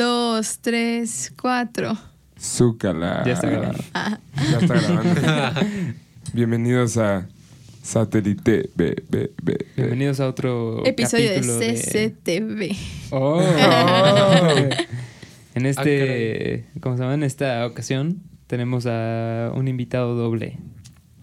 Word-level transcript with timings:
dos, 0.00 0.60
tres, 0.62 1.30
cuatro. 1.38 1.94
Zúcala. 2.40 3.22
Ya 3.26 3.34
está 3.34 3.50
grabando. 3.50 3.84
Ya 4.50 4.58
está 4.58 4.74
grabando. 4.74 5.60
Bienvenidos 6.32 6.96
a 6.96 7.28
Satélite 7.82 8.40
B, 8.42 8.70
B, 8.74 9.02
B, 9.10 9.30
B. 9.42 9.66
Bienvenidos 9.76 10.20
a 10.20 10.28
otro 10.28 10.86
Episodio 10.86 11.28
capítulo 11.34 11.58
de 11.58 11.74
CCTV. 11.74 12.76
Oh. 13.10 13.42
Oh. 13.42 14.54
en 15.54 15.66
este, 15.66 16.64
¿cómo 16.80 16.96
se 16.96 17.02
llama? 17.02 17.12
En 17.12 17.22
esta 17.22 17.66
ocasión 17.66 18.22
tenemos 18.46 18.86
a 18.86 19.52
un 19.54 19.68
invitado 19.68 20.14
doble. 20.14 20.56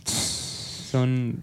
Son 0.06 1.42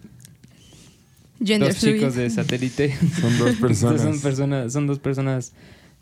Gender 1.45 1.71
dos 1.71 1.79
fluid. 1.79 1.95
chicos 1.96 2.14
de 2.14 2.30
satélite. 2.30 2.96
Son 3.21 3.37
dos 3.41 3.57
personas. 3.57 4.03
son 4.03 4.21
personas, 4.21 4.73
son 4.73 4.87
dos 4.87 5.01
personas 5.01 5.53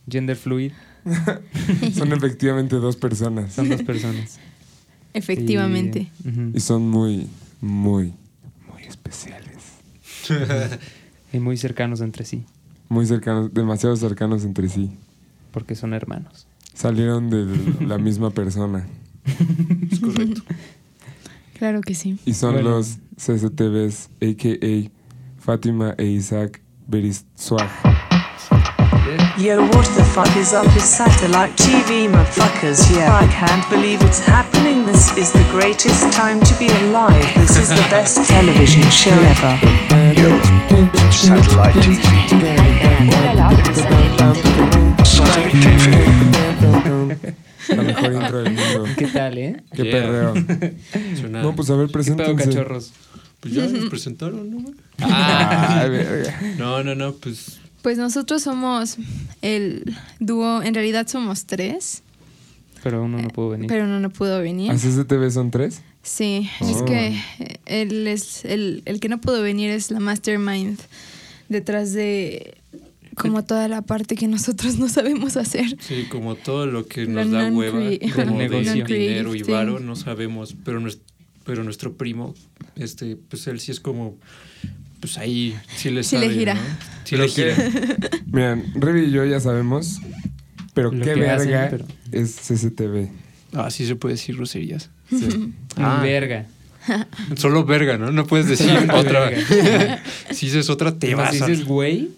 gender 0.07 0.37
fluid. 0.37 0.73
Son 1.95 2.12
efectivamente 2.12 2.77
dos 2.77 2.96
personas. 2.96 3.53
Son 3.54 3.68
dos 3.68 3.82
personas. 3.82 4.39
Efectivamente. 5.14 6.11
Y, 6.54 6.61
son 6.61 6.89
muy, 6.89 7.29
muy, 7.61 8.14
muy 8.72 8.82
especiales. 8.85 9.49
Y 11.35 11.39
muy 11.39 11.57
cercanos 11.57 12.03
entre 12.03 12.26
sí, 12.26 12.45
Muy 12.90 13.07
cercanos, 13.07 13.54
demasiado 13.54 13.96
cercanos 13.96 14.45
entre 14.45 14.68
sí. 14.68 14.90
porque 15.50 15.75
son 15.75 15.95
hermanos. 15.95 16.46
Salieron 16.75 17.31
de 17.31 17.46
la 17.87 17.96
misma 17.96 18.31
persona. 18.31 18.87
Es 19.90 19.98
correcto. 20.00 20.43
Claro 21.59 21.81
que 21.81 21.95
sí. 21.95 22.18
Y 22.26 22.34
son 22.34 22.53
Bueno. 22.54 22.71
los 22.71 22.98
CCTVs, 23.17 24.11
a.k.a. 24.21 24.90
Fátima 25.43 25.95
e 25.96 26.04
Isaac 26.07 26.61
Beriswag. 26.87 27.71
Yo, 29.39 29.61
what 29.67 29.86
the 29.96 30.04
fuck 30.14 30.29
is 30.36 30.53
up 30.53 30.64
with 30.75 30.85
satellite 30.85 31.53
TV, 31.57 32.06
motherfuckers? 32.09 32.81
Yeah, 32.95 33.12
I 33.14 33.27
can't 33.28 33.64
believe 33.70 34.00
it's 34.03 34.20
happening. 34.20 34.84
This 34.84 35.17
is 35.17 35.33
the 35.33 35.45
greatest 35.51 36.12
time 36.12 36.39
to 36.41 36.55
be 36.59 36.69
alive. 36.84 37.25
This 37.34 37.56
is 37.56 37.69
the 37.71 37.87
best 37.91 38.29
television 38.29 38.83
show 38.91 39.11
ever. 39.11 39.59
Yo, 40.21 40.31
Satellite 41.11 41.75
TV. 41.81 42.03
Satellite 45.05 45.53
TV. 45.53 46.06
La 47.77 47.83
mejor 47.83 48.12
intro 48.12 48.43
del 48.43 48.53
mundo. 48.55 48.84
¿Qué 48.99 49.06
tal, 49.06 49.39
eh? 49.39 49.56
Qué 49.75 49.83
Yeah. 49.84 49.93
perreo. 49.93 50.34
Suena- 51.21 51.43
No, 51.43 51.55
pues 51.55 51.71
a 51.71 51.77
ver, 51.77 51.89
¿Qué 51.91 52.12
pedo, 52.15 52.37
cachorros? 52.37 52.93
Pues 53.41 53.55
ya 53.55 53.67
nos 53.67 53.89
presentaron, 53.91 54.51
¿no? 54.51 54.61
güey? 54.62 54.75
Ay, 55.01 55.89
verga. 55.91 56.39
No, 56.59 56.83
no, 56.84 56.95
no, 56.95 57.12
pues 57.15 57.59
Pues 57.83 57.98
nosotros 57.98 58.42
somos 58.42 58.97
el 59.42 59.97
dúo, 60.20 60.62
en 60.62 60.75
realidad 60.75 61.06
somos 61.08 61.47
tres, 61.47 62.02
Pero 62.83 63.02
uno 63.05 63.19
no 63.20 63.28
pudo 63.28 63.50
venir. 63.50 63.66
pero 63.69 63.84
uno 63.84 63.98
no 64.00 64.11
pudo 64.11 64.41
venir. 64.41 64.70
¿A 64.70 64.75
CCTV 64.77 65.30
son 65.30 65.50
tres? 65.50 65.83
Sí, 66.03 66.48
Oh. 66.60 66.69
es 66.70 66.83
que 66.83 67.08
eh, 67.41 67.56
él 67.66 68.06
es 68.08 68.44
el, 68.44 68.83
el 68.86 68.98
que 69.00 69.08
no 69.08 69.20
pudo 69.20 69.42
venir 69.42 69.70
es 69.70 69.91
la 69.91 70.00
mastermind 70.00 70.78
detrás 71.48 71.92
de 71.92 72.55
como 73.16 73.44
toda 73.44 73.69
la 73.69 73.83
parte 73.83 74.14
que 74.16 74.27
nosotros 74.27 74.78
no 74.78 74.88
sabemos 74.88 75.36
hacer. 75.36 75.77
sí, 75.80 76.06
como 76.10 76.34
todo 76.34 76.66
lo 76.66 76.86
que 76.86 77.05
La 77.05 77.25
nos 77.25 77.30
da 77.30 77.50
hueva, 77.50 77.78
como 78.14 78.38
de 78.38 78.48
negocio. 78.48 78.84
dinero 78.86 79.34
y 79.34 79.42
varo, 79.42 79.78
no 79.80 79.97
sabemos, 79.97 80.56
pero 80.64 80.80
nuestro, 80.80 81.05
pero 81.44 81.62
nuestro 81.62 81.92
primo, 81.94 82.34
este, 82.77 83.16
pues 83.16 83.47
él 83.48 83.60
sí 83.60 83.70
es 83.70 83.80
como, 83.80 84.16
pues 85.03 85.19
ahí 85.19 85.58
sí 85.77 85.91
le 85.91 86.05
Sí 86.05 86.17
le 86.17 86.31
gira. 86.31 86.55
¿no? 86.55 86.61
Sí 87.05 87.17
le 87.17 87.28
gira. 87.28 87.55
Miren, 88.27 88.72
Revi 88.77 89.06
y 89.06 89.11
yo 89.11 89.25
ya 89.25 89.41
sabemos, 89.41 89.98
pero 90.75 90.92
Lo 90.92 91.05
qué 91.05 91.12
que 91.14 91.28
hacen, 91.28 91.48
verga 91.50 91.69
pero- 91.70 91.86
es 92.12 92.36
CCTV. 92.36 93.09
Ah, 93.53 93.69
sí 93.70 93.84
se 93.84 93.97
puede 93.97 94.14
decir 94.14 94.36
groserías. 94.36 94.91
Sí. 95.11 95.53
Ah. 95.77 96.00
Verga. 96.03 96.47
Solo 97.36 97.64
verga, 97.64 97.98
¿no? 97.98 98.12
No 98.12 98.27
puedes 98.27 98.47
decir 98.47 98.70
otra. 98.94 99.31
si 100.31 100.47
dices 100.47 100.71
otra, 100.71 100.97
te 100.97 101.15
vas 101.16 101.32
si 101.32 101.41
dices 101.41 101.65
güey, 101.65 102.10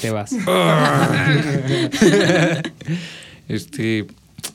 te 0.00 0.10
vas. 0.10 0.32
Este, 3.48 4.06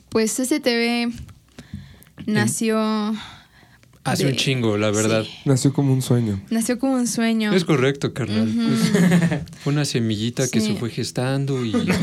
Pues 0.09 0.33
CCTV 0.35 1.13
nació 2.25 3.13
hace 4.05 4.23
De- 4.25 4.31
un 4.31 4.38
chingo, 4.38 4.77
la 4.77 4.91
verdad. 4.91 5.23
sí. 5.23 5.31
Nació 5.45 5.73
como 5.73 5.91
un 5.91 6.01
sueño. 6.01 6.39
nació 6.49 6.79
como 6.79 6.93
un 6.93 7.07
sueño. 7.07 7.53
Es 7.53 7.66
correcto, 7.66 8.13
carnal. 8.13 8.47
Fue 9.63 9.73
una 9.73 9.83
semillita 9.83 10.47
que 10.47 10.61
Sí. 10.61 10.67
se 10.67 10.75
fue 10.75 10.89
gestando 10.89 11.66
y 11.66 11.71
ya, 11.85 11.97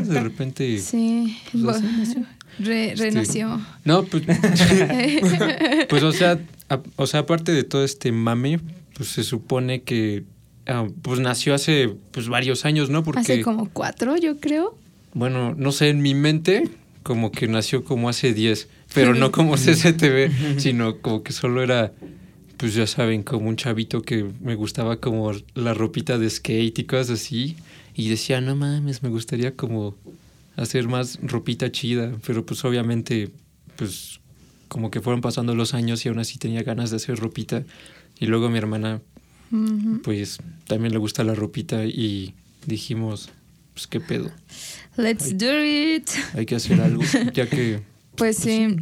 de 0.00 0.20
repente... 0.20 0.78
Sí, 0.78 1.38
Pues 1.52 1.80
nació. 1.82 2.22
re- 2.58 2.92
Este, 2.92 3.04
renació. 3.04 3.60
No, 3.84 4.02
pues, 4.04 4.24
pues 5.88 6.02
o 6.02 6.12
sea, 6.12 6.38
a- 6.68 6.80
o 6.96 7.06
sea, 7.06 7.20
aparte 7.20 7.52
de 7.52 7.64
todo 7.64 7.84
este 7.84 8.12
mame, 8.12 8.60
pues 8.96 9.08
se 9.10 9.22
supone 9.24 9.82
que 9.82 10.24
ah, 10.66 10.86
pues 11.02 11.20
nació 11.20 11.54
hace 11.54 11.94
pues 12.12 12.28
varios 12.28 12.64
años, 12.64 12.90
¿no? 12.90 13.02
Porque 13.02 13.20
Hace 13.20 13.42
como 13.42 13.68
cuatro, 13.70 14.16
yo 14.16 14.38
creo. 14.38 14.76
bueno, 15.14 15.54
no 15.56 15.72
sé, 15.72 15.88
en 15.88 16.02
mi 16.02 16.14
mente 16.14 16.68
como 17.02 17.32
que 17.32 17.48
nació 17.48 17.82
como 17.84 18.08
hace 18.08 18.32
10, 18.32 18.68
pero 18.94 19.14
no 19.14 19.30
como 19.32 19.56
CCTV, 19.56 20.58
sino 20.60 20.98
como 21.00 21.22
que 21.22 21.32
solo 21.32 21.62
era 21.62 21.92
pues 22.56 22.74
ya 22.74 22.86
saben, 22.86 23.24
como 23.24 23.48
un 23.48 23.56
chavito 23.56 24.02
que 24.02 24.24
me 24.40 24.54
gustaba 24.54 24.96
como 25.00 25.32
la 25.54 25.74
ropita 25.74 26.16
de 26.18 26.30
skate 26.30 26.78
y 26.78 26.84
cosas 26.84 27.10
así 27.20 27.56
y 27.94 28.08
decía, 28.08 28.40
"No 28.40 28.54
mames, 28.54 29.02
me 29.02 29.08
gustaría 29.08 29.56
como 29.56 29.96
hacer 30.56 30.86
más 30.86 31.18
ropita 31.22 31.72
chida", 31.72 32.12
pero 32.24 32.46
pues 32.46 32.64
obviamente 32.64 33.30
pues 33.76 34.20
como 34.68 34.90
que 34.92 35.00
fueron 35.00 35.20
pasando 35.22 35.54
los 35.56 35.74
años 35.74 36.04
y 36.06 36.08
aún 36.08 36.20
así 36.20 36.38
tenía 36.38 36.62
ganas 36.62 36.90
de 36.90 36.96
hacer 36.96 37.18
ropita 37.18 37.64
y 38.20 38.26
luego 38.26 38.48
mi 38.48 38.58
hermana 38.58 39.00
Ujú. 39.50 40.00
pues 40.02 40.38
también 40.68 40.92
le 40.92 40.98
gusta 40.98 41.24
la 41.24 41.34
ropita 41.34 41.84
y 41.84 42.32
dijimos, 42.66 43.30
pues 43.74 43.86
qué 43.88 43.98
pedo, 44.00 44.30
Let's 44.96 45.36
do 45.36 45.64
it. 45.64 46.08
hay 46.34 46.46
que 46.46 46.54
hacer 46.54 46.80
algo, 46.80 47.02
ya 47.34 47.48
que 47.50 47.80
Pues 48.16 48.36
sí. 48.36 48.76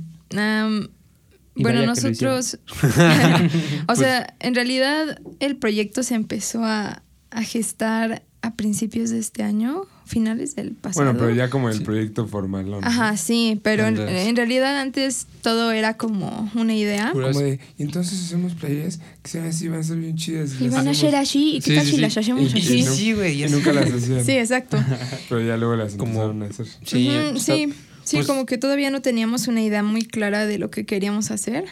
Y 1.56 1.62
bueno, 1.62 1.84
nosotros. 1.86 2.58
o 3.88 3.96
sea, 3.96 4.34
en 4.40 4.54
realidad 4.54 5.20
el 5.40 5.56
proyecto 5.56 6.02
se 6.02 6.14
empezó 6.14 6.64
a, 6.64 7.02
a 7.30 7.42
gestar 7.42 8.22
a 8.42 8.54
principios 8.54 9.10
de 9.10 9.18
este 9.18 9.42
año, 9.42 9.82
finales 10.06 10.56
del 10.56 10.72
pasado. 10.72 11.04
Bueno, 11.04 11.18
pero 11.18 11.34
ya 11.34 11.50
como 11.50 11.68
el 11.68 11.76
Sí. 11.76 11.84
proyecto 11.84 12.26
formal. 12.26 12.70
¿no? 12.70 12.78
Ajá, 12.82 13.18
sí, 13.18 13.60
pero 13.62 13.86
en, 13.86 13.96
realidad 14.36 14.80
antes 14.80 15.26
todo 15.42 15.72
era 15.72 15.98
como 15.98 16.50
una 16.54 16.74
idea. 16.74 17.10
Como 17.12 17.28
de, 17.28 17.60
y 17.76 17.82
entonces 17.82 18.18
hacemos 18.24 18.54
playeras 18.54 18.98
que 19.22 19.30
sean 19.30 19.46
así, 19.46 19.68
van 19.68 19.80
a 19.80 19.82
ser 19.82 19.98
bien 19.98 20.16
chidas. 20.16 20.52
Y 20.58 20.68
van 20.70 20.88
a 20.88 20.92
hacemos". 20.92 20.96
ser 20.98 21.16
así, 21.16 21.56
¿y 21.56 21.60
qué 21.60 21.70
Sí, 21.72 21.76
tal 21.76 21.84
si 21.86 21.94
sí. 21.96 22.00
las 22.00 22.16
hacemos 22.16 22.54
así? 22.54 22.82
Sí, 22.82 23.12
güey, 23.12 23.44
Y 23.44 23.48
nunca 23.50 23.74
las 23.74 23.92
hacían. 23.92 24.24
Sí, 24.24 24.32
exacto. 24.32 24.78
Pero 25.28 25.42
ya 25.42 25.58
luego 25.58 25.76
las 25.76 25.92
Como- 25.96 26.12
empezaron 26.12 26.42
a 26.42 26.46
hacer. 26.46 26.66
Sí, 26.86 27.10
sí, 27.36 27.74
sí, 28.04 28.16
pues- 28.16 28.26
como 28.26 28.46
que 28.46 28.58
todavía 28.58 28.90
no 28.90 29.02
teníamos 29.02 29.48
una 29.48 29.62
idea 29.62 29.82
muy 29.82 30.02
clara 30.02 30.46
de 30.46 30.58
lo 30.58 30.70
que 30.70 30.86
queríamos 30.86 31.30
hacer. 31.30 31.64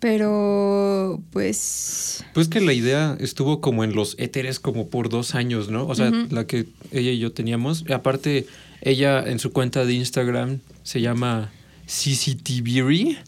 Pero, 0.00 1.20
pues. 1.30 2.24
Pues 2.32 2.48
que 2.48 2.62
la 2.62 2.72
idea 2.72 3.18
estuvo 3.20 3.60
como 3.60 3.84
en 3.84 3.94
los 3.94 4.16
éteres 4.18 4.58
como 4.58 4.88
por 4.88 5.10
dos 5.10 5.34
años, 5.34 5.68
¿no? 5.68 5.86
O 5.86 5.94
sea, 5.94 6.10
la 6.30 6.46
que 6.46 6.66
ella 6.90 7.10
y 7.10 7.18
yo 7.18 7.32
teníamos. 7.32 7.84
Aparte, 7.90 8.46
ella 8.80 9.22
en 9.22 9.38
su 9.38 9.52
cuenta 9.52 9.84
de 9.84 9.92
Instagram 9.92 10.60
se 10.84 11.02
llama 11.02 11.52
CCTV. 11.86 13.18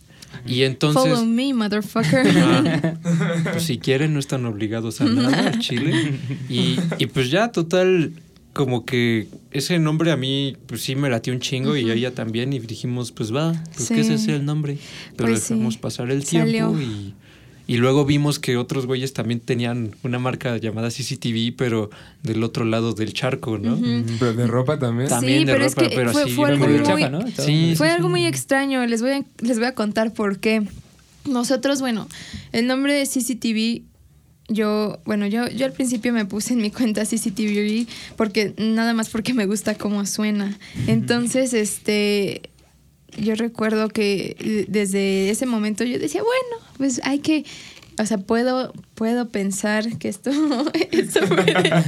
Y 0.47 0.63
entonces, 0.63 1.03
Follow 1.03 1.27
me, 1.27 1.53
motherfucker. 1.53 2.27
ah, 2.39 2.95
pues 3.53 3.65
si 3.65 3.77
quieren, 3.79 4.15
no 4.15 4.19
están 4.19 4.47
obligados 4.47 5.03
a 5.03 5.05
nada 5.05 5.59
Chile. 5.59 6.19
Y, 6.49 6.79
y 6.99 7.07
pues 7.07 7.31
ya, 7.31 7.53
total, 7.53 8.15
como 8.53 8.85
que 8.85 9.29
ese 9.51 9.79
nombre 9.79 10.11
a 10.13 10.17
mí, 10.17 10.57
pues 10.67 10.83
sí 10.83 10.95
me 10.95 11.09
latió 11.09 11.33
un 11.33 11.41
chingo 11.41 11.77
y 11.77 11.91
a 11.91 11.95
ella 11.95 12.15
también. 12.15 12.53
Y 12.53 12.59
dijimos, 12.59 13.11
pues 13.13 13.35
va, 13.35 13.53
pues 13.75 13.89
Sí. 13.89 13.95
que 13.95 14.01
ese 14.01 14.19
sea 14.19 14.37
el 14.37 14.45
nombre. 14.45 14.77
Pero 15.17 15.31
Pues 15.31 15.43
sí. 15.43 15.55
dejamos 15.55 15.79
pasar 15.79 16.11
el 16.11 16.25
tiempo 16.25 16.79
y, 16.79 17.15
y 17.67 17.77
luego 17.79 18.05
vimos 18.05 18.39
que 18.39 18.57
otros 18.57 18.85
güeyes 18.87 19.13
también 19.15 19.41
tenían 19.41 19.95
una 20.03 20.19
marca 20.19 20.57
llamada 20.59 20.89
CCTV, 20.91 21.55
pero 21.57 21.89
del 22.23 22.43
otro 22.43 22.65
lado 22.65 22.93
del 22.93 23.15
charco, 23.15 23.57
¿no? 23.59 23.79
Pero 24.19 24.35
de 24.35 24.47
ropa 24.47 24.79
también. 24.79 25.09
También 25.09 25.41
Sí, 25.41 25.45
de 25.47 25.53
pero 25.53 25.65
es 25.65 25.75
ropa, 25.75 25.89
que 25.89 25.95
pero 25.97 26.13
fue- 26.13 26.23
así 26.25 26.33
fue 26.33 26.49
algo 26.51 26.67
muy- 26.67 26.79
Fue 26.79 27.45
sí, 27.45 27.75
algo 27.85 28.09
sí. 28.09 28.11
muy 28.11 28.27
extraño. 28.27 28.85
Les 28.87 29.01
voy, 29.01 29.13
a, 29.13 29.25
les 29.41 29.59
voy 29.59 29.67
a 29.69 29.75
contar 29.75 30.13
por 30.13 30.39
qué. 30.41 30.63
Nosotros, 31.25 31.81
bueno, 31.81 32.09
el 32.53 32.67
nombre 32.67 32.95
de 32.95 33.07
CCTV, 33.07 33.83
yo, 34.49 35.01
bueno, 35.05 35.27
yo, 35.27 35.49
yo 35.49 35.67
al 35.67 35.73
principio 35.73 36.13
me 36.13 36.25
puse 36.25 36.55
en 36.55 36.61
mi 36.61 36.71
cuenta 36.71 37.05
CCTV 37.05 37.87
porque 38.17 38.55
nada 38.59 38.93
más 38.95 39.09
porque 39.09 39.35
me 39.35 39.47
gusta 39.47 39.77
cómo 39.77 40.05
suena. 40.07 40.59
Entonces, 40.87 41.55
este, 41.55 42.43
yo 43.17 43.35
recuerdo 43.35 43.89
que 43.89 44.37
eh, 44.39 44.67
desde 44.69 45.31
ese 45.31 45.47
momento 45.47 45.85
yo 45.85 45.99
decía, 45.99 46.23
bueno, 46.23 46.67
pues 46.77 47.01
hay 47.05 47.21
que 47.21 47.45
o 47.99 48.07
sea, 48.07 48.19
puedo, 48.19 48.73
puedo 48.95 49.29
pensar 49.29 49.99
que 49.99 50.09
esto, 50.09 50.31
esto 50.91 51.21
puede, 51.29 51.85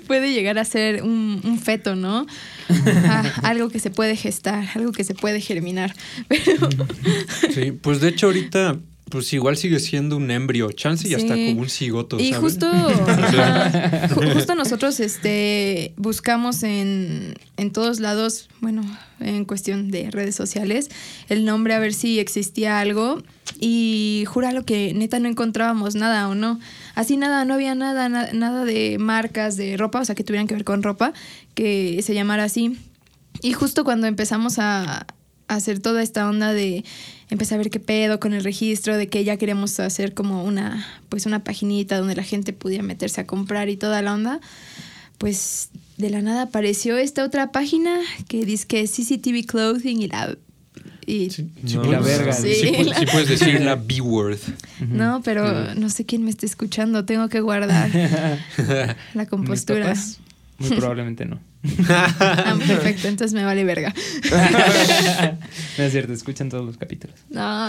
puede 0.06 0.32
llegar 0.32 0.58
a 0.58 0.64
ser 0.64 1.02
un, 1.02 1.40
un 1.44 1.58
feto, 1.58 1.94
¿no? 1.96 2.26
Ah, 2.68 3.24
algo 3.42 3.68
que 3.68 3.78
se 3.78 3.90
puede 3.90 4.16
gestar, 4.16 4.68
algo 4.74 4.92
que 4.92 5.04
se 5.04 5.14
puede 5.14 5.40
germinar. 5.40 5.94
Pero 6.28 6.68
Sí, 7.52 7.72
pues 7.72 8.00
de 8.00 8.08
hecho 8.08 8.26
ahorita, 8.26 8.78
pues 9.10 9.32
igual 9.32 9.56
sigue 9.56 9.78
siendo 9.80 10.16
un 10.16 10.30
embrio, 10.30 10.70
chance 10.72 11.08
y 11.08 11.14
hasta 11.14 11.34
Sí. 11.34 11.48
como 11.48 11.62
un 11.62 11.68
cigoto, 11.68 12.18
Y 12.20 12.32
justo, 12.32 12.66
ajá, 13.08 14.08
justo 14.08 14.54
nosotros 14.54 15.00
este, 15.00 15.92
buscamos 15.96 16.62
en, 16.62 17.34
en 17.56 17.72
todos 17.72 18.00
lados, 18.00 18.48
bueno, 18.60 18.82
en 19.20 19.44
cuestión 19.44 19.90
de 19.90 20.10
redes 20.10 20.34
sociales, 20.36 20.88
el 21.28 21.44
nombre 21.44 21.74
a 21.74 21.78
ver 21.78 21.94
si 21.94 22.18
existía 22.18 22.80
algo. 22.80 23.22
Y 23.60 24.24
júralo 24.28 24.64
que 24.64 24.92
neta 24.94 25.18
no 25.18 25.28
encontrábamos 25.28 25.94
nada 25.94 26.28
o 26.28 26.34
no. 26.34 26.60
Así 26.94 27.16
nada, 27.16 27.44
no 27.44 27.54
había 27.54 27.74
nada, 27.74 28.08
na- 28.08 28.30
nada 28.32 28.64
de 28.64 28.98
marcas 29.00 29.56
de 29.56 29.76
ropa, 29.76 30.00
o 30.00 30.04
sea, 30.04 30.14
que 30.14 30.22
tuvieran 30.22 30.46
que 30.46 30.54
ver 30.54 30.64
con 30.64 30.82
ropa, 30.82 31.12
que 31.54 32.00
se 32.02 32.14
llamara 32.14 32.44
así. 32.44 32.76
Y 33.42 33.54
justo 33.54 33.82
cuando 33.84 34.06
empezamos 34.06 34.58
a, 34.58 35.06
a 35.48 35.54
hacer 35.54 35.80
toda 35.80 36.02
esta 36.02 36.28
onda 36.28 36.52
de 36.52 36.84
empezar 37.30 37.56
a 37.56 37.58
ver 37.58 37.70
qué 37.70 37.80
pedo 37.80 38.20
con 38.20 38.32
el 38.34 38.42
registro, 38.44 38.96
de 38.96 39.08
que 39.08 39.24
ya 39.24 39.36
queríamos 39.36 39.78
hacer 39.80 40.14
como 40.14 40.44
una, 40.44 40.86
pues 41.08 41.26
una 41.26 41.44
paginita 41.44 41.98
donde 41.98 42.16
la 42.16 42.22
gente 42.22 42.52
pudiera 42.52 42.82
meterse 42.82 43.20
a 43.20 43.26
comprar 43.26 43.68
y 43.68 43.76
toda 43.76 44.00
la 44.02 44.14
onda, 44.14 44.40
pues 45.18 45.70
de 45.96 46.10
la 46.10 46.22
nada 46.22 46.42
apareció 46.42 46.96
esta 46.96 47.24
otra 47.24 47.50
página 47.52 47.98
que 48.28 48.44
dice 48.44 48.66
que 48.66 48.80
es 48.82 48.92
CCTV 48.92 49.44
Clothing 49.46 50.00
y 50.02 50.08
la... 50.08 50.36
Y, 51.06 51.30
Sí, 51.30 51.48
No, 51.62 51.84
la 51.84 52.00
puedes- 52.00 52.18
verga. 52.18 52.32
Sí, 52.34 52.54
Sí, 52.54 52.66
pu- 52.68 52.84
la- 52.84 52.98
sí 52.98 53.06
puedes 53.10 53.28
decir 53.30 53.60
la 53.62 53.76
B-word. 53.76 54.38
No, 54.90 55.22
pero 55.24 55.74
no 55.74 55.88
sé 55.88 56.04
quién 56.04 56.22
me 56.22 56.30
está 56.30 56.44
escuchando, 56.46 57.04
tengo 57.06 57.28
que 57.30 57.40
guardar 57.40 57.90
la 59.14 59.22
¿Mis 59.22 59.28
compostura. 59.28 59.94
Muy 60.58 60.70
probablemente 60.70 61.24
no. 61.24 61.40
Ah, 61.88 62.56
perfecto, 62.66 63.08
entonces 63.08 63.34
me 63.34 63.44
vale 63.44 63.64
verga. 63.64 63.92
no 65.78 65.84
es 65.84 65.92
cierto, 65.92 66.12
escuchan 66.12 66.48
todos 66.48 66.64
los 66.64 66.76
capítulos. 66.76 67.16
No. 67.30 67.68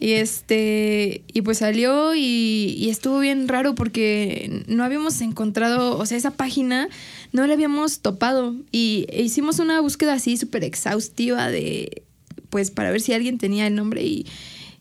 y 0.00 0.12
este, 0.12 1.22
y 1.32 1.42
pues 1.42 1.58
salió 1.58 2.14
y, 2.14 2.74
y 2.76 2.90
estuvo 2.90 3.20
bien 3.20 3.46
raro 3.48 3.74
porque 3.74 4.64
no 4.66 4.84
habíamos 4.84 5.20
encontrado, 5.20 5.96
o 5.96 6.06
sea, 6.06 6.18
esa 6.18 6.32
página 6.32 6.88
no 7.32 7.46
la 7.46 7.54
habíamos 7.54 8.00
topado 8.00 8.56
y 8.72 9.06
e 9.10 9.22
hicimos 9.22 9.58
una 9.58 9.80
búsqueda 9.80 10.14
así 10.14 10.36
súper 10.36 10.64
exhaustiva 10.64 11.48
de, 11.48 12.02
pues 12.50 12.70
para 12.70 12.90
ver 12.90 13.00
si 13.00 13.12
alguien 13.12 13.38
tenía 13.38 13.66
el 13.66 13.74
nombre 13.74 14.02
y, 14.02 14.26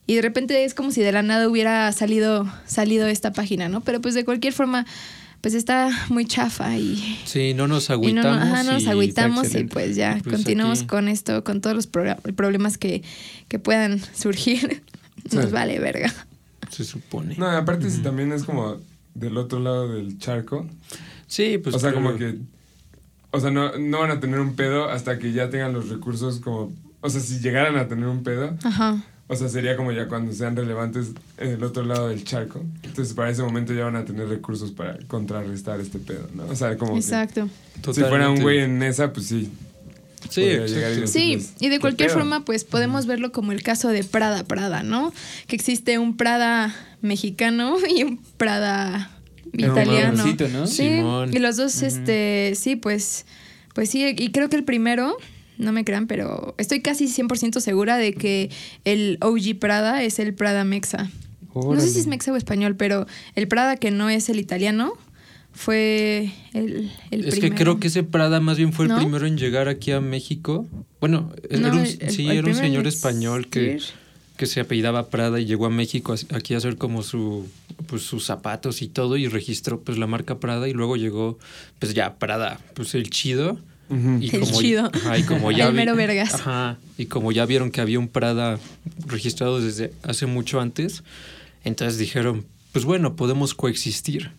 y 0.05 0.15
de 0.15 0.21
repente 0.21 0.63
es 0.63 0.73
como 0.73 0.91
si 0.91 1.01
de 1.01 1.11
la 1.11 1.21
nada 1.21 1.47
hubiera 1.49 1.91
salido, 1.91 2.51
salido 2.65 3.07
esta 3.07 3.33
página, 3.33 3.69
¿no? 3.69 3.81
Pero 3.81 4.01
pues 4.01 4.15
de 4.15 4.23
cualquier 4.25 4.53
forma, 4.53 4.85
pues 5.41 5.53
está 5.53 5.89
muy 6.09 6.25
chafa 6.25 6.77
y... 6.77 7.19
Sí, 7.25 7.53
no 7.53 7.67
nos 7.67 7.85
Y 7.85 7.89
no, 7.89 7.93
agüitamos. 7.95 8.23
no, 8.37 8.43
ajá, 8.43 8.63
no 8.63 8.71
nos 8.73 8.83
y- 8.83 8.89
agüitamos 8.89 9.55
y 9.55 9.63
pues 9.65 9.95
ya 9.95 10.19
Pues 10.23 10.35
continuamos 10.35 10.79
aquí- 10.79 10.87
con 10.87 11.07
esto, 11.07 11.43
con 11.43 11.61
todos 11.61 11.75
los 11.75 11.87
problemas 11.87 12.77
que, 12.77 13.03
que 13.47 13.59
puedan 13.59 13.99
surgir. 14.15 14.81
Nos 15.31 15.45
Sí. 15.45 15.51
vale 15.51 15.79
verga. 15.79 16.13
Se 16.69 16.83
supone. 16.83 17.35
No, 17.37 17.47
aparte 17.49 17.89
si 17.89 17.99
también 18.01 18.31
es 18.31 18.43
como 18.43 18.77
del 19.13 19.37
otro 19.37 19.59
lado 19.59 19.93
del 19.93 20.17
charco. 20.19 20.67
Sí, 21.27 21.57
pues 21.57 21.75
o 21.75 21.79
sea, 21.79 21.93
como 21.93 22.15
que... 22.15 22.37
O 23.31 23.39
sea, 23.39 23.51
no, 23.51 23.77
no 23.77 23.99
van 23.99 24.11
a 24.11 24.19
tener 24.19 24.39
un 24.39 24.55
pedo 24.55 24.89
hasta 24.89 25.19
que 25.19 25.31
ya 25.33 25.49
tengan 25.49 25.73
los 25.73 25.89
recursos 25.89 26.39
como... 26.39 26.73
O 27.01 27.09
sea, 27.09 27.21
si 27.21 27.39
llegaran 27.39 27.77
a 27.77 27.87
tener 27.87 28.05
un 28.07 28.23
pedo, 28.23 28.57
Ajá. 28.63 29.03
O 29.27 29.35
sea, 29.35 29.49
sería 29.49 29.75
como 29.75 29.91
ya 29.91 30.07
cuando 30.07 30.31
sean 30.33 30.55
relevantes 30.55 31.07
en 31.37 31.49
el 31.49 31.63
otro 31.63 31.83
lado 31.83 32.09
del 32.09 32.23
charco. 32.23 32.63
Entonces, 32.83 33.13
para 33.13 33.29
ese 33.29 33.43
momento 33.43 33.73
ya 33.73 33.83
van 33.85 33.95
a 33.97 34.05
tener 34.05 34.27
recursos 34.29 34.71
para 34.71 34.97
contrarrestar 35.07 35.79
este 35.81 35.99
pedo, 35.99 36.29
¿no? 36.33 36.45
O 36.45 36.55
sea, 36.55 36.77
como 36.77 36.93
que 36.93 36.99
Exacto. 36.99 37.49
si 37.93 38.01
fuera 38.01 38.29
un 38.29 38.41
güey 38.41 38.59
en 38.59 38.81
esa, 38.83 39.11
pues 39.13 39.27
sí. 39.27 39.49
Sí, 40.29 40.41
y 40.41 41.07
Sí, 41.07 41.47
y 41.59 41.69
de 41.69 41.75
"¿Qué 41.75 41.79
cualquier 41.79 42.09
pedo?". 42.09 42.19
forma, 42.19 42.43
pues 42.43 42.63
podemos 42.63 43.05
verlo 43.05 43.31
como 43.31 43.51
el 43.51 43.61
caso 43.63 43.89
de 43.89 44.03
Prada 44.03 44.43
Prada, 44.45 44.81
¿no? 44.83 45.13
Que 45.47 45.55
existe 45.55 45.99
un 45.99 46.17
Prada 46.17 46.75
mexicano 47.01 47.77
y 47.95 48.03
un 48.03 48.17
Prada 48.37 49.11
No, 49.53 49.67
italiano. 49.67 50.25
¿no? 50.51 50.67
Sí, 50.67 50.83
Simón. 50.83 51.33
y 51.33 51.39
los 51.39 51.55
dos, 51.57 51.81
este, 51.81 52.53
sí, 52.55 52.75
pues, 52.75 53.25
pues 53.73 53.89
sí, 53.89 54.05
y 54.17 54.31
creo 54.31 54.49
que 54.49 54.55
el 54.57 54.63
primero, 54.63 55.15
no 55.57 55.71
me 55.71 55.83
crean, 55.85 56.07
pero 56.07 56.55
estoy 56.57 56.81
casi 56.81 57.05
100% 57.07 57.59
segura 57.59 57.97
de 57.97 58.13
que 58.13 58.49
el 58.85 59.17
OG 59.21 59.57
Prada 59.59 60.03
es 60.03 60.19
el 60.19 60.33
Prada 60.33 60.63
Mexa. 60.63 61.09
No 61.55 61.79
sé 61.79 61.89
si 61.89 61.99
es 61.99 62.07
mexa 62.07 62.31
o 62.31 62.35
español, 62.35 62.75
pero 62.75 63.07
el 63.35 63.47
Prada 63.47 63.77
que 63.77 63.89
no 63.89 64.09
es 64.09 64.29
el 64.29 64.37
italiano 64.39 64.93
fue 65.53 66.31
el, 66.53 66.91
el 67.11 67.25
Es 67.25 67.31
primero. 67.35 67.55
que 67.55 67.61
creo 67.63 67.79
que 67.79 67.87
ese 67.87 68.03
Prada 68.03 68.39
más 68.39 68.57
bien 68.57 68.73
fue 68.73 68.85
el 68.85 68.89
¿No? 68.89 68.97
primero 68.97 69.25
en 69.25 69.37
llegar 69.37 69.67
aquí 69.67 69.91
a 69.91 69.99
México. 70.01 70.67
Bueno, 70.99 71.31
No, 71.49 71.57
era 71.57 71.71
un, 71.73 71.79
el- 71.79 72.09
sí, 72.11 72.27
el 72.27 72.37
era 72.37 72.47
un 72.47 72.55
señor 72.55 72.85
español 72.85 73.47
que, 73.47 73.79
que 74.37 74.45
se 74.45 74.59
apellidaba 74.59 75.09
Prada 75.09 75.39
y 75.39 75.45
llegó 75.45 75.65
a 75.65 75.69
México 75.71 76.13
aquí 76.31 76.53
a 76.53 76.57
hacer 76.57 76.77
como 76.77 77.01
su 77.01 77.47
pues 77.87 78.01
sus 78.03 78.25
zapatos 78.25 78.81
y 78.81 78.87
todo 78.87 79.17
y 79.17 79.27
registró 79.27 79.79
pues 79.81 79.97
la 79.97 80.07
marca 80.07 80.39
Prada 80.39 80.67
y 80.67 80.73
luego 80.73 80.95
llegó 80.95 81.39
pues 81.79 81.93
ya 81.95 82.17
Prada, 82.19 82.59
pues 82.75 82.93
el 82.93 83.09
chido. 83.09 83.57
Y 83.89 84.35
El 84.35 84.41
como, 84.41 84.59
chido. 84.61 84.91
ajá, 84.93 85.17
y 85.17 85.23
como 85.23 85.51
ya 85.57 85.67
El 85.67 85.73
vi- 85.75 85.91
vergas. 85.95 86.33
Ajá, 86.33 86.77
y 86.97 87.05
como 87.05 87.31
ya 87.31 87.45
vieron 87.45 87.71
que 87.71 87.81
había 87.81 87.99
un 87.99 88.07
Prada 88.07 88.59
registrado 89.05 89.61
desde 89.61 89.93
hace 90.03 90.25
mucho 90.25 90.59
antes, 90.59 91.03
entonces 91.63 91.97
dijeron, 91.97 92.45
pues 92.71 92.85
bueno, 92.85 93.15
podemos 93.15 93.53
coexistir. 93.53 94.31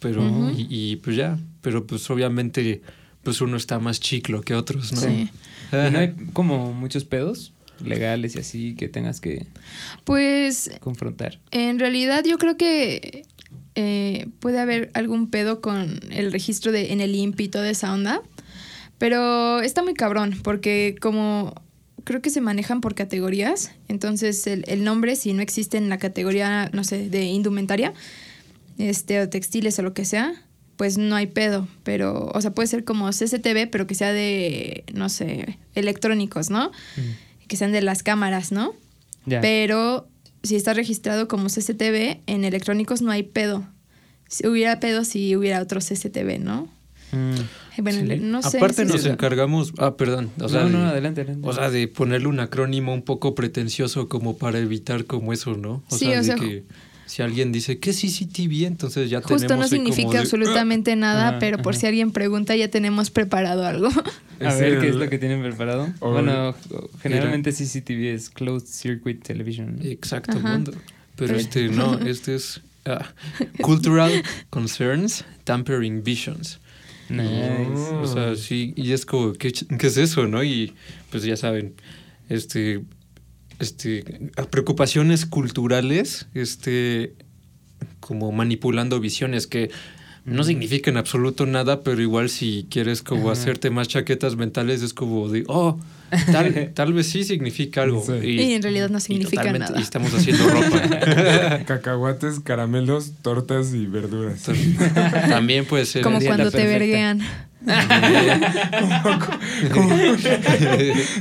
Pero, 0.00 0.50
y, 0.56 0.66
y, 0.70 0.96
pues 0.96 1.14
ya, 1.16 1.38
pero 1.60 1.86
pues 1.86 2.08
obviamente, 2.10 2.80
pues 3.22 3.42
uno 3.42 3.58
está 3.58 3.78
más 3.78 4.00
chiclo 4.00 4.40
que 4.40 4.54
otros, 4.54 4.92
¿no? 4.92 5.00
Sí. 5.00 5.28
¿Y 5.72 5.90
no 5.92 5.98
hay 5.98 6.14
como 6.32 6.72
muchos 6.72 7.04
pedos 7.04 7.52
legales 7.84 8.34
y 8.34 8.38
así 8.38 8.74
que 8.76 8.88
tengas 8.88 9.20
que 9.20 9.46
Pues 10.04 10.70
confrontar? 10.80 11.38
En 11.50 11.78
realidad 11.78 12.24
yo 12.24 12.38
creo 12.38 12.56
que 12.56 13.24
eh, 13.74 14.26
puede 14.40 14.58
haber 14.58 14.90
algún 14.94 15.28
pedo 15.28 15.60
con 15.60 16.00
el 16.10 16.32
registro 16.32 16.72
de 16.72 16.92
en 16.92 17.00
el 17.00 17.14
INPI 17.14 17.44
y 17.44 17.48
toda 17.48 17.68
esa 17.70 17.92
onda, 17.92 18.22
pero 19.00 19.60
está 19.60 19.82
muy 19.82 19.94
cabrón 19.94 20.38
porque 20.44 20.94
como 21.00 21.54
creo 22.04 22.20
que 22.20 22.28
se 22.28 22.42
manejan 22.42 22.82
por 22.82 22.94
categorías, 22.94 23.72
entonces 23.88 24.46
el, 24.46 24.64
el 24.68 24.84
nombre 24.84 25.16
si 25.16 25.32
no 25.32 25.40
existe 25.40 25.78
en 25.78 25.88
la 25.88 25.96
categoría, 25.96 26.68
no 26.74 26.84
sé, 26.84 27.08
de 27.08 27.24
indumentaria, 27.24 27.94
este, 28.76 29.20
o 29.22 29.28
textiles 29.28 29.78
o 29.78 29.82
lo 29.82 29.94
que 29.94 30.04
sea, 30.04 30.34
pues 30.76 30.98
no 30.98 31.16
hay 31.16 31.26
pedo, 31.28 31.66
pero, 31.82 32.30
o 32.34 32.40
sea, 32.42 32.52
puede 32.52 32.68
ser 32.68 32.84
como 32.84 33.08
CCTV, 33.08 33.70
pero 33.70 33.86
que 33.86 33.94
sea 33.94 34.12
de, 34.12 34.84
no 34.92 35.08
sé, 35.08 35.58
electrónicos, 35.74 36.50
¿no? 36.50 36.70
Que 37.48 37.56
sean 37.56 37.72
de 37.72 37.80
las 37.80 38.02
cámaras, 38.02 38.52
¿no? 38.52 38.74
Pero 39.26 40.08
si 40.42 40.56
está 40.56 40.74
registrado 40.74 41.26
como 41.26 41.46
CCTV, 41.46 42.20
en 42.26 42.44
electrónicos 42.44 43.00
no 43.00 43.10
hay 43.12 43.22
pedo. 43.22 43.66
Si 44.28 44.46
hubiera 44.46 44.78
pedo 44.78 45.04
si 45.04 45.36
hubiera 45.36 45.60
otro 45.60 45.80
CCTV, 45.80 46.38
¿no? 46.38 46.68
Mm. 47.12 47.34
Bueno, 47.82 48.14
Sí. 48.14 48.20
no 48.20 48.42
sé. 48.42 48.56
Aparte 48.58 48.84
nos 48.84 49.04
encargamos, 49.06 49.72
ah, 49.78 49.96
perdón, 49.96 50.30
o 50.40 50.48
sea, 50.48 50.62
no, 50.64 50.68
no, 50.70 50.78
de- 50.84 50.90
adelante, 50.90 51.20
adelante. 51.22 51.48
O 51.48 51.52
sea, 51.52 51.70
de 51.70 51.88
ponerle 51.88 52.28
un 52.28 52.40
acrónimo 52.40 52.92
un 52.94 53.02
poco 53.02 53.34
pretencioso 53.34 54.08
como 54.08 54.36
para 54.38 54.58
evitar 54.58 55.04
como 55.04 55.32
eso, 55.32 55.56
¿no? 55.56 55.82
O 55.88 55.96
Sí, 55.98 56.06
sea, 56.06 56.10
o 56.10 56.16
de 56.18 56.24
sea, 56.24 56.34
que 56.36 56.64
si 57.06 57.22
alguien 57.22 57.50
dice, 57.50 57.78
¿qué 57.80 57.90
es 57.90 58.00
CCTV? 58.00 58.66
Entonces 58.66 59.10
ya 59.10 59.20
Justo 59.20 59.34
tenemos 59.48 59.48
no 59.48 59.74
ahí 59.76 59.80
como 59.82 59.92
significa 59.92 60.12
de, 60.12 60.18
"Ah". 60.18 60.20
absolutamente 60.22 60.94
nada, 60.96 61.28
Ajá, 61.30 61.38
pero 61.40 61.58
por 61.58 61.72
ajá. 61.74 61.80
si 61.80 61.86
alguien 61.88 62.12
pregunta, 62.12 62.54
ya 62.54 62.68
tenemos 62.68 63.10
preparado 63.10 63.66
algo. 63.66 63.88
A 64.40 64.54
ver, 64.54 64.80
¿qué 64.80 64.88
es 64.88 64.94
lo 64.94 65.08
que 65.10 65.18
tienen 65.18 65.42
preparado? 65.42 65.88
o- 66.00 66.12
bueno, 66.12 66.54
generalmente 67.02 67.52
CCTV 67.52 68.14
es 68.14 68.30
Closed 68.30 68.68
Circuit 68.68 69.22
Television. 69.22 69.76
¿no? 69.76 69.84
Exacto, 69.84 70.38
Ajá. 70.38 70.52
mundo. 70.54 70.72
Pero 71.16 71.34
Pero- 71.34 71.38
este 71.38 71.68
no, 71.68 71.98
este 71.98 72.36
es 72.36 72.60
ah, 72.86 73.06
Cultural 73.60 74.22
Concerns 74.48 75.24
Tampering 75.44 76.02
Visions. 76.02 76.60
Nice. 77.10 77.94
O 78.02 78.06
sea, 78.06 78.36
sí, 78.36 78.72
y 78.76 78.92
es 78.92 79.04
como, 79.04 79.32
¿qué, 79.32 79.52
qué 79.52 79.86
es 79.86 79.96
eso, 79.96 80.26
no? 80.26 80.42
Y 80.44 80.74
pues 81.10 81.24
ya 81.24 81.36
saben, 81.36 81.74
este, 82.28 82.82
este, 83.58 84.30
a 84.36 84.44
preocupaciones 84.44 85.26
culturales, 85.26 86.28
este, 86.34 87.14
como 88.00 88.32
manipulando 88.32 89.00
visiones 89.00 89.46
que 89.46 89.70
no 90.24 90.44
significan 90.44 90.94
en 90.94 90.98
absoluto 90.98 91.46
nada, 91.46 91.82
pero 91.82 92.00
igual 92.00 92.28
si 92.28 92.66
quieres 92.70 93.02
como 93.02 93.30
Ajá. 93.30 93.40
hacerte 93.40 93.70
más 93.70 93.88
chaquetas 93.88 94.36
mentales 94.36 94.82
es 94.82 94.94
como 94.94 95.28
de, 95.28 95.44
oh, 95.48 95.78
tal, 96.32 96.70
tal 96.74 96.92
vez 96.92 97.06
sí 97.06 97.24
significa 97.24 97.82
algo. 97.82 98.04
Sí. 98.04 98.26
Y 98.26 98.52
en 98.54 98.62
realidad 98.62 98.90
no 98.90 99.00
significa 99.00 99.52
nada. 99.52 99.78
Y 99.78 99.82
estamos 99.82 100.12
haciendo 100.14 100.48
ropa. 100.48 101.64
Cacahuates, 101.66 102.40
caramelos, 102.40 103.12
tortas 103.22 103.72
y 103.74 103.86
verduras. 103.86 104.42
También 105.28 105.64
puede 105.64 105.86
ser. 105.86 106.02
Como 106.02 106.20
cuando 106.20 106.50
te 106.50 106.66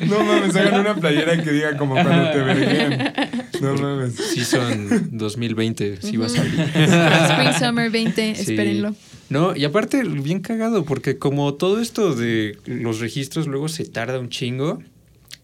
No 0.08 0.24
mames, 0.24 0.56
hagan 0.56 0.80
una 0.82 0.96
playera 0.96 1.42
que 1.44 1.52
diga 1.52 1.78
como 1.78 1.94
cuando 1.96 2.32
te 2.32 2.38
verguen. 2.40 3.14
No 3.62 3.74
mames. 3.76 4.16
Sí, 4.16 4.44
son 4.46 5.10
2020, 5.18 6.02
sí 6.02 6.18
va 6.18 6.28
a 6.28 6.30
salir. 6.30 6.60
Spring 6.60 7.54
Summer 7.60 7.90
20, 7.92 8.36
Sí. 8.36 8.42
espérenlo. 8.42 8.96
No, 9.30 9.56
y 9.56 9.64
aparte, 9.66 10.04
bien 10.04 10.40
cagado, 10.40 10.86
porque 10.86 11.18
como 11.18 11.54
todo 11.54 11.80
esto 11.82 12.16
de 12.16 12.58
los 12.66 13.00
registros 13.00 13.46
luego 13.48 13.68
se 13.70 13.86
tarda 13.86 14.18
un 14.20 14.30
chingo, 14.30 14.82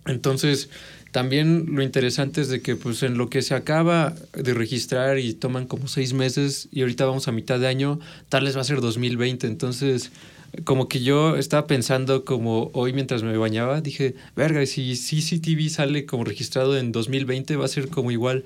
entonces 0.07 0.69
también 1.11 1.67
lo 1.69 1.83
interesante 1.83 2.41
es 2.41 2.49
de 2.49 2.61
que 2.61 2.75
pues 2.75 3.03
en 3.03 3.17
lo 3.17 3.29
que 3.29 3.41
se 3.41 3.53
acaba 3.53 4.13
de 4.33 4.53
registrar 4.53 5.19
y 5.19 5.33
toman 5.33 5.65
como 5.67 5.87
seis 5.87 6.13
meses 6.13 6.67
y 6.71 6.81
ahorita 6.81 7.05
vamos 7.05 7.27
a 7.27 7.31
mitad 7.31 7.59
de 7.59 7.67
año, 7.67 7.99
tal 8.27 8.45
vez 8.45 8.57
va 8.57 8.61
a 8.61 8.65
ser 8.65 8.81
2020, 8.81 9.45
entonces 9.47 10.11
como 10.63 10.88
que 10.88 11.01
yo 11.01 11.35
estaba 11.35 11.67
pensando 11.67 12.25
como 12.25 12.69
hoy 12.74 12.93
mientras 12.93 13.24
me 13.24 13.38
bañaba, 13.38 13.81
dije, 13.81 14.15
verga, 14.35 14.62
y 14.63 14.67
si 14.67 14.93
CCTV 14.95 15.69
sale 15.69 16.05
como 16.05 16.24
registrado 16.24 16.77
en 16.77 16.91
2020 16.91 17.55
va 17.55 17.65
a 17.65 17.69
ser 17.69 17.89
como 17.89 18.12
igual 18.12 18.45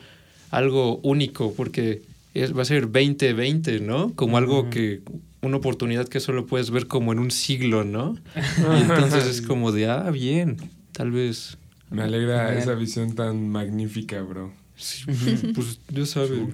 algo 0.51 0.99
único, 1.03 1.53
porque 1.53 2.01
es, 2.33 2.57
va 2.57 2.63
a 2.63 2.65
ser 2.65 2.83
2020, 2.91 3.81
¿no? 3.81 4.13
Como 4.15 4.37
algo 4.37 4.69
que, 4.69 5.01
una 5.41 5.57
oportunidad 5.57 6.07
que 6.07 6.19
solo 6.19 6.45
puedes 6.45 6.71
ver 6.71 6.87
como 6.87 7.11
en 7.13 7.19
un 7.19 7.31
siglo, 7.31 7.83
¿no? 7.83 8.17
Y 8.77 8.81
entonces 8.81 9.25
es 9.25 9.41
como 9.41 9.71
de, 9.71 9.87
ah, 9.87 10.09
bien, 10.11 10.57
tal 10.91 11.11
vez, 11.11 11.57
Me 11.89 12.03
alegra 12.03 12.57
esa 12.57 12.75
visión 12.75 13.15
tan 13.15 13.49
magnífica, 13.49 14.21
bro. 14.21 14.51
Sí, 14.79 15.05
pues 15.53 15.79
ya 15.89 16.05
sabes, 16.05 16.29
güey. 16.31 16.51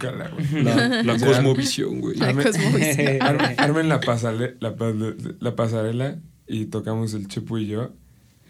la, 0.63 1.17
cosmovisión, 1.25 2.01
güey. 2.01 2.17
La 2.17 2.33
cosmovisión. 2.33 3.21
Armen 3.57 3.89
la, 3.89 3.99
pasale- 4.01 4.55
la, 4.59 4.75
pa- 4.75 4.93
la 5.39 5.55
pasarela 5.55 6.19
y 6.47 6.65
tocamos 6.65 7.13
el 7.13 7.27
Chepo 7.27 7.57
y 7.57 7.67
yo. 7.67 7.93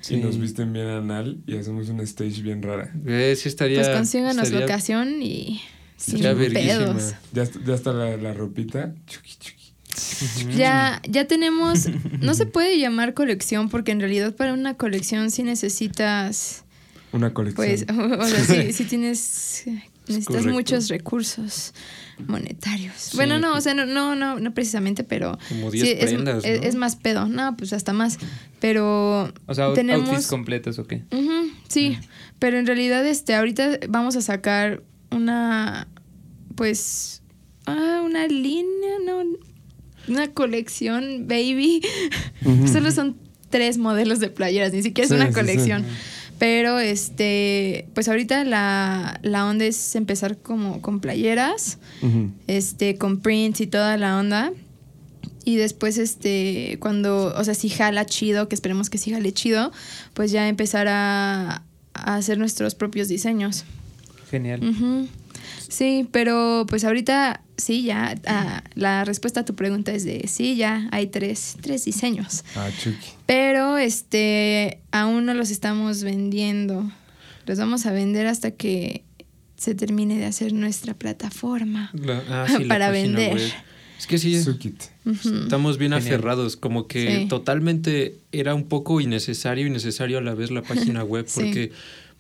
Sí. 0.01 0.15
Y 0.15 0.17
nos 0.17 0.38
visten 0.39 0.72
bien 0.72 0.86
anal 0.88 1.39
y 1.48 1.58
hacemos 1.58 1.89
una 1.89 2.03
stage 2.03 2.41
bien 2.41 2.62
rara. 2.62 2.94
Eh, 3.08 3.36
sí 3.38 3.50
estaría... 3.50 3.82
Pues 3.82 3.89
consíganos 3.96 4.44
estaría- 4.44 4.62
locación 4.67 5.22
y 5.22 5.62
sin 5.98 6.22
pedos. 6.22 7.13
Ya, 7.34 7.46
ya 7.65 7.74
está 7.74 7.91
la, 7.94 8.15
la 8.17 8.34
ropita. 8.34 8.94
Chuqui, 9.08 9.32
chuqui. 9.39 10.55
Ya, 10.58 11.01
ya 11.10 11.25
tenemos, 11.25 11.88
no 12.20 12.34
se 12.34 12.46
puede 12.46 12.77
llamar 12.77 13.13
colección 13.13 13.70
porque 13.70 13.94
en 13.94 14.01
realidad 14.01 14.36
para 14.36 14.53
una 14.53 14.74
colección 14.75 15.32
sí 15.32 15.41
necesitas, 15.44 16.64
Una 17.12 17.33
colección. 17.33 17.65
pues, 17.67 17.85
o 18.19 18.25
sea, 18.27 18.43
sí, 18.43 18.74
sí 18.74 18.83
tienes, 18.89 19.63
necesitas 20.07 20.25
correcto. 20.27 20.51
muchos 20.51 20.88
recursos 20.89 21.74
monetarios. 22.27 22.93
Sí, 22.97 23.17
bueno, 23.17 23.39
no, 23.39 23.55
o 23.55 23.62
sea, 23.62 23.74
no, 23.74 23.85
no, 23.85 24.15
no, 24.15 24.39
no 24.39 24.53
precisamente, 24.53 25.03
pero 25.03 25.38
Como 25.50 25.71
sí, 25.71 25.81
10 25.81 26.03
es, 26.03 26.12
prendas, 26.13 26.45
es- 26.45 26.62
¿no? 26.62 26.67
es 26.67 26.75
más 26.75 26.95
pedo, 26.95 27.27
no, 27.27 27.55
pues 27.57 27.74
hasta 27.74 27.93
más, 27.93 28.17
pero 28.59 29.33
O 29.45 29.53
sea, 29.53 29.74
tenemos... 29.74 30.07
outfits 30.09 30.27
completos 30.27 30.77
o 30.79 30.85
qué. 30.85 31.03
Sí, 31.67 31.97
pero 32.39 32.57
en 32.59 32.65
realidad 32.67 33.05
este 33.05 33.35
ahorita 33.35 33.79
vamos 33.89 34.15
a 34.15 34.21
sacar 34.21 34.83
una 35.12 35.88
pues 36.55 37.21
ah, 37.65 38.01
una 38.05 38.27
línea, 38.27 38.97
no 39.05 39.24
una 40.07 40.27
colección 40.33 41.27
baby. 41.27 41.81
Solo 42.71 42.91
son 42.91 43.17
tres 43.50 43.77
modelos 43.77 44.19
de 44.19 44.29
playeras, 44.29 44.71
ni 44.74 44.83
siquiera 44.83 45.05
es 45.05 45.09
Sí, 45.09 45.15
una 45.15 45.25
sí, 45.27 45.31
sí. 45.33 45.39
colección. 45.39 45.85
Pero 46.37 46.79
este, 46.79 47.87
pues 47.93 48.07
ahorita 48.09 48.43
la, 48.43 49.19
la 49.23 49.45
onda 49.45 49.65
es 49.65 49.95
empezar 49.95 50.37
como 50.37 50.81
con 50.81 50.99
playeras, 50.99 51.77
este, 52.47 52.97
con 52.97 53.21
prints 53.21 53.61
y 53.61 53.67
toda 53.67 53.97
la 53.97 54.17
onda. 54.17 54.51
Y 55.45 55.57
después, 55.57 55.97
este, 55.97 56.77
cuando, 56.79 57.33
o 57.37 57.43
sea, 57.43 57.53
si 57.53 57.69
jala 57.69 58.05
chido, 58.05 58.49
que 58.49 58.55
esperemos 58.55 58.89
que 58.89 58.97
sí 58.97 59.11
jale 59.11 59.31
chido, 59.31 59.71
pues 60.13 60.31
ya 60.31 60.49
empezar 60.49 60.87
a, 60.87 61.61
a 61.93 62.15
hacer 62.15 62.37
nuestros 62.37 62.75
propios 62.75 63.07
diseños. 63.07 63.63
Genial. 64.29 64.63
Ujú. 64.67 65.07
Sí, 65.67 66.07
pero 66.11 66.65
pues 66.67 66.83
ahorita 66.83 67.41
sí, 67.57 67.83
ya, 67.83 68.15
ah, 68.27 68.63
la 68.75 69.05
respuesta 69.05 69.41
a 69.41 69.45
tu 69.45 69.55
pregunta 69.55 69.91
es 69.93 70.03
de 70.03 70.27
sí, 70.27 70.55
ya 70.55 70.87
hay 70.91 71.07
tres, 71.07 71.57
tres 71.61 71.85
diseños. 71.85 72.43
Ah, 72.55 72.69
Chucky. 72.81 72.97
Pero 73.25 73.77
este, 73.77 74.79
aún 74.91 75.25
no 75.25 75.33
los 75.33 75.49
estamos 75.51 76.03
vendiendo. 76.03 76.89
Los 77.45 77.57
vamos 77.59 77.85
a 77.85 77.91
vender 77.91 78.27
hasta 78.27 78.51
que 78.51 79.03
se 79.57 79.75
termine 79.75 80.17
de 80.17 80.25
hacer 80.25 80.53
nuestra 80.53 80.93
plataforma. 80.93 81.91
La- 81.93 82.23
ah, 82.29 82.47
sí, 82.57 82.63
Para 82.67 82.89
vender. 82.91 83.35
web. 83.35 83.51
Es 83.97 84.07
que 84.07 84.17
sí, 84.17 84.43
Sukit. 84.43 84.83
estamos 85.05 85.77
bien 85.77 85.93
Genial. 85.93 86.15
aferrados, 86.15 86.57
como 86.57 86.85
que 86.87 87.19
Sí. 87.21 87.25
totalmente 87.29 88.17
era 88.33 88.53
un 88.53 88.65
poco 88.65 88.99
innecesario 88.99 89.65
y 89.65 89.69
necesario 89.69 90.17
a 90.17 90.21
la 90.21 90.33
vez 90.33 90.51
la 90.51 90.61
página 90.63 91.03
web, 91.05 91.25
Sí. 91.27 91.71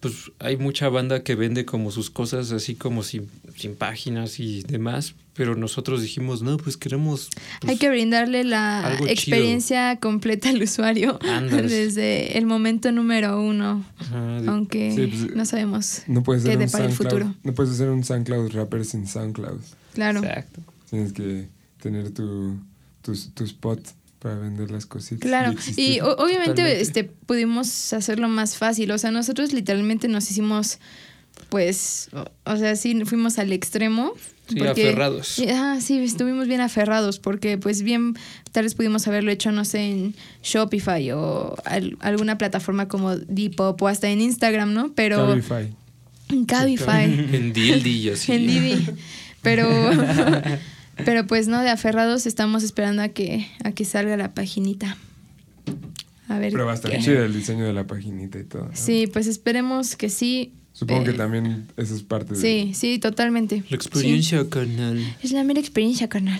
Pues 0.05 0.31
hay 0.37 0.55
mucha 0.55 0.87
banda 0.87 1.23
que 1.23 1.33
vende 1.33 1.65
como 1.65 1.89
sus 1.89 2.11
cosas 2.11 2.51
así 2.51 2.75
como 2.75 3.01
sin, 3.01 3.27
sin 3.55 3.73
páginas 3.73 4.39
y 4.39 4.61
demás, 4.61 5.15
pero 5.33 5.55
nosotros 5.55 5.99
dijimos, 5.99 6.43
no, 6.43 6.57
pues 6.57 6.77
queremos... 6.77 7.31
pues, 7.59 7.71
Hay 7.71 7.77
que 7.79 7.89
brindarle 7.89 8.43
la 8.43 8.97
chido. 8.97 9.09
experiencia 9.09 9.99
completa 9.99 10.49
al 10.49 10.61
usuario 10.61 11.17
desde 11.49 12.37
el 12.37 12.45
momento 12.45 12.91
número 12.91 13.41
uno, 13.41 13.83
ajá, 13.97 14.37
aunque 14.45 14.93
Sí, 14.95 15.07
pues, 15.07 15.35
no 15.35 15.43
sabemos 15.43 16.03
No 16.05 16.21
puedes 16.21 16.43
qué 16.43 16.49
ser 16.49 16.59
un 16.59 16.65
depara 16.67 16.85
el 16.85 16.91
futuro. 16.91 17.33
No 17.41 17.53
puedes 17.55 17.75
ser 17.75 17.89
un 17.89 18.03
SoundCloud 18.03 18.51
rapper 18.51 18.85
sin 18.85 19.07
SoundCloud. 19.07 19.61
Claro. 19.95 20.19
Exacto. 20.19 20.61
Tienes 20.87 21.13
que 21.13 21.47
tener 21.81 22.11
tu, 22.11 22.59
tu, 23.01 23.15
tu 23.33 23.43
spot 23.43 23.79
para 24.19 24.35
vender 24.35 24.71
las 24.71 24.85
cositas. 24.85 25.19
Claro, 25.27 25.53
y 25.77 25.99
obviamente 25.99 26.49
Totalmente. 26.61 26.81
este 26.81 27.03
pudimos 27.03 27.93
hacerlo 27.93 28.27
más 28.27 28.57
fácil, 28.57 28.91
o 28.91 28.97
sea, 28.97 29.11
nosotros 29.11 29.53
literalmente 29.53 30.07
nos 30.07 30.29
hicimos 30.31 30.79
pues 31.49 32.09
o, 32.13 32.25
o 32.51 32.57
sea, 32.57 32.75
sí 32.75 33.03
fuimos 33.05 33.37
al 33.39 33.51
extremo 33.53 34.13
Sí, 34.47 34.59
aferrados. 34.61 35.41
Ah, 35.53 35.79
sí, 35.81 35.97
estuvimos 35.97 36.47
bien 36.47 36.61
aferrados 36.61 37.17
porque 37.19 37.57
pues 37.57 37.81
bien 37.81 38.15
tal 38.51 38.63
vez 38.63 38.75
pudimos 38.75 39.07
haberlo 39.07 39.31
hecho 39.31 39.51
no 39.51 39.65
sé 39.65 39.89
en 39.89 40.15
Shopify 40.43 41.11
o 41.13 41.55
al- 41.65 41.97
alguna 41.99 42.37
plataforma 42.37 42.87
como 42.87 43.15
Depop 43.17 43.81
o 43.81 43.87
hasta 43.87 44.07
en 44.09 44.21
Instagram, 44.21 44.73
¿no? 44.73 44.93
Pero 44.93 45.27
Cabify. 45.29 45.75
en 46.29 46.45
Cabify. 46.45 47.03
En 47.05 47.53
Dildy 47.53 47.89
y 47.89 48.09
así. 48.11 48.31
En 48.33 48.45
Didi. 48.47 48.87
Pero, 49.41 49.67
pero 51.03 51.27
pues 51.27 51.47
no, 51.47 51.61
de 51.61 51.69
aferrados 51.69 52.25
estamos 52.25 52.63
esperando 52.63 53.01
a 53.01 53.09
que, 53.09 53.47
a 53.63 53.71
que 53.71 53.83
salga 53.85 54.15
la 54.17 54.33
paginita. 54.33 54.97
A 56.27 56.39
ver. 56.39 56.51
Pero 56.51 56.65
va 56.65 56.71
a 56.71 56.75
estar 56.75 56.91
qué. 56.91 56.99
chido 56.99 57.23
el 57.23 57.33
diseño 57.33 57.65
de 57.65 57.73
la 57.73 57.85
paginita 57.85 58.39
y 58.39 58.43
todo. 58.43 58.65
¿no? 58.65 58.71
Sí, 58.73 59.07
pues 59.07 59.27
esperemos 59.27 59.95
que 59.95 60.09
sí. 60.09 60.53
Supongo 60.73 61.03
Eh, 61.03 61.05
que 61.05 61.13
también 61.13 61.67
eso 61.77 61.95
es 61.95 62.03
parte 62.03 62.33
de. 62.33 62.39
Sí, 62.41 62.71
sí, 62.73 62.99
totalmente. 62.99 63.63
La 63.69 63.75
experiencia, 63.75 64.47
canal. 64.49 64.97
Sí. 64.97 65.13
Es 65.27 65.31
la 65.31 65.43
mera 65.43 65.59
experiencia, 65.59 66.09
carnal. 66.09 66.39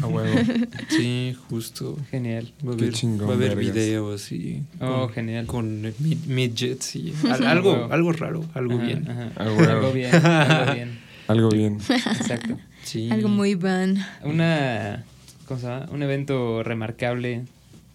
A 0.00 0.06
huevo. 0.06 0.28
Sí, 0.88 1.34
justo. 1.48 1.98
Genial. 2.10 2.52
Va 2.66 2.74
a 2.74 2.76
Qué 2.76 2.84
haber, 2.84 2.94
chingón, 2.94 3.28
va 3.28 3.32
a 3.32 3.36
haber 3.36 3.56
video 3.56 4.12
así. 4.14 4.62
Oh, 4.80 5.06
con- 5.06 5.12
genial. 5.14 5.46
Con 5.46 5.84
eh, 5.86 5.94
mid- 6.00 6.24
midgets 6.26 6.94
y 6.96 7.12
al- 7.28 7.46
algo, 7.46 7.88
algo 7.90 8.12
raro, 8.12 8.44
algo 8.54 8.74
Ajá, 8.76 8.84
bien. 8.86 9.10
ajá. 9.10 9.30
Algo 9.36 9.92
bien. 9.92 10.14
Algo 10.14 10.72
bien. 10.74 10.98
Algo 11.28 11.48
bien. 11.50 11.78
Exacto. 11.88 12.58
Sí. 12.84 13.10
Algo 13.10 13.28
muy 13.28 13.54
van. 13.54 14.04
Una 14.22 15.04
¿cómo 15.46 15.60
se 15.60 15.66
llama? 15.66 15.88
un 15.90 16.02
evento 16.02 16.62
remarcable 16.62 17.44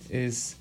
es 0.09 0.57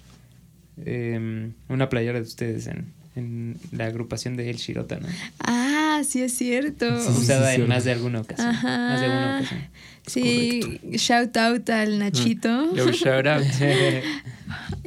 em, 0.84 1.52
una 1.68 1.88
playera 1.88 2.18
de 2.18 2.26
ustedes 2.26 2.66
en, 2.66 2.92
en 3.14 3.56
la 3.72 3.86
agrupación 3.86 4.36
de 4.36 4.50
El 4.50 4.56
Shirota, 4.56 4.98
¿no? 4.98 5.08
Ah, 5.40 6.02
sí 6.08 6.22
es 6.22 6.32
cierto. 6.36 7.00
Sí, 7.00 7.12
sí, 7.12 7.20
Usada 7.22 7.54
sí, 7.54 7.60
en 7.60 7.68
más 7.68 7.84
de 7.84 7.92
alguna 7.92 8.20
ocasión. 8.20 8.48
Ajá. 8.48 8.78
Más 8.78 9.00
de 9.00 9.06
una 9.06 9.36
ocasión. 9.38 9.60
Sí, 10.06 10.80
shout 10.92 11.36
out 11.36 11.68
al 11.68 11.98
Nachito, 11.98 12.74
Yo 12.76 12.92
shout 12.92 13.26
out. 13.26 13.42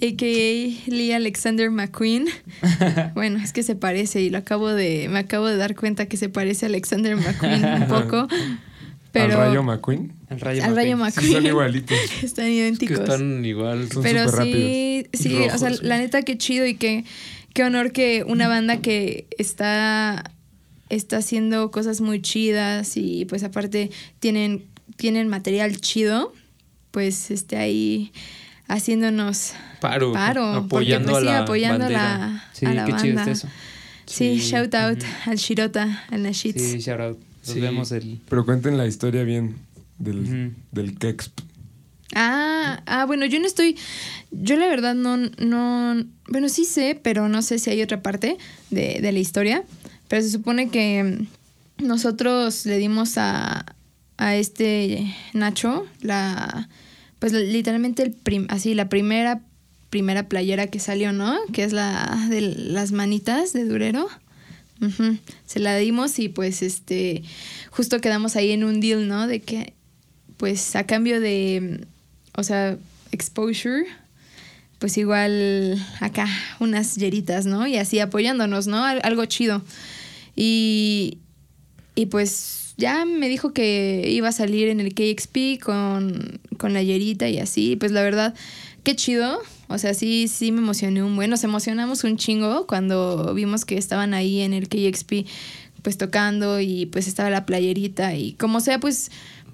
a.k.a. 0.01 0.89
Lee 0.91 1.11
Alexander 1.11 1.69
McQueen. 1.69 2.27
Bueno, 3.13 3.39
es 3.39 3.51
que 3.51 3.63
se 3.63 3.75
parece 3.75 4.21
y 4.21 4.29
lo 4.29 4.37
acabo 4.37 4.69
de, 4.69 5.07
me 5.09 5.19
acabo 5.19 5.47
de 5.47 5.57
dar 5.57 5.75
cuenta 5.75 6.05
que 6.05 6.15
se 6.15 6.29
parece 6.29 6.65
a 6.65 6.69
Alexander 6.69 7.15
McQueen 7.17 7.65
un 7.65 7.87
poco. 7.87 8.27
Pero 9.11 9.33
Al 9.33 9.47
Rayo 9.47 9.63
McQueen. 9.63 10.13
Al 10.29 10.39
Rayo 10.39 10.63
al 10.63 10.75
Rayo 10.75 10.97
McQueen. 10.97 11.27
Sí, 11.27 11.33
son 11.33 11.45
igualitos. 11.45 11.97
Están 12.23 12.45
que 12.45 12.53
idénticos. 12.53 12.99
están 12.99 13.43
igual. 13.45 13.89
Son 13.91 14.03
Pero 14.03 14.29
súper 14.29 14.45
sí, 14.45 15.05
sí, 15.13 15.37
o 15.53 15.57
sea, 15.57 15.71
la 15.81 15.97
neta 15.97 16.21
qué 16.21 16.37
chido 16.37 16.65
y 16.65 16.75
qué, 16.75 17.05
qué 17.53 17.63
honor 17.63 17.91
que 17.91 18.23
una 18.27 18.47
banda 18.47 18.77
que 18.81 19.25
está, 19.39 20.31
está 20.89 21.17
haciendo 21.17 21.71
cosas 21.71 22.01
muy 22.01 22.21
chidas 22.21 22.97
y 22.97 23.25
pues 23.25 23.43
aparte 23.43 23.89
tienen, 24.19 24.65
tienen 24.97 25.27
material 25.27 25.81
chido, 25.81 26.31
pues 26.91 27.31
esté 27.31 27.57
ahí 27.57 28.11
haciéndonos 28.67 29.53
Paro. 29.81 30.13
paro, 30.13 30.45
apoyando 30.53 31.11
porque 31.11 31.11
pues 31.11 31.23
sí, 31.23 31.27
a 31.29 31.31
la 31.33 31.39
apoyando 31.39 31.79
bandera. 31.85 32.17
la, 32.17 32.49
Sí, 32.53 32.65
a 32.67 32.73
la 32.75 32.85
qué 32.85 32.93
chido 32.97 33.15
banda. 33.15 33.31
eso. 33.31 33.47
Sí, 34.05 34.39
Sí, 34.39 34.49
shout 34.51 34.73
out 34.75 34.99
al 35.25 35.37
Shirota, 35.37 36.03
al 36.11 36.23
Nashitz. 36.23 36.61
Sí, 36.61 36.79
shout 36.79 36.99
out. 36.99 37.19
Nos 37.45 37.53
Sí. 37.53 37.59
vemos 37.59 37.91
el... 37.91 38.19
Pero 38.29 38.45
cuenten 38.45 38.77
la 38.77 38.85
historia 38.87 39.23
bien 39.23 39.55
del, 39.97 40.19
Ujú. 40.19 40.53
del 40.71 40.97
Kexp. 40.97 41.39
Ah, 42.15 42.81
ah, 42.87 43.05
bueno, 43.05 43.25
yo 43.27 43.39
no 43.39 43.45
estoy. 43.45 43.77
Yo 44.31 44.55
la 44.57 44.67
verdad 44.67 44.95
no, 44.95 45.15
no. 45.17 46.03
Bueno, 46.27 46.49
sí 46.49 46.65
sé, 46.65 46.99
pero 47.01 47.29
no 47.29 47.41
sé 47.43 47.59
si 47.59 47.69
hay 47.69 47.81
otra 47.83 48.01
parte 48.01 48.37
de, 48.71 48.99
de 49.01 49.11
la 49.11 49.19
historia. 49.19 49.63
Pero 50.07 50.23
se 50.23 50.31
supone 50.31 50.69
que 50.69 51.27
nosotros 51.77 52.65
le 52.65 52.77
dimos 52.79 53.17
a, 53.17 53.65
a 54.17 54.35
este 54.35 55.13
Nacho 55.33 55.85
la. 56.01 56.67
Pues 57.19 57.31
literalmente 57.33 58.01
el 58.01 58.11
prim- 58.11 58.47
así, 58.49 58.73
la 58.73 58.89
primera, 58.89 59.41
primera 59.89 60.27
playera 60.27 60.67
que 60.67 60.79
salió, 60.79 61.11
¿no? 61.13 61.37
Que 61.53 61.63
es 61.63 61.73
la 61.73 62.25
de 62.29 62.41
las 62.41 62.91
manitas 62.91 63.53
de 63.53 63.65
Durero. 63.65 64.07
Se 65.45 65.59
la 65.59 65.75
dimos 65.77 66.19
y 66.19 66.29
pues 66.29 66.61
este. 66.61 67.23
Justo 67.71 67.99
quedamos 68.01 68.35
ahí 68.35 68.51
en 68.51 68.63
un 68.63 68.79
deal, 68.79 69.07
¿no? 69.07 69.27
De 69.27 69.41
que 69.41 69.73
pues 70.37 70.75
a 70.75 70.85
cambio 70.85 71.19
de, 71.19 71.85
o 72.35 72.43
sea, 72.43 72.77
exposure, 73.11 73.85
pues 74.79 74.97
igual 74.97 75.77
acá 75.99 76.27
unas 76.61 76.95
yeritas, 76.95 77.45
¿no? 77.45 77.67
Y 77.67 77.75
así 77.75 77.99
apoyándonos, 77.99 78.67
¿no? 78.67 78.83
Al- 78.85 79.01
Algo 79.03 79.25
chido. 79.25 79.61
Y, 80.35 81.17
y 81.95 82.05
pues 82.05 82.73
ya 82.77 83.03
me 83.03 83.27
dijo 83.27 83.51
que 83.51 84.05
iba 84.09 84.29
a 84.29 84.31
salir 84.31 84.69
en 84.69 84.79
el 84.79 84.93
KXP 84.93 85.61
con, 85.61 86.39
con 86.57 86.73
la 86.73 86.81
yerita 86.81 87.27
y 87.27 87.39
así. 87.39 87.75
Pues 87.75 87.91
la 87.91 88.01
verdad, 88.01 88.33
qué 88.83 88.95
chido. 88.95 89.41
O 89.69 89.77
sea, 89.77 89.93
sí, 89.93 90.27
sí 90.27 90.51
me 90.51 90.59
emocioné 90.59 91.03
un 91.03 91.15
buen. 91.15 91.29
Nos 91.29 91.43
emocionamos 91.43 92.03
un 92.03 92.17
chingo 92.17 92.65
cuando 92.67 93.33
vimos 93.33 93.63
que 93.65 93.77
estaban 93.77 94.13
ahí 94.13 94.41
en 94.41 94.53
el 94.53 94.67
KXP 94.67 95.27
pues 95.83 95.97
tocando 95.97 96.59
y 96.59 96.87
pues 96.87 97.07
estaba 97.07 97.29
la 97.29 97.45
playerita 97.45 98.13
y 98.15 98.33
como 98.33 98.59
sea 98.59 98.79
pues 98.79 99.07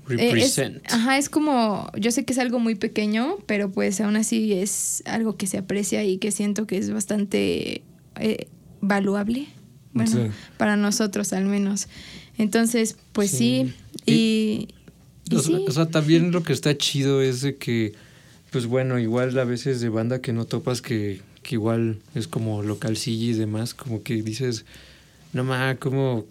eh, 0.10 0.16
es- 0.16 0.20
Represent. 0.34 0.84
ajá, 0.92 1.18
es 1.20 1.30
como, 1.30 1.92
yo 2.00 2.10
sé 2.12 2.26
que 2.26 2.34
es 2.34 2.40
algo 2.40 2.58
muy 2.60 2.74
pequeño, 2.76 3.38
pero 3.46 3.72
pues 3.72 4.02
aún 4.02 4.16
así 4.16 4.54
es 4.54 5.04
algo 5.06 5.36
que 5.38 5.46
se 5.48 5.58
aprecia 5.60 6.04
y 6.04 6.18
que 6.18 6.32
siento 6.32 6.66
que 6.66 6.78
es 6.80 6.90
bastante 6.92 7.84
eh, 8.16 8.48
valuable. 8.82 9.48
Bueno, 9.94 10.12
Sí. 10.12 10.20
para 10.58 10.76
nosotros 10.78 11.32
al 11.34 11.46
menos. 11.46 11.88
Entonces, 12.38 12.98
pues 13.14 13.32
sí. 13.32 13.74
Y, 14.06 14.68
y 15.30 15.36
O 15.36 15.40
sea, 15.40 15.58
sí. 15.58 15.66
o 15.68 15.72
sea, 15.72 15.86
también 15.88 16.32
lo 16.32 16.44
que 16.44 16.54
está 16.54 16.76
chido 16.78 17.22
es 17.22 17.42
de 17.42 17.56
que, 17.58 17.94
pues 18.56 18.68
bueno, 18.68 19.00
igual 19.00 19.38
a 19.38 19.44
veces 19.44 19.82
de 19.82 19.90
banda 19.90 20.22
que 20.22 20.32
no 20.32 20.46
topas 20.46 20.82
que, 20.82 21.20
que 21.44 21.56
igual 21.56 21.98
es 22.14 22.30
como 22.30 22.64
localcilla 22.64 23.32
y 23.32 23.34
demás, 23.34 23.74
como 23.74 24.02
que 24.02 24.24
dices, 24.24 24.64
no 25.34 25.44
más, 25.44 25.78
como, 25.78 26.26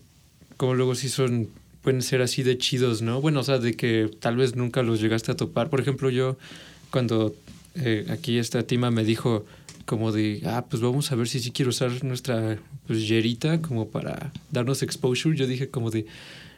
como 0.57 0.73
luego 0.73 0.95
sí 0.95 1.11
son, 1.11 1.51
pueden 1.83 2.01
ser 2.01 2.23
así 2.23 2.43
de 2.43 2.57
chidos, 2.57 3.03
¿no? 3.03 3.21
Bueno, 3.21 3.41
o 3.41 3.43
sea, 3.43 3.59
de 3.59 3.75
que 3.75 4.11
tal 4.21 4.37
vez 4.39 4.57
nunca 4.57 4.83
los 4.83 5.03
llegaste 5.03 5.33
a 5.33 5.37
topar. 5.37 5.69
Por 5.69 5.83
ejemplo, 5.83 6.09
yo 6.09 6.39
cuando 6.91 7.35
eh, 7.75 8.07
aquí 8.09 8.39
esta 8.39 8.63
tima 8.63 8.91
me 8.91 9.05
dijo 9.05 9.45
como 9.85 10.11
de, 10.11 10.41
ah, 10.47 10.65
pues 10.67 10.81
vamos 10.81 11.13
a 11.13 11.17
ver 11.17 11.29
si 11.29 11.41
sí 11.41 11.51
quiero 11.51 11.69
usar 11.69 12.05
nuestra 12.05 12.57
pues 12.87 13.07
yerita 13.07 13.61
como 13.61 13.89
para 13.91 14.33
darnos 14.51 14.83
exposure, 14.83 15.37
yo 15.37 15.47
dije 15.47 15.69
como 15.69 15.91
de, 15.91 16.07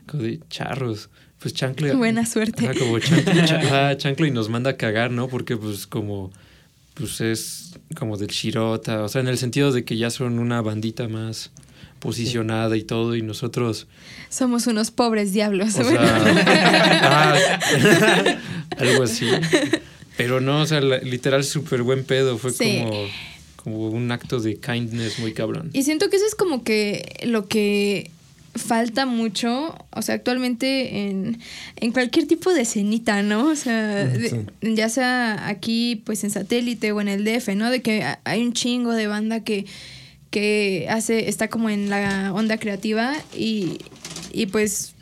como 0.07 0.23
de 0.23 0.39
charros. 0.49 1.11
Pues 1.41 1.55
chancla. 1.55 1.95
Buena 1.95 2.25
suerte. 2.27 2.69
Ajá, 2.69 2.79
como 2.79 2.99
chancla, 2.99 3.45
cha- 3.47 3.59
ajá, 3.61 3.97
chancla 3.97 4.27
y 4.27 4.31
nos 4.31 4.49
manda 4.49 4.71
a 4.71 4.77
cagar, 4.77 5.11
¿no? 5.11 5.29
Porque 5.29 5.57
pues 5.57 5.87
como 5.87 6.33
pues 6.95 7.21
es 7.21 7.75
como 7.95 8.17
del 8.17 8.29
Shirota, 8.29 9.03
o 9.03 9.09
sea, 9.09 9.21
en 9.21 9.29
el 9.29 9.37
sentido 9.37 9.71
de 9.71 9.85
que 9.85 9.99
ya 9.99 10.09
son 10.11 10.39
una 10.39 10.63
bandita 10.63 11.09
más 11.09 11.51
posicionada 12.01 12.75
y 12.77 12.83
todo 12.85 13.15
y 13.17 13.21
nosotros 13.23 13.87
Somos 14.31 14.67
unos 14.67 14.91
pobres 14.91 15.33
diablos. 15.35 15.79
o 15.79 15.85
sea, 15.85 15.99
ah, 17.03 17.37
algo 18.79 19.03
así. 19.03 19.27
Pero 20.17 20.41
no, 20.41 20.63
o 20.63 20.67
sea, 20.67 20.81
literal 20.81 21.45
súper 21.45 21.83
buen 21.83 22.05
pedo, 22.05 22.39
fue 22.39 22.51
Sí. 22.53 22.81
como 22.83 23.07
como 23.57 23.89
un 23.89 24.13
acto 24.13 24.39
de 24.41 24.57
kindness 24.61 25.19
muy 25.19 25.33
cabrón. 25.35 25.71
Y 25.73 25.83
siento 25.83 26.09
que 26.09 26.17
eso 26.17 26.25
es 26.27 26.37
como 26.37 26.63
que 26.63 27.19
lo 27.27 27.49
que 27.49 28.11
falta 28.57 29.07
mucho, 29.07 29.75
o 29.91 30.03
sea, 30.03 30.15
actualmente 30.17 31.09
en, 31.09 31.39
en 31.77 31.93
cualquier 31.93 32.27
tipo 32.27 32.53
de 32.53 32.65
cenita, 32.65 33.23
¿no? 33.23 33.49
O 33.49 33.57
sea, 33.57 34.05
de- 34.07 34.47
ya 34.63 34.89
sea 34.89 35.49
aquí, 35.49 36.03
pues 36.05 36.25
en 36.25 36.31
satélite 36.31 36.93
o 36.93 37.01
en 37.01 37.09
el 37.09 37.25
DF, 37.25 37.55
¿no? 37.57 37.71
De 37.71 37.83
que 37.83 38.03
ha- 38.03 38.21
hay 38.25 38.43
un 38.43 38.53
chingo 38.53 38.93
de 38.93 39.07
banda 39.07 39.41
que, 39.41 39.67
que 40.31 40.87
hace, 40.91 41.29
está 41.29 41.49
como 41.49 41.71
en 41.71 41.89
la 41.91 42.33
onda 42.35 42.59
creativa 42.59 43.15
y, 43.37 43.79
y 44.33 44.47
pues 44.47 44.95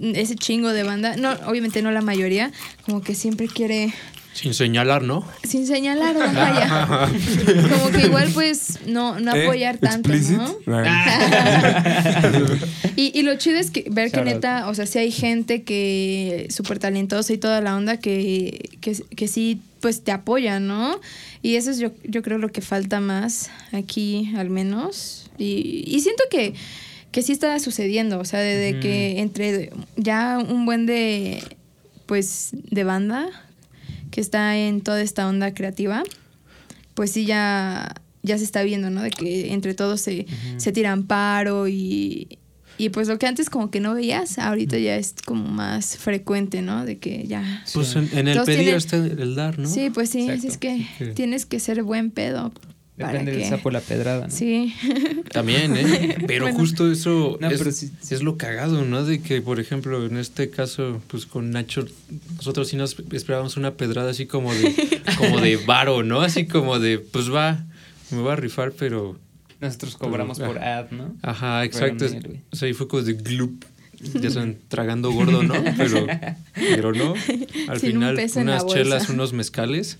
ese 0.00 0.34
chingo 0.34 0.72
de 0.72 0.82
banda, 0.82 1.16
no, 1.16 1.32
obviamente 1.46 1.80
no 1.80 1.90
la 1.92 2.00
mayoría, 2.02 2.50
como 2.84 3.00
que 3.00 3.14
siempre 3.14 3.46
quiere 3.46 3.92
Sin 4.34 4.52
señalar, 4.52 5.04
¿no? 5.04 5.24
sin 5.44 5.64
señalar, 5.64 6.16
vaya. 6.16 7.08
Como 7.70 7.90
que 7.92 8.06
igual 8.06 8.30
pues 8.34 8.80
no, 8.84 9.20
no 9.20 9.32
¿Eh? 9.32 9.44
apoyar 9.44 9.78
tanto, 9.78 10.12
¿Explicit? 10.12 10.38
¿no? 10.38 10.56
Y, 12.96 13.18
y 13.18 13.22
lo 13.22 13.36
chido 13.36 13.58
es 13.58 13.70
que 13.70 13.86
ver 13.90 14.12
que 14.12 14.22
neta, 14.22 14.68
o 14.68 14.74
sea, 14.74 14.86
sí 14.86 14.98
hay 14.98 15.10
gente 15.10 15.62
que 15.62 16.46
súper 16.50 16.78
talentosa 16.78 17.32
y 17.32 17.38
toda 17.38 17.60
la 17.60 17.76
onda 17.76 17.98
que, 17.98 18.70
que, 18.80 18.96
que 19.16 19.28
sí, 19.28 19.60
pues 19.80 20.02
te 20.02 20.12
apoya, 20.12 20.60
¿no? 20.60 21.00
Y 21.42 21.56
eso 21.56 21.70
es 21.70 21.78
yo, 21.78 21.90
yo 22.04 22.22
creo 22.22 22.38
lo 22.38 22.50
que 22.50 22.60
falta 22.60 23.00
más 23.00 23.50
aquí, 23.72 24.32
al 24.36 24.50
menos. 24.50 25.30
Y, 25.38 25.84
y 25.86 26.00
siento 26.00 26.24
que, 26.30 26.54
que 27.10 27.22
sí 27.22 27.32
está 27.32 27.58
sucediendo, 27.58 28.18
o 28.18 28.24
sea, 28.24 28.40
desde 28.40 28.80
que 28.80 29.20
entre 29.20 29.70
ya 29.96 30.38
un 30.38 30.66
buen 30.66 30.86
de, 30.86 31.42
pues, 32.06 32.50
de 32.52 32.84
banda 32.84 33.28
que 34.14 34.20
está 34.20 34.56
en 34.56 34.80
toda 34.80 35.02
esta 35.02 35.26
onda 35.28 35.52
creativa, 35.54 36.04
pues 36.94 37.10
sí 37.10 37.24
ya, 37.26 37.92
ya 38.22 38.38
se 38.38 38.44
está 38.44 38.62
viendo, 38.62 38.88
¿no? 38.88 39.02
De 39.02 39.10
que 39.10 39.52
entre 39.52 39.74
todos 39.74 40.00
se, 40.00 40.26
se 40.56 40.70
tiran 40.70 41.02
paro 41.08 41.66
y, 41.66 42.38
y 42.78 42.90
pues 42.90 43.08
lo 43.08 43.18
que 43.18 43.26
antes 43.26 43.50
como 43.50 43.72
que 43.72 43.80
no 43.80 43.94
veías, 43.94 44.38
ahorita 44.38 44.78
ya 44.78 44.94
es 44.94 45.16
como 45.26 45.48
más 45.48 45.96
frecuente, 45.96 46.62
¿no? 46.62 46.84
De 46.84 46.98
que 46.98 47.26
ya... 47.26 47.64
Pues 47.74 47.96
en, 47.96 48.08
en 48.16 48.28
el 48.28 48.40
pedir 48.44 48.58
tienen- 48.60 48.76
está 48.76 48.96
el 48.98 49.34
dar, 49.34 49.58
¿no? 49.58 49.68
Sí, 49.68 49.90
pues 49.90 50.10
sí, 50.10 50.30
así 50.30 50.46
es 50.46 50.58
que 50.58 50.86
que- 50.98 51.06
tienes 51.08 51.44
que 51.44 51.58
ser 51.58 51.82
buen 51.82 52.12
pedo. 52.12 52.52
Depende 52.96 53.32
del 53.32 53.44
sapo 53.48 53.70
la 53.72 53.80
pedrada, 53.80 54.26
¿no? 54.28 54.30
Sí. 54.30 54.72
También, 55.32 55.76
¿eh? 55.76 56.16
Pero 56.28 56.44
Bueno. 56.44 56.58
justo 56.60 56.90
eso 56.92 57.36
No, 57.40 57.50
es, 57.50 57.58
pero 57.58 57.72
sí- 57.72 57.90
es 58.10 58.22
lo 58.22 58.36
cagado, 58.38 58.84
¿no? 58.84 59.04
De 59.04 59.20
que, 59.20 59.40
por 59.42 59.58
ejemplo, 59.58 60.06
en 60.06 60.16
este 60.16 60.48
caso, 60.48 61.02
pues 61.08 61.26
con 61.26 61.50
Nacho, 61.50 61.86
nosotros 62.36 62.68
sí 62.68 62.76
nos 62.76 62.96
esperábamos 63.10 63.56
una 63.56 63.72
pedrada 63.74 64.10
así 64.10 64.26
como 64.26 64.54
de, 64.54 64.72
como 65.18 65.40
de 65.40 65.56
varo, 65.56 66.04
¿no? 66.04 66.20
Así 66.20 66.46
como 66.46 66.78
de, 66.78 67.00
pues 67.00 67.32
va, 67.34 67.64
me 68.12 68.22
va 68.22 68.34
a 68.34 68.36
rifar, 68.36 68.70
pero... 68.72 69.18
Nosotros 69.60 69.96
cobramos 69.96 70.38
por 70.38 70.58
ad, 70.58 70.90
¿no? 70.90 71.16
Ajá, 71.22 71.64
exacto. 71.64 72.04
O 72.52 72.56
sea, 72.56 72.68
ahí 72.68 72.74
fue 72.74 72.86
como 72.86 73.02
de 73.02 73.14
gloop. 73.14 73.64
Ya 74.20 74.30
saben, 74.30 74.58
tragando 74.68 75.10
gordo, 75.12 75.42
¿no? 75.42 75.54
Pero, 75.78 76.06
pero 76.54 76.92
no. 76.92 77.14
Al 77.68 77.80
Sin 77.80 77.92
final, 77.92 78.18
unas 78.36 78.66
chelas, 78.66 79.08
unos 79.08 79.32
mezcales. 79.32 79.96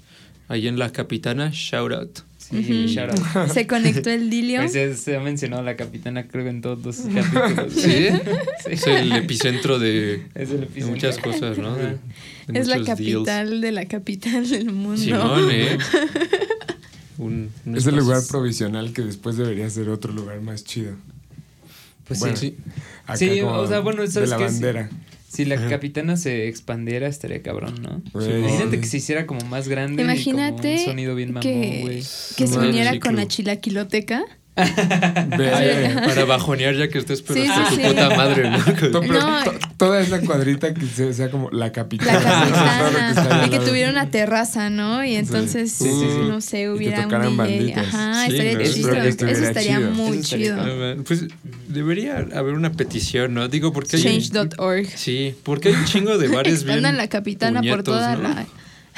Ahí 0.49 0.69
en 0.69 0.79
la 0.79 0.91
capitana, 0.93 1.51
shout 1.55 1.91
out. 1.93 2.19
Sí, 2.51 2.59
Ujú. 2.59 2.73
shout 2.89 3.11
out. 3.37 3.49
Se 3.51 3.67
conectó 3.67 4.11
el 4.11 4.29
dilio. 4.29 4.61
Pues 4.61 4.73
se, 4.73 4.95
se 4.97 5.17
ha 5.17 5.21
mencionado 5.21 5.63
la 5.63 5.77
capitana, 5.77 6.29
creo, 6.29 6.47
en 6.49 6.61
todos 6.61 6.85
los 6.85 6.97
capítulos. 7.15 7.73
¿Sí? 7.73 7.81
Sí. 7.83 8.11
Es 8.71 8.87
el 8.87 9.13
epicentro 9.13 9.79
de, 9.79 10.27
Es 10.35 10.51
el 10.51 10.59
de 10.61 10.65
epicentro. 10.67 10.89
muchas 10.95 11.19
cosas, 11.19 11.57
¿no? 11.59 11.75
De- 11.75 11.85
Ajá. 11.87 11.95
de 12.49 12.61
es 12.61 12.67
la 12.67 12.75
deals. 12.77 12.87
capital 12.89 13.61
de 13.63 13.73
la 13.73 13.87
capital 13.87 14.49
del 14.51 14.71
mundo. 14.73 15.01
Simón, 15.01 15.49
¿eh? 15.51 15.79
Un, 17.17 17.51
un 17.65 17.77
Es 17.77 17.87
el 17.87 17.95
lugar 17.97 18.23
provisional 18.29 18.93
que 18.93 19.03
después 19.03 19.37
debería 19.37 19.71
ser 19.71 19.89
otro 19.89 20.13
lugar 20.13 20.41
más 20.41 20.65
chido. 20.65 20.93
Pues 22.09 22.19
Bueno, 22.21 22.37
sí. 22.37 22.57
Acá 23.05 23.17
Sí, 23.17 23.41
como 23.41 23.53
o 23.57 23.67
sea, 23.69 23.81
bueno, 23.81 24.03
de 24.03 24.09
¿sabes 24.11 24.31
la 24.31 24.37
bandera. 24.39 24.91
Si 25.35 25.44
la 25.44 25.68
capitana 25.68 26.16
se 26.16 26.47
expandiera, 26.47 27.09
estaría 27.09 27.42
cabrón, 27.42 27.83
¿no? 27.83 28.03
Imagínate 28.20 28.81
que 28.81 28.87
se 28.87 28.99
hiciera 28.99 29.27
como 29.27 29.44
más 29.47 29.66
grande. 29.66 30.03
y 30.03 30.05
Imagínate 30.05 30.62
como 30.62 30.75
un 30.75 30.85
sonido 30.85 31.14
bien 31.16 31.31
mamón, 31.31 31.42
que, 31.42 31.81
güey. 31.83 32.03
que 32.37 32.47
se 32.47 32.59
uniera 32.59 32.99
con 33.01 33.16
la 33.16 33.27
chilaquiloteca. 33.27 34.25
Ay, 34.57 35.95
para 36.07 36.25
bajonear 36.27 36.75
ya 36.77 36.88
que 36.88 36.99
estés 36.99 37.23
pero 37.23 37.40
Sí, 37.43 37.49
sí, 37.49 37.61
tu 37.71 37.75
sí. 37.83 37.88
puta 37.88 38.17
madre, 38.17 38.51
¿no? 38.51 38.59
Toda 39.77 40.01
esa 40.01 40.21
cuadrita 40.21 40.73
que 40.73 40.87
se- 40.87 41.12
sea 41.12 41.31
como 41.31 41.51
la 41.51 41.73
capital. 41.73 42.23
La 42.23 42.23
capitana. 43.14 43.47
y 43.47 43.51
que 43.51 43.59
tuviera 43.59 43.90
una 43.90 44.11
terraza, 44.11 44.71
¿no? 44.71 45.05
Y 45.05 45.17
entonces, 45.17 45.73
Sí, 45.73 45.85
sí, 45.85 45.90
sí. 46.09 46.19
no 46.29 46.40
sé, 46.40 46.61
Y 46.61 46.62
que 46.62 46.71
hubiera 46.71 47.07
un 47.07 47.11
DJ. 47.11 47.37
banditas. 47.37 47.87
Ajá, 47.88 48.27
Sí, 48.27 48.33
estaría 48.37 48.55
¿no? 48.55 48.64
chido. 48.64 48.93
Eso 49.03 49.27
Eso 49.27 49.45
estaría 49.45 49.77
chido. 49.79 49.90
muy 49.90 50.11
Eso 50.19 50.21
estaría 50.21 50.55
chido. 50.55 51.05
Pues 51.05 51.25
debería 51.69 52.19
haber 52.19 52.55
una 52.55 52.71
petición, 52.73 53.35
¿no? 53.35 53.49
Digo, 53.49 53.73
porque 53.73 53.97
hay... 53.97 54.03
Change.org. 54.03 54.87
Sí, 54.95 55.35
porque 55.43 55.71
hay 55.71 55.75
un 55.75 55.85
chingo 55.87 56.17
de 56.17 56.29
bares 56.29 56.62
bien 56.64 56.83
la 56.83 57.09
capitana 57.09 57.61
por 57.61 57.71
puñetos, 57.83 57.85
toda 57.95 58.17
¿no? 58.17 58.23
la... 58.23 58.47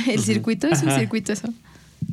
El 0.06 0.20
circuito, 0.22 0.66
es 0.68 0.82
un 0.82 0.90
circuito 0.92 1.32
eso. 1.32 1.48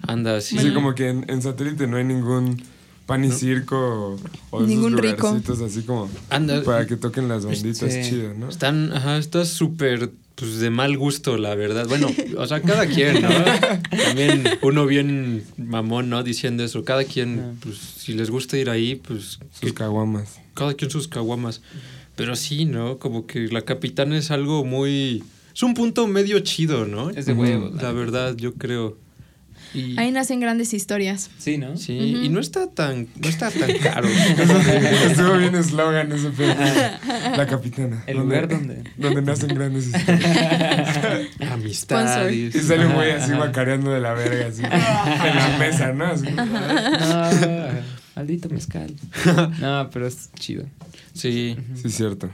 Anda, 0.07 0.39
sí. 0.39 0.57
Sí, 0.57 0.71
como 0.73 0.95
que 0.95 1.09
en, 1.09 1.25
en 1.27 1.41
satélite 1.41 1.87
no 1.87 1.97
hay 1.97 2.05
ningún 2.05 2.63
pan 3.05 3.23
y 3.25 3.31
circo 3.31 4.17
o 4.49 4.57
esos 4.57 4.67
Ningún 4.67 4.97
rico. 4.97 5.37
así 5.65 5.81
como 5.81 6.09
Anda. 6.29 6.63
para 6.63 6.85
que 6.87 6.95
toquen 6.95 7.27
las 7.27 7.45
banditas 7.45 7.93
Sí. 7.93 8.01
chidas, 8.09 8.37
¿no? 8.37 8.49
Están, 8.49 8.91
ajá, 8.93 9.17
está 9.17 9.45
súper 9.45 10.11
pues 10.35 10.57
de 10.59 10.69
mal 10.71 10.97
gusto, 10.97 11.37
la 11.37 11.53
verdad. 11.53 11.85
Bueno, 11.87 12.09
o 12.37 12.47
sea, 12.47 12.61
cada 12.61 12.87
quien, 12.87 13.21
¿no? 13.21 13.29
También 14.05 14.43
uno 14.63 14.85
bien 14.87 15.43
mamón, 15.57 16.09
¿no? 16.09 16.23
Diciendo 16.23 16.63
eso. 16.63 16.83
Cada 16.83 17.03
quien, 17.03 17.57
pues 17.61 17.77
si 17.77 18.13
les 18.13 18.31
gusta 18.31 18.57
ir 18.57 18.69
ahí, 18.69 18.95
pues 18.95 19.37
Sus 19.51 19.59
que 19.59 19.73
caguamas. 19.73 20.39
cada 20.55 20.73
quien 20.73 20.89
sus 20.89 21.07
caguamas. 21.07 21.61
Pero 22.15 22.35
sí, 22.35 22.65
¿no? 22.65 22.97
Como 22.99 23.27
que 23.27 23.47
la 23.49 23.61
capitana 23.63 24.17
es 24.17 24.31
algo 24.31 24.63
muy... 24.65 25.23
Es 25.53 25.61
un 25.61 25.75
punto 25.75 26.07
medio 26.07 26.39
chido, 26.39 26.85
¿no? 26.85 27.11
Es 27.11 27.27
de 27.27 27.33
Ujú. 27.33 27.41
huevos. 27.43 27.81
La 27.81 27.91
verdad, 27.91 28.35
yo 28.35 28.53
creo. 28.55 28.97
Y, 29.73 29.97
Ahí 29.99 30.11
nacen 30.11 30.39
grandes 30.39 30.73
historias. 30.73 31.29
Sí, 31.37 31.57
¿no? 31.57 31.77
sí, 31.77 31.93
y 31.93 32.29
no 32.29 32.39
está 32.39 32.67
tan, 32.69 33.07
no 33.21 33.27
está 33.29 33.49
tan 33.49 33.71
caro. 33.81 34.07
Estuvo 34.07 35.37
bien 35.37 35.55
eslogan 35.63 36.11
ese 36.11 36.29
pedo. 36.29 36.53
La 37.37 37.47
capitana. 37.47 38.03
El 38.07 38.17
lugar 38.17 38.47
donde- 38.47 38.83
Donde 38.97 39.21
nacen 39.21 39.49
grandes 39.55 39.87
historias. 39.87 40.99
Amistad. 41.51 42.29
y- 42.29 42.47
Y 42.47 42.51
sale 42.51 42.85
un 42.85 42.93
güey 42.93 43.11
así 43.11 43.31
macareando 43.31 43.91
de 43.91 43.99
la 43.99 44.13
verga, 44.13 44.47
así. 44.47 44.61
En 44.63 45.35
la 45.35 45.55
mesa, 45.59 45.91
¿no? 45.93 46.05
Así. 46.05 46.25
Ah, 46.37 47.71
maldito 48.15 48.49
mezcal. 48.49 48.93
No, 49.59 49.89
pero 49.91 50.07
es 50.07 50.29
chido. 50.39 50.65
Sí. 51.13 51.55
Sí, 51.81 51.89
cierto. 51.89 52.29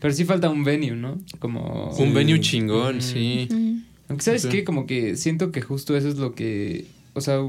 Pero 0.00 0.12
sí 0.14 0.24
falta 0.24 0.48
un 0.48 0.64
venue, 0.64 0.92
¿no? 0.92 1.18
Como... 1.38 1.90
Un 1.98 2.12
venue 2.14 2.40
chingón, 2.40 3.00
sí. 3.00 3.48
Aunque 4.08 4.24
sabes 4.24 4.42
Sí. 4.42 4.48
qué, 4.48 4.64
como 4.64 4.86
que 4.86 5.16
siento 5.16 5.50
que 5.52 5.60
justo 5.62 5.96
eso 5.96 6.08
es 6.08 6.16
lo 6.16 6.34
que, 6.34 6.86
o 7.14 7.20
sea, 7.20 7.40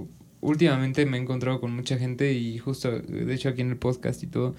últimamente 0.42 1.06
me 1.06 1.18
he 1.18 1.22
encontrado 1.22 1.60
con 1.60 1.76
mucha 1.76 1.98
gente 1.98 2.34
y 2.34 2.58
justo, 2.58 2.92
de 3.00 3.34
hecho 3.34 3.50
aquí 3.50 3.62
en 3.62 3.70
el 3.70 3.78
podcast 3.78 4.24
y 4.24 4.28
todo, 4.28 4.56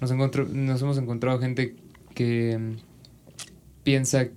nos, 0.00 0.10
encontró, 0.10 0.46
nos 0.46 0.80
hemos 0.82 0.98
encontrado 0.98 1.38
gente 1.38 1.74
que 2.14 2.56
mm, 2.58 2.76
piensa 3.84 4.28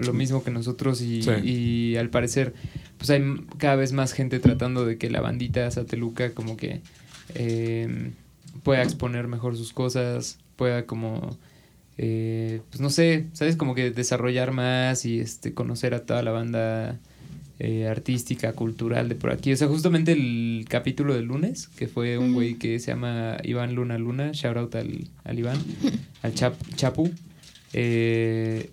lo 0.00 0.12
mismo 0.12 0.44
que 0.44 0.50
nosotros 0.50 1.00
y, 1.00 1.22
Sí. 1.22 1.30
y 1.42 1.96
al 1.96 2.10
parecer 2.10 2.52
pues 2.98 3.08
hay 3.10 3.22
cada 3.56 3.76
vez 3.76 3.92
más 3.92 4.12
gente 4.12 4.38
tratando 4.40 4.84
de 4.84 4.98
que 4.98 5.08
la 5.08 5.22
bandita 5.22 5.70
Sateluca 5.70 6.32
como 6.32 6.56
que 6.58 6.82
eh, 7.34 8.10
pueda 8.62 8.82
exponer 8.82 9.26
mejor 9.26 9.56
sus 9.56 9.72
cosas, 9.72 10.38
pueda 10.56 10.84
como 10.84 11.38
eh, 12.02 12.62
pues 12.70 12.80
no 12.80 12.88
sé, 12.88 13.26
¿sabes? 13.34 13.56
Como 13.56 13.74
que 13.74 13.90
desarrollar 13.90 14.52
más 14.52 15.04
y 15.04 15.20
este 15.20 15.52
conocer 15.52 15.92
a 15.92 16.06
toda 16.06 16.22
la 16.22 16.30
banda 16.30 16.98
eh, 17.58 17.88
artística, 17.88 18.54
cultural 18.54 19.10
de 19.10 19.16
por 19.16 19.30
aquí. 19.30 19.52
O 19.52 19.56
sea, 19.56 19.68
justamente 19.68 20.12
el 20.12 20.64
capítulo 20.66 21.12
del 21.14 21.26
lunes, 21.26 21.68
que 21.68 21.88
fue 21.88 22.16
un 22.16 22.32
güey 22.32 22.54
que 22.54 22.78
se 22.78 22.92
llama 22.92 23.36
Iván 23.44 23.74
Luna 23.74 23.98
Luna, 23.98 24.30
shout 24.32 24.56
out 24.56 24.74
al, 24.76 25.08
al 25.24 25.38
Iván, 25.38 25.58
al 26.22 26.32
Chap, 26.34 26.54
Chapu. 26.74 27.10
Eh, 27.74 28.70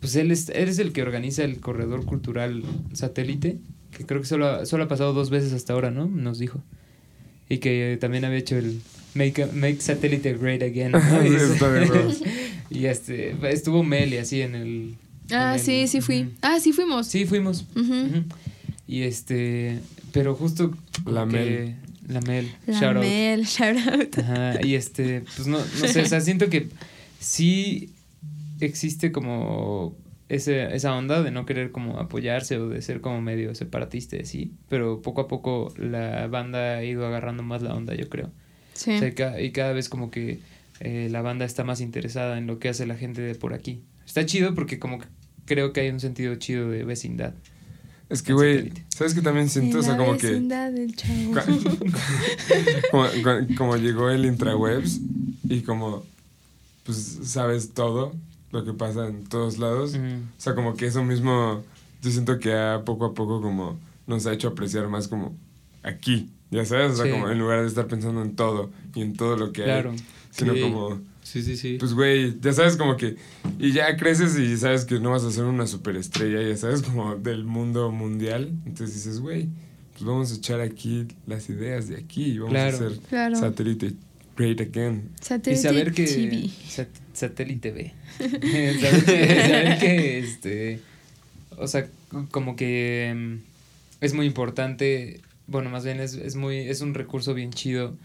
pues 0.00 0.14
él 0.14 0.30
es, 0.30 0.48
él 0.50 0.68
es 0.68 0.78
el 0.78 0.92
que 0.92 1.02
organiza 1.02 1.42
el 1.42 1.58
corredor 1.58 2.04
cultural 2.04 2.62
satélite, 2.92 3.58
que 3.90 4.06
creo 4.06 4.20
que 4.20 4.26
solo, 4.28 4.46
ha- 4.46 4.66
solo 4.66 4.84
ha 4.84 4.88
pasado 4.88 5.12
dos 5.12 5.30
veces 5.30 5.52
hasta 5.52 5.72
ahora, 5.72 5.90
¿no? 5.90 6.06
Nos 6.06 6.38
dijo. 6.38 6.62
Y 7.48 7.58
que 7.58 7.98
también 8.00 8.24
había 8.24 8.38
hecho 8.38 8.56
el 8.56 8.80
Make, 9.14 9.46
make 9.52 9.80
Satélite 9.80 10.34
Great 10.34 10.62
Again. 10.62 10.92
Y- 12.70 12.84
este, 12.86 13.34
estuvo 13.50 13.82
Meli 13.82 14.18
así 14.18 14.42
en 14.42 14.54
el... 14.54 14.94
Ah, 15.30 15.52
en 15.54 15.54
el- 15.54 15.60
sí, 15.60 15.88
sí 15.88 16.00
fui. 16.00 16.34
Ah, 16.42 16.58
sí 16.60 16.72
fuimos. 16.72 17.06
Sí, 17.06 17.24
fuimos. 17.24 17.64
Y 18.86 19.02
este, 19.02 19.78
pero 20.12 20.34
justo 20.34 20.74
La 21.06 21.26
que- 21.26 21.32
Mel. 21.32 21.74
La 22.08 22.20
Mel. 22.22 22.50
La 22.66 22.80
shout 22.80 22.96
out. 22.96 23.04
Mel, 23.04 23.44
shout 23.44 23.76
out. 23.88 24.18
Ajá, 24.18 24.64
y 24.64 24.74
este, 24.74 25.22
pues 25.36 25.46
no, 25.46 25.58
no 25.58 25.64
sé, 25.88 26.00
o 26.00 26.06
sea, 26.06 26.20
siento 26.22 26.48
que 26.48 26.68
sí 27.20 27.90
existe 28.60 29.12
como 29.12 29.94
ese, 30.30 30.74
esa 30.74 30.94
onda 30.96 31.22
de 31.22 31.30
no 31.30 31.44
querer 31.46 31.70
como 31.70 31.98
apoyarse 31.98 32.56
o 32.58 32.68
de 32.70 32.80
ser 32.82 33.00
como 33.02 33.20
medio 33.20 33.54
separatista, 33.54 34.16
sí, 34.24 34.52
pero 34.70 35.02
poco 35.02 35.20
a 35.22 35.28
poco 35.28 35.72
la 35.78 36.26
banda 36.28 36.76
ha 36.78 36.84
ido 36.84 37.06
agarrando 37.06 37.42
más 37.42 37.60
la 37.62 37.74
onda, 37.74 37.94
yo 37.94 38.08
creo. 38.08 38.30
Sí. 38.78 38.92
O 38.96 38.98
sea, 39.00 39.08
y 39.08 39.12
ca- 39.12 39.40
y 39.40 39.50
cada 39.52 39.72
vez 39.72 39.88
como 39.88 40.10
que 40.10 40.40
eh, 40.80 41.08
la 41.10 41.20
banda 41.22 41.44
está 41.44 41.64
más 41.64 41.80
interesada 41.80 42.38
en 42.38 42.46
lo 42.46 42.58
que 42.58 42.68
hace 42.68 42.86
la 42.86 42.94
gente 42.96 43.20
de 43.20 43.34
por 43.34 43.52
aquí. 43.52 43.80
Está 44.06 44.24
chido 44.24 44.54
porque 44.54 44.78
como 44.78 45.00
que 45.00 45.06
creo 45.44 45.72
que 45.72 45.80
hay 45.80 45.88
un 45.90 45.98
sentido 46.00 46.34
chido 46.36 46.70
de 46.70 46.84
vecindad. 46.84 47.34
Es 48.08 48.22
que, 48.22 48.32
güey. 48.32 48.72
¿sabes 48.88 49.12
qué 49.14 49.20
también 49.20 49.48
siento? 49.50 49.80
O 49.80 49.82
sea, 49.82 49.96
como 49.96 50.16
que. 50.16 50.28
vecindad 50.28 50.70
del 50.72 50.94
chavo. 50.94 51.34
Como, 52.90 53.04
cu- 53.22 53.54
como 53.56 53.76
llegó 53.76 54.08
el 54.10 54.24
intrawebs 54.24 55.00
y 55.48 55.60
como 55.62 56.04
pues 56.84 57.18
sabes 57.24 57.74
todo 57.74 58.14
lo 58.50 58.64
que 58.64 58.72
pasa 58.72 59.08
en 59.08 59.24
todos 59.24 59.58
lados. 59.58 59.94
O 59.94 60.40
sea, 60.40 60.54
como 60.54 60.74
que 60.74 60.86
eso 60.86 61.04
mismo 61.04 61.62
yo 62.02 62.10
siento 62.10 62.38
que 62.38 62.54
a 62.54 62.82
poco 62.84 63.04
a 63.06 63.14
poco 63.14 63.42
como 63.42 63.78
nos 64.06 64.26
ha 64.26 64.32
hecho 64.32 64.48
apreciar 64.48 64.88
más 64.88 65.06
como 65.08 65.36
aquí, 65.82 66.30
ya 66.50 66.64
sabes, 66.64 66.92
o 66.92 66.96
sea, 66.96 67.04
Sí. 67.06 67.10
como 67.12 67.28
en 67.30 67.38
lugar 67.38 67.60
de 67.62 67.66
estar 67.68 67.86
pensando 67.86 68.22
en 68.22 68.34
todo 68.36 68.70
y 68.94 69.02
en 69.02 69.14
todo 69.14 69.36
lo 69.36 69.52
que 69.52 69.64
Claro. 69.64 69.90
hay, 69.92 69.98
sino 70.30 70.54
Sí. 70.54 70.60
como 70.60 71.00
Sí, 71.22 71.42
sí, 71.42 71.56
sí. 71.56 71.76
pues 71.78 71.92
güey, 71.92 72.36
ya 72.40 72.52
sabes 72.54 72.76
como 72.76 72.96
que 72.96 73.16
y 73.58 73.72
ya 73.72 73.96
creces 73.96 74.38
y 74.38 74.56
sabes 74.56 74.84
que 74.86 74.98
no 74.98 75.10
vas 75.10 75.24
a 75.24 75.30
ser 75.30 75.44
una 75.44 75.66
superestrella, 75.66 76.40
ya 76.42 76.56
sabes 76.56 76.82
como 76.82 77.16
del 77.16 77.44
mundo 77.44 77.90
mundial, 77.92 78.50
entonces 78.64 78.94
dices, 78.96 79.20
güey, 79.20 79.48
pues 79.92 80.04
vamos 80.04 80.32
a 80.32 80.36
echar 80.36 80.60
aquí 80.60 81.06
las 81.26 81.50
ideas 81.50 81.88
de 81.88 81.96
aquí 81.96 82.24
y 82.24 82.38
vamos 82.38 82.52
Claro. 82.54 82.72
a 82.72 82.74
hacer 82.88 82.98
Claro. 83.10 83.36
satélite 83.36 83.92
great 84.36 84.60
again. 84.60 85.10
Y 85.20 85.24
Satélite 85.24 85.62
saber 85.62 85.92
que 85.92 86.04
TV. 86.06 86.48
sat- 86.68 86.88
satélite 87.12 87.72
B. 87.72 87.92
saber, 88.18 88.40
que, 89.04 89.42
saber 89.42 89.78
que, 89.80 90.18
este 90.20 90.80
o 91.58 91.66
sea, 91.66 91.88
como 92.30 92.54
que 92.56 93.12
mm, 93.14 93.34
es 94.04 94.14
muy 94.14 94.26
importante, 94.26 95.20
bueno, 95.48 95.70
más 95.70 95.84
bien 95.84 95.98
es, 96.00 96.14
es 96.14 96.36
muy 96.36 96.56
es 96.58 96.80
un 96.80 96.94
recurso 96.94 97.34
bien 97.34 97.50
chido 97.52 97.96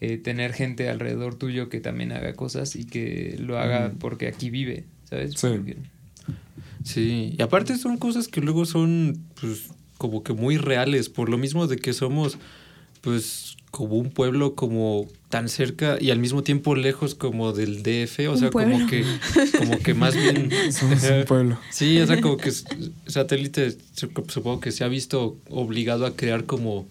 eh, 0.00 0.18
tener 0.18 0.52
gente 0.52 0.88
alrededor 0.90 1.36
tuyo 1.36 1.68
que 1.68 1.80
también 1.80 2.12
haga 2.12 2.34
cosas 2.34 2.76
y 2.76 2.84
que 2.84 3.36
lo 3.38 3.58
haga 3.58 3.92
porque 3.98 4.26
aquí 4.28 4.50
vive, 4.50 4.84
¿sabes? 5.08 5.32
Sí. 5.32 5.46
Porque- 5.48 5.76
Sí, 6.84 7.34
y 7.38 7.42
aparte 7.42 7.76
son 7.78 7.96
cosas 7.96 8.26
que 8.28 8.40
luego 8.40 8.64
son, 8.64 9.18
pues, 9.40 9.68
como 9.98 10.24
que 10.24 10.32
muy 10.32 10.56
reales, 10.56 11.08
por 11.08 11.28
lo 11.28 11.38
mismo 11.38 11.68
de 11.68 11.76
que 11.76 11.92
somos, 11.92 12.38
pues, 13.02 13.56
como 13.72 13.96
un 13.96 14.10
pueblo 14.10 14.54
como 14.54 15.08
tan 15.30 15.48
cerca 15.48 15.96
y 15.98 16.10
al 16.10 16.18
mismo 16.20 16.42
tiempo 16.44 16.76
lejos 16.76 17.14
como 17.16 17.52
del 17.52 17.82
DF, 17.82 18.28
o 18.28 18.36
sea, 18.36 18.50
como 18.50 18.86
que, 18.86 19.02
como 19.58 19.78
que 19.78 19.94
más 19.94 20.14
bien... 20.14 20.50
Somos 20.72 21.02
un 21.02 21.24
pueblo. 21.24 21.58
Sí, 21.70 21.98
o 21.98 22.06
sea, 22.06 22.20
como 22.20 22.36
que 22.36 22.52
satélite 23.06 23.70
sup- 23.96 24.30
supongo 24.30 24.60
que 24.60 24.70
se 24.72 24.84
ha 24.84 24.88
visto 24.88 25.36
obligado 25.48 26.06
a 26.06 26.14
crear 26.14 26.44
como 26.44 26.86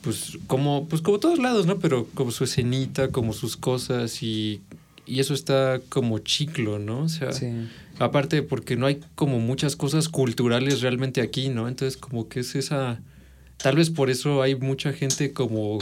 pues 0.00 0.38
como 0.46 0.86
pues 0.88 1.02
como 1.02 1.18
todos 1.18 1.38
lados, 1.38 1.66
¿no? 1.66 1.78
Pero 1.78 2.06
como 2.14 2.30
su 2.30 2.44
escenita, 2.44 3.08
como 3.08 3.32
sus 3.32 3.56
cosas 3.56 4.22
y 4.22 4.60
y 5.06 5.20
eso 5.20 5.34
está 5.34 5.80
como 5.88 6.18
chiclo, 6.20 6.78
¿no? 6.78 7.00
O 7.00 7.08
sea, 7.08 7.32
sí. 7.32 7.48
aparte 7.98 8.42
porque 8.42 8.76
no 8.76 8.86
hay 8.86 9.00
como 9.14 9.40
muchas 9.40 9.74
cosas 9.76 10.08
culturales 10.08 10.80
realmente 10.82 11.20
aquí, 11.20 11.48
¿no? 11.48 11.68
Entonces 11.68 11.96
como 11.98 12.28
que 12.28 12.40
es 12.40 12.54
esa 12.54 13.00
tal 13.58 13.76
vez 13.76 13.90
por 13.90 14.08
eso 14.10 14.42
hay 14.42 14.54
mucha 14.56 14.92
gente 14.92 15.32
como 15.32 15.78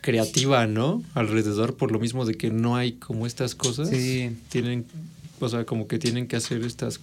creativa, 0.00 0.66
¿no? 0.66 1.02
Alrededor 1.14 1.76
por 1.76 1.92
lo 1.92 1.98
mismo 1.98 2.24
de 2.24 2.34
que 2.34 2.50
no 2.50 2.76
hay 2.76 2.92
como 2.92 3.26
estas 3.26 3.54
cosas 3.54 3.88
Sí. 3.90 4.30
tienen, 4.48 4.86
o 5.40 5.48
sea, 5.48 5.64
como 5.64 5.86
que 5.88 5.98
tienen 5.98 6.26
que 6.28 6.36
hacer 6.36 6.62
estas, 6.64 7.00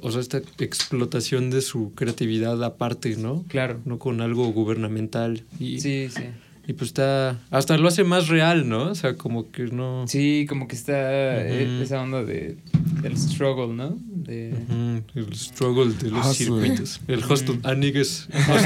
o 0.00 0.10
sea, 0.10 0.20
esta 0.20 0.38
explotación 0.58 1.50
de 1.50 1.62
su 1.62 1.92
creatividad 1.94 2.62
aparte, 2.64 3.16
¿no? 3.16 3.44
Claro. 3.48 3.80
No 3.84 3.98
con 3.98 4.20
algo 4.20 4.46
gubernamental. 4.52 5.44
Y, 5.60 5.80
Sí, 5.80 6.08
sí. 6.14 6.24
Y 6.66 6.72
pues 6.72 6.88
está, 6.88 7.40
hasta 7.50 7.76
lo 7.76 7.88
hace 7.88 8.04
más 8.04 8.28
real, 8.28 8.68
¿no? 8.68 8.90
O 8.90 8.94
sea, 8.94 9.14
como 9.16 9.50
que 9.50 9.64
no... 9.64 10.04
Sí, 10.08 10.46
como 10.48 10.66
que 10.68 10.76
está 10.76 10.92
eh, 11.46 11.80
esa 11.82 12.02
onda 12.02 12.24
de 12.24 12.56
del 13.02 13.16
struggle, 13.16 13.74
¿no? 13.74 13.96
De 14.08 14.52
el 15.14 15.34
struggle 15.34 15.92
de 15.94 16.10
los 16.10 16.26
Hustle. 16.26 16.46
circuitos. 16.46 17.00
El 17.06 17.22
hostel. 17.22 17.60
Ah, 17.62 17.74
niggas. 17.76 18.28
Ajá. 18.32 18.56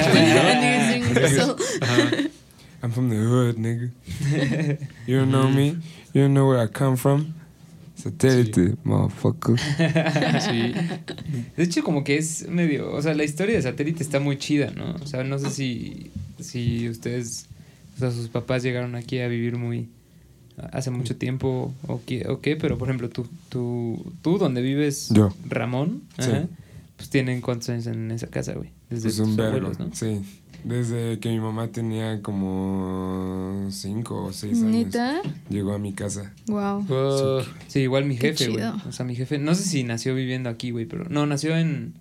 I'm 2.83 2.93
from 2.93 3.11
the 3.11 3.17
hood, 3.17 3.57
nigga. 3.57 3.91
You 5.07 5.19
don't 5.19 5.31
know 5.31 5.51
me. 5.51 5.77
You 6.15 6.23
don't 6.23 6.33
know 6.33 6.49
where 6.49 6.63
I 6.63 6.67
come 6.67 6.97
from. 6.97 7.35
Satélite, 7.95 8.77
motherfucker. 8.85 9.59
Sí. 10.41 10.73
De 11.57 11.63
hecho, 11.63 11.83
como 11.83 12.03
que 12.03 12.17
es 12.17 12.49
medio. 12.49 12.91
O 12.93 13.03
sea, 13.03 13.13
la 13.13 13.25
historia 13.25 13.57
de 13.57 13.63
satélite 13.63 14.03
está 14.03 14.21
muy 14.21 14.39
chida, 14.39 14.71
¿no? 14.71 14.95
O 15.03 15.07
sea, 15.07 15.23
no 15.25 15.39
sé 15.39 15.51
si, 15.51 16.11
si 16.39 16.89
ustedes. 16.89 17.50
O 18.01 18.11
sea, 18.11 18.11
sus 18.13 18.29
papás 18.29 18.63
llegaron 18.63 18.95
aquí 18.95 19.19
a 19.21 19.29
vivir 19.29 19.57
muy. 19.57 19.89
Hace 20.73 20.91
mucho 20.91 21.17
tiempo 21.17 21.73
o 21.87 22.01
qué, 22.07 22.27
o 22.29 22.41
qué, 22.41 22.57
pero 22.57 22.77
por 22.79 22.89
ejemplo, 22.89 23.09
tú, 23.09 23.27
tú, 23.49 24.13
tú 24.23 24.37
donde 24.39 24.61
vives, 24.63 25.09
Yo. 25.11 25.31
Ramón, 25.49 26.03
Sí. 26.19 26.31
ajá, 26.31 26.49
pues 26.97 27.09
tienen 27.09 27.41
cuántos 27.41 27.71
años 27.71 27.87
en 27.87 28.11
esa 28.11 28.27
casa, 28.27 28.53
güey. 28.55 28.71
Desde 28.91 29.05
Pues 29.05 29.19
un 29.21 29.27
tus 29.29 29.37
vergo. 29.37 29.57
abuelos, 29.69 29.79
¿no? 29.79 29.91
Sí. 29.95 30.21
Desde 30.65 31.19
que 31.19 31.31
mi 31.31 31.41
mamá 31.41 31.69
tenía 31.69 32.21
como 32.21 33.69
cinco 33.71 34.27
o 34.27 34.33
seis 34.35 34.63
años. 34.63 34.95
Llegó 35.49 35.73
a 35.73 35.79
mi 35.79 35.95
casa. 35.95 36.35
Wow. 36.49 36.83
Wow. 36.83 37.43
Sí, 37.69 37.81
igual 37.81 38.05
mi 38.05 38.17
jefe, 38.19 38.49
güey. 38.49 38.63
O 38.87 38.93
sea, 38.93 39.07
mi 39.07 39.15
jefe, 39.17 39.39
no 39.39 39.55
sé 39.55 39.63
si 39.63 39.85
nació 39.85 40.15
viviendo 40.15 40.51
aquí, 40.51 40.71
güey, 40.73 40.85
pero 40.85 41.05
no, 41.09 41.25
nació 41.27 41.57
en, 41.57 41.95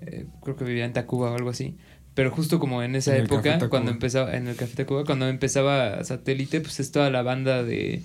eh, 0.00 0.26
creo 0.42 0.56
que 0.56 0.64
vivía 0.64 0.86
en 0.86 0.94
Tacuba 0.94 1.30
o 1.30 1.34
algo 1.34 1.50
así. 1.50 1.76
Pero 2.20 2.30
justo 2.32 2.58
como 2.60 2.82
en 2.82 2.96
esa 2.96 3.16
En 3.16 3.24
época, 3.24 3.58
cuando 3.70 3.90
empezaba, 3.90 4.36
en 4.36 4.46
el 4.46 4.54
Café 4.54 4.76
Tacuba, 4.76 5.04
cuando 5.06 5.26
empezaba 5.26 6.04
Satélite, 6.04 6.60
pues 6.60 6.78
es 6.78 6.92
toda 6.92 7.08
la 7.08 7.22
banda 7.22 7.62
de, 7.62 8.02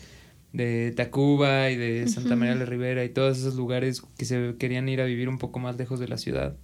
de 0.53 0.93
Tacuba 0.95 1.69
y 1.69 1.75
de 1.75 2.07
Santa. 2.07 2.37
María 2.37 2.55
la 2.55 2.63
Ribera 2.63 3.03
y 3.03 3.09
todos 3.09 3.37
esos 3.37 3.55
lugares 3.55 4.01
que 4.17 4.23
se 4.23 4.53
querían 4.57 4.87
ir 4.87 5.01
a 5.01 5.05
vivir 5.05 5.27
un 5.27 5.37
poco 5.37 5.59
más 5.59 5.75
lejos 5.77 5.99
de 5.99 6.07
la 6.07 6.17
ciudad. 6.17 6.55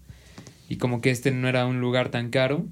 Y 0.69 0.77
como 0.77 1.01
que 1.01 1.09
este 1.11 1.31
no 1.31 1.49
era 1.49 1.65
un 1.65 1.81
lugar 1.81 2.07
tan 2.07 2.29
caro 2.29 2.65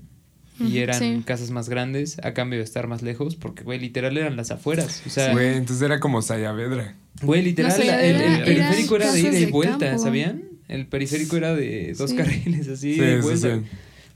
y 0.62 0.78
eran 0.78 0.98
sí. 1.00 1.22
casas 1.26 1.52
más 1.52 1.68
grandes 1.68 2.18
a 2.24 2.34
cambio 2.34 2.60
de 2.60 2.64
estar 2.64 2.88
más 2.88 3.02
lejos, 3.02 3.36
porque, 3.36 3.64
güey, 3.64 3.80
literal 3.80 4.18
eran 4.18 4.38
las 4.38 4.50
afueras. 4.52 5.04
O 5.06 5.10
sea, 5.10 5.34
Güey, 5.34 5.56
entonces 5.58 5.84
era 5.86 6.00
como 6.00 6.22
Sayavedra. 6.22 6.96
Güey, 7.22 7.42
literal, 7.42 7.72
No 7.72 7.78
sé, 7.78 7.86
la- 7.86 8.02
el, 8.02 8.16
el 8.16 8.22
era- 8.22 8.46
periférico 8.46 8.96
era 8.96 9.12
de 9.12 9.20
ida 9.20 9.40
y 9.40 9.46
vuelta, 9.48 9.88
campo. 9.88 10.02
¿sabían? 10.04 10.44
El 10.70 10.88
periférico 10.88 11.36
era 11.36 11.54
de 11.54 11.94
dos 11.98 12.12
Sí. 12.12 12.16
carriles, 12.16 12.68
así, 12.70 12.94
Sí, 12.94 13.00
de 13.02 13.16
sí, 13.18 13.22
vuelta. 13.22 13.60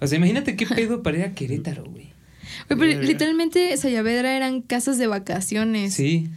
O 0.04 0.08
sea, 0.08 0.18
imagínate 0.18 0.56
qué 0.56 0.66
pedo 0.76 1.02
para 1.04 1.18
ir 1.18 1.24
a 1.24 1.32
Querétaro, 1.34 1.84
güey. 1.86 2.12
Güey, 2.70 2.80
pero 2.92 3.02
literalmente 3.02 3.76
Sayavedra 3.78 4.36
eran 4.36 4.62
casas 4.62 4.98
de 4.98 5.08
vacaciones. 5.08 5.94
Sí. 5.94 6.30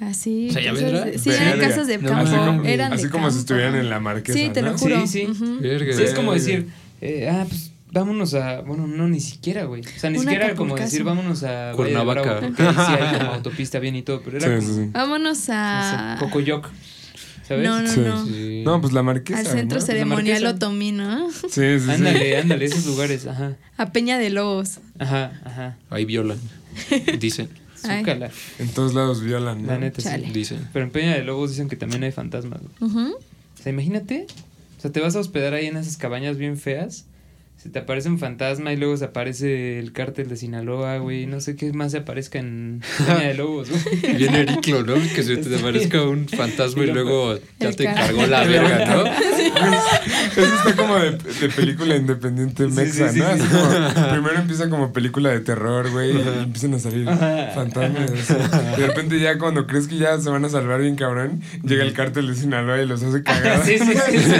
Así. 0.00 0.50
¿Sayavedra? 0.50 0.98
casas 1.04 1.12
de- 1.12 1.18
Sí, 1.18 1.30
eran 1.30 1.58
Verga. 1.58 1.68
casas 1.68 1.86
de 1.86 1.98
No 1.98 2.08
campo. 2.08 2.24
así 2.26 2.36
como, 2.36 2.64
eran 2.64 2.92
así 2.92 3.04
de 3.04 3.10
como 3.10 3.30
si 3.30 3.38
estuvieran 3.38 3.74
en 3.76 3.88
la 3.90 3.98
marquesa. 4.00 4.38
Sí, 4.38 4.50
te 4.52 4.62
lo 4.62 4.72
¿no? 4.72 4.78
juro. 4.78 5.06
Sí, 5.06 5.26
sí. 5.26 6.02
Es 6.02 6.14
como 6.14 6.32
decir, 6.34 6.68
eh, 7.00 7.28
ah, 7.32 7.46
pues 7.48 7.72
vámonos 7.92 8.34
a. 8.34 8.60
Bueno, 8.60 8.86
no, 8.86 9.08
ni 9.08 9.20
siquiera, 9.20 9.64
güey. 9.64 9.80
O 9.82 9.98
sea, 9.98 10.10
ni 10.10 10.18
Un 10.18 10.24
siquiera 10.24 10.54
como 10.54 10.76
decir 10.76 11.02
vámonos 11.02 11.42
a. 11.44 11.46
Valle 11.48 11.70
de 11.70 11.76
Cuernavaca. 11.76 12.22
Bravo, 12.22 12.40
porque 12.56 12.62
sí 12.62 12.92
hay 12.92 13.18
como 13.18 13.30
autopista 13.34 13.78
bien 13.78 13.96
y 13.96 14.02
todo, 14.02 14.20
pero 14.22 14.36
era 14.36 14.46
Sí, 14.60 14.66
como. 14.66 14.76
sí, 14.76 14.84
sí. 14.84 14.90
Vámonos 14.92 15.38
no 15.38 15.44
sé, 15.44 15.52
a. 15.54 16.16
Cocoyoc. 16.20 16.68
¿Sabes? 17.46 17.64
No, 17.64 17.80
no, 17.82 17.88
Sí. 17.90 18.00
no. 18.00 18.26
Sí. 18.26 18.62
No, 18.64 18.80
pues 18.80 18.92
la 18.92 19.02
marquesa. 19.02 19.38
Al 19.38 19.46
centro 19.46 19.78
¿no? 19.78 19.84
ceremonial. 19.86 20.44
Otomí, 20.46 20.92
¿no? 20.92 21.30
Sí, 21.30 21.38
sí, 21.50 21.80
sí. 21.80 21.90
Ándale, 21.90 22.36
ándale, 22.38 22.64
esos 22.64 22.86
lugares, 22.86 23.26
ajá. 23.26 23.56
A 23.76 23.92
Peña 23.92 24.18
de 24.18 24.30
Lobos. 24.30 24.78
Ajá, 24.98 25.40
ajá. 25.44 25.76
Ahí 25.90 26.04
violan. 26.04 26.38
Dicen. 27.18 27.48
Ay. 27.84 28.00
Zúcala, 28.00 28.30
En 28.58 28.68
todos 28.70 28.94
lados 28.94 29.22
violan, 29.22 29.62
¿no? 29.62 29.68
la 29.68 29.78
neta, 29.78 30.00
sí. 30.00 30.30
Dicen. 30.32 30.66
Pero 30.72 30.84
en 30.86 30.90
Peña 30.90 31.14
de 31.14 31.22
Lobos 31.22 31.50
dicen 31.50 31.68
que 31.68 31.76
también 31.76 32.02
hay 32.02 32.10
fantasmas. 32.10 32.60
Ujú. 32.80 33.12
O 33.14 33.62
sea, 33.62 33.70
imagínate. 33.70 34.26
O 34.78 34.80
sea, 34.80 34.90
te 34.90 35.00
vas 35.00 35.14
a 35.14 35.20
hospedar 35.20 35.54
ahí 35.54 35.66
en 35.66 35.76
esas 35.76 35.96
cabañas 35.96 36.36
bien 36.36 36.58
feas. 36.58 37.04
Se 37.66 37.72
te 37.72 37.80
aparece 37.80 38.08
un 38.08 38.20
fantasma 38.20 38.72
y 38.72 38.76
luego 38.76 38.96
se 38.96 39.06
aparece 39.06 39.80
el 39.80 39.92
cártel 39.92 40.28
de 40.28 40.36
Sinaloa, 40.36 40.98
güey. 40.98 41.26
No 41.26 41.40
sé 41.40 41.56
qué 41.56 41.72
más 41.72 41.90
se 41.90 41.98
aparezca 41.98 42.38
en 42.38 42.80
Peña 42.96 43.26
de 43.26 43.34
Lobos, 43.34 43.68
güey. 43.70 44.14
Bien 44.18 44.36
ericlo, 44.36 44.84
¿no? 44.84 44.94
Que 44.94 45.24
se 45.24 45.36
te 45.38 45.56
aparezca 45.56 46.00
un 46.02 46.28
fantasma 46.28 46.84
y 46.84 46.92
luego 46.92 47.36
ya 47.58 47.72
te 47.72 47.86
cargó 47.86 48.24
la 48.28 48.44
verga, 48.46 48.86
¿no? 48.86 49.04
Eso 50.36 50.54
está 50.54 50.76
como 50.76 50.96
de, 50.96 51.18
de 51.18 51.48
película 51.48 51.96
independiente 51.96 52.68
mexa, 52.68 53.08
sí, 53.08 53.14
sí, 53.14 53.18
¿no? 53.18 53.36
sí. 53.36 53.42
Así 53.42 53.94
como, 53.94 54.10
primero 54.10 54.38
empieza 54.38 54.70
como 54.70 54.92
película 54.92 55.30
de 55.30 55.40
terror, 55.40 55.90
güey, 55.90 56.16
y 56.16 56.20
empiezan 56.20 56.74
a 56.74 56.78
salir 56.78 57.04
fantasmas. 57.06 58.12
Y 58.76 58.80
de 58.80 58.86
repente 58.86 59.18
ya 59.18 59.38
cuando 59.38 59.66
crees 59.66 59.88
que 59.88 59.96
ya 59.96 60.20
se 60.20 60.30
van 60.30 60.44
a 60.44 60.48
salvar 60.48 60.82
bien 60.82 60.94
cabrón, 60.94 61.40
llega 61.64 61.82
el 61.82 61.94
cártel 61.94 62.28
de 62.28 62.36
Sinaloa 62.36 62.80
y 62.80 62.86
los 62.86 63.02
hace 63.02 63.24
cagar. 63.24 63.64
sí, 63.64 63.76
sí, 63.76 63.86
sí. 63.86 64.18
sí. 64.18 64.32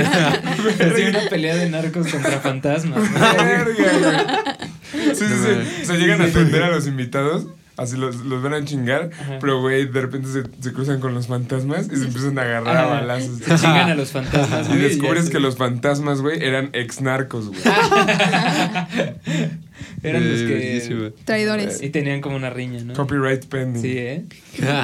Así 0.81 1.03
una 1.03 1.29
pelea 1.29 1.57
de 1.57 1.71
narcos 1.71 2.07
contra 2.07 2.39
fantasmas. 2.39 3.11
¿no? 3.11 3.16
Verga, 3.19 4.59
güey. 4.93 5.15
Sí, 5.15 5.15
sí, 5.15 5.25
No, 5.25 5.65
sí. 5.65 5.83
O 5.83 5.85
sea, 5.87 5.97
llegan 5.97 6.21
a 6.21 6.25
atender 6.25 6.63
a 6.63 6.71
los 6.71 6.87
invitados. 6.87 7.47
Así 7.77 7.99
los, 7.99 8.17
los 8.25 8.43
van 8.43 8.55
a 8.55 8.65
chingar, 8.65 9.11
Ajá. 9.13 9.39
pero 9.39 9.61
güey, 9.61 9.85
de 9.85 10.01
repente 10.01 10.29
se, 10.31 10.45
se 10.63 10.73
cruzan 10.73 10.99
con 10.99 11.13
los 11.13 11.27
fantasmas 11.27 11.91
y 11.93 11.97
se 11.97 12.07
empiezan 12.07 12.39
a 12.39 12.43
agarrar 12.43 12.75
a 12.75 12.81
Ajá. 12.85 12.89
balazos. 13.01 13.37
Se 13.37 13.55
chingan 13.57 13.91
a 13.91 13.95
los 13.95 14.13
fantasmas. 14.13 14.71
Y 14.71 14.77
descubres 14.79 15.29
que 15.29 15.41
los 15.41 15.59
fantasmas, 15.59 16.23
güey, 16.23 16.43
eran 16.43 16.71
ex 16.73 17.03
narcos, 17.03 17.49
güey. 17.49 17.61
Eran 20.03 20.31
los 20.31 20.41
que. 20.41 21.13
Traidores. 21.25 21.83
Y 21.83 21.91
tenían 21.91 22.21
como 22.21 22.37
una 22.37 22.51
riña, 22.51 22.83
¿no? 22.83 22.95
Copyright 22.95 23.47
pending. 23.47 23.83
Sí, 23.83 23.99
¿eh? 23.99 24.25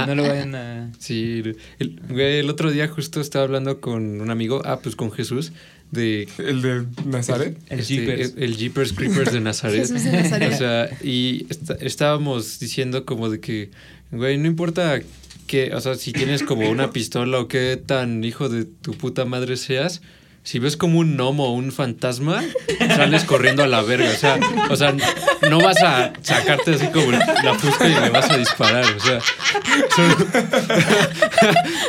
No 0.07 0.15
lo 0.15 0.23
vayan 0.25 0.55
a. 0.55 0.91
Sí, 0.99 1.43
el, 1.79 2.01
güey, 2.09 2.39
el 2.41 2.51
otro 2.51 2.71
día 2.71 2.89
justo 2.89 3.21
estaba 3.21 3.45
hablando 3.45 3.81
con 3.81 4.21
un 4.21 4.31
amigo, 4.31 4.63
ah, 4.65 4.81
pues 4.83 4.97
con 4.97 5.11
Jesús, 5.13 5.53
de 5.93 6.27
El 6.39 6.61
de 6.63 6.85
Nazaret. 7.07 7.57
El 7.69 7.79
este, 7.81 7.95
Jeepers. 7.95 8.33
el, 8.37 8.43
el 8.43 8.57
Jeepers 8.57 8.93
Creepers 8.95 9.33
de 9.33 9.41
Nazaret. 9.41 9.81
Jesús 9.83 10.03
de 10.03 10.11
Nazaret. 10.13 10.53
O 10.53 10.57
sea, 10.57 10.91
y 11.05 11.47
está- 11.49 11.77
estábamos 11.81 12.59
diciendo 12.59 13.05
como 13.05 13.29
de 13.31 13.39
que, 13.39 13.71
güey, 14.11 14.37
no 14.39 14.47
importa 14.49 15.01
que, 15.47 15.73
o 15.75 15.81
sea, 15.81 15.95
si 15.95 16.13
tienes 16.13 16.43
como 16.43 16.69
una 16.71 16.91
pistola 16.91 17.39
o 17.39 17.47
qué 17.47 17.77
tan 17.85 18.25
hijo 18.25 18.49
de 18.49 18.65
tu 18.65 18.93
puta 18.95 19.25
madre 19.27 19.57
seas, 19.57 20.01
si 20.45 20.59
ves 20.59 20.77
como 20.77 20.99
un 20.99 21.15
gnomo 21.17 21.47
o 21.49 21.53
un 21.53 21.71
fantasma, 21.71 22.43
sales 22.89 23.23
corriendo 23.25 23.63
a 23.63 23.69
la 23.69 23.83
verga. 23.83 24.11
O 24.11 24.17
sea, 24.17 24.41
o 24.71 24.77
sea, 24.77 24.97
no 25.51 25.61
vas 25.61 25.83
a 25.83 26.13
sacarte 26.23 26.75
así 26.75 26.87
como 26.89 27.13
la 27.13 27.55
fusca 27.59 27.89
y 27.89 27.95
le 27.95 28.11
vas 28.11 28.31
a 28.31 28.37
disparar. 28.37 28.85
O 28.85 29.01
sea, 29.01 29.19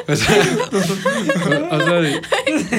o 0.07 0.15
sea, 0.15 0.35
o 1.71 1.79
sea, 1.79 2.21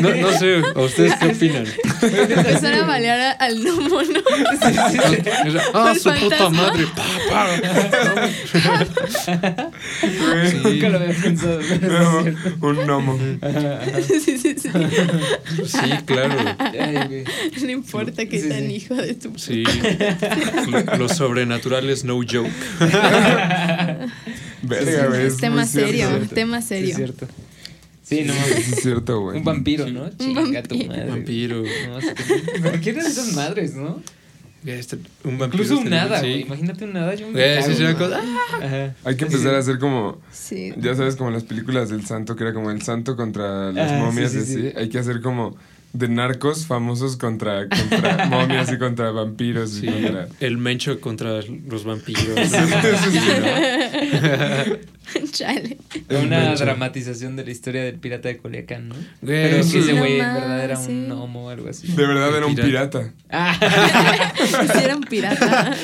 no, 0.00 0.14
no 0.14 0.32
sé, 0.38 0.62
¿a 0.74 0.80
ustedes 0.80 1.14
qué 1.16 1.26
opinan? 1.26 1.66
Empezar 2.02 2.74
a 2.74 2.84
balear 2.86 3.36
al 3.38 3.58
gnomo, 3.62 4.02
¿no? 4.02 4.20
O 4.20 5.50
sea, 5.50 5.62
ah, 5.74 5.94
su 5.94 6.12
puta 6.12 6.48
madre. 6.50 6.86
Pa, 6.94 7.04
pa. 7.30 7.46
Güey. 10.02 10.50
Sí. 10.50 10.56
Nunca 10.62 10.88
lo 10.88 10.98
había 10.98 11.14
pensado. 11.22 11.60
No, 11.82 12.68
un 12.68 12.76
gnomo. 12.86 13.18
Sí, 14.08 14.20
sí, 14.20 14.38
sí. 14.38 14.54
Sí, 15.66 15.90
claro. 16.06 16.34
Ay. 16.58 17.24
No 17.62 17.70
importa 17.70 18.26
que 18.26 18.40
Sí, 18.40 18.48
tan 18.48 18.66
sí. 18.66 18.74
hijo 18.74 18.94
de 18.94 19.14
tu. 19.14 19.38
Sí. 19.38 19.64
Lo, 20.70 20.96
lo 20.98 21.08
sobrenatural 21.08 21.88
es 21.90 22.04
no 22.04 22.16
joke. 22.16 22.50
Verga. 24.62 25.22
Es 25.22 25.36
tema 25.36 25.66
serio, 25.66 26.08
tema 26.32 26.62
serio. 26.62 26.90
es 26.90 26.96
cierto. 26.96 27.26
Sí, 28.02 28.22
no 28.24 28.32
Sí, 28.34 28.38
mames. 28.40 28.68
es 28.72 28.82
cierto, 28.82 29.20
güey. 29.20 29.38
Un 29.38 29.44
vampiro, 29.44 29.86
¿no? 29.88 30.10
Chinga 30.16 30.62
tu 30.62 30.74
vampiro. 30.76 30.86
madre. 30.92 31.08
Vampiro. 31.10 31.62
No, 31.88 32.00
sí. 32.00 32.08
¿Pero 32.62 32.80
qué 32.80 32.90
eran 32.90 33.06
esas 33.06 33.32
madres, 33.32 33.74
no? 33.74 34.02
Este, 34.66 34.96
un 35.24 35.38
vampiro 35.38 35.62
Incluso 35.62 35.82
un 35.82 35.90
nada, 35.90 36.20
sí. 36.20 36.26
güey. 36.26 36.40
Imagínate 36.42 36.84
un 36.84 36.92
nada. 36.94 37.14
Yo 37.14 37.28
me 37.28 37.38
Eh, 37.40 37.56
cago, 37.60 37.66
sí, 37.66 37.74
sería 37.76 37.92
¿no? 37.92 37.98
cosa- 37.98 38.20
Ajá. 38.62 38.94
Hay 39.04 39.16
que 39.16 39.24
empezar 39.24 39.54
a 39.54 39.58
hacer 39.58 39.78
como, 39.78 40.20
Sí. 40.32 40.72
ya 40.78 40.94
sabes, 40.94 41.16
como 41.16 41.30
las 41.30 41.44
películas 41.44 41.90
del 41.90 42.06
santo, 42.06 42.34
que 42.36 42.44
era 42.44 42.54
como 42.54 42.70
el 42.70 42.80
santo 42.82 43.16
contra 43.16 43.72
las 43.72 43.92
Ah, 43.92 43.98
momias 43.98 44.32
sí, 44.32 44.38
y 44.38 44.40
sí, 44.44 44.52
así. 44.52 44.62
sí. 44.70 44.72
Hay 44.76 44.88
que 44.88 44.98
hacer 44.98 45.20
como 45.20 45.56
de 45.94 46.08
narcos 46.08 46.66
famosos 46.66 47.16
contra, 47.16 47.66
contra 47.68 48.26
momias 48.30 48.70
y 48.72 48.78
contra 48.78 49.10
vampiros 49.12 49.78
y 49.78 49.80
Sí, 49.80 49.86
contra... 49.86 50.28
el 50.40 50.58
mencho 50.58 51.00
contra 51.00 51.30
los 51.40 51.84
vampiros. 51.84 52.24
Chale. 55.32 55.76
El 56.08 56.16
Una 56.26 56.40
Mencho. 56.40 56.64
dramatización 56.64 57.36
de 57.36 57.44
la 57.44 57.50
historia 57.50 57.84
del 57.84 57.96
pirata 57.96 58.28
de 58.28 58.38
Culiacán, 58.38 58.88
¿no? 58.88 58.94
Güey, 58.94 59.04
Pero 59.50 59.62
sí. 59.62 59.78
ese 59.78 59.92
No 59.92 59.98
güey 60.00 60.14
en 60.18 60.34
verdad 60.34 60.64
era 60.64 60.78
un 60.78 61.08
gnomo 61.08 61.46
o 61.46 61.50
algo 61.50 61.68
así. 61.68 61.88
De 61.88 62.06
verdad 62.06 62.34
era 62.36 62.46
un 62.46 62.54
Pirata. 62.54 63.12
Ah, 63.30 63.54
Sí, 64.36 64.78
era 64.82 64.96
un 64.96 65.02
pirata. 65.04 65.76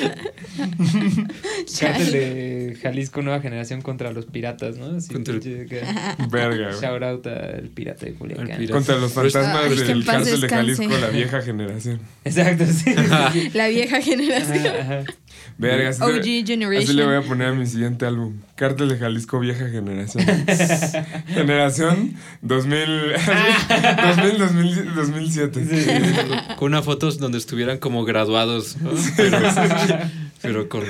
cártel 0.57 1.25
Chale. 1.67 2.11
de 2.11 2.77
Jalisco 2.81 3.21
Nueva 3.21 3.41
Generación 3.41 3.81
contra 3.81 4.11
los 4.11 4.25
piratas, 4.25 4.77
¿no? 4.77 4.97
Así, 4.97 5.13
Contra 5.13 5.35
el-. 5.35 5.67
Verga, 6.29 6.69
güey. 6.69 6.81
Shout 6.81 7.03
out 7.03 7.27
al 7.27 7.69
pirata 7.73 8.05
de 8.07 8.13
Culiacán. 8.15 8.67
Contra 8.67 8.95
los 8.97 9.11
está- 9.15 9.21
fantasmas 9.21 9.63
Ay, 9.65 9.69
del 10.03 10.05
paz 10.05 10.15
cárcel 10.15 10.41
de. 10.41 10.49
Jalisco, 10.49 10.87
la 10.99 11.07
vieja 11.09 11.41
generación. 11.41 11.99
Exacto, 12.25 12.65
sí. 12.65 12.73
sí, 12.73 12.93
sí. 13.33 13.51
La 13.53 13.67
vieja 13.67 14.01
generación. 14.01 14.67
Ajá, 14.67 14.79
ajá. 14.99 15.03
Verga, 15.57 15.89
así, 15.89 16.01
OG 16.01 16.09
le- 16.11 16.19
así 16.21 16.43
Generation. 16.45 16.95
le 16.95 17.05
voy 17.05 17.15
a 17.15 17.21
poner 17.21 17.47
a 17.49 17.53
mi 17.53 17.67
siguiente 17.67 18.05
álbum. 18.05 18.35
Cártel 18.55 18.89
de 18.89 18.97
Jalisco, 18.97 19.39
vieja 19.39 19.69
generación. 19.69 20.25
generación 21.27 22.13
2000, 22.41 22.87
2000, 24.15 24.37
2000, 24.39 24.95
2007. 24.95 25.65
Con 26.57 26.67
una 26.71 26.81
foto 26.81 27.11
donde 27.11 27.37
estuvieran 27.37 27.77
como 27.77 28.03
graduados, 28.05 28.77
¿no? 28.81 28.91
Pero, 29.17 29.39
pero 30.41 30.69
con 30.69 30.83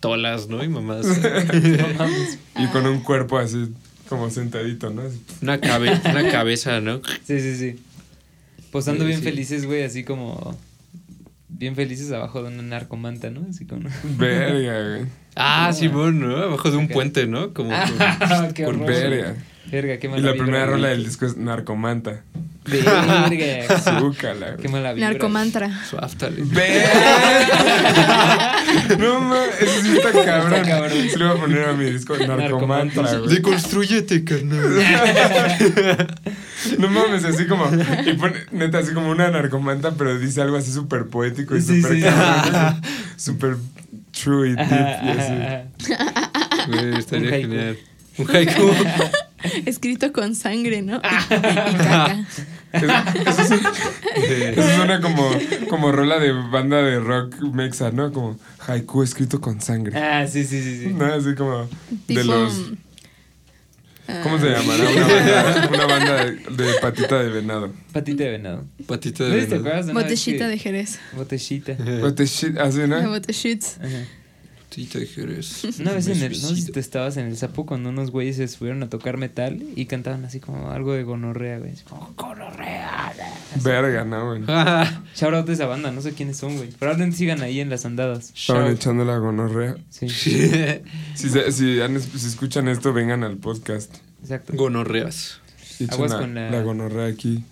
tolas, 0.00 0.48
¿no? 0.48 0.62
Y 0.62 0.68
mamás. 0.68 1.06
Y 2.56 2.66
con 2.68 2.86
un 2.86 3.00
cuerpo 3.00 3.38
así 3.38 3.68
como 4.08 4.30
sentadito, 4.30 4.90
¿no? 4.90 5.02
Una, 5.42 5.60
cabe- 5.60 6.00
una 6.08 6.30
cabeza, 6.30 6.80
¿no? 6.80 7.00
Sí, 7.26 7.40
sí, 7.40 7.56
sí. 7.56 7.76
Posando 8.74 9.02
Sí, 9.04 9.06
bien 9.06 9.20
sí. 9.20 9.24
felices, 9.24 9.66
güey, 9.66 9.84
así 9.84 10.02
como. 10.02 10.58
Bien 11.48 11.76
felices 11.76 12.10
abajo 12.10 12.42
de 12.42 12.48
una 12.48 12.62
narcomanta, 12.64 13.30
¿no? 13.30 13.46
Así 13.48 13.64
como. 13.66 13.88
Verga, 14.18 14.96
güey. 14.96 15.06
Ah, 15.36 15.72
Simón, 15.72 16.18
¿no? 16.18 16.36
Abajo 16.38 16.72
de 16.72 16.76
un 16.78 16.88
puente, 16.88 17.28
¿no? 17.28 17.54
Como 17.54 17.68
con- 17.70 17.78
Ah, 18.00 18.48
qué 18.54 18.64
con 18.64 18.74
horror. 18.74 18.88
Verga. 18.88 19.34
Verga, 19.70 19.98
qué 19.98 20.08
Y 20.08 20.10
mala 20.10 20.22
la 20.26 20.32
primera 20.32 20.66
rola 20.66 20.88
del 20.88 21.04
disco 21.04 21.24
es 21.24 21.36
Narcomanta. 21.36 22.24
Verga. 22.66 23.78
Zúcala. 24.00 24.56
Qué 24.56 24.68
mala 24.68 24.92
vibra. 24.92 25.10
Narcomantra. 25.10 25.84
Suáftale. 25.88 26.42
Ve. 26.44 26.82
no 28.98 29.20
mames, 29.20 29.60
eso 29.60 29.82
sí 29.82 29.96
está 29.96 30.12
cabrón. 30.12 30.54
Está 30.54 30.68
cabrón. 30.68 31.08
Se 31.10 31.18
lo 31.18 31.28
voy 31.28 31.36
a 31.36 31.40
poner 31.40 31.64
a 31.68 31.72
mi 31.74 31.84
disco 31.90 32.16
Narcomantra, 32.16 33.18
güey. 33.18 33.34
Deconstrúyete, 33.36 34.24
carnal. 34.24 34.62
No 36.78 36.88
mames, 36.88 37.24
así 37.24 37.46
como. 37.46 37.66
Y 38.06 38.14
pone, 38.14 38.36
neta, 38.52 38.78
así 38.78 38.94
como 38.94 39.10
una 39.10 39.30
narcomanta, 39.30 39.92
pero 39.98 40.18
dice 40.18 40.40
algo 40.40 40.56
así 40.56 40.72
súper 40.72 41.06
poético 41.06 41.54
y 41.56 41.60
Sí, 41.60 41.82
súper 41.82 41.96
sí. 41.96 42.02
cabrón. 42.02 42.80
Súper 43.16 43.56
true 44.22 44.48
y 44.50 44.52
deep. 44.54 44.60
Ajá, 44.60 45.00
y 45.04 45.08
así. 45.10 45.32
ajá, 45.32 45.64
ajá. 46.24 46.66
Güey, 46.68 46.98
estaría 46.98 47.30
genial. 47.30 47.78
Un 48.16 48.30
haiku. 48.34 48.70
Escrito 49.66 50.12
con 50.12 50.34
sangre, 50.34 50.82
¿no? 50.82 50.96
Y, 50.96 51.34
y 51.34 51.76
caca. 51.76 52.26
Eso, 52.72 52.86
eso, 52.86 53.44
sí- 53.56 53.64
eso 54.56 54.62
suena 54.76 55.00
como, 55.00 55.30
como 55.70 55.92
rola 55.92 56.18
de 56.18 56.32
banda 56.32 56.78
de 56.82 56.98
rock 56.98 57.40
mexa, 57.52 57.90
¿no? 57.92 58.12
Como 58.12 58.36
haiku 58.66 59.02
escrito 59.02 59.40
con 59.40 59.60
sangre. 59.60 59.96
Ah, 59.98 60.26
sí, 60.26 60.44
sí, 60.44 60.60
sí, 60.62 60.78
sí. 60.80 60.86
No, 60.88 61.04
así 61.06 61.34
como 61.36 61.68
Tipo. 62.06 62.18
de 62.20 62.24
los. 62.24 62.52
ah, 64.08 64.20
¿Cómo 64.24 64.38
se 64.40 64.50
llamará? 64.50 64.84
Una 64.90 65.06
banda, 65.06 65.68
una 65.72 65.86
banda 65.86 66.24
de, 66.24 66.32
de 66.64 66.74
patita 66.80 67.22
de 67.22 67.28
venado. 67.30 67.72
Patita 67.92 68.24
de 68.24 68.30
venado. 68.30 68.64
Patita 68.86 69.22
¿No 69.24 69.30
de 69.30 69.34
te 69.34 69.46
venado. 69.46 69.60
acuerdas 69.60 69.86
de 69.86 69.92
Botellita 69.92 70.48
de 70.48 70.58
Jerez. 70.58 70.98
Botellita. 71.12 71.76
Shit, 72.24 72.58
así, 72.58 72.78
¿no? 72.88 73.08
botellita. 73.08 73.66
De 74.76 75.06
Jerez. 75.06 75.64
Una 75.80 75.92
vez 75.92 76.06
en 76.08 76.20
el, 76.22 76.32
no 76.32 76.48
sé 76.48 76.56
si 76.56 76.72
tú 76.72 76.80
estabas 76.80 77.16
en 77.16 77.26
el 77.26 77.36
sapo 77.36 77.64
cuando 77.66 77.90
unos 77.90 78.10
güeyes 78.10 78.36
se 78.36 78.48
subieron 78.48 78.82
a 78.82 78.88
tocar 78.88 79.16
metal 79.16 79.62
y 79.76 79.86
cantaban 79.86 80.24
así 80.24 80.40
como 80.40 80.70
algo 80.70 80.92
de 80.94 81.02
gonorrea, 81.04 81.58
güey. 81.58 81.72
Así 81.72 81.84
como, 81.84 82.12
gonorrea. 82.16 83.12
Verga, 83.62 84.04
¿no, 84.04 84.26
güey? 84.30 84.42
Shout 85.14 85.34
out 85.34 85.46
de 85.46 85.52
esa 85.52 85.66
banda, 85.66 85.90
no 85.92 86.00
sé 86.00 86.12
quiénes 86.12 86.36
son, 86.36 86.56
güey. 86.56 86.70
Probablemente 86.70 87.16
sigan 87.16 87.42
ahí 87.42 87.60
en 87.60 87.70
las 87.70 87.84
andadas. 87.84 88.32
Estaban 88.36 88.72
echando 88.72 89.04
la 89.04 89.16
gonorrea. 89.18 89.76
Sí, 89.90 90.08
Si, 91.14 91.28
se- 91.30 91.52
si, 91.52 91.80
han- 91.80 92.00
si 92.00 92.26
escuchan 92.26 92.68
esto, 92.68 92.92
vengan 92.92 93.22
al 93.24 93.36
podcast. 93.36 93.94
exacto. 94.22 94.52
Gonorreas. 94.54 95.40
Aguas 95.88 96.10
la, 96.12 96.18
con 96.18 96.34
la- 96.34 96.50
la 96.50 96.62
gonorrea 96.62 97.06
aquí. 97.06 97.44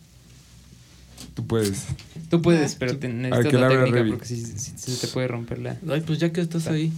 Tú 1.34 1.46
puedes. 1.46 1.84
Tú 2.30 2.40
puedes, 2.42 2.74
pero 2.76 2.96
te 2.98 3.08
necesitas 3.08 3.50
que 3.52 3.58
la 3.58 3.68
técnica 3.68 3.96
Revi. 3.96 4.10
porque 4.10 4.26
si, 4.26 4.44
si- 4.44 4.58
si 4.58 4.76
se 4.96 5.06
te 5.06 5.12
puede 5.12 5.28
romper 5.28 5.58
la... 5.58 5.76
Ay, 5.90 6.00
pues 6.02 6.18
ya 6.18 6.32
que 6.32 6.40
estás 6.40 6.66
ahí, 6.68 6.92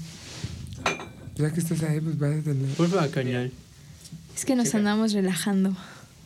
Ya 1.37 1.52
que 1.52 1.60
estás 1.60 1.82
ahí, 1.82 2.00
pues 2.00 2.18
vas 2.18 2.37
a 2.37 2.40
tener. 2.42 2.68
vuelve 2.76 2.98
a 3.00 3.08
cañar. 3.10 3.50
Es 4.37 4.44
que 4.44 4.54
nos 4.56 4.74
andamos 4.74 5.12
relajando. 5.12 5.74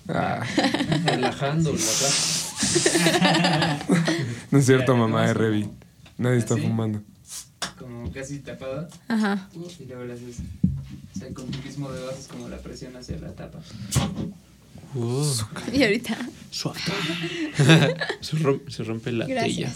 Ah, 0.08 0.42
Relajando, 1.04 1.72
no 4.50 4.58
es 4.58 4.64
cierto, 4.66 4.92
Ya, 4.94 4.98
mamá 4.98 5.26
de 5.26 5.34
¿cómo 5.34 5.44
Revi. 5.44 5.68
Nadie 6.16 6.38
está 6.38 6.54
¿Ah, 6.54 6.58
fumando. 6.58 7.02
Como 7.78 8.10
casi 8.12 8.38
tapada 8.38 8.88
Ajá. 9.08 9.48
y 9.54 9.84
luego 9.84 10.04
le 10.04 10.14
haces... 10.14 10.36
O 11.14 11.18
sea, 11.18 11.28
con 11.34 11.46
tu 11.50 11.58
mismo 11.66 11.90
dedo 11.92 12.10
haces 12.10 12.28
como 12.28 12.48
la 12.48 12.56
presión 12.58 12.96
hacia 12.96 13.18
la 13.18 13.32
tapa. 13.32 13.58
Y 15.72 15.82
ahorita. 15.82 16.16
Suave. 16.50 16.80
se, 18.20 18.36
rom- 18.36 18.68
se 18.68 18.84
rompe 18.84 19.12
la 19.12 19.26
tella. 19.26 19.42
Gracias. 19.42 19.74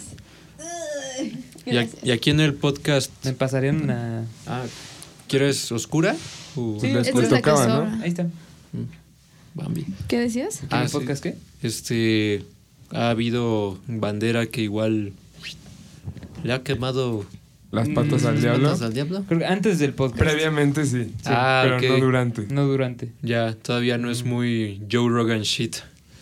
Y, 1.67 1.77
a- 1.77 1.89
y 2.03 2.11
aquí 2.11 2.31
en 2.31 2.41
el 2.41 2.55
podcast, 2.55 3.11
Me 3.25 3.33
pasarían 3.35 3.83
una... 3.83 4.25
ah, 4.47 4.65
¿quieres 5.29 5.71
oscura? 5.71 6.17
O 6.57 6.79
Sí, 6.81 6.89
les, 6.89 7.11
tocaba, 7.29 7.67
¿no? 7.67 8.03
Ahí 8.03 8.09
está. 8.09 8.27
Bambi. 9.55 9.87
¿Qué 10.09 10.19
decías? 10.19 10.63
Ah, 10.71 10.83
¿El 10.83 10.89
sí. 10.89 10.95
podcast 10.95 11.23
qué? 11.23 11.37
Este, 11.63 12.45
ha 12.91 13.11
habido 13.11 13.79
bandera 13.87 14.47
que 14.47 14.63
igual 14.63 15.13
le 16.43 16.53
ha 16.53 16.63
quemado 16.63 17.27
Las 17.73 17.89
patas 17.89 18.23
Mm, 18.23 18.27
al 18.27 18.35
las 18.35 18.43
diablo. 18.43 18.65
patas 18.69 18.83
al 18.83 18.93
diablo. 18.95 19.25
Creo 19.27 19.39
que 19.41 19.47
antes 19.47 19.79
del 19.81 19.95
podcast. 19.95 20.19
Previamente 20.23 20.85
sí. 20.87 21.13
Ah, 21.25 21.63
pero 21.65 21.81
no 21.99 22.05
durante. 22.05 22.47
No 22.53 22.67
durante. 22.67 23.13
Ya, 23.23 23.55
todavía 23.55 23.99
no 23.99 24.11
es 24.11 24.25
muy 24.25 24.83
Joe 24.91 25.09
Rogan 25.09 25.41
shit. 25.43 25.77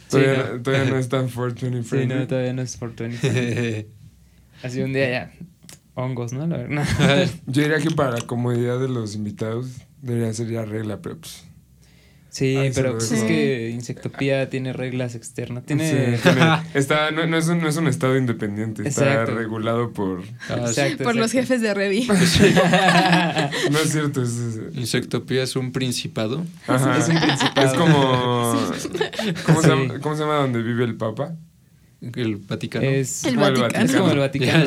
Todavía, 0.08 0.50
no. 0.54 0.62
todavía 0.62 0.90
no 0.90 0.96
es 0.98 1.08
tan 1.08 1.28
fortune 1.28 1.82
Sí, 1.82 1.88
friendly. 1.88 2.14
no, 2.20 2.26
todavía 2.26 2.52
no 2.52 2.62
es 2.62 2.76
por 2.76 2.94
20. 2.96 3.86
Así 4.62 4.80
un 4.80 4.92
día 4.92 5.10
ya. 5.10 5.32
Hongos, 5.94 6.32
¿no? 6.32 6.46
La 6.46 6.56
verdad. 6.56 7.28
Yo 7.46 7.62
diría 7.62 7.78
que 7.78 7.90
para 7.90 8.12
la 8.12 8.20
comodidad 8.26 8.78
de 8.80 8.88
los 8.88 9.14
invitados 9.16 9.68
debería 10.02 10.32
ser 10.32 10.48
ya 10.48 10.64
regla, 10.64 11.00
pero 11.02 11.18
pues. 11.18 11.44
Sí, 12.31 12.55
se 12.55 12.71
pero 12.75 12.93
pues 12.93 13.11
es 13.11 13.25
que 13.25 13.71
Insectopía 13.71 14.49
tiene 14.49 14.73
reglas 14.73 15.16
externas. 15.16 15.64
Tiene. 15.64 16.16
sí, 16.16 16.21
tiene- 16.23 16.62
está, 16.75 17.11
no, 17.11 17.27
no 17.27 17.37
es 17.37 17.49
un, 17.49 17.59
no 17.61 17.69
es 17.69 17.77
un 17.77 17.88
estado 17.88 18.16
independiente, 18.16 18.87
está 18.87 19.05
Exacto. 19.11 19.35
regulado 19.35 19.93
por. 19.93 20.23
Ah. 20.49 20.55
Exacto, 20.66 21.03
Por 21.03 21.16
los 21.16 21.33
jefes 21.33 21.61
de 21.61 21.75
Revi. 21.75 22.07
No 22.07 23.79
es 23.79 23.90
cierto, 23.93 24.23
es. 24.23 24.31
es- 24.31 24.61
Insectopía 24.77 25.43
es 25.43 25.57
un 25.57 25.73
principado. 25.73 26.45
ajá. 26.66 26.99
Es 26.99 27.09
un 27.09 27.19
principado. 27.21 27.66
Es 27.66 27.73
como. 27.75 28.71
¿cómo, 29.47 29.62
se 29.62 29.69
llama, 29.69 29.99
¿Cómo 30.01 30.14
se 30.16 30.23
llama 30.23 30.35
donde 30.37 30.62
vive 30.62 30.85
el 30.85 30.95
Papa? 30.97 31.35
El 32.14 32.37
Vaticano. 32.37 32.87
Es, 32.87 33.25
El 33.25 33.35
como 33.35 33.47
el 33.49 33.55
Vaticano. 33.61 33.85
es 33.85 33.93
como 33.97 34.11
el 34.12 34.19
Vaticano. 34.19 34.66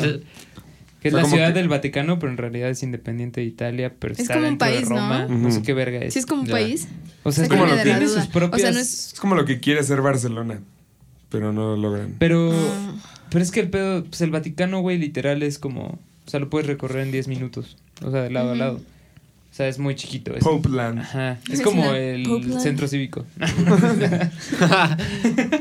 Que 1.00 1.08
es 1.08 1.14
O 1.14 1.18
sea, 1.18 1.22
la 1.22 1.28
ciudad 1.28 1.46
que- 1.48 1.52
del 1.58 1.68
Vaticano, 1.68 2.18
pero 2.18 2.32
en 2.32 2.38
realidad 2.38 2.70
es 2.70 2.82
independiente 2.82 3.40
de 3.42 3.46
Italia, 3.46 3.92
pero 3.98 4.14
Es 4.14 4.20
está 4.20 4.34
como 4.34 4.48
un 4.48 4.56
país, 4.58 4.80
de 4.88 4.94
¿no? 4.94 5.00
Roma. 5.00 5.26
No, 5.28 5.50
sé 5.50 5.56
Ujú. 5.58 5.66
qué 5.66 5.74
verga 5.74 5.98
es. 5.98 6.14
Sí, 6.14 6.20
es 6.20 6.26
como 6.26 6.42
un 6.42 6.46
Ya. 6.46 6.52
país. 6.52 6.88
O 7.24 7.32
sea, 7.32 7.44
es 7.44 7.50
como 7.50 7.66
lo 7.66 7.74
que- 7.76 7.82
tiene 7.82 8.06
sus 8.08 8.26
propias... 8.26 8.60
O 8.60 8.62
sea, 8.62 8.70
no 8.72 8.78
es- 8.78 9.12
Es 9.14 9.20
como 9.20 9.34
lo 9.34 9.44
que 9.44 9.58
quiere 9.58 9.82
ser 9.82 10.00
Barcelona, 10.02 10.60
pero 11.30 11.52
no 11.52 11.74
lo 11.74 11.76
logran. 11.76 12.14
Pero... 12.18 12.52
Ah. 12.52 12.94
Pero 13.30 13.42
es 13.42 13.50
que 13.50 13.60
el 13.60 13.70
pedo... 13.70 14.04
Pues 14.04 14.20
el 14.20 14.30
Vaticano, 14.30 14.80
güey, 14.80 14.98
literal 14.98 15.42
es 15.42 15.58
como... 15.58 15.98
O 16.26 16.30
sea, 16.30 16.38
lo 16.40 16.48
puedes 16.50 16.66
recorrer 16.68 17.02
en 17.04 17.10
10 17.12 17.26
minutos. 17.28 17.76
O 18.04 18.10
sea, 18.10 18.22
de 18.22 18.30
lado 18.30 18.52
a 18.52 18.54
lado. 18.54 18.76
O 18.76 19.56
sea, 19.56 19.68
es 19.68 19.78
muy 19.78 19.94
chiquito. 19.94 20.34
Es, 20.34 20.42
Pope 20.42 20.68
Land. 20.68 20.98
Ajá. 21.00 21.38
Es 21.50 21.60
como 21.60 21.92
el 21.94 22.24
Popeland. 22.24 22.60
centro 22.60 22.88
cívico. 22.88 23.24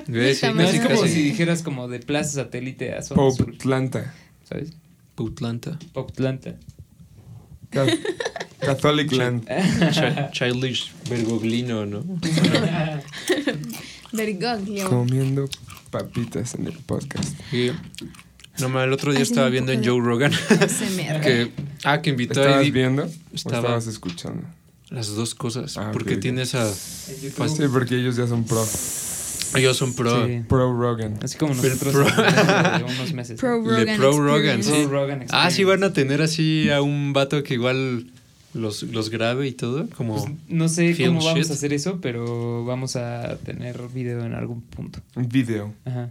No, 0.07 0.19
es 0.21 0.41
como 0.41 1.05
si 1.07 1.21
dijeras 1.23 1.63
como 1.63 1.87
de 1.87 1.99
Plaza 1.99 2.43
Satélite 2.43 2.93
a 2.93 3.01
zona 3.01 3.21
Pope 3.21 3.53
Atlanta. 3.55 4.13
¿sabes? 4.49 4.73
Putlanta. 5.15 5.77
Poplanta. 5.93 6.55
Ca- 7.73 7.85
Catholic 8.59 9.11
Land. 9.11 9.47
Chi- 9.91 10.31
Childish 10.31 10.91
Bergoglino, 11.09 11.85
¿no? 11.85 12.03
Bergoglio. 14.11 14.89
Comiendo 14.89 15.49
papitas 15.89 16.55
en 16.55 16.67
el 16.67 16.73
podcast. 16.79 17.33
Y, 17.53 17.71
no, 18.59 18.69
ma, 18.69 18.83
el 18.83 18.93
otro 18.93 19.11
día 19.11 19.19
Ay, 19.19 19.23
estaba 19.23 19.49
viendo 19.49 19.71
en 19.71 19.83
Joe 19.83 19.99
Rogan 19.99 20.31
que, 21.23 21.51
ah, 21.83 22.01
que 22.01 22.11
invitó 22.11 22.41
a 22.41 22.45
¿Estabas 22.45 22.71
viendo? 22.71 23.03
Estaba- 23.33 23.57
¿O 23.57 23.61
estabas 23.61 23.87
escuchando? 23.87 24.43
las 24.89 25.07
dos 25.07 25.33
cosas. 25.33 25.75
Ah, 25.77 25.89
porque 25.91 26.17
tienes 26.17 26.53
a. 26.53 26.71
Sí, 26.71 27.31
porque 27.71 27.95
ellos 27.95 28.15
ya 28.15 28.27
son 28.27 28.43
Ellos 29.55 29.77
son 29.77 29.93
pro. 29.93 30.25
Sí. 30.27 30.41
Pro 30.47 30.73
Rogan. 30.77 31.17
Así 31.21 31.37
como 31.37 31.53
Pero 31.61 31.73
nosotros 31.75 31.93
pro- 31.93 32.07
hace 32.25 32.83
unos 32.83 33.13
meses. 33.13 33.39
Pro 33.39 33.61
Le 33.61 33.79
Rogan. 33.79 33.97
Pro 33.97 34.17
Rogan, 34.19 34.63
sí. 34.63 34.71
Pro 34.87 34.89
Rogan 35.01 35.25
Ah, 35.31 35.51
sí 35.51 35.63
van 35.63 35.83
a 35.83 35.93
tener 35.93 36.21
así 36.21 36.69
a 36.69 36.81
un 36.81 37.13
vato 37.13 37.43
que 37.43 37.53
igual 37.55 38.07
los, 38.53 38.83
los 38.83 39.09
grabe 39.09 39.47
y 39.47 39.51
todo. 39.51 39.87
Como. 39.95 40.15
Pues, 40.23 40.35
no 40.47 40.67
sé 40.69 40.95
cómo 41.05 41.23
vamos 41.23 41.49
a 41.49 41.53
hacer 41.53 41.73
eso, 41.73 41.99
pero 42.01 42.65
vamos 42.65 42.95
a 42.95 43.37
tener 43.45 43.79
video 43.93 44.25
en 44.25 44.33
algún 44.33 44.61
punto. 44.61 44.99
Un 45.15 45.27
video. 45.29 45.73
Ajá. 45.85 46.09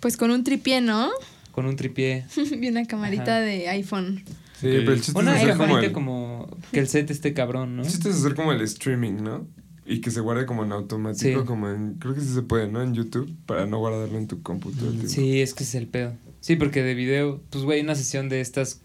Pues 0.00 0.16
con 0.16 0.30
un 0.30 0.44
tripié, 0.44 0.80
¿no? 0.80 1.10
Con 1.52 1.66
un 1.66 1.76
tripié. 1.76 2.24
y 2.60 2.68
una 2.68 2.84
camarita 2.86 3.36
Ajá. 3.36 3.40
de 3.40 3.68
iPhone. 3.68 4.22
Sí, 4.60 4.68
pero 4.70 4.92
el 4.92 5.00
chiste 5.02 5.18
Una 5.18 5.32
es 5.36 5.42
hacer 5.42 5.56
como 5.56 5.64
camarita 5.66 5.86
el, 5.86 5.92
como 5.92 6.56
que 6.72 6.80
el 6.80 6.88
set 6.88 7.10
esté 7.10 7.34
cabrón, 7.34 7.76
¿no? 7.76 7.82
el 7.82 7.88
chiste 7.88 8.08
es 8.08 8.16
hacer 8.16 8.34
como 8.34 8.52
el 8.52 8.60
streaming, 8.62 9.14
¿no? 9.22 9.46
Y 9.86 10.00
que 10.00 10.10
se 10.10 10.20
guarde 10.20 10.46
como 10.46 10.64
en 10.64 10.72
automático, 10.72 11.40
Sí. 11.40 11.46
como 11.46 11.68
en... 11.68 11.94
Creo 11.94 12.14
que 12.14 12.20
sí 12.20 12.32
se 12.32 12.42
puede, 12.42 12.68
¿no? 12.68 12.82
En 12.82 12.94
YouTube, 12.94 13.30
para 13.46 13.66
no 13.66 13.78
guardarlo 13.78 14.16
en 14.16 14.26
tu 14.26 14.42
computadora. 14.42 14.96
Sí, 15.06 15.40
es 15.42 15.52
que 15.52 15.64
es 15.64 15.74
el 15.74 15.86
pedo. 15.86 16.14
Sí, 16.40 16.56
porque 16.56 16.82
de 16.82 16.94
video, 16.94 17.40
pues 17.50 17.64
güey, 17.64 17.80
una 17.82 17.94
sesión 17.94 18.28
de 18.28 18.40
estas 18.40 18.80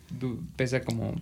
pesa 0.56 0.82
como 0.82 1.14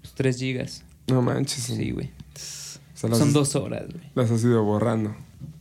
pues, 0.00 0.14
3 0.14 0.38
gigas. 0.38 0.84
No 1.08 1.22
manches. 1.22 1.64
Sí, 1.64 1.90
güey. 1.90 2.06
O 2.06 2.98
sea, 2.98 3.10
las, 3.10 3.18
Son 3.18 3.32
dos 3.32 3.54
horas, 3.56 3.86
güey. 3.90 4.04
Las 4.14 4.30
has 4.30 4.42
ido 4.42 4.62
borrando. 4.64 5.14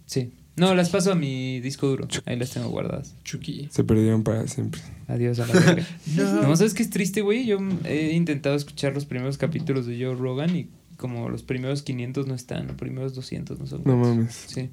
Sí. 0.05 0.31
No, 0.57 0.73
las 0.73 0.89
paso 0.89 1.11
a 1.11 1.15
mi 1.15 1.59
disco 1.59 1.87
duro. 1.87 2.07
Ahí 2.25 2.37
las 2.37 2.51
tengo 2.51 2.69
guardadas. 2.69 3.15
Chucky. 3.25 3.67
Se 3.71 3.83
perdieron 3.83 4.23
para 4.23 4.47
siempre. 4.47 4.81
Adiós 5.07 5.39
a 5.39 5.47
la 5.47 5.53
verga. 5.53 5.85
no. 6.15 6.55
¿sabes 6.55 6.73
qué 6.73 6.83
es 6.83 6.89
triste, 6.89 7.21
güey? 7.21 7.45
Yo 7.45 7.57
he 7.83 8.13
intentado 8.13 8.55
escuchar 8.55 8.93
los 8.93 9.05
primeros 9.05 9.37
capítulos 9.37 9.85
de 9.85 10.01
Joe 10.01 10.15
Rogan 10.15 10.55
y 10.55 10.69
como 10.97 11.29
los 11.29 11.43
primeros 11.43 11.81
500 11.83 12.27
no 12.27 12.35
están, 12.35 12.67
los 12.67 12.75
primeros 12.75 13.13
200 13.15 13.59
no 13.59 13.67
son. 13.67 13.81
No 13.85 13.97
mames. 13.97 14.45
Sí. 14.47 14.69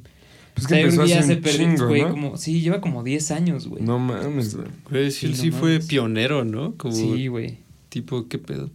Pues 0.54 0.66
O 0.66 0.68
que 0.68 0.74
sea, 0.74 0.80
empezó 0.82 1.02
hace 1.02 1.14
ya 1.14 1.22
se 1.22 1.34
un 1.36 1.40
perdió, 1.42 1.86
güey, 1.88 2.02
¿no? 2.02 2.10
como... 2.10 2.36
Sí, 2.36 2.60
lleva 2.60 2.80
como 2.82 3.02
10 3.02 3.30
años, 3.30 3.68
güey. 3.68 3.82
No 3.82 3.98
mames, 3.98 4.54
güey. 4.54 4.68
Güey, 4.90 5.10
sí, 5.10 5.20
Sí, 5.20 5.26
él 5.26 5.36
sí 5.36 5.50
no 5.50 5.56
fue 5.56 5.70
mames. 5.72 5.86
pionero, 5.86 6.44
¿no? 6.44 6.74
Como 6.76 6.94
Sí, 6.94 7.26
güey. 7.28 7.58
tipo, 7.88 8.28
¿qué 8.28 8.38
pedo? 8.38 8.70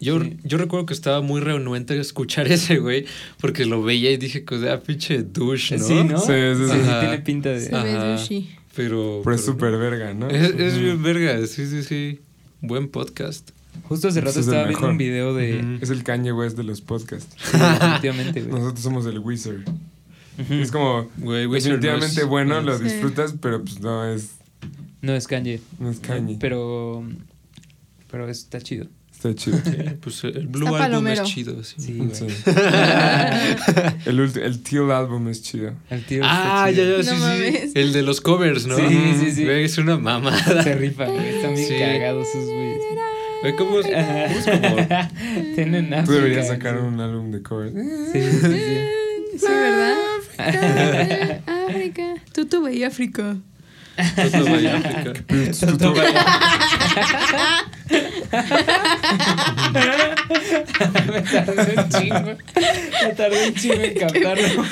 Yo, 0.00 0.22
Sí. 0.22 0.36
yo 0.44 0.58
recuerdo 0.58 0.86
que 0.86 0.92
estaba 0.94 1.20
muy 1.22 1.40
renuente 1.40 1.94
a 1.94 2.00
escuchar 2.00 2.46
ese 2.52 2.78
güey, 2.78 3.06
porque 3.40 3.64
lo 3.64 3.82
veía 3.82 4.10
y 4.12 4.16
dije, 4.18 4.44
que 4.44 4.68
ah, 4.70 4.80
pinche 4.80 5.22
douche, 5.22 5.78
¿no? 5.78 5.84
Sí, 5.84 6.04
¿no? 6.04 6.18
Sí, 6.20 6.32
sí, 6.56 6.64
sí. 6.68 6.74
Sí, 6.84 6.90
tiene 7.00 7.18
pinta 7.20 7.48
de... 7.50 7.60
Se 7.60 7.72
ve 7.74 7.92
douchey. 7.94 8.50
Pero... 8.76 9.22
Pero 9.24 9.34
es 9.34 9.44
súper 9.44 9.76
verga, 9.78 10.12
¿no? 10.14 10.28
Es, 10.28 10.54
es 10.58 10.78
bien 10.78 11.02
verga, 11.02 11.44
sí, 11.46 11.66
sí, 11.66 11.82
sí. 11.82 12.20
Buen 12.60 12.88
podcast. 12.88 13.50
Justo 13.84 14.08
hace 14.08 14.20
rato 14.20 14.38
es 14.40 14.46
estaba 14.46 14.64
viendo 14.66 14.88
un 14.88 14.98
video 14.98 15.34
de... 15.34 15.78
Es 15.80 15.90
el 15.90 16.02
Kanye 16.04 16.32
West 16.32 16.56
de 16.56 16.64
los 16.64 16.80
podcasts. 16.80 17.34
Sí, 17.38 17.56
definitivamente, 17.58 18.42
güey. 18.42 18.52
Nosotros 18.60 18.80
somos 18.82 19.06
el 19.06 19.18
Wizard. 19.18 19.60
Es 20.50 20.70
como 20.70 21.08
Güey, 21.16 21.46
Wizard 21.46 21.80
definitivamente 21.80 22.20
no 22.22 22.26
bueno, 22.28 22.54
no 22.60 22.60
lo 22.72 22.78
Sí. 22.78 22.84
disfrutas, 22.84 23.34
pero 23.40 23.62
pues 23.62 23.80
no 23.80 24.04
es, 24.06 24.32
No 25.02 25.14
es 25.14 25.26
Kanye. 25.26 25.60
no 25.78 25.90
es 25.90 25.98
Kanye. 26.00 26.36
Pero... 26.40 27.04
Pero 28.10 28.28
está 28.28 28.60
chido. 28.60 28.86
Está 29.12 29.34
chido. 29.34 29.58
Sí, 29.64 29.72
pues 30.00 30.22
el 30.22 30.46
Blue 30.46 30.66
Está 30.66 30.84
Album 30.84 31.02
palomero. 31.04 31.22
es 31.24 31.28
chido, 31.28 31.64
sí. 31.64 31.74
Sí, 31.78 31.94
güey. 31.94 32.14
Sí. 32.14 32.26
el, 34.06 34.20
ulti- 34.20 34.40
el 34.42 34.62
Teal 34.62 34.90
Album 34.92 35.26
es 35.28 35.42
chido. 35.42 35.72
El 35.90 36.04
tío 36.04 36.22
Ah, 36.24 36.66
está 36.68 36.82
ya, 36.82 36.84
chido. 36.84 36.96
ya, 36.98 37.02
sí, 37.02 37.10
No 37.10 37.16
sí. 37.16 37.20
mames. 37.22 37.70
El 37.74 37.92
de 37.92 38.02
los 38.02 38.20
covers, 38.20 38.66
¿no? 38.66 38.76
Sí, 38.76 39.14
sí, 39.20 39.32
sí. 39.32 39.44
Güey, 39.44 39.64
es 39.64 39.76
una 39.78 39.98
mamada. 39.98 40.62
Se 40.62 40.74
rifa, 40.76 41.06
güey. 41.06 41.28
Están 41.28 41.54
bien 41.54 41.68
Sí. 41.68 41.74
cagados 41.78 42.28
sus 42.30 42.44
güeyes. 42.44 42.78
¿Cómo 43.56 43.80
es? 43.80 43.86
Ajá. 43.86 44.26
¿Cómo 44.26 44.38
es 44.38 44.44
como...? 44.46 44.76
Tienen 45.54 45.88
Tú 45.90 45.94
África, 45.96 46.12
deberías 46.12 46.48
sacar 46.48 46.74
sí. 46.74 46.80
un 46.80 47.00
álbum 47.00 47.30
de 47.30 47.42
covers. 47.42 47.72
Sí, 47.72 48.20
sí, 48.20 48.40
sí. 48.40 48.78
Sí, 49.38 49.46
¿verdad? 49.46 49.94
África, 50.38 51.42
África. 51.68 52.14
Tutu 52.32 52.62
veía 52.62 52.88
África. 52.88 53.36
Toto 53.98 54.44
Vaya 54.44 54.76
África. 54.76 55.12
Toto 55.66 55.94
vaya. 55.94 56.24
Me 61.08 61.22
tardé 61.22 61.74
un 61.76 61.88
chingo. 61.88 62.36
Me 63.02 63.12
tardé 63.14 63.48
un 63.48 63.54
chingo 63.54 63.82
en 63.82 63.94
captarlo. 63.98 64.64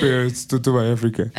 Pero 0.00 0.22
es 0.22 0.46
Tutu 0.46 0.72
by 0.72 0.92
Africa. 0.92 1.30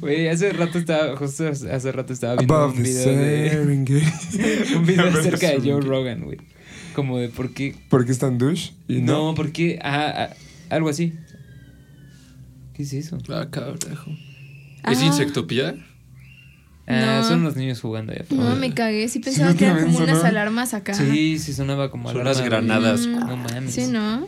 Güey, 0.00 0.28
hace 0.28 0.52
rato 0.52 0.78
estaba, 0.78 1.16
justo 1.16 1.48
hace 1.48 1.92
rato 1.92 2.12
estaba 2.12 2.36
viendo 2.36 2.54
Above 2.54 2.76
un 2.76 2.82
the 2.82 2.88
video 2.88 3.16
de, 3.16 3.60
un 4.76 4.86
video 4.86 5.06
acerca 5.08 5.50
de 5.50 5.60
Joe. 5.60 5.80
Rogan, 5.80 6.24
güey. 6.24 6.38
Como 6.94 7.18
de 7.18 7.28
por 7.28 7.52
qué. 7.52 7.74
¿Por 7.88 8.04
qué 8.04 8.12
es 8.12 8.18
tan 8.18 8.38
douche? 8.38 8.72
No, 8.88 9.34
por 9.34 9.52
qué. 9.52 9.78
Ah, 9.82 10.30
ah, 10.30 10.36
algo 10.70 10.88
así. 10.88 11.14
¿Qué 12.74 12.82
es 12.82 12.92
eso? 12.92 13.18
Ah. 13.28 13.48
Ah. 14.82 14.92
¿Es 14.92 15.02
insectopía? 15.02 15.74
Ah, 16.90 17.18
No. 17.22 17.28
son 17.28 17.42
los 17.44 17.54
niños 17.54 17.80
jugando 17.80 18.12
allá 18.12 18.22
afuera. 18.22 18.42
No, 18.44 18.56
me 18.56 18.72
cagué. 18.72 19.06
Sí 19.08 19.18
pensaba 19.20 19.52
Sí, 19.52 19.58
que 19.58 19.66
eran 19.66 19.84
como 19.84 19.98
unas 19.98 20.24
alarmas 20.24 20.72
acá. 20.74 20.94
Sí, 20.94 21.38
sí 21.38 21.52
sonaba 21.52 21.90
como 21.90 22.08
Son 22.08 22.22
alarma, 22.22 22.30
las 22.30 22.38
güey. 22.38 22.48
granadas. 22.50 23.06
Mm. 23.06 23.18
No 23.26 23.36
mames. 23.36 23.74
Sí, 23.74 23.86
¿no? 23.88 24.20
No 24.20 24.26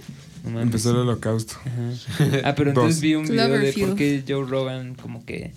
mames. 0.50 0.62
Empezó 0.64 0.90
el 0.90 0.96
holocausto. 0.98 1.54
Ajá. 1.64 2.26
Ah, 2.44 2.54
pero 2.54 2.70
entonces 2.72 3.00
vi 3.00 3.14
un 3.14 3.26
video 3.26 3.48
de 3.48 3.72
por 3.72 3.94
qué 3.96 4.22
Joe 4.28 4.44
Rogan 4.46 4.94
como 4.94 5.24
que 5.24 5.52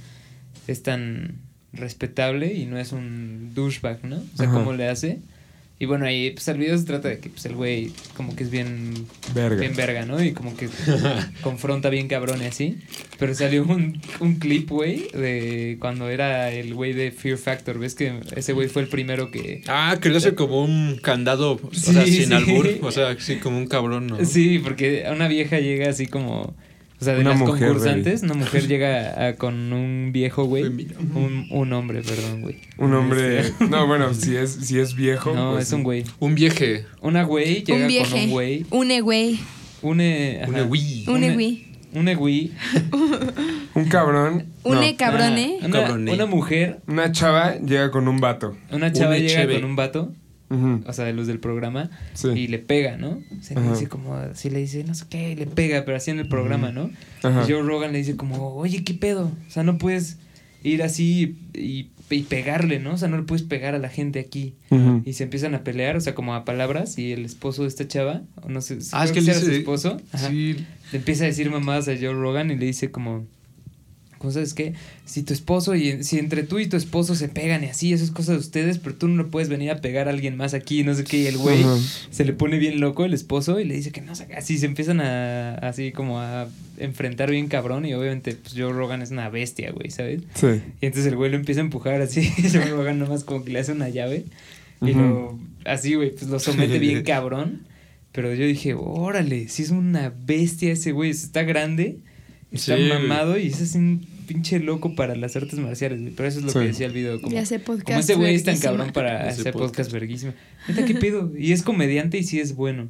es 0.67 0.81
tan 0.81 1.39
respetable 1.73 2.53
y 2.53 2.65
no 2.67 2.77
es 2.77 2.91
un 2.93 3.51
douchebag, 3.53 4.05
¿no? 4.05 4.17
O 4.17 4.37
sea, 4.37 4.47
Ajá. 4.47 4.53
cómo 4.55 4.73
le 4.73 4.87
hace. 4.87 5.19
Y 5.79 5.85
bueno, 5.85 6.05
ahí 6.05 6.31
pues 6.31 6.47
el 6.47 6.59
video 6.59 6.77
se 6.77 6.85
trata 6.85 7.09
de 7.09 7.19
que 7.19 7.29
pues 7.29 7.45
el 7.45 7.55
güey 7.55 7.91
como 8.15 8.35
que 8.35 8.43
es 8.43 8.51
bien 8.51 8.93
Verga. 9.33 9.59
bien 9.59 9.75
verga, 9.75 10.05
¿no? 10.05 10.23
Y 10.23 10.31
como 10.31 10.55
que 10.55 10.69
confronta 11.41 11.89
bien 11.89 12.07
cabrón 12.07 12.41
y 12.41 12.45
así. 12.45 12.77
Pero 13.19 13.33
salió 13.33 13.63
un, 13.63 13.99
un 14.19 14.35
clip, 14.35 14.69
güey, 14.69 15.07
de 15.13 15.77
cuando 15.79 16.09
era 16.09 16.51
el 16.51 16.73
güey 16.73 16.93
de 16.93 17.11
Fear 17.11 17.37
Factor. 17.37 17.79
¿Ves 17.79 17.95
que 17.95 18.13
ese 18.35 18.53
güey 18.53 18.69
fue 18.69 18.83
el 18.83 18.87
primero 18.87 19.31
que... 19.31 19.61
Ah, 19.67 19.97
que 19.99 20.09
le 20.09 20.17
hace 20.17 20.35
como 20.35 20.63
un 20.63 20.99
candado, 21.01 21.59
o 21.61 21.73
sea, 21.73 22.05
sin 22.05 22.27
sí. 22.27 22.33
albur. 22.33 22.69
O 22.81 22.91
sea, 22.91 23.19
sí, 23.19 23.37
como 23.37 23.57
un 23.57 23.67
cabrón, 23.67 24.07
¿no? 24.07 24.23
Sí, 24.23 24.59
porque 24.59 25.05
una 25.11 25.27
vieja 25.27 25.59
llega 25.59 25.89
así 25.89 26.07
como... 26.07 26.55
O 27.03 27.05
sea, 27.05 27.15
de 27.15 27.19
Una 27.21 27.31
las 27.31 27.39
mujer, 27.39 27.67
concursantes, 27.67 28.21
güey. 28.21 28.31
una 28.31 28.39
mujer 28.45 28.67
llega 28.69 29.27
a- 29.27 29.35
con 29.35 29.73
un 29.73 30.11
viejo, 30.13 30.45
güey. 30.45 30.63
Un, 30.63 31.47
un 31.51 31.73
hombre, 31.73 32.01
perdón, 32.01 32.41
güey. 32.41 32.55
Un 32.77 32.93
hombre. 32.93 33.43
No, 33.69 33.85
bueno, 33.87 34.13
si 34.13 34.37
es, 34.37 34.51
si 34.53 34.79
es 34.79 34.95
viejo. 34.95 35.33
No, 35.33 35.51
pues 35.51 35.67
es 35.67 35.73
un 35.73 35.83
güey. 35.83 36.05
Un 36.19 36.33
vieje. 36.33 36.85
Una 37.01 37.23
güey 37.23 37.63
llega 37.65 37.85
Un 37.87 38.09
con 38.09 38.19
un 38.21 38.29
güey. 38.29 38.65
Un 38.69 39.01
güey. 39.01 39.39
Un 39.81 39.99
e- 39.99 40.39
ajá. 40.43 40.63
Un 40.63 40.69
Wii. 40.71 41.03
Un 41.07 41.15
Une- 41.15 41.33
güey. 41.33 41.65
Un 41.93 42.13
güey. 42.15 42.51
Un 43.75 43.85
cabrón. 43.85 44.45
Un 44.63 44.75
no, 44.75 44.81
cabrón, 44.97 45.33
Ah, 45.33 45.39
¿eh? 45.41 45.57
Una, 45.63 45.91
una 46.13 46.25
mujer, 46.25 46.79
Una 46.87 47.11
chava 47.11 47.55
llega 47.57 47.91
con 47.91 48.07
un 48.07 48.19
vato. 48.19 48.55
una 48.71 48.91
chava 48.93 49.09
Una 49.11 49.17
llega 49.19 49.41
cheve. 49.41 49.55
con 49.55 49.65
un 49.65 49.75
vato, 49.75 50.13
O 50.49 50.93
sea, 50.93 51.05
de 51.05 51.13
los 51.13 51.25
del 51.25 51.39
programa, 51.39 51.89
Sí. 52.13 52.27
y 52.29 52.47
le 52.47 52.59
pega, 52.59 52.95
¿no? 52.97 53.19
Se 53.41 53.55
le 53.55 53.61
Ajá. 53.61 53.71
dice 53.73 53.87
como, 53.87 54.13
así 54.15 54.49
le 54.51 54.59
dice, 54.59 54.83
no 54.83 54.93
sé 54.93 55.05
qué, 55.09 55.31
y 55.31 55.35
le 55.35 55.47
pega, 55.47 55.83
pero 55.83 55.97
así 55.97 56.11
en 56.11 56.19
el 56.19 56.27
programa, 56.27 56.71
¿no? 56.71 56.91
Y 57.23 57.51
Joe 57.51 57.63
Rogan 57.63 57.91
le 57.91 57.97
dice 57.97 58.15
como, 58.15 58.53
oye, 58.55 58.83
¿qué 58.83 58.93
pedo? 58.93 59.31
O 59.47 59.51
sea, 59.51 59.63
no 59.63 59.77
puedes 59.79 60.17
ir 60.61 60.83
así 60.83 61.37
y, 61.55 61.89
y 62.09 62.21
pegarle, 62.23 62.79
¿no? 62.79 62.93
O 62.93 62.97
sea, 62.97 63.07
no 63.07 63.17
le 63.17 63.23
puedes 63.23 63.41
pegar 63.43 63.73
a 63.73 63.79
la 63.79 63.89
gente 63.89 64.19
aquí. 64.19 64.53
Y 65.05 65.13
se 65.13 65.23
empiezan 65.23 65.55
a 65.55 65.63
pelear, 65.63 65.95
o 65.97 66.01
sea, 66.01 66.13
como 66.13 66.35
a 66.35 66.45
palabras, 66.45 66.99
y 66.99 67.11
el 67.13 67.25
esposo 67.25 67.63
de 67.63 67.69
esta 67.69 67.87
chava, 67.87 68.21
o 68.43 68.49
no 68.49 68.61
sé, 68.61 68.77
Ah, 68.91 69.05
es 69.05 69.11
que 69.11 69.21
le 69.21 69.33
su 69.33 69.49
esposo, 69.49 69.97
Sí. 70.15 70.57
le 70.91 70.97
empieza 70.99 71.23
a 71.23 71.27
decir 71.27 71.49
mamadas 71.49 71.87
a 71.87 71.95
Joe 71.95 72.13
Rogan 72.13 72.51
y 72.51 72.57
le 72.57 72.65
dice 72.67 72.91
como, 72.91 73.25
¿cómo 74.23 74.31
sabes 74.31 74.53
qué? 74.53 74.71
Si 75.03 75.23
tu 75.23 75.33
esposo 75.33 75.75
y 75.75 76.01
si 76.05 76.17
entre 76.17 76.43
tú 76.43 76.59
y 76.59 76.67
tu 76.67 76.77
esposo 76.77 77.13
se 77.13 77.27
pegan 77.27 77.61
y 77.65 77.67
así, 77.67 77.91
eso 77.91 78.05
es 78.05 78.11
cosa 78.11 78.31
de 78.31 78.37
ustedes, 78.37 78.77
pero 78.77 78.95
tú 78.95 79.09
no 79.09 79.21
le 79.21 79.29
puedes 79.29 79.49
venir 79.49 79.69
a 79.69 79.81
pegar 79.81 80.07
a 80.07 80.11
alguien 80.11 80.37
más 80.37 80.53
aquí, 80.53 80.85
no 80.85 80.95
sé 80.95 81.03
qué, 81.03 81.17
y 81.17 81.27
el 81.27 81.37
güey 81.37 81.61
se 82.09 82.23
le 82.23 82.31
pone 82.31 82.57
bien 82.57 82.79
loco 82.79 83.03
el 83.03 83.13
esposo 83.13 83.59
y 83.59 83.65
le 83.65 83.75
dice 83.75 83.91
que 83.91 83.99
no, 83.99 84.13
así 84.37 84.57
se 84.57 84.65
empiezan 84.65 85.01
a, 85.01 85.55
así 85.55 85.91
como 85.91 86.21
a 86.21 86.47
enfrentar 86.77 87.31
bien 87.31 87.47
cabrón 87.49 87.85
y 87.85 87.93
obviamente 87.93 88.33
pues 88.35 88.53
Joe 88.57 88.71
Rogan 88.71 89.01
es 89.01 89.11
una 89.11 89.27
bestia, 89.29 89.71
güey, 89.73 89.91
¿sabes? 89.91 90.21
Sí. 90.35 90.47
Y 90.79 90.85
entonces 90.85 91.07
el 91.11 91.17
güey 91.17 91.29
lo 91.29 91.35
empieza 91.35 91.59
a 91.59 91.65
empujar 91.65 91.99
así, 91.99 92.21
y 92.37 92.49
Joe 92.49 92.63
Rogan 92.69 92.99
nomás 92.99 93.25
como 93.25 93.43
que 93.43 93.51
le 93.51 93.59
hace 93.59 93.73
una 93.73 93.89
llave 93.89 94.23
y 94.81 94.93
lo, 94.93 95.37
así, 95.65 95.95
güey, 95.95 96.11
pues 96.11 96.27
lo 96.27 96.39
somete 96.39 96.79
bien 96.79 97.03
cabrón. 97.05 97.67
Pero 98.13 98.31
yo 98.35 98.45
dije, 98.45 98.75
órale, 98.75 99.47
si 99.47 99.63
es 99.63 99.71
una 99.71 100.13
bestia 100.15 100.71
ese 100.71 100.91
güey, 100.91 101.09
está 101.09 101.41
grande, 101.41 101.97
está 102.51 102.77
Sí, 102.77 102.85
güey. 102.87 103.01
mamado 103.01 103.39
y 103.39 103.47
es 103.47 103.59
así 103.59 103.79
un 103.79 104.05
pinche 104.23 104.59
loco 104.59 104.95
para 104.95 105.15
las 105.15 105.35
artes 105.35 105.59
marciales, 105.59 106.01
güey. 106.01 106.13
Pero 106.13 106.27
eso 106.29 106.39
es 106.39 106.45
lo 106.45 106.51
Sí. 106.51 106.59
que 106.59 106.65
decía 106.65 106.85
el 106.87 106.93
video. 106.93 107.21
Como, 107.21 107.35
Y 107.35 107.37
hace 107.39 107.59
podcast. 107.59 107.85
como 107.87 107.99
este 107.99 108.15
güey 108.15 108.35
es 108.35 108.43
tan 108.43 108.57
cabrón 108.59 108.91
para 108.91 109.27
Hace 109.27 109.41
hacer 109.41 109.53
podcast, 109.53 109.69
podcast. 109.71 109.91
verguísima. 109.91 110.33
Neta, 110.67 110.85
¿qué 110.85 110.95
pedo? 110.95 111.31
Y 111.37 111.51
es 111.51 111.61
comediante 111.63 112.17
y 112.17 112.23
sí 112.23 112.39
es 112.39 112.55
bueno. 112.55 112.89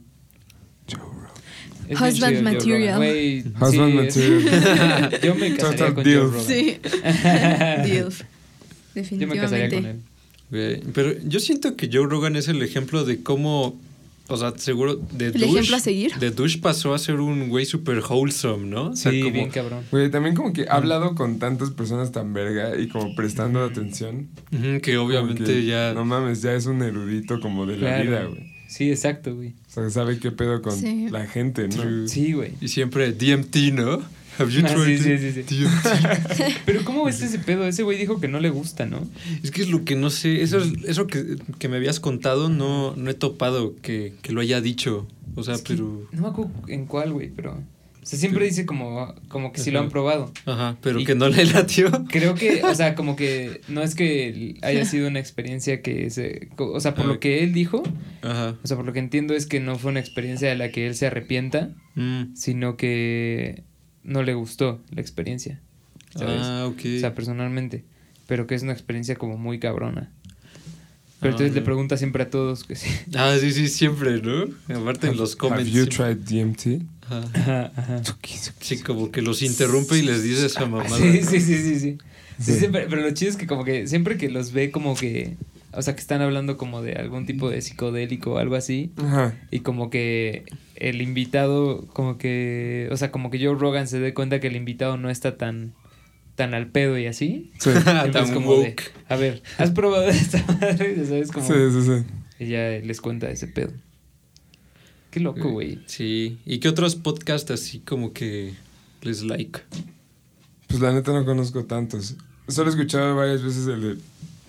Es 1.89 1.99
Husband 1.99 2.15
chido 2.37 2.43
material. 2.43 2.99
Husband 3.59 4.09
sí, 4.09 4.21
es- 4.21 4.25
material. 4.25 5.19
Yo 5.23 5.35
me 5.35 5.55
casaría 5.55 5.77
Total 5.77 5.93
con 5.93 6.03
deal. 6.03 6.19
Joe 6.21 6.29
Rogan. 6.31 6.45
Sí. 6.45 6.77
Dilf. 7.91 8.21
Yo 9.19 9.27
me 9.27 9.35
casaría 9.35 9.69
con 9.69 9.83
Definitivamente. 9.83 9.89
él. 10.51 10.83
Pero 10.93 11.13
yo 11.27 11.39
siento 11.39 11.75
que 11.75 11.89
Joe 11.91 12.05
Rogan 12.07 12.35
es 12.35 12.47
el 12.47 12.61
ejemplo 12.61 13.03
de 13.05 13.21
cómo, 13.23 13.79
o 14.33 14.37
sea, 14.37 14.53
seguro 14.57 14.95
de 14.95 15.27
¿El 15.27 15.43
ejemplo 15.43 15.75
a 15.75 15.79
seguir? 15.79 16.13
De 16.19 16.31
douche 16.31 16.59
pasó 16.61 16.93
a 16.93 16.99
ser 16.99 17.19
un 17.19 17.49
güey 17.49 17.65
super 17.65 17.99
wholesome, 18.07 18.67
¿no? 18.67 18.89
O 18.89 18.95
sea, 18.95 19.11
Sí, 19.11 19.21
como- 19.21 19.33
bien 19.33 19.49
cabrón. 19.49 19.83
Güey, 19.91 20.09
también 20.11 20.35
como 20.35 20.51
que 20.53 20.63
ha 20.67 20.73
hablado 20.75 21.15
con 21.15 21.39
tantas 21.39 21.71
personas 21.71 22.11
tan 22.11 22.33
verga 22.33 22.77
y 22.79 22.87
como 22.87 23.15
prestando 23.15 23.63
atención. 23.63 24.29
Que 24.81 24.97
obviamente 24.97 25.43
que, 25.43 25.65
ya... 25.65 25.93
No 25.93 26.05
mames, 26.05 26.41
ya 26.41 26.53
es 26.53 26.65
un 26.65 26.81
erudito 26.81 27.39
como 27.39 27.65
de 27.65 27.77
la 27.77 28.01
vida, 28.01 28.25
güey. 28.25 28.51
Sí, 28.67 28.89
exacto, 28.89 29.35
güey. 29.35 29.49
O 29.67 29.71
sea, 29.71 29.89
sabe 29.91 30.17
qué 30.17 30.31
pedo 30.31 30.61
con 30.63 30.71
Sí. 30.75 31.07
la 31.11 31.27
gente, 31.27 31.67
¿no? 31.67 32.07
Sí, 32.07 32.33
güey. 32.33 32.53
Y 32.59 32.69
siempre 32.69 33.11
DMT, 33.13 33.71
¿no? 33.71 34.01
Have 34.39 34.51
you 34.51 34.61
Ah, 34.65 34.73
tried 34.73 34.99
sí, 35.01 35.17
sí, 35.31 35.43
sí? 35.43 35.63
Pero 36.65 36.83
¿cómo 36.83 37.05
ves 37.05 37.21
ese 37.21 37.39
pedo? 37.39 37.65
Ese 37.67 37.83
güey 37.83 37.97
dijo 37.97 38.19
que 38.19 38.27
no 38.27 38.39
le 38.39 38.49
gusta, 38.49 38.85
¿no? 38.85 39.07
Es 39.43 39.51
que 39.51 39.61
es 39.61 39.69
lo 39.69 39.83
que 39.85 39.95
no 39.95 40.09
sé, 40.09 40.41
eso, 40.41 40.57
es- 40.59 40.73
eso 40.85 41.07
que, 41.07 41.37
que 41.59 41.67
me 41.69 41.77
habías 41.77 41.99
contado 41.99 42.49
no, 42.49 42.95
no 42.95 43.09
he 43.09 43.13
topado 43.13 43.75
que, 43.81 44.13
que 44.21 44.31
lo 44.33 44.41
haya 44.41 44.61
dicho. 44.61 45.07
O 45.35 45.43
sea, 45.43 45.55
Es 45.55 45.61
pero... 45.61 46.07
No 46.11 46.21
me 46.23 46.27
acuerdo 46.29 46.51
en 46.67 46.85
cuál, 46.85 47.13
güey, 47.13 47.29
pero... 47.29 47.59
O 48.01 48.05
sea, 48.05 48.19
siempre 48.19 48.43
dice 48.43 48.65
como, 48.65 49.15
como 49.29 49.53
que 49.53 49.61
sí 49.61 49.71
lo 49.71 49.79
han 49.79 49.87
probado. 49.87 50.29
Ajá, 50.45 50.75
pero 50.81 50.99
Y- 50.99 51.05
que 51.05 51.15
no 51.15 51.29
le 51.29 51.45
latió. 51.45 51.89
Creo 52.09 52.35
que, 52.35 52.61
o 52.63 52.75
sea, 52.75 52.95
como 52.95 53.15
que 53.15 53.61
no 53.69 53.81
es 53.81 53.95
que 53.95 54.57
haya 54.61 54.83
sido 54.83 55.07
una 55.07 55.19
experiencia 55.19 55.81
que 55.81 56.09
se... 56.09 56.49
O 56.57 56.79
sea, 56.81 56.95
por 56.95 57.05
lo 57.05 57.21
que 57.21 57.43
él 57.45 57.53
dijo, 57.53 57.81
Ajá. 58.21 58.57
o 58.61 58.67
sea, 58.67 58.75
por 58.75 58.85
lo 58.85 58.91
que 58.91 58.99
entiendo 58.99 59.33
es 59.35 59.45
que 59.45 59.61
no 59.61 59.77
fue 59.77 59.91
una 59.91 60.01
experiencia 60.01 60.49
de 60.49 60.55
la 60.57 60.69
que 60.69 60.85
él 60.87 60.95
se 60.95 61.07
arrepienta, 61.07 61.69
Mm. 61.95 62.35
sino 62.35 62.75
que 62.75 63.63
no 64.03 64.23
le 64.23 64.33
gustó 64.33 64.81
la 64.91 65.01
experiencia. 65.01 65.59
¿Sabes? 66.15 66.41
Ah, 66.43 66.65
ok. 66.67 66.79
O 66.97 66.99
sea, 66.99 67.15
personalmente. 67.15 67.83
Pero 68.27 68.47
que 68.47 68.55
es 68.55 68.63
una 68.63 68.73
experiencia 68.73 69.15
como 69.15 69.37
muy 69.37 69.59
cabrona. 69.59 70.11
Pero 71.19 71.31
entonces 71.31 71.51
Ah, 71.51 71.55
le 71.55 71.61
no. 71.61 71.65
pregunta 71.65 71.97
siempre 71.97 72.23
a 72.23 72.29
todos 72.29 72.63
que 72.65 72.75
sí. 72.75 72.89
Ah, 73.15 73.35
sí, 73.39 73.51
sí, 73.51 73.67
siempre, 73.69 74.21
¿no? 74.21 74.45
Aparte 74.75 75.07
en 75.07 75.17
los 75.17 75.31
Have 75.31 75.37
comments. 75.39 75.71
you 75.71 75.85
siempre- 75.85 76.15
tried 76.15 76.17
DMT? 76.45 76.81
Ajá. 77.05 77.29
Ajá, 77.33 77.71
ajá. 77.75 78.01
Sí, 78.59 78.79
como 78.79 79.11
que 79.11 79.21
los 79.21 79.41
interrumpe 79.41 79.97
y 79.97 80.01
les 80.03 80.23
dice 80.23 80.45
esa 80.45 80.65
mamada. 80.67 80.97
Sí, 80.97 81.21
sí, 81.23 81.39
sí, 81.41 81.57
sí, 81.57 81.79
sí. 81.79 81.97
Sí, 82.39 82.53
Sí. 82.53 82.59
siempre- 82.59 82.87
pero 82.89 83.01
lo 83.01 83.11
chido 83.11 83.31
es 83.31 83.37
que 83.37 83.47
como 83.47 83.63
que 83.63 83.87
siempre 83.87 84.17
que 84.17 84.29
los 84.29 84.51
ve 84.53 84.71
como 84.71 84.95
que, 84.95 85.37
o 85.75 85.81
sea, 85.81 85.95
que 85.95 86.01
están 86.01 86.21
hablando 86.21 86.57
como 86.57 86.81
de 86.81 86.93
algún 86.93 87.25
tipo 87.25 87.49
de 87.49 87.61
psicodélico 87.61 88.33
o 88.33 88.37
algo 88.37 88.55
así, 88.55 88.91
Ajá. 88.97 89.35
y 89.51 89.59
como 89.61 89.89
que 89.89 90.43
el 90.75 91.01
invitado, 91.01 91.85
como 91.87 92.17
que, 92.17 92.87
o 92.91 92.97
sea, 92.97 93.11
como 93.11 93.29
que 93.29 93.43
Joe 93.43 93.55
Rogan 93.55 93.87
se 93.87 93.99
dé 93.99 94.13
cuenta 94.13 94.39
que 94.39 94.47
el 94.47 94.55
invitado 94.55 94.97
no 94.97 95.09
está 95.09 95.37
tan, 95.37 95.73
tan 96.35 96.53
al 96.53 96.67
pedo 96.67 96.97
y 96.97 97.05
así. 97.05 97.51
Sí. 97.59 97.69
Tan 97.85 98.15
es 98.15 98.31
como 98.31 98.57
de, 98.57 98.75
a 99.07 99.15
ver, 99.15 99.43
¿has 99.57 99.71
probado 99.71 100.07
esta 100.09 100.43
madre? 100.59 100.95
Ya 100.97 101.05
¿Sabes? 101.05 101.31
Como, 101.31 101.45
Sí, 101.47 101.53
sí, 101.71 101.81
sí. 101.83 102.43
y 102.43 102.47
ya 102.49 102.69
les 102.83 102.99
cuenta 103.01 103.29
ese 103.29 103.47
pedo. 103.47 103.71
Qué 105.11 105.19
loco, 105.19 105.51
güey. 105.51 105.79
Sí. 105.85 106.39
¿Y 106.45 106.57
qué 106.59 106.69
otros 106.69 106.95
podcasts 106.95 107.51
así 107.51 107.79
como 107.79 108.13
que 108.13 108.53
les 109.03 109.21
like? 109.21 109.59
Pues 110.67 110.81
la 110.81 110.91
neta 110.91 111.13
no 111.13 111.23
conozco 111.23 111.65
tantos. 111.65 112.15
Solo 112.47 112.69
he 112.69 112.73
escuchado 112.73 113.15
varias 113.15 113.43
veces 113.43 113.67
el 113.67 113.81
de, 113.81 113.97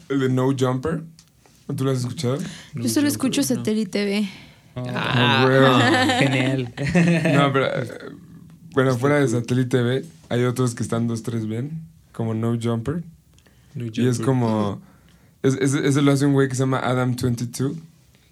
el 0.09 0.21
de 0.21 0.29
No 0.31 0.47
Jumper. 0.59 1.03
¿Tú 1.77 1.85
lo 1.85 1.91
has 1.91 1.99
escuchado? 1.99 2.39
Yo 2.75 2.89
solo 2.89 3.09
escucho 3.09 3.41
No. 3.41 3.47
Satélite. 3.47 4.29
Oh, 4.75 4.83
Ah, 4.87 5.45
güey. 5.47 6.19
genial. 6.29 6.75
No, 7.35 7.53
pero 7.53 7.67
eh, 7.67 7.89
bueno, 8.73 8.97
fuera 8.99 9.21
de 9.21 9.29
Satélite 9.29 9.81
B, 9.83 10.05
hay 10.29 10.45
otros 10.45 10.75
que 10.75 10.83
están 10.83 11.07
dos, 11.07 11.23
tres 11.23 11.47
bien, 11.47 11.83
como 12.13 12.35
No 12.35 12.59
Jumper. 12.61 13.03
No 13.75 13.87
Y 13.93 14.07
es 14.07 14.19
como. 14.21 14.81
Es, 15.43 15.55
es- 15.55 15.75
ese 15.75 16.03
lo 16.03 16.13
hace 16.13 16.27
un 16.27 16.33
güey 16.33 16.49
que 16.49 16.55
se 16.55 16.61
llama 16.63 16.81
Adam22. 16.83 17.75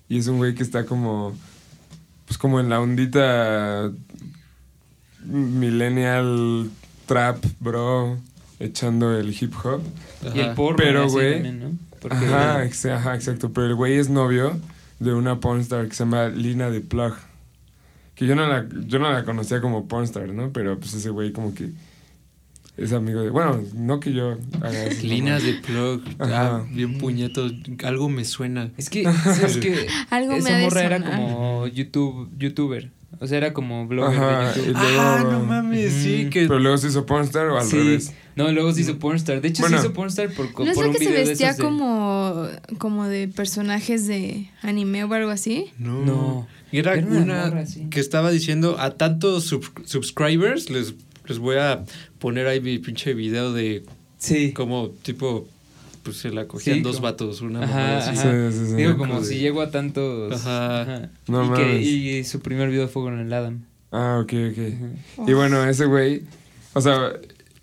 Y 0.08 0.18
es 0.18 0.26
un 0.26 0.36
güey 0.38 0.54
que 0.54 0.62
está 0.62 0.84
como. 0.84 1.34
Pues 2.26 2.38
como 2.38 2.60
en 2.60 2.68
la 2.68 2.80
ondita. 2.80 3.90
Millennial 5.24 6.70
trap, 7.06 7.44
bro. 7.60 8.18
Echando 8.58 9.16
el 9.16 9.30
hip 9.30 9.52
hop. 9.64 9.80
Y 10.34 10.38
el 10.38 10.44
Ajá. 10.46 10.54
porro. 10.54 10.76
Pero, 10.76 11.08
güey, 11.08 11.34
también, 11.34 11.60
¿no? 11.60 11.70
Porque- 12.02 12.16
Ajá, 12.16 12.64
ex- 12.64 12.84
ajá, 12.86 13.14
exacto. 13.14 13.52
Pero 13.52 13.68
el 13.68 13.74
güey 13.74 13.94
es 13.94 14.10
novio 14.10 14.58
de 14.98 15.14
una 15.14 15.40
pornstar 15.40 15.88
que 15.88 15.94
se 15.94 16.04
llama 16.04 16.28
Lina 16.28 16.68
de 16.68 16.80
Plug. 16.82 17.14
Que 18.14 18.26
yo 18.26 18.34
no 18.34 18.46
la, 18.46 18.66
yo 18.86 18.98
no 18.98 19.10
la 19.10 19.24
conocía 19.24 19.60
como 19.62 19.88
pornstar, 19.88 20.28
¿no? 20.28 20.52
Pero 20.52 20.78
pues 20.78 20.92
ese 20.94 21.08
güey 21.10 21.32
como 21.32 21.54
que 21.54 21.70
es 22.76 22.92
amigo 22.92 23.20
de... 23.22 23.30
Bueno, 23.30 23.62
no 23.74 24.00
que 24.00 24.12
yo 24.12 24.38
haga 24.60 24.84
eso. 24.84 25.06
Lina 25.06 25.38
de 25.38 25.54
plug. 25.54 26.02
Ajá. 26.18 26.56
Ah, 26.56 26.66
bien 26.70 26.98
puñetos. 26.98 27.52
Algo 27.84 28.08
me 28.08 28.24
suena. 28.24 28.70
Es 28.76 28.90
que, 28.90 29.04
¿sabes 29.24 29.56
qué? 29.58 29.86
Algo 30.10 30.32
me 30.32 30.38
Esa 30.38 30.56
de 30.56 30.64
morra 30.64 30.82
era 30.82 31.04
como 31.04 31.66
YouTube, 31.68 32.30
youtuber. 32.38 32.90
O 33.22 33.26
sea, 33.28 33.38
era 33.38 33.52
como 33.52 33.86
blogger 33.86 34.18
Ajá, 34.20 34.52
de 34.52 34.60
y 34.62 34.64
YouTube. 34.66 34.82
luego- 34.82 35.00
Ah, 35.00 35.28
no 35.30 35.40
mames, 35.44 35.92
sí, 35.92 36.28
que. 36.28 36.42
Pero 36.48 36.58
luego 36.58 36.76
se 36.76 36.88
hizo 36.88 37.06
pornstar 37.06 37.46
o 37.46 37.58
al 37.58 37.64
Sí. 37.66 37.76
revés. 37.76 38.12
No, 38.34 38.50
luego 38.50 38.72
se 38.72 38.80
hizo 38.80 38.98
pornstar. 38.98 39.40
De 39.40 39.48
hecho, 39.48 39.62
Bueno. 39.62 39.78
se 39.78 39.84
hizo 39.86 39.92
pornstar 39.94 40.30
por, 40.32 40.46
¿No 40.46 40.52
por 40.52 40.66
la 40.84 40.86
un 40.88 40.92
que 40.92 40.98
se 40.98 41.10
video 41.10 41.26
vestía 41.26 41.52
de- 41.52 41.62
como, 41.62 42.48
como 42.78 43.06
de 43.06 43.28
personajes 43.28 44.06
de 44.08 44.50
anime 44.62 45.04
o 45.04 45.14
algo 45.14 45.30
así? 45.30 45.66
No. 45.78 46.04
No. 46.04 46.48
Era, 46.72 46.94
Era 46.94 47.06
una 47.06 47.64
que 47.90 48.00
estaba 48.00 48.30
diciendo 48.30 48.76
a 48.80 48.90
tantos 48.96 49.44
sub- 49.44 49.82
subscribers 49.84 50.70
les, 50.70 50.94
les 51.26 51.38
voy 51.38 51.56
a 51.58 51.84
poner 52.18 52.46
ahí 52.48 52.60
mi 52.60 52.78
pinche 52.78 53.14
video 53.14 53.52
de 53.52 53.84
Sí. 54.18 54.52
cómo 54.52 54.88
tipo 55.02 55.46
pues 56.02 56.16
se 56.18 56.30
la 56.30 56.46
cogían 56.46 56.76
Sí, 56.78 56.82
dos 56.82 56.96
como- 56.96 57.04
vatos 57.04 57.40
una 57.40 57.62
Ajá, 57.64 57.74
mamada 57.74 57.98
así. 57.98 58.10
ajá. 58.18 58.50
Sí, 58.50 58.58
sí, 58.58 58.66
sí. 58.70 58.74
Digo, 58.76 58.96
como 58.96 59.14
Joder. 59.14 59.26
si 59.28 59.38
llegó 59.38 59.62
a 59.62 59.70
tantos. 59.70 60.46
Ajá. 60.46 61.10
No 61.28 61.44
y, 61.44 61.56
que, 61.56 61.62
mames. 61.64 61.86
y 61.86 62.24
su 62.24 62.40
primer 62.40 62.68
video 62.70 62.88
fue 62.88 63.02
con 63.02 63.18
el 63.18 63.32
Adam. 63.32 63.64
Ah, 63.90 64.18
ok, 64.22 64.32
ok. 64.50 65.28
Y 65.28 65.32
bueno, 65.34 65.64
ese 65.64 65.84
güey, 65.86 66.22
o 66.72 66.80
sea, 66.80 67.12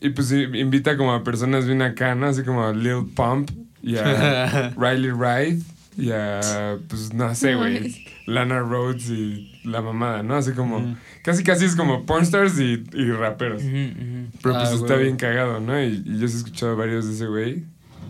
y 0.01 0.09
pues 0.09 0.31
invita 0.31 0.95
como 0.95 1.13
a 1.13 1.23
personas 1.23 1.65
bien 1.65 1.81
acá, 1.81 2.15
¿no? 2.15 2.27
Así 2.27 2.43
como 2.43 2.63
a 2.65 2.73
Lil 2.73 3.07
Pump 3.15 3.49
y 3.81 3.97
a 3.97 4.69
Riley 4.77 5.11
Wright 5.11 5.61
y 5.97 6.11
a, 6.11 6.77
pues 6.87 7.13
no 7.13 7.33
sé, 7.35 7.55
güey, 7.55 8.05
Lana 8.25 8.59
Rhodes 8.59 9.09
y 9.09 9.51
la 9.65 9.81
mamada, 9.81 10.23
¿no? 10.23 10.35
Así 10.35 10.51
como, 10.53 10.95
casi 11.23 11.43
casi 11.43 11.65
es 11.65 11.75
como 11.75 12.05
pornstars 12.05 12.57
y, 12.59 12.83
y 12.93 13.11
raperos. 13.11 13.61
Pero 13.63 14.29
pues 14.41 14.55
Ah, 14.55 14.73
está 14.73 14.95
bien 14.95 15.17
cagado, 15.17 15.59
¿no? 15.59 15.81
Y, 15.83 16.01
y 16.05 16.19
yo 16.19 16.27
sí 16.27 16.35
he 16.35 16.37
escuchado 16.37 16.77
varios 16.77 17.05
de 17.07 17.13
ese 17.15 17.25
güey 17.25 17.63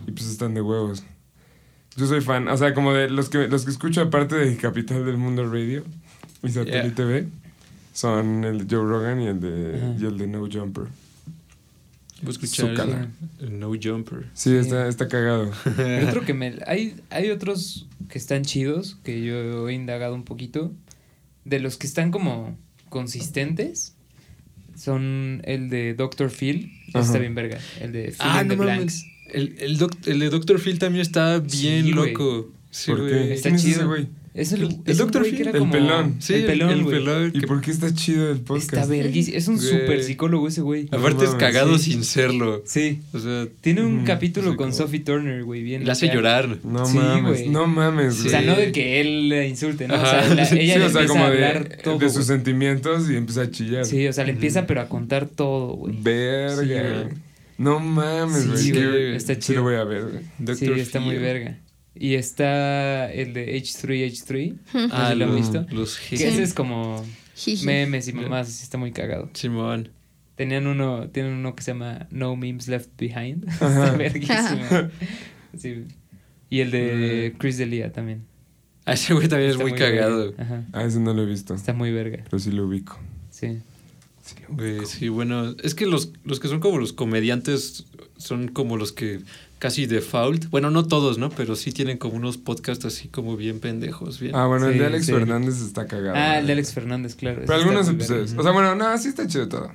y 0.06 0.12
pues 0.12 0.26
están 0.26 0.54
de 0.54 0.60
huevos. 0.62 1.02
Yo 1.96 2.06
soy 2.06 2.20
fan, 2.20 2.48
o 2.48 2.56
sea, 2.56 2.72
como 2.74 2.92
de 2.92 3.10
los 3.10 3.28
que, 3.28 3.48
los 3.48 3.64
que 3.64 3.70
escucho 3.72 4.00
aparte 4.00 4.36
de 4.36 4.56
Capital 4.56 5.04
del 5.04 5.16
Mundo 5.16 5.44
Radio 5.50 5.84
y 6.42 6.48
Satélite 6.50 7.04
B 7.04 7.28
son 7.92 8.44
el 8.44 8.66
de 8.66 8.76
Joe 8.76 8.86
Rogan 8.88 9.20
y 9.20 9.26
el 9.26 9.40
de, 9.40 9.76
Ajá. 9.76 9.94
y 10.00 10.04
el 10.06 10.16
de 10.18 10.26
No 10.28 10.40
Jumper. 10.50 10.84
Voy 12.22 12.28
a 12.28 12.30
escuchar 12.30 12.70
Zúcala. 12.70 13.08
el, 13.40 13.48
el 13.48 13.58
No 13.58 13.68
Jumper. 13.82 14.26
Sí, 14.34 14.54
Está, 14.54 14.86
está 14.88 15.08
cagado. 15.08 15.50
El 15.78 16.04
otro 16.08 16.22
que 16.24 16.32
me. 16.34 16.58
Hay, 16.66 16.94
hay 17.10 17.30
otros 17.30 17.88
que 18.08 18.18
están 18.18 18.42
chidos, 18.44 18.98
que 19.02 19.22
yo 19.22 19.68
he 19.68 19.72
indagado 19.74 20.14
un 20.14 20.24
poquito. 20.24 20.72
De 21.44 21.58
los 21.58 21.76
que 21.78 21.86
están 21.86 22.10
como 22.10 22.56
consistentes, 22.90 23.94
son 24.76 25.40
el 25.44 25.70
de 25.70 25.94
Dr. 25.94 26.30
Phil. 26.30 26.72
Ajá. 26.94 27.04
Está 27.04 27.18
bien 27.18 27.34
verga. 27.34 27.58
El 27.80 27.92
de 27.92 28.04
Phil 28.08 28.16
Ah, 28.20 28.42
in 28.42 28.48
no 28.48 28.54
the 28.54 28.58
mames. 28.58 28.76
Blanks. 28.76 29.04
El, 29.32 29.54
el, 29.60 29.78
doc- 29.78 30.06
el 30.06 30.18
de 30.20 30.30
Doctor 30.30 30.60
Phil 30.60 30.78
también 30.78 31.02
está 31.02 31.38
bien 31.38 31.84
Sí, 31.86 31.92
loco. 31.92 32.50
Sí, 32.70 32.90
¿Por 32.90 33.00
güey. 33.00 33.10
qué? 33.12 33.34
Está 33.34 33.48
¿Quién 33.50 33.54
es 33.56 33.64
ese 33.64 33.74
chido. 33.74 33.88
güey? 33.88 34.06
Es 34.32 34.52
el, 34.52 34.62
El- 34.62 34.68
el 34.68 34.80
es 34.86 34.98
Dr. 34.98 35.24
Phil, 35.24 35.40
era 35.40 35.50
el 35.58 35.68
pelón. 35.70 36.14
Sí, 36.20 36.34
el 36.34 36.44
pelón, 36.46 36.70
el 36.70 36.82
güey. 36.84 36.98
pelón. 36.98 37.32
¿Y 37.34 37.40
por 37.40 37.60
qué 37.60 37.72
está 37.72 37.92
chido 37.92 38.30
el 38.30 38.38
podcast? 38.38 38.74
Está 38.74 38.86
verguísimo. 38.86 39.36
Es 39.36 39.48
un 39.48 39.56
Güey. 39.56 39.68
súper 39.68 40.04
psicólogo 40.04 40.46
ese 40.46 40.60
güey. 40.60 40.86
Aparte 40.92 41.24
es 41.24 41.30
cagado 41.34 41.76
sí. 41.78 41.90
sin 41.94 42.04
serlo. 42.04 42.62
Sí. 42.64 43.00
O 43.12 43.18
sea, 43.18 43.48
Tiene 43.60 43.82
un 43.82 44.02
Mm, 44.02 44.04
capítulo 44.04 44.50
con 44.50 44.56
como- 44.68 44.72
Sophie 44.72 45.00
Turner, 45.00 45.42
güey. 45.42 45.64
Bien. 45.64 45.84
le 45.84 45.90
hace 45.90 46.06
acá. 46.06 46.14
llorar. 46.14 46.58
No 46.62 46.86
Sí, 46.86 46.96
mames, 46.96 47.24
güey. 47.40 47.48
no 47.48 47.66
mames, 47.66 48.14
O 48.14 48.18
güey. 48.18 48.30
sea, 48.30 48.42
no 48.42 48.54
de 48.54 48.70
que 48.70 49.00
él 49.00 49.28
le 49.30 49.48
insulte, 49.48 49.88
¿no? 49.88 49.94
O 49.94 50.06
sea, 50.06 50.24
la- 50.28 50.42
ella 50.44 50.46
Sí, 50.46 50.54
le 50.54 50.62
o 50.62 50.76
sea, 50.76 50.86
empieza 51.02 51.06
como 51.08 51.24
a 51.24 51.30
de, 51.30 51.34
hablar 51.46 51.78
todo. 51.82 51.98
de 51.98 52.06
sus 52.06 52.14
güey. 52.14 52.26
sentimientos 52.26 53.10
y 53.10 53.16
empieza 53.16 53.42
a 53.42 53.50
chillar. 53.50 53.84
Sí, 53.84 54.06
o 54.06 54.12
sea, 54.12 54.22
le 54.24 54.30
empieza 54.30 54.64
pero 54.64 54.80
a 54.82 54.88
contar 54.88 55.26
todo, 55.26 55.72
güey. 55.74 55.96
Verga. 56.00 57.08
Sí, 57.60 57.64
no 57.64 57.80
mames, 57.80 58.60
Sí, 58.60 58.70
güey. 58.72 58.82
que- 58.82 59.16
está 59.16 59.34
Sí 59.34 59.40
chido. 59.40 59.58
lo 59.58 59.62
voy 59.64 59.74
a 59.76 59.84
ver, 59.84 60.22
güey. 60.38 60.56
Sí, 60.56 60.70
está 60.80 61.00
muy 61.00 61.14
Phil. 61.16 61.22
verga. 61.22 61.58
Y 61.94 62.14
está 62.14 63.12
el 63.12 63.32
de 63.34 63.56
H3H3. 63.56 64.54
Ah, 64.92 65.10
¿Sí 65.12 65.18
lo 65.18 65.24
han 65.26 65.30
los, 65.32 65.36
visto? 65.36 65.66
los 65.70 65.98
Que 65.98 66.14
ese 66.14 66.42
es 66.42 66.54
como 66.54 67.04
memes 67.64 68.08
y 68.08 68.12
mamás, 68.12 68.48
así 68.48 68.62
está 68.62 68.78
muy 68.78 68.92
cagado. 68.92 69.28
Simón. 69.34 69.90
Tenían 70.36 70.66
uno, 70.66 71.10
tienen 71.10 71.32
uno 71.34 71.54
que 71.54 71.62
se 71.62 71.72
llama 71.72 72.06
No 72.10 72.34
Memes 72.34 72.66
Left 72.68 72.88
Behind. 72.98 73.44
Está 73.50 73.92
verguísimo. 73.92 74.64
Sí. 75.58 75.84
Y 76.48 76.60
el 76.60 76.70
de 76.70 77.34
Chris 77.38 77.58
Delia 77.58 77.92
también. 77.92 78.22
Ah, 78.86 78.94
ese 78.94 79.12
güey 79.12 79.28
también 79.28 79.50
es 79.50 79.56
Está 79.56 79.68
muy, 79.68 79.78
verga. 79.78 80.00
cagado. 80.00 80.34
Ajá. 80.38 80.64
Ah, 80.72 80.84
ese 80.84 80.98
no 80.98 81.12
lo 81.12 81.22
he 81.22 81.26
visto. 81.26 81.54
Está 81.54 81.74
muy 81.74 81.92
verga. 81.92 82.24
Pero 82.24 82.38
sí 82.38 82.50
lo 82.52 82.66
ubico. 82.66 82.98
Sí. 83.28 83.58
Sí 84.36 84.42
lo 84.48 84.54
Güey, 84.56 84.86
sí, 84.86 85.08
bueno, 85.08 85.54
es 85.62 85.74
que 85.74 85.86
los, 85.86 86.12
los 86.24 86.40
que 86.40 86.48
son 86.48 86.60
como 86.60 86.78
los 86.78 86.92
comediantes 86.92 87.84
son 88.16 88.48
como 88.48 88.76
los 88.76 88.92
que 88.92 89.20
casi 89.58 89.84
default, 89.86 90.48
bueno, 90.48 90.70
no 90.70 90.86
todos, 90.86 91.18
¿no? 91.18 91.28
Pero 91.30 91.54
sí 91.54 91.70
tienen 91.72 91.98
como 91.98 92.16
unos 92.16 92.38
podcasts 92.38 92.84
así 92.86 93.08
como 93.08 93.36
bien 93.36 93.60
pendejos, 93.60 94.18
bien. 94.18 94.34
Ah, 94.34 94.46
bueno, 94.46 94.68
el 94.68 94.78
de 94.78 94.86
Alex 94.86 95.06
sí. 95.06 95.12
Fernández 95.12 95.60
está 95.60 95.86
cagado. 95.86 96.16
Ah, 96.16 96.36
el 96.38 96.46
de 96.46 96.52
güey. 96.52 96.52
Alex 96.52 96.72
Fernández, 96.72 97.14
claro. 97.14 97.42
Pero 97.46 97.54
algunos 97.58 97.88
episodios. 97.88 98.34
O 98.38 98.42
sea, 98.42 98.52
bueno, 98.52 98.74
no, 98.74 98.96
sí 98.98 99.08
está 99.08 99.26
chido 99.26 99.48
todo. 99.48 99.70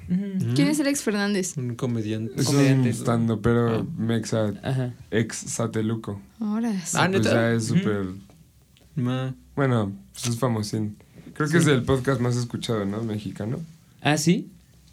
¿Quién 0.55 0.67
es 0.69 0.79
Alex 0.79 1.03
Fernández? 1.03 1.55
Un 1.57 1.75
comediante. 1.75 2.33
Es 2.41 2.47
Comediante. 2.47 2.89
un 2.89 2.95
stand 2.95 3.39
pero 3.41 3.67
Ah. 3.81 3.85
mexa, 3.97 4.53
Ajá. 4.63 4.93
ex 5.11 5.35
sateluco. 5.37 6.19
Ahora 6.39 6.71
sí. 6.83 6.97
Ah, 6.99 7.07
pues 7.11 7.21
¿neta? 7.23 7.33
ya 7.33 7.51
es 7.53 7.65
súper. 7.65 8.05
Bueno, 8.95 9.91
pues 10.13 10.27
es 10.27 10.37
famosín. 10.39 10.97
Creo 11.33 11.47
que 11.47 11.53
Sí. 11.53 11.57
es 11.57 11.67
el 11.67 11.83
podcast 11.83 12.21
más 12.21 12.35
escuchado, 12.37 12.85
¿no? 12.85 13.03
Mexicano. 13.03 13.59
Ah, 14.05 14.17
sí. 14.17 14.47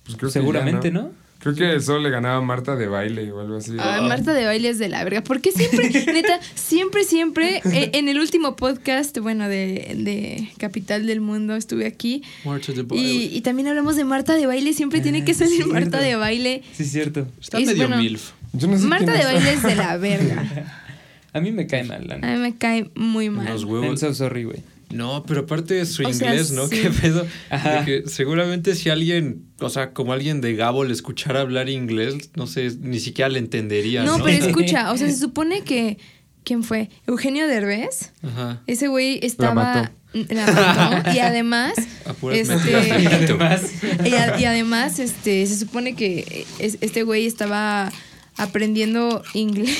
Pues 0.04 0.16
creo 0.16 0.28
que 0.30 0.32
Seguramente, 0.32 0.88
ya, 0.88 0.94
¿no? 0.94 1.10
Creo 1.38 1.54
que 1.56 1.80
solo 1.80 1.98
le 2.00 2.10
ganaba 2.10 2.36
a 2.36 2.40
Marta 2.40 2.76
de 2.76 2.86
baile 2.86 3.30
o 3.32 3.40
algo 3.40 3.56
así. 3.56 3.72
Ay, 3.78 4.00
Marta 4.08 4.32
de 4.32 4.44
baile 4.44 4.68
es 4.70 4.78
de 4.78 4.88
la 4.88 5.02
verga. 5.04 5.22
Porque 5.22 5.50
siempre, 5.52 5.90
neta, 6.12 6.38
siempre, 6.54 7.02
siempre, 7.04 7.60
eh, 7.64 7.90
en 7.94 8.08
el 8.08 8.18
último 8.20 8.54
podcast, 8.56 9.18
bueno, 9.18 9.48
de, 9.48 9.94
de 9.98 10.48
Capital 10.58 11.04
del 11.06 11.20
Mundo, 11.20 11.56
estuve 11.56 11.86
aquí. 11.86 12.22
Marcha 12.44 12.72
de 12.72 12.80
Y, 12.80 12.84
baile. 12.84 13.04
y 13.36 13.40
también 13.42 13.68
hablamos 13.68 13.96
de 13.96 14.04
Marta 14.04 14.34
de 14.36 14.46
baile. 14.46 14.72
Siempre 14.72 15.00
tiene 15.00 15.22
Ah, 15.22 15.24
que 15.24 15.34
salir 15.34 15.54
cierto. 15.56 15.72
Marta 15.74 16.00
de 16.00 16.14
baile. 16.16 16.62
Sí, 16.72 16.84
es 16.84 16.92
cierto. 16.92 17.26
Está 17.40 17.58
es 17.58 17.66
medio 17.66 17.88
bueno. 17.88 18.00
milf. 18.02 18.30
Yo 18.52 18.68
no 18.68 18.78
sé 18.78 18.86
Marta 18.86 19.12
de 19.12 19.24
baile 19.24 19.52
es 19.52 19.62
de 19.62 19.74
la 19.76 19.96
verga. 19.96 20.78
A 21.34 21.40
mí 21.40 21.50
me 21.50 21.66
cae 21.66 21.82
mal, 21.84 22.06
la 22.06 22.14
A 22.16 22.18
mí 22.34 22.38
me 22.40 22.56
cae 22.56 22.90
muy 22.94 23.30
mal. 23.30 23.46
Los 23.46 23.62
I'm 23.62 23.70
huevos. 23.72 24.00
so 24.00 24.14
sorry, 24.14 24.44
güey. 24.44 24.58
No, 24.92 25.24
pero 25.26 25.42
aparte 25.42 25.74
de 25.74 25.86
su 25.86 26.04
O 26.06 26.12
sea, 26.12 26.28
inglés, 26.30 26.50
¿no? 26.52 26.66
sí. 26.68 26.80
¿Qué 26.80 26.90
pedo? 26.90 27.26
Ajá. 27.50 27.80
De 27.80 27.84
que 28.02 28.08
seguramente 28.10 28.74
si 28.74 28.90
alguien, 28.90 29.46
o 29.60 29.68
sea, 29.70 29.92
como 29.92 30.12
alguien 30.12 30.40
de 30.40 30.54
Gabo 30.54 30.84
le 30.84 30.92
escuchara 30.92 31.40
hablar 31.40 31.68
inglés, 31.68 32.30
no 32.34 32.46
sé, 32.46 32.70
ni 32.80 33.00
siquiera 33.00 33.28
le 33.28 33.38
entendería, 33.38 34.04
No, 34.04 34.18
¿no? 34.18 34.24
pero 34.24 34.44
escucha, 34.46 34.92
o 34.92 34.96
sea, 34.96 35.08
se 35.08 35.16
supone 35.18 35.62
que 35.62 35.98
¿Quién 36.44 36.64
fue? 36.64 36.90
Eugenio 37.06 37.46
Derbez. 37.46 38.10
Ajá. 38.22 38.62
Ese 38.66 38.88
güey 38.88 39.14
mató. 39.14 39.26
estaba. 39.26 39.92
La 40.12 40.46
mató. 40.50 41.10
y 41.14 41.18
además. 41.20 41.74
A 42.04 42.14
puras 42.14 42.36
Este-. 42.36 44.08
Y, 44.08 44.14
a- 44.14 44.40
y 44.40 44.44
además, 44.44 44.98
este, 44.98 45.46
se 45.46 45.56
supone 45.56 45.94
que 45.94 46.44
es- 46.58 46.78
este 46.80 47.04
güey 47.04 47.26
estaba 47.26 47.92
aprendiendo 48.36 49.22
inglés. 49.34 49.76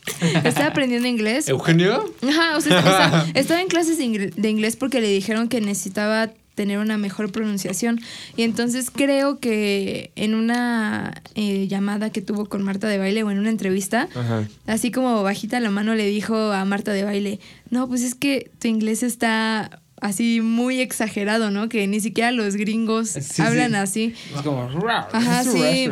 estaba 0.44 0.68
aprendiendo 0.68 1.08
inglés. 1.08 1.48
¿Eugenio? 1.48 2.12
Ajá, 2.28 2.56
o 2.56 2.60
sea, 2.60 2.78
estaba, 2.78 3.26
estaba 3.34 3.60
en 3.60 3.68
clases 3.68 3.98
de 3.98 4.04
ingl- 4.04 4.34
de 4.34 4.50
inglés 4.50 4.76
porque 4.76 5.00
le 5.00 5.08
dijeron 5.08 5.48
que 5.48 5.60
necesitaba 5.60 6.30
tener 6.54 6.78
una 6.78 6.98
mejor 6.98 7.32
pronunciación. 7.32 8.00
Y 8.36 8.42
entonces 8.42 8.90
creo 8.90 9.38
que 9.38 10.10
en 10.16 10.34
una 10.34 11.22
eh, 11.34 11.68
llamada 11.68 12.10
que 12.10 12.20
tuvo 12.20 12.46
con 12.46 12.62
Marta 12.62 12.86
de 12.88 12.98
Baile 12.98 13.22
o 13.22 13.30
en 13.30 13.38
una 13.38 13.48
entrevista, 13.50 14.08
Ajá. 14.14 14.46
así 14.66 14.90
como 14.90 15.22
bajita 15.22 15.58
la 15.60 15.70
mano 15.70 15.94
le 15.94 16.06
dijo 16.06 16.34
a 16.52 16.64
Marta 16.66 16.92
de 16.92 17.04
Baile, 17.04 17.40
no, 17.70 17.88
pues 17.88 18.02
es 18.02 18.14
que 18.14 18.50
tu 18.58 18.68
inglés 18.68 19.02
está 19.02 19.80
así 20.00 20.40
muy 20.40 20.80
exagerado, 20.80 21.50
¿no? 21.50 21.68
Que 21.68 21.86
ni 21.86 22.00
siquiera 22.00 22.30
los 22.32 22.56
gringos 22.56 23.08
Sí, 23.10 23.42
hablan 23.42 23.70
sí. 23.72 23.76
así. 23.76 24.14
Es 24.36 24.42
como. 24.42 24.68
Ajá, 25.12 25.44
sí. 25.44 25.88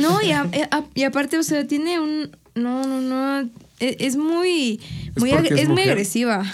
No 0.00 0.22
y, 0.22 0.30
a- 0.32 0.46
eh, 0.52 0.68
a- 0.70 0.84
y 0.94 1.02
aparte, 1.04 1.38
o 1.38 1.42
sea, 1.42 1.66
tiene 1.66 1.98
un. 2.00 2.30
No, 2.54 2.86
no, 2.86 3.00
no. 3.00 3.48
e- 3.80 3.96
Es, 4.00 4.16
muy. 4.16 4.80
¿Es 5.14 5.20
muy 5.20 5.30
ag- 5.32 5.50
es 5.58 5.68
agresiva. 5.68 6.44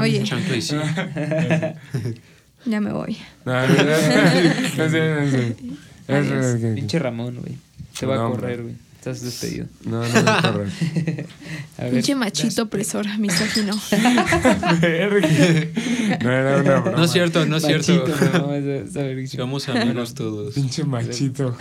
Oye, 0.00 0.24
ya 2.64 2.80
me 2.80 2.92
voy. 2.92 3.16
Pinche 6.74 6.98
Ramón, 6.98 7.36
güey. 7.40 7.56
Te 7.98 8.06
va 8.06 8.14
a 8.26 8.28
correr, 8.30 8.62
güey. 8.62 8.74
Estás 9.02 9.20
despedido. 9.20 9.66
No, 9.84 10.00
no 10.06 10.58
ver. 10.58 11.26
Pinche 11.90 12.14
machito 12.14 12.62
opresor, 12.62 13.04
misógino. 13.18 13.74
Verga. 14.80 15.28
No 16.22 16.30
era 16.32 16.56
una 16.60 16.78
broma. 16.80 16.90
No 16.98 17.04
es 17.04 17.10
cierto, 17.10 17.44
no 17.44 17.56
es 17.56 17.64
cierto. 17.64 17.92
Machito, 18.06 18.38
no, 18.38 18.54
es- 18.54 18.94
es. 18.94 19.30
Somos 19.32 19.68
amigos 19.68 20.14
todos. 20.14 20.54
Pinche 20.54 20.84
machito. 20.84 21.56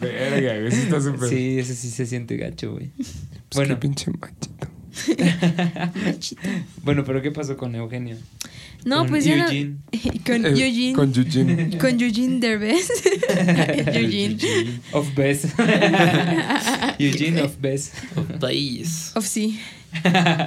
Verga. 0.00 0.70
Sí 0.70 0.80
está 0.84 0.98
súper. 1.02 1.28
Sí, 1.28 1.58
ese 1.58 1.74
sí 1.74 1.90
se 1.90 2.06
siente 2.06 2.38
gacho, 2.38 2.72
güey. 2.72 2.90
Pues 2.96 3.06
bueno. 3.52 3.74
qué 3.74 3.80
pinche 3.82 4.10
machito. 4.18 4.66
Machito. 6.06 6.40
Bueno, 6.82 7.04
pero 7.04 7.20
¿qué 7.20 7.32
pasó 7.32 7.58
con 7.58 7.74
Eugenio? 7.74 8.16
No, 8.86 8.98
Con 9.00 9.08
pues 9.08 9.24
ya 9.24 9.36
no. 9.36 9.44
Eugene. 9.50 9.76
Con 10.26 10.46
Eh, 10.46 10.50
Eugene. 10.50 10.92
Con 10.94 11.12
Eugene. 11.14 11.78
Con 11.80 12.00
Eugene 12.00 12.38
Derbez. 12.40 12.88
Eugene. 13.92 14.38
Of 14.92 15.14
Bess. 15.14 15.48
Eugene 16.98 17.40
of 17.42 17.60
Bess. 17.60 17.92
País. 18.40 19.12
Of 19.14 19.26
sí. 19.26 19.58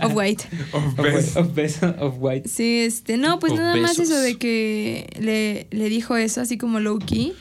Of 0.03 0.13
white. 0.15 0.45
Of 0.73 0.83
Of, 0.85 0.95
best. 0.97 1.35
of 1.37 1.53
Bess 1.55 1.83
of 1.83 2.15
White. 2.19 2.47
Sí, 2.47 2.79
este, 2.79 3.17
no, 3.17 3.39
pues 3.39 3.53
Of 3.53 3.59
nada 3.59 3.75
más 3.77 3.97
besos. 3.97 4.11
eso 4.13 4.21
de 4.21 4.37
que 4.37 5.07
le, 5.19 5.67
le 5.71 5.89
dijo 5.89 6.15
eso, 6.17 6.41
así 6.41 6.57
como 6.57 6.79
low 6.79 6.99
key. 6.99 7.33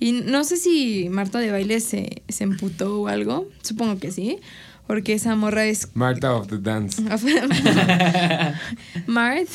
Y 0.00 0.12
no 0.12 0.42
sé 0.44 0.56
si 0.56 1.08
Marta 1.10 1.38
de 1.38 1.50
baile 1.50 1.80
se, 1.80 2.22
se 2.28 2.44
emputó 2.44 3.02
o 3.02 3.08
algo. 3.08 3.48
Supongo 3.62 3.98
que 3.98 4.10
sí. 4.10 4.38
Porque 4.86 5.14
esa 5.14 5.34
morra 5.34 5.64
es. 5.64 5.88
Marta 5.94 6.34
of 6.34 6.48
the 6.48 6.58
Dance. 6.58 7.00
Mart 9.06 9.48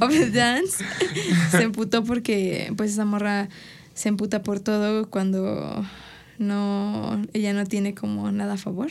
of 0.00 0.10
the 0.12 0.30
Dance 0.30 0.84
se 1.50 1.62
emputó 1.62 2.04
porque 2.04 2.72
pues 2.76 2.92
esa 2.92 3.04
morra 3.04 3.48
se 3.94 4.08
emputa 4.08 4.42
por 4.42 4.60
todo 4.60 5.08
cuando 5.10 5.84
no 6.38 7.22
ella 7.32 7.52
no 7.52 7.64
tiene 7.66 7.94
como 7.94 8.30
nada 8.32 8.54
a 8.54 8.58
favor. 8.58 8.90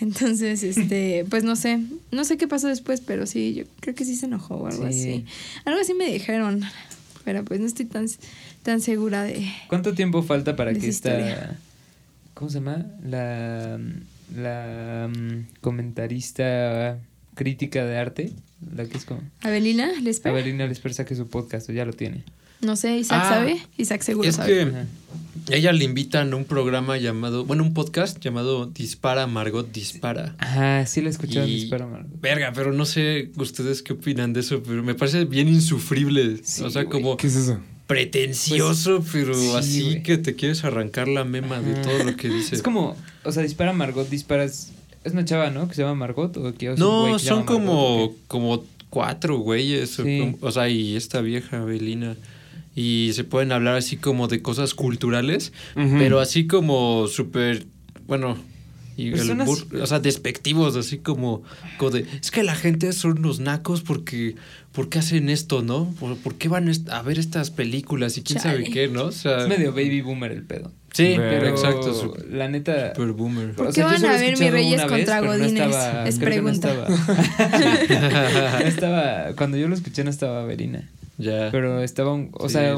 Entonces, 0.00 0.62
este, 0.62 1.24
pues 1.30 1.42
no 1.42 1.56
sé, 1.56 1.80
no 2.10 2.24
sé 2.24 2.36
qué 2.36 2.46
pasó 2.46 2.68
después, 2.68 3.00
pero 3.00 3.24
sí, 3.26 3.54
yo 3.54 3.64
creo 3.80 3.94
que 3.94 4.04
sí 4.04 4.14
se 4.14 4.26
enojó 4.26 4.56
o 4.56 4.66
algo 4.66 4.82
Sí. 4.82 4.88
así. 4.88 5.24
Algo 5.64 5.80
así 5.80 5.94
me 5.94 6.12
dijeron, 6.12 6.60
pero 7.24 7.44
pues 7.46 7.58
no 7.58 7.66
estoy 7.66 7.86
tan, 7.86 8.06
tan 8.62 8.82
segura 8.82 9.22
de... 9.22 9.50
¿Cuánto 9.68 9.94
tiempo 9.94 10.22
falta 10.22 10.54
para 10.54 10.72
que 10.74 10.86
esta. 10.88 11.14
historia. 11.18 11.56
¿Cómo 12.34 12.50
se 12.50 12.58
llama? 12.58 12.84
La. 13.02 13.78
La. 14.36 15.08
mm, 15.12 15.60
comentarista 15.60 16.98
crítica 17.34 17.84
de 17.84 17.96
arte. 17.96 18.32
La 18.74 18.84
que 18.86 18.96
es 18.98 19.04
como. 19.04 19.22
Avelina, 19.42 19.92
¿les 20.02 20.24
Avelina 20.26 20.66
Lesper 20.66 20.92
saque 20.94 21.14
su 21.14 21.28
podcast, 21.28 21.68
o 21.70 21.72
ya 21.72 21.84
lo 21.84 21.92
tiene. 21.92 22.24
No 22.60 22.74
sé, 22.74 22.96
Isaac 22.98 23.20
Ah, 23.24 23.28
sabe. 23.28 23.56
Isaac 23.76 24.02
seguro 24.02 24.28
Es 24.28 24.34
sabe. 24.34 24.52
que 24.52 24.62
Ajá. 24.62 24.84
ella 25.50 25.72
le 25.72 25.84
invitan 25.84 26.32
a 26.32 26.36
un 26.36 26.44
programa 26.44 26.96
llamado, 26.98 27.44
bueno, 27.44 27.62
un 27.62 27.72
podcast 27.72 28.18
llamado 28.18 28.66
Dispara, 28.66 29.28
Margot 29.28 29.70
Dispara. 29.72 30.34
Ajá, 30.38 30.84
sí 30.86 31.00
la 31.00 31.10
escucharon, 31.10 31.48
Y- 31.48 31.62
espero, 31.62 31.86
Margot. 31.88 32.20
Verga, 32.20 32.50
pero 32.52 32.72
no 32.72 32.84
sé 32.84 33.30
ustedes 33.36 33.82
qué 33.84 33.92
opinan 33.92 34.32
de 34.32 34.40
eso, 34.40 34.60
pero 34.64 34.82
me 34.82 34.96
parece 34.96 35.24
bien 35.24 35.46
insufrible. 35.46 36.38
Sí, 36.42 36.64
o 36.64 36.70
sea, 36.70 36.86
como 36.86 37.16
¿Qué 37.16 37.28
es 37.28 37.36
eso? 37.36 37.60
Pretencioso, 37.88 39.02
pero 39.10 39.34
sí, 39.34 39.50
así 39.56 40.02
que 40.02 40.18
te 40.18 40.36
quieres 40.36 40.62
arrancar 40.62 41.08
la 41.08 41.24
mema 41.24 41.60
de 41.60 41.74
todo 41.82 42.04
lo 42.04 42.16
que 42.16 42.28
dice. 42.28 42.54
Es 42.54 42.62
como, 42.62 42.94
o 43.24 43.32
sea, 43.32 43.42
dispara 43.42 43.72
Margot, 43.72 44.08
disparas. 44.08 44.72
Es 45.04 45.12
una 45.14 45.24
chava, 45.24 45.50
¿no? 45.50 45.66
Que 45.68 45.74
se 45.74 45.82
llama 45.82 45.94
Margot 45.94 46.36
o 46.36 46.54
que 46.54 46.70
un 46.70 46.76
güey 46.76 47.12
No, 47.12 47.16
que 47.16 47.24
son 47.24 47.44
como, 47.44 48.04
¿o 48.04 48.14
como 48.28 48.62
cuatro 48.90 49.38
güeyes. 49.38 49.98
o 49.98 50.04
Sí. 50.04 50.36
O 50.40 50.52
sea, 50.52 50.68
y 50.68 50.96
esta 50.96 51.22
vieja 51.22 51.64
Belina. 51.64 52.16
Y 52.76 53.10
se 53.14 53.24
pueden 53.24 53.52
hablar 53.52 53.76
así 53.76 53.96
como 53.96 54.28
de 54.28 54.42
cosas 54.42 54.74
culturales, 54.74 55.52
pero 55.74 56.20
así 56.20 56.46
como 56.46 57.08
súper, 57.08 57.66
bueno, 58.06 58.36
y 58.98 59.06
el 59.08 59.14
Personas- 59.14 59.48
bur- 59.48 59.80
o 59.80 59.86
sea, 59.86 60.00
despectivos, 60.00 60.76
así 60.76 60.98
como, 60.98 61.42
como 61.78 61.90
de, 61.92 62.04
es 62.20 62.30
que 62.30 62.42
la 62.42 62.54
gente 62.56 62.92
son 62.92 63.18
unos 63.20 63.38
nacos 63.40 63.80
porque, 63.82 64.34
¿por 64.72 64.88
qué 64.90 64.98
hacen 64.98 65.30
esto, 65.30 65.62
no? 65.62 65.94
¿Por, 66.00 66.16
por 66.18 66.34
qué 66.34 66.48
van 66.48 66.70
a 66.90 67.02
ver 67.02 67.18
estas 67.18 67.50
películas 67.50 68.18
y 68.18 68.22
quién 68.22 68.40
sabe 68.40 68.64
qué, 68.64 68.88
no? 68.88 69.04
O 69.04 69.12
sea, 69.12 69.42
Es 69.42 69.48
medio 69.48 69.70
baby 69.70 70.00
boomer 70.02 70.32
el 70.32 70.42
pedo. 70.42 70.72
sí, 70.92 71.14
Pero- 71.16 71.30
Pero 71.30 71.48
exacto, 71.48 71.94
super, 71.94 72.26
la 72.28 72.48
neta. 72.48 72.92
boomer. 72.96 73.52
¿Por 73.52 73.66
o 73.66 73.68
qué 73.68 73.74
sea, 73.76 73.86
van 73.86 74.04
a 74.04 74.12
ver 74.18 74.36
Mi 74.38 74.50
Reyes 74.50 74.82
vez, 74.82 74.90
contra 74.90 75.20
no 75.20 75.26
Godines? 75.28 75.52
estaba- 75.52 76.08
Es 76.08 76.18
no 76.18 76.24
pregunta. 76.24 76.68
estaba- 76.88 78.58
no 78.60 78.66
estaba. 78.66 79.32
Cuando 79.36 79.56
yo 79.56 79.68
lo 79.68 79.74
escuché 79.74 80.02
no 80.04 80.10
estaba 80.10 80.42
Avelina. 80.42 80.88
ya. 81.18 81.50
Pero 81.52 81.82
estaba 81.82 82.12
un. 82.12 82.30
O 82.32 82.48
Sí, 82.48 82.54
sea, 82.54 82.76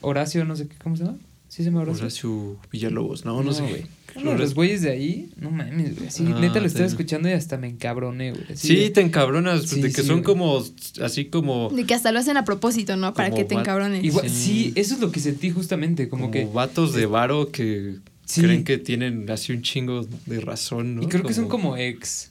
Horacio, 0.00 0.44
no 0.44 0.54
sé 0.56 0.68
qué, 0.68 0.74
¿cómo 0.82 0.96
se 0.96 1.04
llama? 1.04 1.16
¿Sí 1.48 1.58
se 1.58 1.64
llama 1.64 1.82
Horacio? 1.82 2.02
Horacio 2.02 2.56
Villalobos, 2.70 3.24
no, 3.24 3.42
no, 3.42 3.52
sé. 3.52 3.62
güey. 3.62 3.84
Uno 4.16 4.32
de 4.32 4.38
los 4.38 4.54
güeyes 4.54 4.82
de 4.82 4.90
ahí, 4.90 5.30
no 5.36 5.50
mames, 5.50 5.96
güey. 5.98 6.10
Sí, 6.10 6.24
Ah, 6.28 6.38
neta 6.40 6.60
lo 6.60 6.66
estaba 6.66 6.86
sí. 6.86 6.92
escuchando 6.92 7.28
y 7.28 7.32
hasta 7.32 7.56
me 7.58 7.68
encabroné, 7.68 8.32
güey. 8.32 8.44
así 8.52 8.68
Sí, 8.84 8.90
te 8.90 9.00
encabronas, 9.00 9.62
Sí, 9.68 9.80
de 9.80 9.88
que 9.92 10.02
sí, 10.02 10.06
son 10.06 10.16
güey. 10.22 10.24
como, 10.24 10.64
así 11.02 11.24
como, 11.26 11.70
De 11.70 11.84
que 11.84 11.94
hasta 11.94 12.12
lo 12.12 12.18
hacen 12.18 12.36
a 12.36 12.44
propósito, 12.44 12.96
¿no? 12.96 13.14
Para 13.14 13.30
Como 13.30 13.42
que 13.42 13.48
te 13.48 13.54
va- 13.54 13.60
encabrones. 13.62 14.04
Igual, 14.04 14.28
Sí. 14.28 14.34
sí. 14.34 14.72
eso 14.76 14.94
es 14.94 15.00
lo 15.00 15.10
que 15.12 15.20
sentí 15.20 15.50
justamente, 15.50 16.08
como, 16.08 16.24
como 16.24 16.32
que... 16.32 16.44
vatos 16.44 16.94
de 16.94 17.06
varo 17.06 17.50
que 17.50 17.96
Sí. 18.24 18.40
creen 18.42 18.64
que 18.64 18.78
tienen 18.78 19.28
así 19.30 19.52
un 19.52 19.62
chingo 19.62 20.06
de 20.26 20.40
razón, 20.40 20.96
¿no? 20.96 21.02
Y 21.02 21.06
creo 21.06 21.22
que 21.24 21.34
son 21.34 21.48
como 21.48 21.76
ex... 21.76 22.30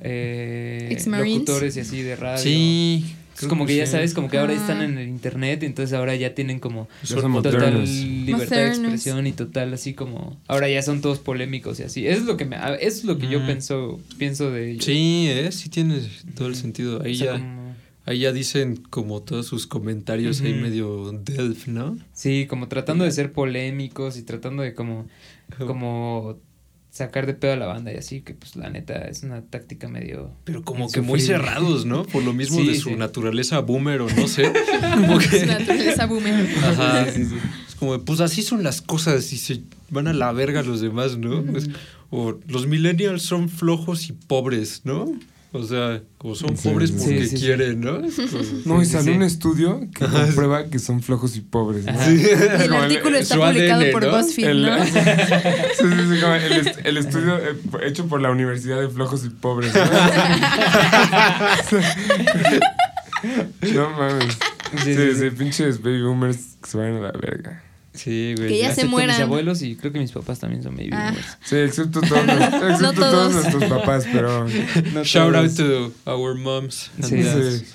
Eh, 0.00 0.88
Ex-marines. 0.90 1.40
locutores 1.40 1.76
y 1.76 1.80
así 1.80 2.02
de 2.02 2.16
radio. 2.16 2.42
Sí. 2.42 3.04
Es 3.34 3.40
creo 3.40 3.48
como 3.50 3.66
que 3.66 3.76
ya 3.76 3.84
sí. 3.86 3.92
sabes, 3.92 4.14
como 4.14 4.28
que 4.28 4.38
ahora 4.38 4.52
Ah. 4.52 4.56
están 4.56 4.80
en 4.80 4.96
el 4.96 5.08
internet, 5.08 5.62
entonces 5.64 5.92
ahora 5.92 6.14
ya 6.14 6.34
tienen 6.34 6.60
como 6.60 6.88
Ya 7.02 7.16
total 7.16 7.30
modernos. 7.30 7.88
libertad 7.90 8.56
de 8.56 8.68
expresión 8.68 9.26
y 9.26 9.32
total 9.32 9.74
así 9.74 9.92
como 9.92 10.40
ahora 10.46 10.68
ya 10.68 10.80
son 10.82 11.00
todos 11.00 11.18
polémicos 11.18 11.80
y 11.80 11.82
así. 11.82 12.06
Eso 12.06 12.20
es 12.20 12.26
lo 12.26 12.36
que 12.36 12.44
me, 12.44 12.56
eso 12.56 12.76
es 12.80 13.04
lo 13.04 13.18
que 13.18 13.28
yo 13.28 13.44
pienso, 13.44 14.00
pienso 14.18 14.50
de 14.50 14.70
ellos. 14.70 14.84
Sí, 14.84 15.26
eh, 15.28 15.50
sí 15.52 15.68
tiene 15.68 16.00
todo 16.36 16.48
el 16.48 16.54
sentido. 16.54 17.02
Ahí 17.02 17.12
O 17.12 17.16
sea, 17.16 17.26
ya, 17.26 17.32
como- 17.40 17.74
ahí 18.06 18.18
ya 18.20 18.32
dicen 18.32 18.76
como 18.90 19.22
todos 19.22 19.46
sus 19.46 19.66
comentarios 19.66 20.40
ahí 20.42 20.54
medio 20.54 21.10
delf, 21.12 21.66
¿no? 21.68 21.98
sí, 22.12 22.46
como 22.48 22.68
tratando 22.68 23.04
de 23.04 23.10
ser 23.10 23.32
polémicos 23.32 24.16
y 24.16 24.22
tratando 24.22 24.62
de 24.62 24.74
como 24.74 25.08
como 25.66 26.36
sacar 26.94 27.26
de 27.26 27.34
pedo 27.34 27.54
a 27.54 27.56
la 27.56 27.66
banda 27.66 27.92
y 27.92 27.96
así, 27.96 28.20
que 28.20 28.34
pues 28.34 28.54
la 28.54 28.70
neta 28.70 28.94
es 29.08 29.24
una 29.24 29.42
táctica 29.42 29.88
medio... 29.88 30.30
Pero 30.44 30.62
como 30.62 30.88
que 30.88 31.00
muy 31.00 31.20
cerrados, 31.20 31.84
¿no? 31.86 32.04
Por 32.04 32.22
lo 32.22 32.32
mismo 32.32 32.58
Sí, 32.60 32.68
de 32.68 32.74
su 32.76 32.90
sí. 32.90 32.94
naturaleza 32.94 33.58
boomer 33.58 34.00
o 34.02 34.08
no 34.08 34.28
sé. 34.28 34.52
Como 34.94 35.18
que... 35.18 35.44
naturaleza 35.44 36.06
boomer. 36.06 36.48
Ajá. 36.62 37.10
Sí, 37.10 37.24
sí. 37.24 37.34
Es 37.68 37.74
como, 37.74 37.98
pues 38.04 38.20
así 38.20 38.42
son 38.42 38.62
las 38.62 38.80
cosas 38.80 39.32
y 39.32 39.38
se 39.38 39.62
van 39.90 40.06
a 40.06 40.12
la 40.12 40.30
verga 40.30 40.62
los 40.62 40.80
demás, 40.80 41.18
¿no? 41.18 41.40
Es- 41.58 41.68
o 42.10 42.38
los 42.46 42.68
millennials 42.68 43.22
son 43.22 43.48
flojos 43.48 44.08
y 44.08 44.12
pobres, 44.12 44.82
¿no? 44.84 45.12
O 45.56 45.62
sea, 45.62 46.02
como 46.18 46.34
son 46.34 46.56
Sí, 46.56 46.68
pobres 46.68 46.90
sí, 46.90 46.96
porque 46.98 47.26
sí, 47.28 47.36
sí. 47.36 47.44
quieren, 47.44 47.80
¿no? 47.80 48.00
No, 48.64 48.82
y 48.82 48.86
salió 48.86 49.12
sí. 49.12 49.16
un 49.16 49.22
estudio 49.22 49.82
que 49.94 50.04
comprueba 50.04 50.64
que 50.66 50.80
son 50.80 51.00
flojos 51.00 51.36
y 51.36 51.42
pobres. 51.42 51.84
Y 51.86 52.28
el 52.28 52.68
Como 52.70 52.82
artículo 52.82 53.16
está 53.18 53.36
publicado 53.36 53.82
ADN, 53.82 53.92
por 53.92 54.02
¿no? 54.04 54.16
BuzzFeed, 54.18 54.48
El, 54.48 54.62
¿no? 54.66 54.84
sí, 54.84 54.90
sí, 54.92 54.98
sí, 55.78 56.20
como 56.20 56.34
el, 56.34 56.52
est- 56.54 56.80
el 56.82 56.96
estudio 56.96 57.38
eh, 57.38 57.54
hecho 57.84 58.08
por 58.08 58.20
la 58.20 58.32
Universidad 58.32 58.80
de 58.80 58.88
Flojos 58.88 59.24
y 59.24 59.28
Pobres. 59.30 59.72
No, 59.74 59.84
no 63.74 63.90
mames. 63.90 64.34
Sí, 64.34 64.40
Sí, 64.82 64.94
sí, 64.96 65.12
sí, 65.14 65.20
sí. 65.20 65.30
pinches 65.30 65.80
baby 65.80 66.02
boomers 66.02 66.56
que 66.60 66.68
se 66.68 66.76
vayan 66.78 66.96
a 66.96 67.00
la 67.00 67.12
verga. 67.12 67.62
Sí, 67.94 68.34
güey. 68.36 68.48
Que 68.48 68.58
ya 68.58 68.74
se 68.74 68.84
mueran. 68.86 69.16
mis 69.16 69.24
abuelos 69.24 69.62
y 69.62 69.76
creo 69.76 69.92
que 69.92 70.00
mis 70.00 70.10
papás 70.12 70.40
también 70.40 70.62
son 70.62 70.74
baby 70.76 70.90
Ah. 70.92 71.10
boomers. 71.10 71.38
Sí, 71.44 71.56
excepto 71.56 72.00
todos, 72.08 72.18
excepto 72.22 72.78
No 72.82 72.92
todos 72.92 73.10
todos. 73.12 73.32
nuestros 73.34 73.64
papás, 73.64 74.06
pero... 74.12 74.46
No 74.92 75.04
Shout 75.04 75.34
out 75.36 75.54
to 75.56 75.92
our 76.04 76.34
moms. 76.34 76.90
and 76.96 77.04
Sí. 77.06 77.22
dads. 77.22 77.58
Sí. 77.60 77.66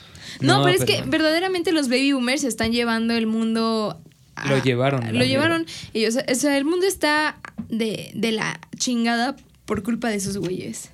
No, 0.42 0.58
No, 0.58 0.64
pero 0.64 0.76
es 0.78 0.86
pero- 0.86 1.04
que 1.04 1.10
verdaderamente 1.10 1.72
los 1.72 1.88
baby 1.90 2.12
boomers 2.14 2.44
están 2.44 2.72
llevando 2.72 3.14
el 3.14 3.28
mundo. 3.28 3.98
a- 4.36 4.48
Lo 4.50 4.62
llevaron, 4.64 5.18
Lo 5.18 5.24
llevaron. 5.26 5.66
Y, 5.94 6.06
o, 6.06 6.12
sea, 6.12 6.26
o 6.32 6.36
sea, 6.36 6.58
el 6.58 6.66
mundo 6.66 6.86
está 6.86 7.38
de, 7.70 8.12
de 8.14 8.32
la 8.32 8.60
chingada 8.78 9.36
por 9.66 9.84
culpa 9.84 10.10
de 10.10 10.16
esos 10.16 10.38
güeyes. 10.38 10.92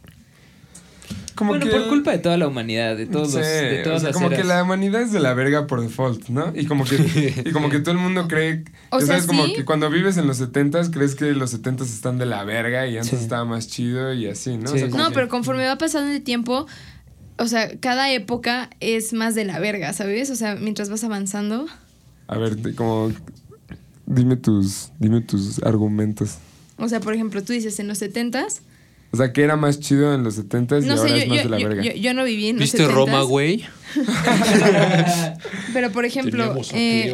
Como 1.36 1.50
bueno, 1.52 1.66
que... 1.66 1.72
por 1.72 1.88
culpa 1.90 2.12
de 2.12 2.20
toda 2.20 2.38
la 2.38 2.48
humanidad, 2.48 2.96
de 2.96 3.06
todos 3.08 3.32
Sí, 3.32 3.38
los, 3.38 3.46
de 3.48 3.82
todas 3.84 3.98
o 3.98 4.00
sea, 4.00 4.08
las 4.10 4.14
como 4.16 4.28
eras. 4.28 4.40
que 4.42 4.48
la 4.48 4.64
humanidad 4.64 5.02
es 5.02 5.12
de 5.12 5.20
la 5.20 5.34
verga 5.34 5.68
por 5.68 5.82
default, 5.82 6.30
¿no? 6.30 6.54
Y 6.56 6.66
como 6.66 6.86
que, 6.86 6.96
y 7.46 7.52
como 7.52 7.70
que 7.70 7.80
todo 7.80 7.92
el 7.92 7.98
mundo 7.98 8.28
cree, 8.28 8.64
O 8.90 9.00
sea, 9.00 9.08
sabes, 9.08 9.26
como 9.26 9.46
que 9.54 9.66
cuando 9.66 9.90
vives 9.90 10.16
en 10.18 10.28
los 10.28 10.40
70s 10.42 10.92
crees 10.92 11.16
que 11.16 11.34
los 11.34 11.54
70s 11.54 11.82
están 11.84 12.18
de 12.18 12.26
la 12.26 12.44
verga 12.46 12.88
y 12.88 12.98
antes 12.98 13.10
Sí. 13.20 13.24
estaba 13.24 13.44
más 13.46 13.68
chido 13.68 14.14
y 14.14 14.28
así, 14.28 14.58
¿no? 14.58 14.68
Sí, 14.70 14.80
sí. 14.80 14.86
como 14.90 15.04
No, 15.04 15.10
que- 15.10 15.16
pero 15.16 15.28
conforme 15.28 15.66
va 15.68 15.78
pasando 15.78 16.12
el 16.12 16.22
tiempo, 16.24 16.66
o 17.38 17.48
sea, 17.48 17.78
cada 17.80 18.12
época 18.14 18.70
es 18.80 19.12
más 19.12 19.36
de 19.36 19.44
la 19.44 19.60
verga, 19.60 19.92
¿sabes? 19.92 20.30
O 20.30 20.36
sea, 20.36 20.56
mientras 20.56 20.90
vas 20.90 21.04
avanzando. 21.04 21.66
A 22.28 22.38
ver, 22.38 22.58
como 22.76 23.12
dime 24.06 24.38
tus 24.38 24.92
dime 25.00 25.22
tus 25.22 25.62
argumentos. 25.64 26.38
O 26.78 26.88
sea, 26.90 27.00
por 27.00 27.14
ejemplo, 27.14 27.44
tú 27.44 27.54
dices 27.54 27.80
en 27.80 27.88
los 27.88 28.02
70s. 28.02 28.62
O 29.12 29.18
sea, 29.18 29.32
que 29.32 29.44
era 29.44 29.56
más 29.56 29.80
chido 29.80 30.14
en 30.14 30.24
los 30.24 30.38
70s 30.38 30.86
y 30.86 30.90
ahora 30.90 31.16
es 31.18 31.28
más 31.30 31.38
yo, 31.38 31.44
de 31.44 31.50
la 31.50 31.60
yo, 31.60 31.70
verga. 31.70 31.84
yo- 31.84 31.94
yo 31.94 32.14
no 32.14 32.24
viví 32.26 32.48
en 32.50 32.56
los 32.58 32.64
¿Viste 32.64 32.84
70s. 32.86 32.92
Roma, 32.94 33.22
güey? 33.22 33.64
Pero 35.74 35.92
por 35.92 36.06
ejemplo, 36.06 36.56
eh. 36.74 37.14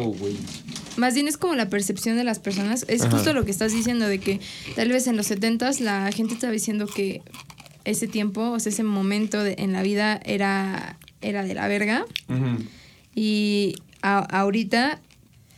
Más 0.96 1.14
bien 1.14 1.26
es 1.26 1.38
como 1.38 1.54
la 1.54 1.68
percepción 1.70 2.16
de 2.18 2.24
las 2.24 2.38
personas. 2.38 2.84
Es 2.88 3.02
Ajá. 3.02 3.12
justo 3.12 3.32
lo 3.32 3.44
que 3.44 3.50
estás 3.50 3.72
diciendo, 3.72 4.06
de 4.06 4.18
que 4.18 4.40
tal 4.76 4.88
vez 4.90 5.06
en 5.06 5.16
los 5.16 5.30
70s 5.30 5.80
la 5.80 6.10
gente 6.12 6.34
estaba 6.34 6.52
diciendo 6.52 6.86
que 6.86 7.22
ese 7.84 8.06
tiempo, 8.08 8.50
o 8.50 8.60
sea, 8.60 8.70
ese 8.70 8.82
momento 8.82 9.42
de- 9.42 9.54
en 9.58 9.72
la 9.72 9.82
vida 9.82 10.20
era, 10.24 10.98
era 11.22 11.44
de 11.44 11.54
la 11.54 11.66
verga. 11.68 12.04
Y 13.14 13.76
a- 14.02 14.18
ahorita 14.40 15.00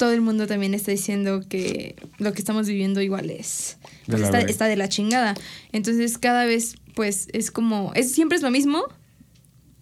todo 0.05 0.13
el 0.13 0.21
mundo 0.21 0.47
también 0.47 0.75
está 0.75 0.91
diciendo 0.91 1.43
que 1.49 1.97
lo 2.19 2.35
que 2.35 2.41
estamos 2.41 2.69
viviendo 2.69 3.01
igual 3.01 3.31
es. 3.31 3.79
Pues 4.05 4.21
está, 4.21 4.39
está 4.43 4.67
de 4.67 4.77
la 4.77 4.87
chingada. 4.91 5.35
Entonces 5.73 6.19
cada 6.19 6.45
vez, 6.45 6.77
pues, 6.95 7.29
es 7.33 7.51
como. 7.51 7.91
Es, 7.95 8.13
siempre 8.13 8.37
es 8.37 8.43
lo 8.43 8.51
mismo. 8.51 8.83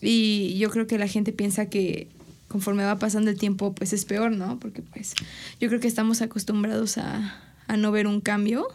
Y 0.00 0.56
yo 0.58 0.70
creo 0.70 0.86
que 0.86 0.96
la 0.96 1.08
gente 1.08 1.32
piensa 1.32 1.66
que 1.66 2.06
conforme 2.46 2.84
va 2.84 3.00
pasando 3.00 3.32
el 3.32 3.36
tiempo, 3.36 3.74
pues 3.74 3.92
es 3.92 4.04
peor, 4.04 4.30
¿no? 4.30 4.60
Porque 4.60 4.80
pues 4.80 5.14
yo 5.60 5.68
creo 5.68 5.80
que 5.80 5.88
estamos 5.88 6.22
acostumbrados 6.22 6.98
a, 6.98 7.42
a 7.66 7.76
no 7.76 7.90
ver 7.90 8.06
un 8.06 8.20
cambio. 8.20 8.68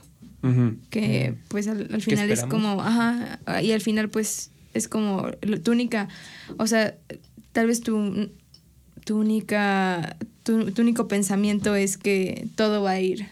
Ujú. 0.43 0.75
Que 0.89 1.35
pues 1.47 1.69
al, 1.69 1.87
al 1.93 2.01
final 2.01 2.29
es 2.29 2.43
como. 2.43 2.81
Ajá. 2.81 3.39
Y 3.61 3.71
al 3.71 3.79
final, 3.79 4.09
pues, 4.09 4.51
es 4.73 4.89
como 4.89 5.31
tu 5.63 5.71
única. 5.71 6.09
O 6.57 6.67
sea, 6.67 6.97
tal 7.53 7.67
vez 7.67 7.79
tu, 7.79 8.31
tu 9.05 9.17
única. 9.17 10.17
Tu, 10.47 10.71
tu 10.71 10.81
único 10.81 11.07
pensamiento 11.09 11.75
es 11.75 11.97
que 11.97 12.47
todo 12.55 12.81
va 12.81 12.91
a 12.91 13.01
ir 13.01 13.27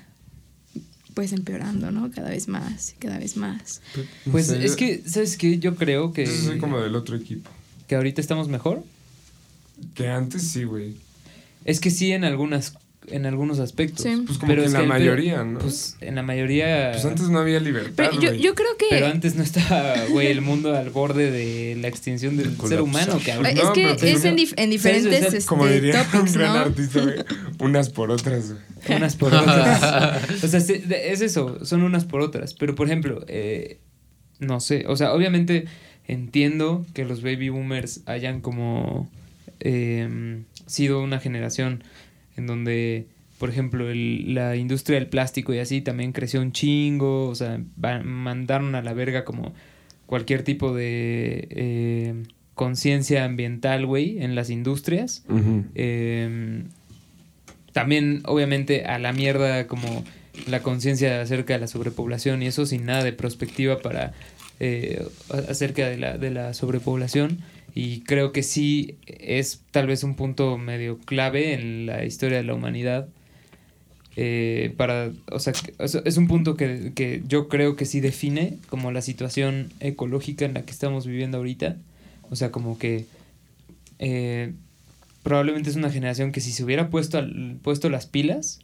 pues 1.14 1.32
empeorando, 1.32 1.92
¿no? 1.92 2.12
Cada 2.12 2.30
vez 2.30 2.50
más, 2.50 2.94
cada 3.00 3.18
vez 3.18 3.38
más. 3.38 3.82
Pues 4.30 4.48
Sí, 4.48 4.56
es 4.60 4.72
yo- 4.72 4.76
que, 4.78 5.02
¿sabes 5.08 5.38
qué? 5.38 5.60
Yo 5.60 5.76
creo 5.78 6.12
que, 6.12 6.26
Yo 6.26 6.32
soy 6.34 6.60
como 6.60 6.78
del 6.82 6.94
otro 6.96 7.16
equipo. 7.16 7.50
que 7.88 7.96
ahorita 7.96 8.20
estamos 8.20 8.50
mejor. 8.50 8.84
Que 9.94 10.10
antes 10.10 10.42
sí, 10.44 10.66
güey. 10.66 10.98
Es 11.64 11.80
que 11.80 11.90
sí 11.90 12.12
en 12.12 12.26
algunas 12.26 12.74
en 13.12 13.26
algunos 13.26 13.60
aspectos. 13.60 14.04
Sí. 14.04 14.24
Pues 14.26 14.38
como 14.38 14.54
que 14.54 14.60
en 14.60 14.66
es 14.66 14.74
la 14.74 14.84
mayoría, 14.84 15.44
¿no? 15.44 15.60
Pues 15.60 15.98
en 16.02 16.16
la 16.16 16.24
mayoría. 16.24 16.92
Pues 16.94 17.06
antes 17.06 17.30
no 17.30 17.40
había 17.40 17.60
libertad, 17.60 17.92
Pero 17.96 18.20
yo, 18.20 18.34
yo 18.34 18.56
creo 18.56 18.76
que... 18.78 18.86
Pero 18.90 19.08
antes 19.08 19.36
no 19.36 19.44
estaba, 19.44 19.96
güey, 20.10 20.28
el 20.28 20.42
mundo 20.42 20.76
al 20.76 20.90
borde 20.90 21.32
de 21.32 21.76
la 21.82 21.88
extinción 21.88 22.38
del 22.38 22.56
ser 22.58 22.82
humano, 22.82 23.20
cabrón. 23.26 23.46
es 23.48 23.64
No, 23.64 23.74
que 23.74 23.84
pero 23.84 23.96
te 23.98 24.12
es 24.12 24.26
en, 24.26 24.38
dif- 24.38 24.54
en 24.58 24.70
diferentes 24.70 25.20
¿Sabes? 25.20 25.34
este, 25.34 25.48
Como 25.48 25.68
diría 25.68 26.02
un 26.02 26.12
topics, 26.12 26.34
gran 26.38 26.54
¿no? 26.54 26.60
artista, 26.60 27.02
güey. 27.02 27.16
Unas 27.60 27.90
por 27.90 28.12
otras, 28.12 28.52
güey. 28.52 28.98
Unas 28.98 29.16
por 29.16 29.34
otras. 29.34 30.44
o 30.44 30.48
sea, 30.48 30.60
es 30.60 31.22
eso, 31.22 31.64
son 31.66 31.84
unas 31.84 32.06
por 32.06 32.22
otras. 32.22 32.54
Pero, 32.54 32.76
por 32.76 32.88
ejemplo, 32.88 33.24
eh, 33.28 33.80
no 34.40 34.60
sé, 34.60 34.86
o 34.88 34.96
sea, 34.96 35.14
obviamente 35.14 35.66
entiendo 36.08 36.86
que 36.94 37.04
los 37.06 37.22
baby 37.22 37.50
boomers 37.50 38.02
hayan 38.06 38.42
como 38.42 39.10
eh, 39.60 40.42
sido 40.68 41.02
una 41.02 41.20
generación 41.20 41.84
en 42.38 42.48
donde, 42.48 43.08
por 43.40 43.50
ejemplo, 43.50 43.90
el- 43.90 44.34
la 44.34 44.56
industria 44.56 45.00
del 45.00 45.08
plástico 45.08 45.54
y 45.54 45.60
así 45.60 45.82
también 45.82 46.12
creció 46.12 46.42
un 46.42 46.52
chingo, 46.52 47.28
o 47.28 47.36
sea, 47.36 47.60
mandaron 48.04 48.76
a 48.76 48.82
la 48.82 48.94
verga 48.94 49.24
como 49.26 49.54
cualquier 50.06 50.44
tipo 50.44 50.74
de 50.74 51.48
eh, 51.50 52.14
conciencia 52.54 53.26
ambiental, 53.26 53.86
güey, 53.86 54.22
en 54.24 54.36
las 54.36 54.50
industrias. 54.50 55.26
Eh, 55.76 56.64
también, 57.74 58.22
obviamente, 58.26 58.86
a 58.86 59.00
la 59.00 59.12
mierda 59.12 59.68
como 59.68 60.04
la 60.48 60.62
conciencia 60.62 61.22
acerca 61.22 61.54
de 61.54 61.60
la 61.60 61.68
sobrepoblación 61.68 62.42
y 62.44 62.48
eso 62.48 62.66
sin 62.66 62.86
nada 62.86 63.04
de 63.04 63.14
perspectiva 63.14 63.80
para 63.80 64.14
eh, 64.60 65.06
acerca 65.50 65.88
de 65.90 65.98
la, 65.98 66.18
de 66.18 66.32
la 66.32 66.54
sobrepoblación. 66.54 67.40
Y 67.76 68.02
creo 68.02 68.32
que 68.34 68.44
sí 68.44 68.98
es 69.08 69.62
tal 69.72 69.88
vez 69.88 70.04
un 70.04 70.16
punto 70.16 70.58
medio 70.58 70.98
clave 71.00 71.54
en 71.54 71.86
la 71.88 72.06
historia 72.06 72.38
de 72.40 72.44
la 72.46 72.56
humanidad. 72.56 73.10
eh, 74.18 74.74
para, 74.78 75.12
o 75.32 75.40
sea, 75.40 75.54
es 75.80 76.18
un 76.18 76.28
punto 76.28 76.56
que, 76.56 76.94
que 76.96 77.22
yo 77.28 77.50
creo 77.50 77.76
que 77.76 77.86
sí 77.86 78.00
define 78.00 78.58
como 78.70 78.92
la 78.92 79.02
situación 79.02 79.72
ecológica 79.82 80.46
en 80.46 80.54
la 80.54 80.64
que 80.64 80.72
estamos 80.72 81.06
viviendo 81.06 81.38
ahorita. 81.38 81.78
O 82.30 82.36
sea, 82.36 82.52
como 82.52 82.78
que 82.78 83.06
eh, 84.00 84.54
probablemente 85.24 85.70
es 85.70 85.76
una 85.78 85.92
generación 85.92 86.32
que 86.32 86.42
si 86.42 86.52
se 86.52 86.64
hubiera 86.64 86.90
puesto, 86.90 87.18
al- 87.20 87.58
puesto 87.64 87.90
las 87.90 88.08
pilas 88.08 88.60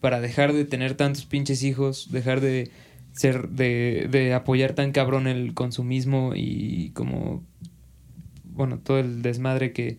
para 0.00 0.20
dejar 0.20 0.52
de 0.52 0.64
tener 0.64 0.94
tantos 0.96 1.26
pinches 1.26 1.62
hijos, 1.64 2.08
dejar 2.12 2.40
de 2.40 2.70
ser, 3.12 3.48
de, 3.50 4.08
de 4.10 4.34
apoyar 4.34 4.74
tan 4.74 4.92
cabrón 4.92 5.26
el 5.28 5.54
consumismo 5.54 6.32
y 6.36 6.90
como, 6.94 7.42
bueno, 8.56 8.78
todo 8.82 8.98
el 8.98 9.22
desmadre 9.22 9.72
que 9.72 9.98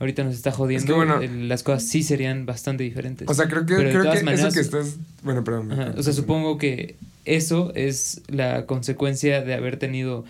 ahorita 0.00 0.24
nos 0.24 0.34
está 0.34 0.50
jodiendo, 0.52 0.94
bueno- 0.96 1.20
el- 1.20 1.48
las 1.48 1.62
cosas 1.62 1.84
sí 1.84 2.02
serían 2.02 2.46
bastante 2.46 2.84
diferentes. 2.84 3.28
O 3.28 3.34
sea, 3.34 3.46
creo 3.48 3.66
que, 3.66 3.74
Pero 3.74 3.88
de 3.88 3.90
creo 3.90 4.02
todas 4.04 4.18
que 4.18 4.24
maneras- 4.24 4.46
eso 4.46 4.54
que 4.54 4.60
estás. 4.60 4.96
Bueno, 5.22 5.44
perdón. 5.44 5.72
Ajá, 5.72 5.94
O 5.96 6.02
sea, 6.02 6.12
supongo 6.12 6.56
que 6.58 6.96
eso 7.24 7.72
es 7.74 8.22
la 8.28 8.64
consecuencia 8.66 9.42
de 9.42 9.54
haber 9.54 9.76
tenido 9.78 10.24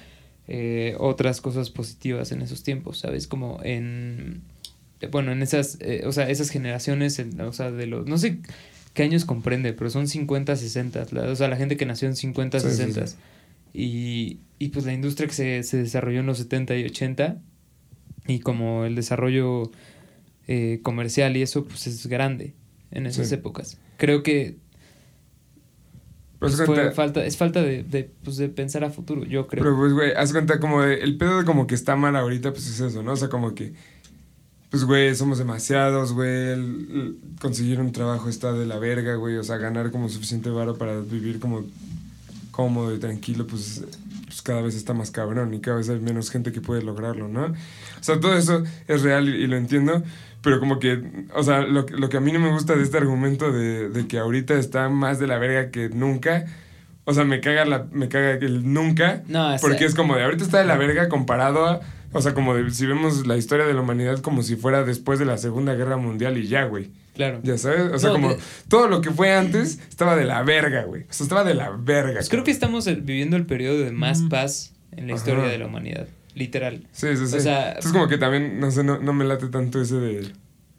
eh, 0.50 0.94
otras 0.98 1.42
cosas 1.42 1.68
positivas 1.68 2.32
en 2.32 2.40
esos 2.40 2.62
tiempos, 2.62 3.00
¿sabes? 3.00 3.26
Como 3.26 3.60
en, 3.64 4.40
bueno, 5.12 5.30
en 5.30 5.42
esas, 5.42 5.76
eh, 5.80 6.04
o 6.06 6.12
sea, 6.12 6.30
esas 6.30 6.48
generaciones, 6.48 7.18
en- 7.18 7.38
o 7.42 7.52
sea, 7.52 7.70
de 7.70 7.86
los, 7.86 8.06
no 8.06 8.16
sé 8.16 8.38
qué 8.94 9.02
años 9.02 9.26
comprende, 9.26 9.74
pero 9.74 9.90
son 9.90 10.08
50, 10.08 10.56
60, 10.56 11.04
la- 11.12 11.24
o 11.30 11.36
sea, 11.36 11.48
la 11.48 11.56
gente 11.56 11.76
que 11.76 11.84
nació 11.84 12.08
en 12.08 12.16
50, 12.16 12.60
Sí, 12.60 12.70
sí, 12.70 12.76
60. 12.76 13.06
sí. 13.08 13.16
Y, 13.74 14.38
y 14.58 14.68
pues 14.68 14.86
la 14.86 14.94
industria 14.94 15.28
que 15.28 15.34
se, 15.34 15.62
se 15.64 15.76
desarrolló 15.76 16.20
en 16.20 16.26
los 16.26 16.38
70 16.38 16.74
y 16.76 16.84
80 16.86 17.36
y 18.28 18.38
como 18.38 18.84
el 18.84 18.94
desarrollo 18.94 19.72
eh, 20.46 20.78
comercial 20.82 21.36
y 21.36 21.42
eso, 21.42 21.64
pues 21.64 21.86
es 21.88 22.06
grande 22.06 22.54
en 22.92 23.06
esas 23.06 23.28
Sí. 23.28 23.34
épocas. 23.34 23.76
Creo 23.96 24.22
que 24.22 24.56
Pues, 26.38 26.54
pues, 26.54 26.66
cuenta- 26.66 26.84
fue 26.84 26.92
falta, 26.94 27.24
es 27.26 27.36
falta 27.36 27.62
de, 27.62 27.82
de, 27.82 28.08
pues, 28.22 28.36
de 28.36 28.48
pensar 28.48 28.84
a 28.84 28.90
futuro, 28.90 29.24
yo 29.24 29.48
creo. 29.48 29.64
Pero 29.64 29.76
pues, 29.76 29.92
güey, 29.92 30.12
haz 30.12 30.30
cuenta 30.32 30.60
como 30.60 30.82
de- 30.82 31.00
el 31.00 31.18
pedo 31.18 31.38
de 31.38 31.44
como 31.44 31.66
que 31.66 31.74
está 31.74 31.96
mal 31.96 32.14
ahorita, 32.14 32.52
pues 32.52 32.68
es 32.68 32.78
eso, 32.80 33.02
¿no? 33.02 33.12
O 33.12 33.16
sea, 33.16 33.28
como 33.28 33.54
que, 33.56 33.72
pues, 34.70 34.84
güey, 34.84 35.12
somos 35.16 35.38
demasiados, 35.38 36.12
güey, 36.12 36.30
el- 36.52 36.88
el 36.92 37.16
conseguir 37.40 37.80
un 37.80 37.90
trabajo 37.90 38.28
está 38.28 38.52
de 38.52 38.66
la 38.66 38.78
verga, 38.78 39.16
güey, 39.16 39.36
o 39.36 39.42
sea, 39.42 39.56
ganar 39.56 39.90
como 39.90 40.08
suficiente 40.08 40.48
varo 40.50 40.78
para 40.78 41.00
vivir 41.00 41.40
como 41.40 41.64
cómodo 42.52 42.94
y 42.94 42.98
tranquilo, 43.00 43.44
pues, 43.46 43.82
pues 44.28 44.42
cada 44.42 44.60
vez 44.62 44.74
está 44.76 44.92
más 44.94 45.10
cabrón 45.10 45.52
y 45.54 45.60
cada 45.60 45.78
vez 45.78 45.88
hay 45.88 45.98
menos 46.00 46.30
gente 46.30 46.52
que 46.52 46.60
puede 46.60 46.82
lograrlo, 46.82 47.26
¿no? 47.28 47.46
O 47.46 48.02
sea, 48.02 48.20
todo 48.20 48.36
eso 48.36 48.62
es 48.86 49.02
real 49.02 49.28
y, 49.28 49.32
y 49.42 49.46
lo 49.46 49.56
entiendo, 49.56 50.02
pero 50.42 50.60
como 50.60 50.78
que, 50.78 51.02
o 51.34 51.42
sea, 51.42 51.62
lo, 51.62 51.86
que- 51.86 51.94
lo 51.96 52.08
que 52.10 52.18
a 52.18 52.20
mí 52.20 52.30
no 52.30 52.38
me 52.38 52.50
gusta 52.52 52.76
de 52.76 52.82
este 52.82 52.98
argumento 52.98 53.50
de, 53.50 53.88
de 53.88 54.06
que 54.06 54.18
ahorita 54.18 54.54
está 54.54 54.88
más 54.90 55.18
de 55.18 55.26
la 55.26 55.38
verga 55.38 55.70
que 55.70 55.88
nunca, 55.88 56.44
o 57.04 57.14
sea, 57.14 57.24
me 57.24 57.40
caga, 57.40 57.64
la, 57.64 57.86
me 57.90 58.08
caga 58.08 58.32
el 58.32 58.70
nunca, 58.72 59.22
No, 59.28 59.56
porque 59.62 59.86
es 59.86 59.94
como 59.94 60.14
de 60.14 60.24
ahorita 60.24 60.44
está 60.44 60.58
de 60.58 60.66
la 60.66 60.76
verga 60.76 61.08
comparado 61.08 61.66
a, 61.66 61.80
o 62.12 62.20
sea, 62.22 62.34
como 62.34 62.54
de 62.54 62.70
si 62.70 62.86
vemos 62.86 63.26
la 63.26 63.36
historia 63.36 63.66
de 63.66 63.74
la 63.74 63.80
humanidad 63.80 64.18
como 64.20 64.42
si 64.42 64.56
fuera 64.56 64.84
después 64.84 65.18
de 65.18 65.24
la 65.24 65.38
Segunda 65.38 65.74
Guerra 65.74 65.96
Mundial 65.96 66.38
y 66.38 66.46
ya, 66.48 66.64
güey. 66.64 66.90
Claro. 67.14 67.40
Ya 67.42 67.58
sabes, 67.58 67.92
o 67.92 67.98
sea, 67.98 68.10
No, 68.10 68.14
como 68.14 68.28
de- 68.34 68.38
todo 68.68 68.88
lo 68.88 69.00
que 69.00 69.10
fue 69.10 69.32
antes 69.32 69.80
estaba 69.88 70.14
de 70.16 70.24
la 70.24 70.42
verga, 70.44 70.84
güey. 70.84 71.02
O 71.02 71.12
sea, 71.12 71.24
estaba 71.24 71.44
de 71.44 71.54
la 71.54 71.70
verga. 71.70 72.14
Pues 72.14 72.28
creo 72.28 72.44
que 72.44 72.50
estamos 72.52 72.84
viviendo 72.86 73.36
el 73.36 73.44
periodo 73.44 73.80
de 73.80 73.90
más 73.90 74.22
paz 74.30 74.72
en 74.92 75.08
la 75.08 75.14
Ajá. 75.14 75.22
historia 75.24 75.44
de 75.50 75.58
la 75.58 75.66
humanidad, 75.66 76.06
literal. 76.34 76.86
Sí, 76.92 77.08
sí, 77.16 77.26
sí. 77.26 77.36
o 77.36 77.40
sea- 77.40 77.68
Entonces 77.70 77.92
como 77.92 78.06
que 78.08 78.18
también, 78.18 78.60
no 78.60 78.70
sé, 78.70 78.84
no, 78.84 78.98
no 78.98 79.12
me 79.12 79.24
late 79.24 79.48
tanto 79.48 79.80
ese 79.82 79.96
de... 79.96 80.30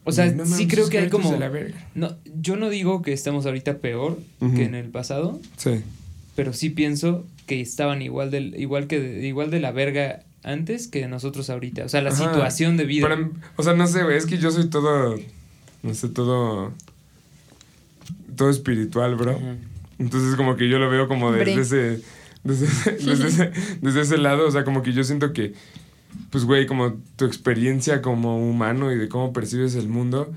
O 0.04 0.12
sea, 0.12 0.26
No 0.32 0.46
sí 0.46 0.66
creo 0.66 0.88
que 0.88 0.98
hay 0.98 1.10
como... 1.10 1.30
de 1.30 1.38
la 1.38 1.50
verga. 1.50 1.76
No, 1.94 2.16
yo 2.40 2.56
no 2.56 2.70
digo 2.70 3.02
que 3.02 3.12
estamos 3.12 3.44
ahorita 3.44 3.78
peor 3.78 4.18
que 4.56 4.64
en 4.64 4.74
el 4.74 4.88
pasado, 4.88 5.38
Sí. 5.58 5.82
pero 6.34 6.54
sí 6.54 6.70
pienso 6.70 7.26
que 7.46 7.60
estaban 7.60 8.00
igual 8.00 8.30
del 8.30 8.54
igual 8.58 8.86
que 8.86 8.98
de, 8.98 9.26
igual 9.26 9.50
de 9.50 9.60
la 9.60 9.72
verga 9.72 10.20
antes 10.42 10.88
que 10.88 11.06
nosotros 11.08 11.50
ahorita, 11.50 11.84
o 11.84 11.88
sea, 11.88 12.00
la 12.02 12.10
Ajá. 12.10 12.24
situación 12.32 12.76
de 12.76 12.84
vida. 12.84 13.08
Para- 13.08 13.28
o 13.56 13.62
sea, 13.62 13.74
no 13.74 13.86
sé, 13.86 14.02
güey, 14.02 14.16
es 14.16 14.26
que 14.26 14.38
yo 14.38 14.50
soy 14.50 14.68
todo, 14.70 15.16
no 15.82 15.94
sé, 15.94 16.08
todo, 16.08 16.72
todo 18.36 18.50
espiritual, 18.50 19.16
bro. 19.16 19.32
Ajá. 19.32 19.56
Entonces 19.98 20.34
como 20.36 20.56
que 20.56 20.68
yo 20.68 20.78
lo 20.78 20.88
veo 20.88 21.08
como 21.08 21.30
desde 21.30 21.60
ese, 21.60 22.02
desde, 22.42 22.66
ese- 22.66 22.92
desde, 23.06 23.28
ese, 23.28 23.52
desde 23.82 24.00
ese 24.00 24.18
lado, 24.18 24.48
o 24.48 24.50
sea, 24.50 24.64
como 24.64 24.82
que 24.82 24.92
yo 24.92 25.04
siento 25.04 25.32
que, 25.32 25.52
pues, 26.30 26.44
güey, 26.44 26.66
como 26.66 26.94
tu 27.16 27.26
experiencia 27.26 28.00
como 28.02 28.38
humano 28.48 28.90
y 28.92 28.96
de 28.96 29.08
cómo 29.08 29.32
percibes 29.32 29.74
el 29.74 29.88
mundo, 29.88 30.32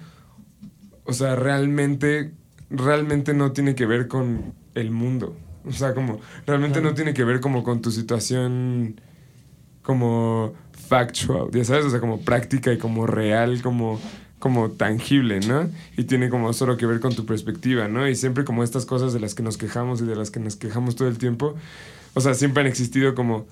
o 1.06 1.14
sea, 1.14 1.36
realmente, 1.36 2.32
realmente 2.70 3.34
no 3.34 3.54
tiene 3.54 3.74
que 3.76 3.86
ver 3.86 4.08
con 4.08 4.54
el 4.76 4.92
mundo. 4.92 5.36
O 5.66 5.72
sea, 5.72 5.94
como, 5.94 6.20
realmente 6.46 6.82
no 6.82 6.94
tiene 6.94 7.14
que 7.14 7.24
ver 7.24 7.40
como 7.40 7.64
con 7.64 7.82
tu 7.82 7.90
situación 7.92 9.00
como 9.84 10.54
factual, 10.88 11.50
ya 11.52 11.64
sabes, 11.64 11.86
o 11.86 11.90
sea, 11.90 12.00
como 12.00 12.22
práctica 12.22 12.74
y 12.74 12.78
como 12.78 13.06
real, 13.06 13.62
como, 13.62 14.00
como 14.40 14.72
tangible, 14.72 15.40
¿no? 15.42 15.70
Y 15.98 16.06
tiene 16.06 16.30
como 16.30 16.52
solo 16.54 16.78
que 16.78 16.86
ver 16.86 17.00
con 17.00 17.16
tu 17.16 17.26
perspectiva, 17.26 17.88
¿no? 17.88 18.08
Y 18.08 18.16
siempre 18.16 18.44
como 18.44 18.64
estas 18.64 18.86
cosas 18.86 19.14
de 19.14 19.20
las 19.20 19.36
que 19.36 19.44
nos 19.44 19.58
quejamos 19.58 20.02
y 20.02 20.06
de 20.06 20.16
las 20.16 20.32
que 20.32 20.40
nos 20.40 20.56
quejamos 20.56 20.96
todo 20.96 21.08
el 21.08 21.18
tiempo, 21.18 21.56
o 22.14 22.22
sea, 22.22 22.34
siempre 22.34 22.62
han 22.62 22.68
existido 22.68 23.16
como 23.16 23.46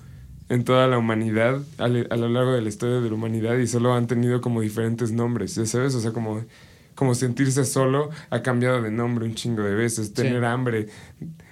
en 0.48 0.64
toda 0.64 0.86
la 0.86 0.98
humanidad, 0.98 1.62
a, 1.78 1.88
lo 1.88 2.28
largo 2.28 2.52
de 2.52 2.60
la 2.60 2.68
historia 2.68 3.00
de 3.00 3.08
la 3.08 3.14
humanidad, 3.14 3.56
y 3.56 3.66
solo 3.66 3.94
han 3.94 4.06
tenido 4.06 4.40
como 4.40 4.60
diferentes 4.60 5.10
nombres, 5.12 5.54
¿ya 5.54 5.66
sabes? 5.66 5.94
O 5.94 6.00
sea, 6.00 6.12
como, 6.12 6.44
como 6.94 7.14
sentirse 7.14 7.64
solo 7.64 8.10
ha 8.30 8.42
cambiado 8.42 8.82
de 8.82 8.90
nombre 8.90 9.24
un 9.24 9.34
chingo 9.34 9.62
de 9.62 9.74
veces, 9.74 10.12
tener 10.12 10.44
hambre, 10.44 10.88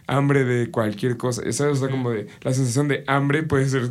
hambre 0.06 0.44
de 0.44 0.70
cualquier 0.70 1.16
cosa, 1.16 1.42
¿ya 1.44 1.52
sabes? 1.52 1.78
O 1.78 1.80
sea, 1.80 1.88
como 1.88 2.10
de, 2.10 2.26
la 2.42 2.52
sensación 2.52 2.88
de 2.88 3.04
hambre 3.06 3.42
puede 3.42 3.68
ser 3.68 3.90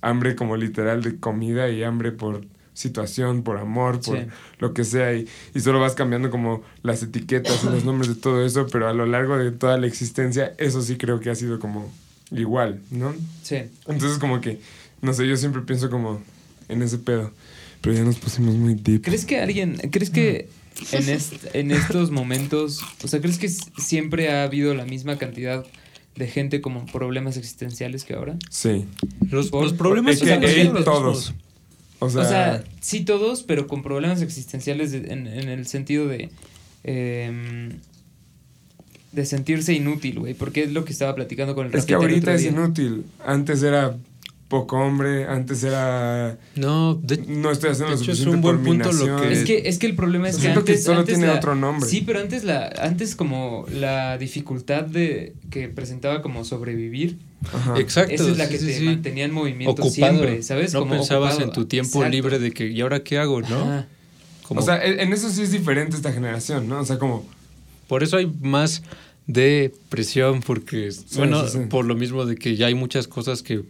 hambre 0.00 0.36
como 0.36 0.56
literal 0.56 1.02
de 1.02 1.16
comida 1.16 1.68
y 1.70 1.82
hambre 1.82 2.12
por 2.12 2.44
situación, 2.74 3.42
por 3.42 3.56
amor, 3.58 4.00
por 4.02 4.18
Sí. 4.18 4.26
lo 4.58 4.74
que 4.74 4.84
sea, 4.84 5.14
y, 5.14 5.26
y 5.54 5.60
solo 5.60 5.80
vas 5.80 5.94
cambiando 5.94 6.30
como 6.30 6.62
las 6.82 7.02
etiquetas 7.02 7.64
y 7.64 7.66
los 7.68 7.84
nombres 7.84 8.08
de 8.14 8.20
todo 8.20 8.44
eso, 8.44 8.66
pero 8.70 8.86
a 8.88 8.92
lo 8.92 9.06
largo 9.06 9.38
de 9.38 9.50
toda 9.50 9.78
la 9.78 9.86
existencia, 9.86 10.52
eso 10.58 10.82
sí 10.82 10.96
creo 10.96 11.18
que 11.20 11.30
ha 11.30 11.34
sido 11.34 11.58
como 11.58 11.90
igual, 12.30 12.80
¿no? 12.90 13.14
Sí. 13.42 13.56
Entonces 13.86 14.18
como 14.18 14.40
que, 14.42 14.60
no 15.00 15.14
sé, 15.14 15.26
yo 15.26 15.36
siempre 15.38 15.62
pienso 15.62 15.88
como 15.88 16.22
en 16.68 16.82
ese 16.82 16.98
pedo, 16.98 17.30
pero 17.80 17.94
ya 17.94 18.02
nos 18.04 18.16
pusimos 18.16 18.54
muy 18.56 18.74
deep. 18.74 19.02
¿Crees 19.04 19.24
que 19.24 19.40
alguien, 19.40 19.76
crees 19.90 20.10
que 20.10 20.48
en, 20.92 21.08
est- 21.08 21.54
en 21.54 21.70
estos 21.70 22.10
momentos, 22.10 22.80
o 23.02 23.08
sea, 23.08 23.20
crees 23.22 23.38
que 23.38 23.48
siempre 23.48 24.30
ha 24.30 24.42
habido 24.42 24.74
la 24.74 24.84
misma 24.84 25.16
cantidad 25.16 25.64
de 26.16 26.26
gente 26.28 26.60
como 26.60 26.80
en 26.80 26.86
problemas 26.86 27.36
existenciales 27.36 28.04
que 28.04 28.14
ahora? 28.14 28.36
Sí. 28.50 28.84
Los, 29.30 29.48
Por- 29.50 29.64
los 29.64 29.72
problemas 29.74 30.16
Es 30.16 30.22
o 30.22 30.24
sea, 30.24 30.40
que 30.40 30.64
los 30.64 30.84
todos. 30.84 31.34
O 31.98 32.10
sea, 32.10 32.22
o 32.22 32.24
sea, 32.24 32.64
sí 32.80 33.04
todos, 33.04 33.42
pero 33.42 33.66
con 33.66 33.82
problemas 33.82 34.20
existenciales 34.22 34.92
de- 34.92 35.12
en, 35.12 35.26
en 35.26 35.48
el 35.48 35.66
sentido 35.66 36.06
de... 36.08 36.30
em, 36.84 37.70
de 39.12 39.24
sentirse 39.24 39.72
inútil, 39.72 40.18
güey, 40.20 40.34
porque 40.34 40.64
es 40.64 40.72
lo 40.72 40.84
que 40.84 40.92
estaba 40.92 41.14
platicando 41.14 41.54
con 41.54 41.66
el 41.66 41.74
es 41.74 41.86
que 41.86 41.94
el 41.94 42.00
ahorita 42.00 42.34
es 42.34 42.44
inútil. 42.44 43.04
Antes 43.24 43.62
era 43.62 43.96
poco 44.48 44.76
hombre, 44.76 45.24
antes 45.26 45.64
era... 45.64 46.38
No, 46.54 46.94
de, 46.94 47.16
No 47.26 47.50
estoy 47.50 47.70
haciendo 47.70 47.90
De 47.92 47.96
lo 47.96 48.02
hecho, 48.02 48.12
es 48.12 48.18
suficiente 48.18 48.36
un 48.36 48.42
por 48.42 48.56
buen 48.58 48.78
mi 48.78 48.82
punto 48.84 48.92
lo 49.06 49.20
que- 49.20 49.32
Es 49.32 49.44
que, 49.44 49.62
es 49.68 49.78
que 49.78 49.86
el 49.86 49.96
problema 49.96 50.28
es 50.28 50.36
que 50.36 50.42
Siento 50.42 50.64
que 50.64 50.72
antes, 50.72 50.84
solo 50.84 51.00
antes 51.00 51.16
tiene 51.16 51.32
la- 51.32 51.38
otro 51.38 51.54
nombre. 51.56 51.88
Sí, 51.90 52.02
pero 52.06 52.20
antes 52.20 52.44
la, 52.44 52.68
antes 52.80 53.16
como 53.16 53.66
la 53.72 54.18
dificultad 54.18 54.84
de 54.84 55.34
que 55.50 55.68
presentaba 55.68 56.22
como 56.22 56.44
sobrevivir, 56.44 57.18
Ajá. 57.52 57.78
exacto. 57.80 58.12
esa 58.14 58.30
es 58.30 58.38
la 58.38 58.48
que 58.48 58.58
sí, 58.58 58.66
te 58.66 58.78
sí. 58.78 58.84
mantenía 58.84 59.24
en 59.24 59.32
movimiento 59.32 59.72
Ocupado. 59.82 59.90
siempre, 59.92 60.42
¿sabes? 60.42 60.72
No 60.72 60.80
Como 60.80 60.94
pensabas 60.94 61.32
ocupado. 61.34 61.48
en 61.50 61.54
tu 61.54 61.64
tiempo 61.66 61.98
Exacto. 61.98 62.12
libre 62.12 62.38
de 62.38 62.52
que, 62.52 62.68
¿y 62.68 62.80
ahora 62.82 63.02
qué 63.02 63.18
hago, 63.18 63.40
no? 63.42 63.60
Ajá. 63.62 63.86
Como- 64.46 64.60
O 64.60 64.62
sea, 64.62 64.84
en 64.84 65.00
en 65.00 65.12
eso 65.12 65.28
sí 65.28 65.42
es 65.42 65.50
diferente 65.50 65.96
esta 65.96 66.12
generación, 66.12 66.68
¿no? 66.68 66.78
O 66.80 66.84
sea, 66.84 66.98
como... 67.00 67.26
Por 67.88 68.04
eso 68.04 68.16
hay 68.16 68.32
más 68.42 68.82
depresión, 69.26 70.40
porque, 70.40 70.90
bueno, 71.16 71.46
sí, 71.48 71.58
sí. 71.58 71.64
por 71.68 71.84
lo 71.84 71.94
mismo 71.94 72.26
de 72.26 72.36
que 72.36 72.56
ya 72.56 72.66
hay 72.66 72.74
muchas 72.74 73.06
cosas 73.08 73.42
que 73.42 73.62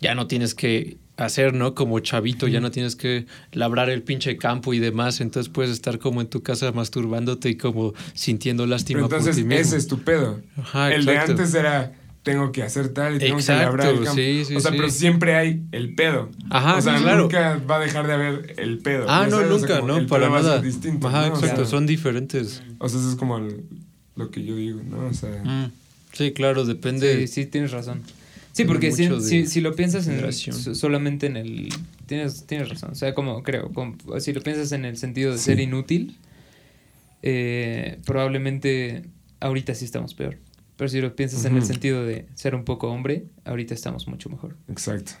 ya 0.00 0.14
no 0.14 0.26
tienes 0.26 0.54
que 0.54 0.98
hacer, 1.16 1.54
¿no? 1.54 1.74
Como 1.74 1.98
chavito, 2.00 2.46
ya 2.46 2.60
no 2.60 2.70
tienes 2.70 2.94
que 2.96 3.26
labrar 3.52 3.88
el 3.88 4.02
pinche 4.02 4.36
campo 4.36 4.74
y 4.74 4.78
demás, 4.78 5.20
entonces 5.20 5.50
puedes 5.50 5.70
estar 5.72 5.98
como 5.98 6.20
en 6.20 6.26
tu 6.28 6.42
casa 6.42 6.72
masturbándote 6.72 7.48
y 7.48 7.56
como 7.56 7.94
sintiendo 8.14 8.66
lástima 8.66 8.98
Pero 8.98 9.04
entonces 9.06 9.28
por 9.36 9.36
ti 9.36 9.44
mismo. 9.44 9.60
ese 9.62 9.76
es 9.78 9.86
tu 9.86 10.00
pedo. 10.00 10.40
Ajá, 10.58 10.92
el 10.94 11.04
de 11.06 11.16
antes 11.18 11.54
era 11.54 11.94
tengo 12.22 12.50
que 12.50 12.62
hacer 12.64 12.88
tal 12.88 13.14
y 13.16 13.18
tengo 13.20 13.38
Exacto, 13.38 13.60
que 13.60 13.64
labrar 13.66 13.86
el 13.94 14.02
campo. 14.04 14.14
sí, 14.20 14.44
sí, 14.44 14.56
o 14.56 14.60
sea, 14.60 14.72
sí. 14.72 14.76
pero 14.76 14.90
siempre 14.90 15.36
hay 15.36 15.62
el 15.72 15.94
pedo. 15.94 16.28
Ajá, 16.50 16.76
o 16.76 16.82
sea, 16.82 16.96
sí, 16.98 17.02
claro. 17.04 17.22
nunca 17.22 17.62
va 17.70 17.76
a 17.76 17.80
dejar 17.80 18.06
de 18.08 18.12
haber 18.14 18.54
el 18.58 18.78
pedo. 18.80 19.06
Ah, 19.08 19.26
no, 19.30 19.36
sabes, 19.38 19.50
o 19.52 19.58
sea, 19.60 19.68
nunca, 19.78 19.86
no, 19.86 19.96
el 19.98 20.06
para 20.06 20.22
pedo 20.24 20.32
va 20.32 20.38
a 20.38 20.42
ser 20.42 20.50
nada. 20.50 20.60
distinto, 20.62 21.06
Ajá, 21.08 21.28
¿no? 21.28 21.34
O 21.34 21.36
exacto, 21.38 21.56
sea, 21.62 21.66
son 21.70 21.86
diferentes. 21.86 22.62
O 22.78 22.88
sea, 22.88 22.98
eso 22.98 23.08
es 23.10 23.14
como 23.16 23.38
el- 23.38 23.64
lo 24.16 24.30
que 24.32 24.44
yo 24.44 24.56
digo, 24.56 24.82
¿no? 24.84 25.06
O 25.06 25.14
sea, 25.14 25.30
Mm, 25.44 25.70
Sí, 26.12 26.32
claro, 26.32 26.64
depende. 26.64 27.26
Sí, 27.26 27.28
sí, 27.28 27.46
tienes 27.46 27.70
razón. 27.70 28.02
Sí, 28.56 28.64
porque 28.64 28.90
si, 28.90 29.08
si, 29.20 29.46
si 29.46 29.60
lo 29.60 29.74
piensas 29.76 30.06
en, 30.08 30.32
solamente 30.74 31.26
en 31.26 31.36
el... 31.36 31.68
Tienes, 32.06 32.46
tienes 32.46 32.70
razón, 32.70 32.92
o 32.92 32.94
sea, 32.94 33.12
como 33.14 33.42
creo, 33.42 33.70
como- 33.72 33.96
si 34.18 34.32
lo 34.32 34.40
piensas 34.40 34.72
en 34.72 34.84
el 34.86 34.96
sentido 34.96 35.32
de 35.32 35.38
Sí. 35.38 35.44
ser 35.44 35.60
inútil, 35.60 36.16
eh, 37.22 37.98
probablemente 38.06 39.04
ahorita 39.40 39.74
sí 39.74 39.84
estamos 39.84 40.14
peor. 40.14 40.38
Pero 40.76 40.88
si 40.88 41.00
lo 41.00 41.14
piensas 41.16 41.44
en 41.46 41.56
el 41.56 41.64
sentido 41.64 42.04
de 42.04 42.26
ser 42.34 42.54
un 42.54 42.64
poco 42.64 42.88
hombre, 42.88 43.24
ahorita 43.44 43.72
estamos 43.74 44.08
mucho 44.08 44.28
mejor. 44.30 44.56
exacto. 44.68 45.12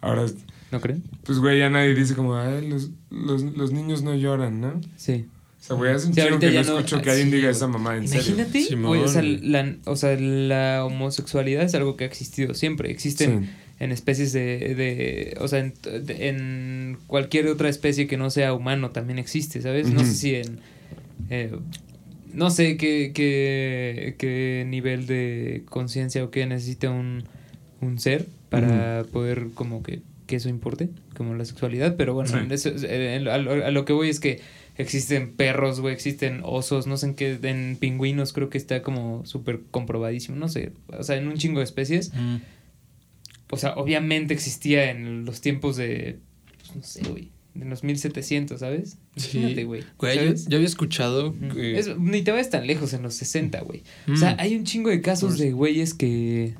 Ahora, 0.00 0.26
¿No 0.70 0.80
creen? 0.80 1.02
pues, 1.24 1.38
güey, 1.38 1.58
ya 1.60 1.70
nadie 1.70 1.94
dice 1.94 2.14
como, 2.14 2.34
los, 2.34 2.90
los, 3.10 3.42
los 3.42 3.72
niños 3.72 4.02
no 4.02 4.14
lloran, 4.14 4.60
¿no? 4.60 4.80
Sí. 4.96 5.26
O 5.64 5.66
sea, 5.66 5.76
güey, 5.76 5.92
hace 5.92 6.08
un 6.08 6.14
Sí, 6.14 6.20
que 6.20 6.30
no 6.30 6.38
ya 6.40 6.62
no- 6.62 6.78
escucho 6.78 7.00
que 7.00 7.08
alguien 7.10 7.30
sí, 7.30 7.36
diga 7.36 7.48
esa 7.50 7.66
mamá 7.66 7.96
en 7.96 8.06
serio. 8.06 8.34
Imagínate, 8.34 8.60
Simón. 8.64 8.86
güey, 8.88 9.00
o, 9.00 9.08
sea, 9.08 9.22
la, 9.22 9.74
o 9.86 9.96
sea, 9.96 10.14
la 10.20 10.84
homosexualidad 10.84 11.62
es 11.64 11.74
algo 11.74 11.96
que 11.96 12.04
ha 12.04 12.06
existido 12.06 12.52
siempre. 12.52 12.90
Existen 12.90 13.44
Sí. 13.44 13.50
en 13.80 13.90
especies 13.92 14.32
de, 14.34 14.74
de 14.74 15.36
o 15.40 15.48
sea, 15.48 15.60
en, 15.60 15.72
de- 16.04 16.28
en 16.28 16.98
cualquier 17.06 17.46
otra 17.48 17.70
especie 17.70 18.06
que 18.06 18.18
no 18.18 18.28
sea 18.28 18.52
humano 18.52 18.90
también 18.90 19.18
existe, 19.18 19.62
¿sabes? 19.62 19.88
No 19.90 20.00
sé 20.04 20.14
si 20.14 20.34
en, 20.34 20.58
eh, 21.30 21.50
no 22.34 22.50
sé 22.50 22.76
qué, 22.76 23.12
qué, 23.14 24.16
qué 24.18 24.66
nivel 24.68 25.06
de 25.06 25.62
conciencia 25.70 26.22
o 26.24 26.30
qué 26.30 26.44
necesita 26.46 26.90
un, 26.90 27.24
un 27.80 27.98
ser 27.98 28.26
para 28.50 29.04
poder 29.10 29.46
como 29.54 29.82
que, 29.82 30.02
que 30.26 30.36
eso 30.36 30.48
importe, 30.50 30.90
como 31.16 31.34
la 31.34 31.44
sexualidad, 31.46 31.96
pero 31.96 32.12
bueno, 32.12 32.28
Sí. 32.30 32.36
en 32.36 32.52
eso- 32.52 32.70
en- 32.86 33.28
a, 33.28 33.38
lo, 33.38 33.64
a 33.64 33.70
lo 33.70 33.84
que 33.84 33.92
voy 33.94 34.08
es 34.10 34.20
que 34.20 34.40
existen 34.76 35.34
perros, 35.34 35.80
güey, 35.80 35.94
existen 35.94 36.40
osos, 36.42 36.86
no 36.86 36.96
sé 36.96 37.06
en 37.06 37.14
qué, 37.14 37.38
en 37.42 37.76
pingüinos 37.78 38.32
creo 38.32 38.50
que 38.50 38.58
está 38.58 38.82
como 38.82 39.24
súper 39.24 39.60
comprobadísimo, 39.70 40.36
no 40.36 40.48
sé, 40.48 40.72
o 40.88 41.02
sea, 41.02 41.16
en 41.16 41.28
un 41.28 41.34
chingo 41.36 41.60
de 41.60 41.64
especies 41.64 42.12
Mm. 42.14 42.36
o 43.50 43.56
sea, 43.56 43.74
obviamente 43.74 44.34
existía 44.34 44.90
en 44.90 45.24
los 45.24 45.40
tiempos 45.40 45.76
de, 45.76 46.18
pues, 46.58 46.76
no 46.76 46.82
sé, 46.82 47.02
güey, 47.08 47.30
de 47.54 47.66
los 47.66 47.84
1700, 47.84 48.58
¿sabes? 48.58 48.98
Sí. 49.14 49.38
Imagínate, 49.38 49.64
güey. 49.64 49.84
Güey, 49.96 50.16
yo, 50.16 50.34
yo 50.48 50.56
había 50.56 50.66
escuchado 50.66 51.32
que- 51.54 51.78
Es- 51.78 51.96
ni 51.98 52.22
te 52.22 52.32
vayas 52.32 52.50
tan 52.50 52.66
lejos, 52.66 52.92
en 52.94 53.02
los 53.02 53.14
60, 53.14 53.60
güey. 53.60 53.84
O 54.08 54.12
Mm. 54.12 54.16
sea, 54.16 54.36
hay 54.40 54.56
un 54.56 54.64
chingo 54.64 54.90
de 54.90 55.00
casos 55.00 55.38
de 55.38 55.52
güeyes 55.52 55.94
que, 55.94 56.54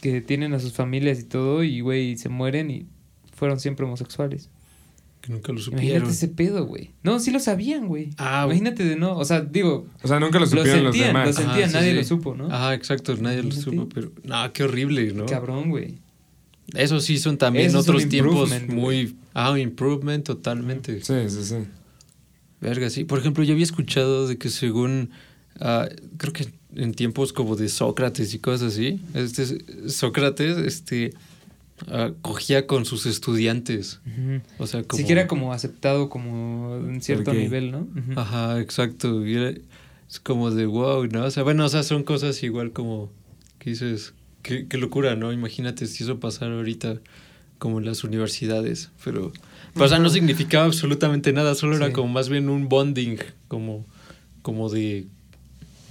que 0.00 0.22
tienen 0.22 0.54
a 0.54 0.58
sus 0.58 0.72
familias 0.72 1.20
y 1.20 1.24
todo, 1.24 1.62
y 1.64 1.80
güey, 1.80 2.16
se 2.16 2.30
mueren 2.30 2.70
y 2.70 2.86
fueron 3.36 3.60
siempre 3.60 3.84
homosexuales. 3.84 4.48
Que 5.22 5.32
nunca 5.32 5.52
lo 5.52 5.60
supieron. 5.60 5.86
Imagínate 5.86 6.12
ese 6.12 6.28
pedo, 6.28 6.66
güey. 6.66 6.90
No, 7.04 7.20
sí 7.20 7.30
lo 7.30 7.38
sabían, 7.38 7.86
güey. 7.86 8.10
Ah, 8.18 8.44
güey. 8.44 8.58
Imagínate 8.58 8.84
de 8.84 8.96
no, 8.96 9.16
o 9.16 9.24
sea, 9.24 9.40
digo, 9.40 9.86
O 10.02 10.08
sea, 10.08 10.18
nunca 10.18 10.38
lo 10.38 10.44
lo 10.44 10.50
supieron 10.50 10.84
los 10.84 10.94
sentían, 10.94 11.14
lo 11.14 11.20
demás. 11.20 11.36
sentían, 11.36 11.58
Ajá, 11.58 11.68
sí, 11.68 11.74
nadie 11.74 11.90
sí. 11.90 11.96
lo 11.96 12.04
supo, 12.04 12.34
¿no? 12.34 12.46
Ajá, 12.52 12.74
exacto, 12.74 13.16
nadie 13.16 13.42
lo 13.42 13.52
supo, 13.52 13.88
pero 13.88 14.10
no, 14.24 14.52
qué 14.52 14.64
horrible, 14.64 15.12
¿no? 15.14 15.26
Cabrón, 15.26 15.70
güey. 15.70 15.94
Eso 16.74 17.00
sí 17.00 17.18
son 17.18 17.38
también 17.38 17.66
Eso 17.66 17.78
otros 17.78 18.08
tiempos 18.08 18.50
muy 18.68 19.16
ah, 19.34 19.56
improvement 19.58 20.24
totalmente. 20.24 21.02
Sí, 21.02 21.14
sí, 21.28 21.44
sí. 21.44 21.56
Verga, 22.60 22.90
sí. 22.90 23.04
Por 23.04 23.18
ejemplo, 23.18 23.44
yo 23.44 23.52
había 23.52 23.64
escuchado 23.64 24.26
de 24.26 24.38
que 24.38 24.48
según 24.48 25.10
ah, 25.60 25.88
creo 26.16 26.32
que 26.32 26.48
en 26.74 26.94
tiempos 26.94 27.32
como 27.32 27.56
de 27.56 27.68
Sócrates 27.68 28.34
y 28.34 28.38
cosas 28.38 28.72
así, 28.72 29.00
este 29.14 29.88
Sócrates 29.88 30.56
este 30.58 31.12
ah, 31.88 32.10
cogía 32.22 32.66
con 32.66 32.84
sus 32.84 33.06
estudiantes. 33.06 34.00
O 34.58 34.66
sea, 34.66 34.82
como 34.82 34.98
Siquiera 34.98 35.26
como 35.26 35.52
aceptado 35.52 36.08
como 36.08 36.76
en 36.76 37.00
cierto 37.02 37.32
nivel, 37.34 37.70
¿no? 37.72 37.88
Ajá, 38.16 38.60
exacto. 38.60 39.26
Y 39.26 39.34
era- 39.34 39.54
es 40.08 40.20
como 40.20 40.50
de 40.50 40.66
wow, 40.66 41.06
¿no? 41.06 41.24
O 41.24 41.30
sea, 41.30 41.42
bueno, 41.42 41.64
o 41.64 41.68
sea, 41.68 41.82
son 41.82 42.02
cosas 42.04 42.42
igual 42.42 42.72
como 42.72 43.10
que 43.58 43.70
dices, 43.70 44.12
qué, 44.42 44.66
qué 44.68 44.76
locura, 44.76 45.16
¿no? 45.16 45.32
Imagínate 45.32 45.86
si 45.86 46.04
eso 46.04 46.20
pasara 46.20 46.54
ahorita 46.54 47.00
como 47.58 47.78
en 47.78 47.84
las 47.86 48.02
universidades, 48.04 48.90
pero, 49.04 49.32
pero, 49.72 49.86
o 49.86 49.88
sea, 49.88 49.98
no 50.00 50.10
significaba 50.10 50.64
absolutamente 50.66 51.32
nada, 51.32 51.54
solo 51.54 51.76
Sí. 51.78 51.82
era 51.84 51.92
como 51.92 52.08
más 52.12 52.28
bien 52.28 52.48
un 52.50 52.68
bonding, 52.68 53.18
como, 53.48 53.86
como 54.42 54.68
de 54.68 55.06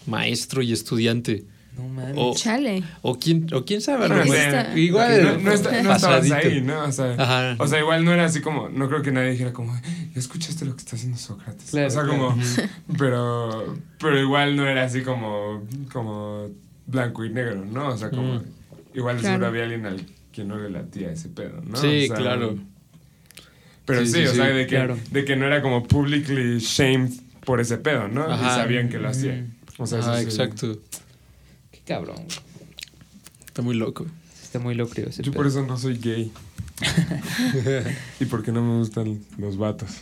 maestro 0.06 0.62
y 0.62 0.72
estudiante. 0.74 1.46
No 1.82 1.88
mames. 1.90 2.14
O, 2.18 2.34
Chale. 2.36 2.84
o 3.02 3.18
quién, 3.18 3.48
o 3.54 3.66
quién 3.66 3.82
sabe, 3.82 4.08
Bueno, 4.08 4.24
¿no? 4.26 4.78
igual 4.78 5.24
no, 5.24 5.38
no, 5.40 5.52
está- 5.52 5.82
no 5.84 5.94
estabas 5.94 6.32
ahí, 6.32 6.62
¿no? 6.62 6.84
O 6.84 6.92
sea, 6.92 7.14
Ajá. 7.18 7.56
o 7.58 7.68
sea, 7.68 7.80
igual 7.80 8.06
no 8.06 8.14
era 8.14 8.26
así 8.26 8.42
como, 8.42 8.70
no 8.70 8.88
creo 8.88 9.02
que 9.02 9.12
nadie 9.12 9.32
dijera 9.32 9.52
como, 9.54 9.74
¿ya 9.76 10.20
escuchaste 10.20 10.66
lo 10.66 10.76
que 10.76 10.80
está 10.82 10.96
haciendo 10.96 11.18
Sócrates? 11.18 11.72
Claro, 11.72 11.88
o 11.88 11.90
sea, 11.92 12.04
claro. 12.04 12.18
como, 12.18 12.38
pero, 12.98 13.76
pero 14.00 14.20
igual 14.20 14.56
no 14.56 14.68
era 14.68 14.84
así 14.84 15.02
como, 15.02 15.64
como 15.92 16.48
blanco 16.88 17.26
y 17.26 17.30
negro, 17.30 17.66
¿no? 17.66 17.88
O 17.90 17.98
sea, 17.98 18.10
como, 18.10 18.36
Mm. 18.36 18.44
igual 18.94 19.18
Claro. 19.18 19.34
seguro 19.34 19.48
había 19.48 19.64
alguien 19.64 19.86
al 19.86 20.06
que 20.32 20.44
no 20.44 20.58
le 20.58 20.70
latía 20.70 21.12
ese 21.12 21.30
pedo, 21.30 21.62
¿no? 21.66 21.78
Sí, 21.78 22.06
O 22.06 22.08
sea, 22.08 22.16
claro. 22.16 22.58
Pero 23.86 24.02
Sí, 24.02 24.08
sí, 24.08 24.14
sí, 24.22 24.28
o 24.28 24.34
sea, 24.36 24.46
sí, 24.48 24.54
de 24.54 24.68
que, 24.68 24.76
claro. 24.76 24.98
de 25.12 25.26
que 25.26 25.36
no 25.36 25.46
era 25.46 25.62
como 25.62 25.84
publicly 25.84 26.60
shamed 26.60 27.12
por 27.46 27.60
ese 27.60 27.78
pedo, 27.78 28.08
¿no? 28.08 28.30
Y 28.30 28.32
Ajá. 28.32 28.56
sabían 28.58 28.90
que 28.90 29.00
lo 29.00 29.10
hacía. 29.10 29.46
O 29.78 29.88
sea, 29.88 30.00
eso 30.00 30.12
Ah, 30.12 30.18
sí. 30.20 30.24
exacto. 30.26 30.78
Qué 31.86 31.94
cabrón. 31.94 32.16
güey. 32.16 32.28
Está 33.46 33.62
muy 33.62 33.76
loco. 33.76 34.06
Está 34.42 34.60
muy 34.60 34.76
loco 34.76 34.94
ese 34.98 35.24
Yo 35.24 35.32
pedo. 35.32 35.40
por 35.40 35.48
eso 35.48 35.66
no 35.66 35.78
soy 35.78 35.98
gay. 35.98 36.32
y 38.20 38.26
porque 38.26 38.52
no 38.52 38.62
me 38.62 38.78
gustan 38.80 39.20
los 39.38 39.58
vatos. 39.58 40.02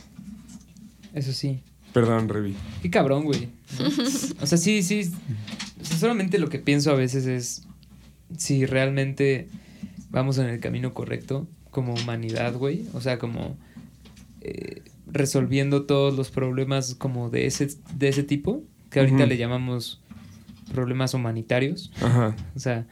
Eso 1.13 1.33
sí. 1.33 1.61
Perdón, 1.93 2.29
Revi. 2.29 2.55
Qué 2.81 2.89
cabrón, 2.89 3.25
güey. 3.25 3.49
O 4.41 4.45
sea, 4.45 4.57
sí, 4.57 4.83
sí. 4.83 5.11
O 5.81 5.85
sea, 5.85 5.97
solamente 5.97 6.37
lo 6.37 6.49
que 6.49 6.59
pienso 6.59 6.91
a 6.91 6.95
veces 6.95 7.25
es 7.25 7.63
si 8.37 8.65
realmente 8.65 9.47
vamos 10.11 10.37
en 10.37 10.45
el 10.47 10.59
camino 10.59 10.93
correcto 10.93 11.47
como 11.71 11.93
humanidad, 11.93 12.53
güey. 12.55 12.85
O 12.93 13.01
sea, 13.01 13.17
como 13.17 13.57
eh, 14.41 14.83
resolviendo 15.07 15.83
todos 15.83 16.15
los 16.15 16.29
problemas 16.29 16.95
como 16.95 17.29
de 17.29 17.47
ese, 17.47 17.69
de 17.95 18.09
ese 18.09 18.23
tipo, 18.23 18.63
que 18.89 18.99
ahorita 18.99 19.25
le 19.25 19.37
llamamos 19.37 20.01
problemas 20.69 21.13
humanitarios. 21.13 21.91
Ajá. 22.01 22.35
O 22.55 22.59
sea, 22.59 22.85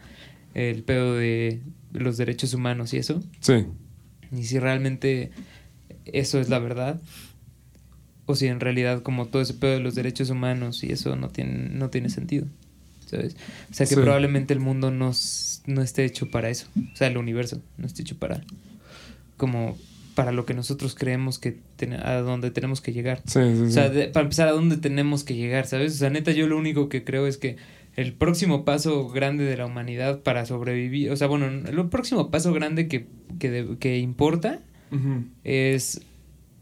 el 0.54 0.82
pedo 0.82 1.14
de 1.16 1.60
los 1.92 2.16
derechos 2.16 2.54
humanos 2.54 2.92
y 2.94 2.98
eso. 2.98 3.22
Sí. 3.40 3.64
Y 4.36 4.44
si 4.44 4.58
realmente 4.58 5.30
eso 6.04 6.38
es 6.40 6.48
la 6.48 6.58
verdad. 6.58 7.00
O 8.26 8.34
si 8.34 8.46
en 8.46 8.60
realidad 8.60 9.02
como 9.02 9.26
todo 9.26 9.40
ese 9.40 9.54
pedo 9.54 9.72
de 9.72 9.80
los 9.80 9.94
derechos 9.94 10.28
humanos 10.30 10.84
y 10.84 10.92
eso 10.92 11.16
no 11.16 11.28
tiene, 11.30 11.70
no 11.70 11.88
tiene 11.88 12.10
sentido. 12.10 12.46
¿Sabes? 13.06 13.36
O 13.70 13.74
sea 13.74 13.86
que 13.86 13.94
Sí. 13.94 14.00
probablemente 14.00 14.52
el 14.52 14.60
mundo 14.60 14.90
no, 14.90 15.12
no 15.66 15.82
esté 15.82 16.04
hecho 16.04 16.30
para 16.30 16.50
eso. 16.50 16.66
O 16.92 16.96
sea, 16.96 17.08
el 17.08 17.16
universo 17.16 17.62
no 17.78 17.86
esté 17.86 18.02
hecho 18.02 18.18
para... 18.18 18.42
Como 19.38 19.78
para 20.18 20.32
lo 20.32 20.44
que 20.44 20.52
nosotros 20.52 20.96
creemos 20.96 21.38
que... 21.38 21.58
ten- 21.76 21.92
a 21.92 22.14
donde 22.22 22.50
tenemos 22.50 22.80
que 22.80 22.92
llegar. 22.92 23.22
Sí, 23.24 23.38
sí, 23.40 23.56
sí. 23.56 23.62
O 23.62 23.70
sea, 23.70 23.88
de- 23.88 24.08
para 24.08 24.24
empezar, 24.24 24.48
¿a 24.48 24.52
dónde 24.52 24.76
tenemos 24.76 25.22
que 25.22 25.36
llegar? 25.36 25.64
¿Sabes? 25.68 25.94
O 25.94 25.96
sea, 25.98 26.10
neta, 26.10 26.32
yo 26.32 26.48
lo 26.48 26.58
único 26.58 26.88
que 26.88 27.04
creo 27.04 27.28
es 27.28 27.36
que 27.38 27.54
el 27.94 28.14
próximo 28.14 28.64
paso 28.64 29.08
grande 29.08 29.44
de 29.44 29.56
la 29.56 29.66
humanidad 29.66 30.20
para 30.24 30.44
sobrevivir, 30.44 31.12
o 31.12 31.16
sea, 31.16 31.28
bueno, 31.28 31.46
el 31.46 31.88
próximo 31.88 32.32
paso 32.32 32.52
grande 32.52 32.88
que, 32.88 33.06
que, 33.38 33.48
de- 33.48 33.76
que 33.78 33.98
importa 33.98 34.58
es 35.44 36.00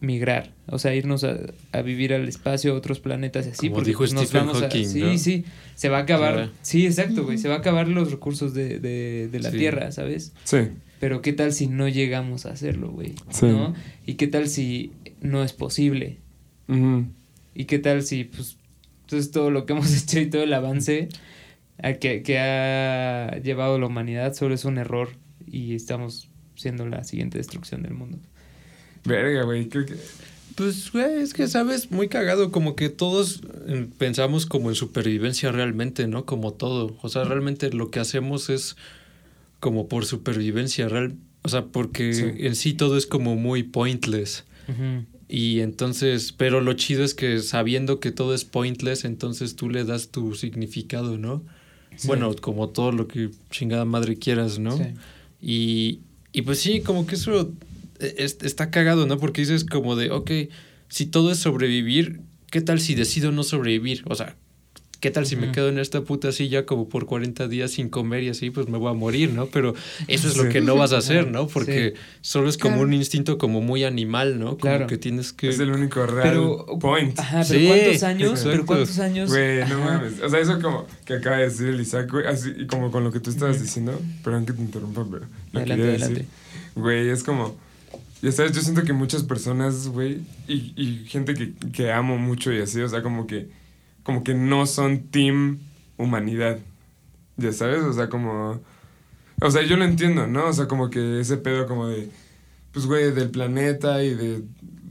migrar, 0.01 0.53
o 0.67 0.79
sea, 0.79 0.95
irnos 0.95 1.25
a, 1.25 1.37
a 1.73 1.81
vivir 1.81 2.13
al 2.13 2.29
espacio, 2.29 2.73
a 2.73 2.77
otros 2.77 3.01
planetas 3.01 3.47
y 3.47 3.51
así. 3.51 3.69
Como 3.69 3.77
porque, 3.77 3.91
dijo 3.91 4.03
nos 4.03 4.11
Stephen 4.29 4.47
vamos 4.49 4.59
a- 4.59 4.67
Hawking, 4.67 4.87
Sí, 4.87 5.01
¿no? 5.01 5.17
sí, 5.19 5.45
se 5.75 5.89
va 5.89 5.99
a 5.99 6.03
acabar. 6.03 6.51
Sí, 6.61 6.85
exacto, 6.85 7.25
güey, 7.25 7.39
se 7.39 7.49
va 7.49 7.55
a 7.55 7.59
acabar 7.59 7.89
los 7.89 8.11
recursos 8.11 8.53
de, 8.53 8.79
de, 8.79 9.29
de 9.33 9.41
la 9.41 9.51
Sí. 9.51 9.57
Tierra, 9.57 9.93
¿sabes? 9.93 10.35
Sí. 10.45 10.59
Pero 11.01 11.21
qué 11.23 11.33
tal 11.33 11.53
si 11.53 11.67
no 11.67 11.89
llegamos 11.89 12.47
a 12.47 12.53
hacerlo, 12.53 12.91
güey, 12.91 13.15
Sí. 13.31 13.47
¿no? 13.47 13.75
Y 14.07 14.15
qué 14.15 14.27
tal 14.27 14.49
si 14.49 14.93
no 15.21 15.43
es 15.45 15.53
posible. 15.53 16.19
Ujú. 16.69 17.07
¿Y 17.55 17.65
qué 17.67 17.79
tal 17.79 18.03
si, 18.03 18.25
pues, 18.25 18.57
entonces 19.03 19.31
todo 19.31 19.51
lo 19.51 19.67
que 19.67 19.73
hemos 19.75 19.93
hecho 20.03 20.21
y 20.21 20.27
todo 20.31 20.43
el 20.43 20.53
avance 20.55 21.09
a 21.83 21.93
que, 21.95 22.23
que 22.23 22.39
ha 22.39 23.39
llevado 23.43 23.79
la 23.79 23.87
humanidad 23.87 24.35
solo 24.35 24.55
es 24.55 24.65
un 24.65 24.79
error 24.79 25.11
y 25.47 25.75
estamos 25.75 26.29
siendo 26.55 26.87
la 26.87 27.05
siguiente 27.05 27.39
destrucción 27.39 27.83
del 27.83 27.93
mundo? 27.95 28.19
Verga, 29.05 29.43
güey. 29.45 29.69
Creo 29.69 29.87
que. 29.87 29.95
Pues, 30.55 30.91
güey, 30.91 31.21
es 31.21 31.35
que, 31.35 31.49
¿sabes? 31.49 31.91
Muy 31.91 32.09
cagado, 32.09 32.51
como 32.51 32.75
que 32.77 32.89
todos 32.89 33.43
eh, 33.69 33.87
pensamos 33.99 34.47
como 34.47 34.71
en 34.71 34.75
supervivencia 34.75 35.53
realmente, 35.53 36.07
¿no? 36.09 36.25
Como 36.25 36.55
todo. 36.55 36.97
O 37.03 37.09
sea, 37.11 37.25
realmente 37.25 37.71
lo 37.71 37.91
que 37.91 38.01
hacemos 38.01 38.49
es 38.49 38.77
como 39.61 39.89
por 39.89 40.05
supervivencia 40.05 40.89
real. 40.89 41.15
O 41.43 41.49
sea, 41.49 41.67
porque 41.67 42.13
Sí. 42.13 42.25
en 42.39 42.57
sí 42.57 42.73
todo 42.75 42.97
es 42.97 43.07
como 43.07 43.37
muy 43.37 43.63
pointless. 43.63 44.45
Y 45.29 45.61
entonces, 45.61 46.33
pero 46.33 46.61
lo 46.61 46.73
chido 46.75 47.05
es 47.05 47.15
que 47.15 47.39
sabiendo 47.41 48.01
que 48.01 48.11
todo 48.13 48.35
es 48.35 48.45
pointless, 48.45 49.05
entonces 49.05 49.55
tú 49.57 49.71
le 49.71 49.85
das 49.85 50.09
tu 50.09 50.35
significado, 50.35 51.19
¿no? 51.19 51.45
Sí. 51.97 52.09
Bueno, 52.09 52.35
como 52.41 52.69
todo 52.69 52.93
lo 52.93 53.07
que 53.09 53.31
chingada 53.51 53.85
madre 53.85 54.17
quieras, 54.17 54.59
¿no? 54.59 54.77
Sí. 54.77 54.85
Y, 55.41 56.01
y 56.33 56.43
pues 56.43 56.59
sí, 56.61 56.81
como 56.81 57.07
que 57.07 57.15
eso 57.15 57.53
es- 58.01 58.39
está 58.43 58.71
cagado, 58.71 59.07
¿no? 59.07 59.19
Porque 59.19 59.41
dices 59.43 59.65
como 59.65 59.97
de, 59.97 60.11
ok, 60.11 60.31
si 60.89 61.07
todo 61.07 61.31
es 61.33 61.39
sobrevivir, 61.39 62.21
¿qué 62.51 62.61
tal 62.61 62.81
si 62.81 62.95
decido 62.95 63.33
no 63.33 63.43
sobrevivir? 63.45 64.03
O 64.07 64.15
sea, 64.15 64.37
¿qué 65.01 65.11
tal 65.11 65.27
si 65.27 65.37
me 65.37 65.53
quedo 65.53 65.69
en 65.69 65.79
esta 65.79 66.01
puta 66.03 66.33
silla 66.33 66.65
como 66.67 66.89
por 66.89 67.07
40 67.07 67.49
días 67.49 67.73
sin 67.73 67.89
comer 67.89 68.23
y 68.23 68.29
así, 68.31 68.51
pues 68.51 68.69
me 68.69 68.79
voy 68.79 68.91
a 68.91 68.95
morir, 68.95 69.33
¿no? 69.33 69.47
Pero 69.47 69.75
eso 70.09 70.29
es 70.29 70.37
lo 70.37 70.49
que 70.49 70.61
no 70.61 70.75
vas 70.77 70.93
a 70.93 70.99
hacer, 70.99 71.31
¿no? 71.31 71.47
Porque 71.49 71.93
Sí. 71.95 72.01
solo 72.23 72.49
es 72.49 72.57
como 72.59 72.77
Claro. 72.77 72.89
un 72.89 72.95
instinto 72.95 73.39
como 73.39 73.61
muy 73.61 73.85
animal, 73.85 74.39
¿no? 74.39 74.47
Como 74.51 74.59
Claro. 74.61 74.87
que 74.87 74.97
tienes 74.99 75.33
que... 75.33 75.49
Es 75.51 75.59
el 75.61 75.71
único 75.71 76.05
real 76.07 76.29
Pero, 76.29 76.67
point. 76.81 77.19
Ajá, 77.19 77.43
pero 77.47 77.61
Sí, 77.61 77.67
¿cuántos 77.67 78.03
años? 78.03 78.31
exacto. 78.31 78.51
¿Pero 78.51 78.67
cuántos 78.67 78.99
años? 78.99 79.31
Güey, 79.31 79.69
no 79.69 79.79
mames. 79.81 80.21
O 80.23 80.29
sea, 80.29 80.41
eso 80.41 80.61
como 80.61 80.87
que 81.05 81.15
acaba 81.15 81.37
de 81.37 81.45
decir 81.45 81.67
el 81.69 81.81
Isaac, 81.81 82.11
güey, 82.11 82.27
así, 82.27 82.53
y 82.57 82.67
como 82.67 82.91
con 82.91 83.05
lo 83.05 83.13
que 83.13 83.21
tú 83.21 83.31
estabas 83.31 83.61
diciendo, 83.61 84.01
perdón 84.25 84.47
que 84.47 84.53
te 84.55 84.63
interrumpa, 84.63 85.05
pero 85.11 85.27
lo 85.53 85.61
Adelante, 85.61 85.83
quería 85.83 85.93
decir. 85.93 86.05
adelante. 86.05 86.27
Güey, 86.75 87.09
es 87.11 87.23
como, 87.23 87.57
ya 88.23 88.33
sabes, 88.33 88.53
yo 88.53 88.61
siento 88.63 88.83
que 88.83 88.93
muchas 88.93 89.23
personas, 89.23 89.89
güey, 89.89 90.21
y, 90.49 90.73
y 90.77 91.05
gente 91.07 91.35
que, 91.35 91.53
que 91.73 91.93
amo 91.93 92.19
mucho 92.19 92.53
y 92.53 92.61
así, 92.61 92.81
o 92.81 92.89
sea, 92.89 93.03
como 93.03 93.27
que, 93.27 93.49
como 94.07 94.23
que 94.23 94.35
no 94.35 94.67
son 94.67 95.09
team 95.09 95.59
humanidad, 95.97 96.61
ya 97.37 97.53
sabes, 97.53 97.83
o 97.83 97.93
sea, 97.93 98.09
como, 98.09 98.61
o 99.43 99.51
sea, 99.51 99.63
yo 99.65 99.77
lo 99.77 99.85
entiendo, 99.85 100.29
¿no? 100.29 100.47
O 100.47 100.53
sea, 100.53 100.69
como 100.69 100.91
que 100.91 101.19
ese 101.19 101.39
pedo 101.39 101.67
como 101.67 101.89
de, 101.89 102.09
pues, 102.71 102.87
güey, 102.87 103.11
del 103.11 103.31
planeta 103.31 104.05
y 104.05 104.15
de 104.15 104.45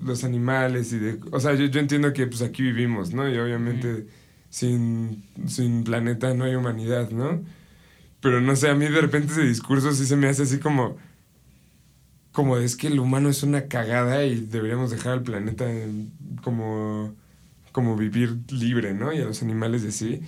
los 0.03 0.25
animales 0.25 0.91
y 0.91 0.99
de, 0.99 1.19
o 1.31 1.39
sea, 1.39 1.55
yo, 1.55 1.65
yo 1.67 1.79
entiendo 1.79 2.11
que 2.11 2.27
pues 2.27 2.41
aquí 2.41 2.61
vivimos, 2.61 3.13
¿no? 3.13 3.29
Y 3.29 3.37
obviamente 3.37 4.05
sin, 4.49 5.23
sin 5.47 5.85
planeta 5.85 6.33
no 6.33 6.43
hay 6.43 6.55
humanidad, 6.55 7.09
¿no? 7.11 7.41
Pero 8.19 8.41
no 8.41 8.53
sé, 8.57 8.69
a 8.69 8.75
mí 8.75 8.85
de 8.85 8.99
repente 8.99 9.31
ese 9.31 9.43
discurso 9.43 9.93
sí 9.93 10.05
se 10.05 10.17
me 10.17 10.27
hace 10.27 10.43
así 10.43 10.59
como, 10.59 10.97
como 12.33 12.57
es 12.57 12.75
que 12.75 12.87
el 12.87 12.99
humano 12.99 13.29
es 13.29 13.43
una 13.43 13.67
cagada 13.67 14.25
y 14.25 14.35
deberíamos 14.41 14.91
dejar 14.91 15.13
al 15.13 15.23
planeta 15.23 15.65
como, 16.43 17.15
como 17.75 17.97
vivir 17.97 18.37
libre, 18.51 18.93
¿no? 18.93 19.11
Y 19.11 19.19
a 19.19 19.25
los 19.25 19.41
animales 19.41 19.83
y 19.83 19.87
así. 19.89 20.21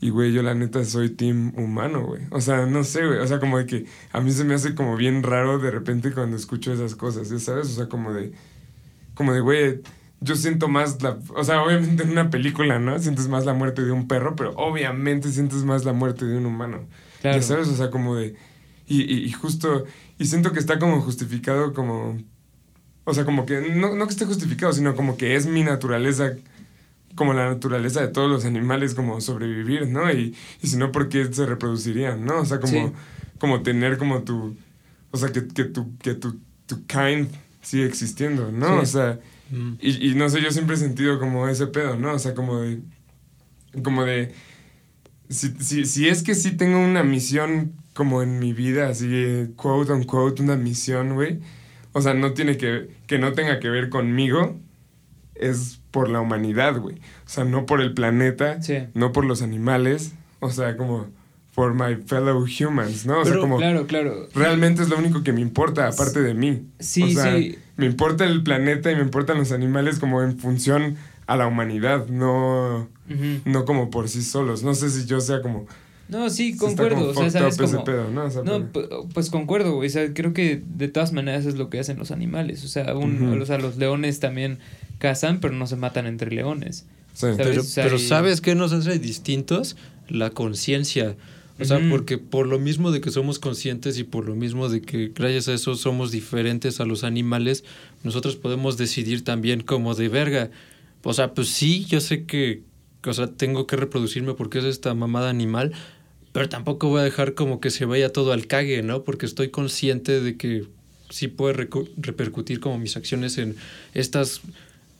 Y, 0.00 0.10
güey, 0.10 0.32
yo 0.32 0.44
la 0.44 0.54
neta 0.54 0.84
soy 0.84 1.10
team 1.10 1.52
humano, 1.56 2.06
güey. 2.06 2.22
O 2.30 2.40
sea, 2.40 2.66
no 2.66 2.84
sé, 2.84 3.04
güey. 3.04 3.18
O 3.18 3.26
sea, 3.26 3.40
como 3.40 3.58
de 3.58 3.66
que 3.66 3.86
a 4.12 4.20
mí 4.20 4.30
se 4.30 4.44
me 4.44 4.54
hace 4.54 4.76
como 4.76 4.96
bien 4.96 5.24
raro 5.24 5.58
de 5.58 5.72
repente 5.72 6.12
cuando 6.12 6.36
escucho 6.36 6.72
esas 6.72 6.94
cosas, 6.94 7.30
¿ya 7.30 7.40
sabes? 7.40 7.66
O 7.66 7.74
sea, 7.74 7.88
como 7.88 8.12
de, 8.12 8.30
como 9.14 9.32
de, 9.32 9.40
güey, 9.40 9.80
yo 10.20 10.36
siento 10.36 10.68
más 10.68 11.02
la... 11.02 11.18
O 11.34 11.42
sea, 11.42 11.64
obviamente 11.64 12.04
en 12.04 12.10
una 12.10 12.30
película, 12.30 12.78
¿no? 12.78 12.96
Sientes 13.00 13.26
más 13.26 13.44
la 13.44 13.54
muerte 13.54 13.82
de 13.82 13.90
un 13.90 14.06
perro, 14.06 14.36
pero 14.36 14.52
obviamente 14.54 15.32
sientes 15.32 15.64
más 15.64 15.84
la 15.84 15.92
muerte 15.92 16.24
de 16.24 16.38
un 16.38 16.46
humano. 16.46 16.86
Claro. 17.22 17.36
Ya 17.36 17.42
sabes, 17.42 17.66
o 17.66 17.74
sea, 17.74 17.90
como 17.90 18.14
de... 18.14 18.36
Y, 18.86 19.02
y, 19.02 19.24
y 19.24 19.32
justo... 19.32 19.84
Y 20.16 20.26
siento 20.26 20.52
que 20.52 20.60
está 20.60 20.78
como 20.78 21.00
justificado 21.00 21.74
como... 21.74 22.18
O 23.02 23.14
sea, 23.14 23.24
como 23.24 23.46
que... 23.46 23.74
No, 23.74 23.96
no 23.96 24.06
que 24.06 24.12
esté 24.12 24.26
justificado, 24.26 24.72
sino 24.72 24.94
como 24.94 25.16
que 25.16 25.34
es 25.34 25.46
mi 25.46 25.64
naturaleza... 25.64 26.34
Como 27.14 27.32
la 27.34 27.48
naturaleza 27.48 28.00
de 28.00 28.08
todos 28.08 28.30
los 28.30 28.44
animales, 28.44 28.94
como 28.94 29.20
sobrevivir, 29.20 29.88
¿no? 29.88 30.10
Y, 30.12 30.34
y 30.62 30.66
si 30.66 30.76
no, 30.76 30.90
¿por 30.92 31.08
qué 31.08 31.32
se 31.32 31.46
reproducirían, 31.46 32.24
no? 32.24 32.40
O 32.40 32.44
sea, 32.44 32.60
como, 32.60 32.88
Sí. 32.88 32.92
como 33.38 33.62
tener 33.62 33.98
como 33.98 34.22
tu... 34.24 34.56
O 35.10 35.16
sea, 35.16 35.30
que, 35.30 35.46
que 35.48 35.64
tu, 35.64 35.96
que 35.98 36.14
tu, 36.14 36.40
tu 36.66 36.84
kind 36.86 37.28
sigue 37.62 37.86
existiendo, 37.86 38.50
¿no? 38.52 38.66
Sí. 38.78 38.82
O 38.82 38.86
sea... 38.86 39.20
Mm. 39.50 39.74
Y, 39.80 40.10
y 40.10 40.14
no 40.14 40.28
sé, 40.28 40.40
yo 40.42 40.50
siempre 40.50 40.74
he 40.74 40.78
sentido 40.78 41.20
como 41.20 41.46
ese 41.48 41.66
pedo, 41.66 41.96
¿no? 41.96 42.14
O 42.14 42.18
sea, 42.18 42.34
como 42.34 42.60
de. 42.60 42.80
Como 43.82 44.04
de. 44.04 44.32
Si, 45.28 45.50
si, 45.60 45.84
si 45.84 46.08
es 46.08 46.22
que 46.22 46.34
sí 46.34 46.52
tengo 46.56 46.78
una 46.78 47.02
misión 47.02 47.72
como 47.92 48.22
en 48.22 48.38
mi 48.38 48.52
vida, 48.54 48.88
así, 48.88 49.52
quote 49.56 49.92
unquote, 49.92 50.42
una 50.42 50.56
misión, 50.56 51.14
güey. 51.14 51.40
O 51.92 52.00
sea, 52.00 52.14
no 52.14 52.32
tiene 52.32 52.56
que. 52.56 52.88
Que 53.06 53.18
no 53.18 53.32
tenga 53.34 53.60
que 53.60 53.68
ver 53.68 53.90
conmigo. 53.90 54.58
Es 55.34 55.80
por 55.94 56.08
la 56.10 56.20
humanidad, 56.20 56.80
güey. 56.80 56.96
O 56.96 57.28
sea, 57.28 57.44
no 57.44 57.66
por 57.66 57.80
el 57.80 57.94
planeta. 57.94 58.60
Sí. 58.60 58.78
No 58.94 59.12
por 59.12 59.24
los 59.24 59.42
animales. 59.42 60.14
O 60.40 60.50
sea, 60.50 60.76
como. 60.76 61.06
for 61.52 61.72
my 61.72 61.94
fellow 62.04 62.44
humans, 62.44 63.06
¿no? 63.06 63.20
O 63.20 63.24
sea, 63.24 63.38
como 63.38 63.58
claro, 63.58 63.86
claro. 63.86 64.28
realmente 64.34 64.82
es 64.82 64.88
lo 64.88 64.98
único 64.98 65.22
que 65.22 65.32
me 65.32 65.40
importa, 65.40 65.86
aparte 65.86 66.20
de 66.20 66.34
mí. 66.34 66.66
Sí, 66.80 67.04
o 67.04 67.10
sea, 67.10 67.36
sí. 67.36 67.56
me 67.76 67.86
importa 67.86 68.24
el 68.24 68.42
planeta 68.42 68.90
y 68.90 68.96
me 68.96 69.02
importan 69.02 69.38
los 69.38 69.52
animales 69.52 70.00
como 70.00 70.20
en 70.20 70.36
función 70.36 70.96
a 71.28 71.36
la 71.36 71.46
humanidad, 71.46 72.08
no, 72.08 72.88
no 73.44 73.64
como 73.64 73.88
por 73.88 74.08
sí 74.08 74.22
solos. 74.22 74.64
No 74.64 74.74
sé 74.74 74.90
si 74.90 75.06
yo 75.06 75.20
sea 75.20 75.42
como... 75.42 75.66
No, 76.08 76.28
sí, 76.28 76.56
concuerdo. 76.56 77.10
O 77.10 77.14
sea, 77.14 77.30
sabes 77.30 77.56
como... 77.56 77.84
pedo, 77.84 78.10
¿no? 78.10 78.24
O 78.24 78.30
sea, 78.30 78.42
No, 78.42 78.66
pero- 78.72 79.08
pues 79.14 79.30
concuerdo, 79.30 79.76
güey. 79.76 79.88
O 79.88 79.92
sea, 79.92 80.12
creo 80.12 80.32
que 80.34 80.60
de 80.66 80.88
todas 80.88 81.12
maneras 81.12 81.46
es 81.46 81.54
lo 81.54 81.70
que 81.70 81.78
hacen 81.78 81.98
los 81.98 82.10
animales. 82.10 82.64
O 82.64 82.68
sea, 82.68 82.94
un, 82.96 83.40
o 83.40 83.46
sea, 83.46 83.58
los 83.58 83.76
leones 83.76 84.18
también 84.20 84.58
cazan, 84.98 85.40
pero 85.40 85.54
no 85.54 85.66
se 85.66 85.76
matan 85.76 86.06
entre 86.06 86.30
leones. 86.30 86.86
sí. 87.14 87.20
¿sabes? 87.20 87.36
Pero, 87.38 87.60
O 87.60 87.64
sea, 87.64 87.84
pero 87.84 87.96
y- 87.96 88.00
¿sabes 88.00 88.40
qué 88.40 88.54
nos 88.54 88.72
hace 88.72 88.98
distintos? 88.98 89.76
La 90.08 90.30
conciencia. 90.30 91.16
O 91.60 91.64
sea, 91.64 91.80
porque 91.88 92.18
por 92.18 92.48
lo 92.48 92.58
mismo 92.58 92.90
de 92.90 93.00
que 93.00 93.12
somos 93.12 93.38
conscientes 93.38 93.96
y 93.98 94.02
por 94.02 94.26
lo 94.26 94.34
mismo 94.34 94.68
de 94.68 94.82
que 94.82 95.12
gracias 95.14 95.46
a 95.46 95.54
eso 95.54 95.76
somos 95.76 96.10
diferentes 96.10 96.80
a 96.80 96.84
los 96.84 97.04
animales, 97.04 97.62
nosotros 98.02 98.34
podemos 98.34 98.76
decidir 98.76 99.22
también 99.22 99.60
como 99.60 99.94
de 99.94 100.08
verga. 100.08 100.50
O 101.04 101.12
sea, 101.14 101.32
pues 101.32 101.48
sí, 101.50 101.84
yo 101.84 102.00
sé 102.00 102.24
que, 102.24 102.62
o 103.06 103.12
sea, 103.12 103.28
tengo 103.28 103.68
que 103.68 103.76
reproducirme 103.76 104.34
porque 104.34 104.58
es 104.58 104.64
esta 104.64 104.94
mamada 104.94 105.30
animal, 105.30 105.72
pero 106.32 106.48
tampoco 106.48 106.88
voy 106.88 107.02
a 107.02 107.04
dejar 107.04 107.34
como 107.34 107.60
que 107.60 107.70
se 107.70 107.84
vaya 107.84 108.08
todo 108.12 108.32
al 108.32 108.48
cague, 108.48 108.82
¿no? 108.82 109.04
Porque 109.04 109.24
estoy 109.24 109.50
consciente 109.50 110.20
de 110.20 110.36
que 110.36 110.64
sí 111.10 111.28
puede 111.28 111.68
repercutir 111.98 112.58
como 112.58 112.78
mis 112.80 112.96
acciones 112.96 113.38
en 113.38 113.54
estas 113.92 114.40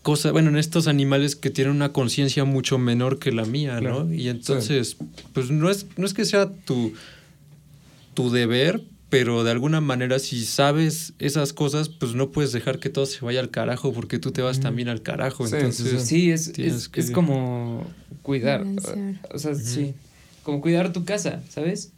cosas, 0.05 0.31
bueno, 0.33 0.51
en 0.51 0.57
estos 0.59 0.87
animales 0.87 1.35
que 1.35 1.51
tienen 1.51 1.75
una 1.75 1.93
conciencia 1.93 2.45
mucho 2.45 2.79
menor 2.79 3.19
que 3.19 3.33
la 3.33 3.45
mía, 3.45 3.79
Claro. 3.81 4.05
¿no? 4.05 4.15
Y 4.15 4.29
entonces, 4.29 4.97
pues 5.33 5.51
no 5.51 5.69
es, 5.71 5.87
no 5.97 6.07
es 6.07 6.15
que 6.15 6.25
sea 6.25 6.49
tu, 6.65 6.93
tu 8.15 8.31
deber, 8.31 8.83
pero 9.09 9.43
de 9.45 9.51
alguna 9.51 9.81
manera 9.81 10.19
si 10.19 10.45
sabes 10.45 11.15
esas 11.19 11.53
cosas, 11.53 11.89
pues 11.89 12.15
no 12.15 12.31
puedes 12.31 12.53
dejar 12.53 12.79
que 12.79 12.91
todo 12.91 13.07
se 13.07 13.25
vaya 13.25 13.41
al 13.41 13.51
carajo 13.51 13.93
porque 13.93 14.19
tú 14.19 14.31
te 14.31 14.43
vas 14.43 14.61
también 14.61 14.89
al 14.89 15.03
carajo. 15.03 15.45
Sí, 15.47 15.51
sí, 15.51 15.57
entonces, 15.57 16.03
sí. 16.03 16.07
Sí, 16.07 16.31
es, 16.31 16.59
es, 16.59 16.89
que- 16.89 17.01
es 17.01 17.11
como 17.11 17.87
cuidar. 18.23 18.65
O 19.33 19.39
sea, 19.39 19.55
sí. 19.55 19.95
Como 20.43 20.61
cuidar 20.61 20.93
tu 20.93 21.05
casa, 21.05 21.43
¿sabes? 21.49 21.93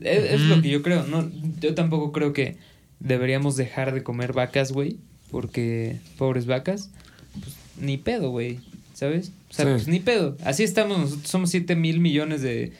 Es, 0.00 0.32
es 0.34 0.40
lo 0.42 0.60
que 0.62 0.70
yo 0.70 0.82
creo. 0.82 1.04
No, 1.06 1.28
yo 1.60 1.74
tampoco 1.74 2.12
creo 2.12 2.32
que 2.32 2.56
deberíamos 3.00 3.56
dejar 3.56 3.92
de 3.92 4.02
comer 4.02 4.32
vacas, 4.32 4.70
güey. 4.72 4.98
Porque, 5.30 5.98
pobres 6.16 6.46
vacas, 6.46 6.90
ni 7.80 7.96
pedo, 7.98 8.30
güey. 8.30 8.58
¿Sabes? 8.94 9.32
O 9.50 9.54
sea, 9.54 9.64
Sí. 9.64 9.70
pues 9.72 9.88
ni 9.88 10.00
pedo. 10.00 10.36
Así 10.44 10.64
estamos, 10.64 10.98
nosotros 10.98 11.28
somos 11.28 11.50
7 11.50 11.76
mil 11.76 12.00
millones 12.00 12.42
de, 12.42 12.72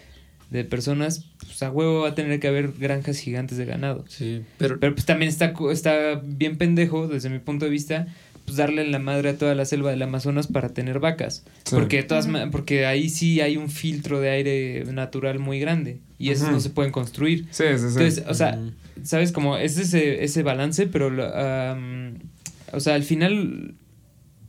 de 0.50 0.64
personas. 0.64 1.24
Pues 1.46 1.62
a 1.62 1.70
huevo 1.70 2.00
va 2.02 2.08
a 2.08 2.14
tener 2.14 2.40
que 2.40 2.48
haber 2.48 2.72
granjas 2.72 3.18
gigantes 3.18 3.56
de 3.56 3.64
ganado. 3.64 4.04
Sí, 4.08 4.42
pero, 4.58 4.80
Pero 4.80 4.94
pues 4.94 5.06
también 5.06 5.28
está, 5.28 5.54
está 5.70 6.20
bien 6.24 6.56
pendejo, 6.58 7.06
desde 7.08 7.30
mi 7.30 7.38
punto 7.38 7.64
de 7.66 7.70
vista, 7.70 8.08
pues 8.44 8.56
darle 8.56 8.82
en 8.82 8.90
la 8.90 8.98
madre 8.98 9.30
a 9.30 9.38
toda 9.38 9.54
la 9.54 9.64
selva 9.64 9.90
del 9.90 10.02
Amazonas 10.02 10.46
para 10.48 10.70
tener 10.70 10.98
vacas. 10.98 11.44
Sí. 11.64 11.74
Porque, 11.76 12.02
todas 12.02 12.26
porque 12.50 12.86
ahí 12.86 13.08
sí 13.10 13.40
hay 13.40 13.56
un 13.56 13.70
filtro 13.70 14.20
de 14.20 14.30
aire 14.30 14.84
natural 14.92 15.38
muy 15.38 15.60
grande 15.60 16.00
y 16.18 16.30
esos 16.30 16.50
no 16.50 16.58
se 16.58 16.70
pueden 16.70 16.90
construir. 16.92 17.44
Sí, 17.50 17.64
sí, 17.74 17.78
sí. 17.78 17.84
Entonces, 17.86 18.24
o 18.28 18.34
sea. 18.34 18.58
¿sabes? 19.04 19.30
Como 19.30 19.56
es 19.56 19.78
ese, 19.78 20.24
ese 20.24 20.42
balance, 20.42 20.88
pero, 20.88 21.06
o 22.72 22.80
sea, 22.80 22.94
al 22.94 23.04
final, 23.04 23.74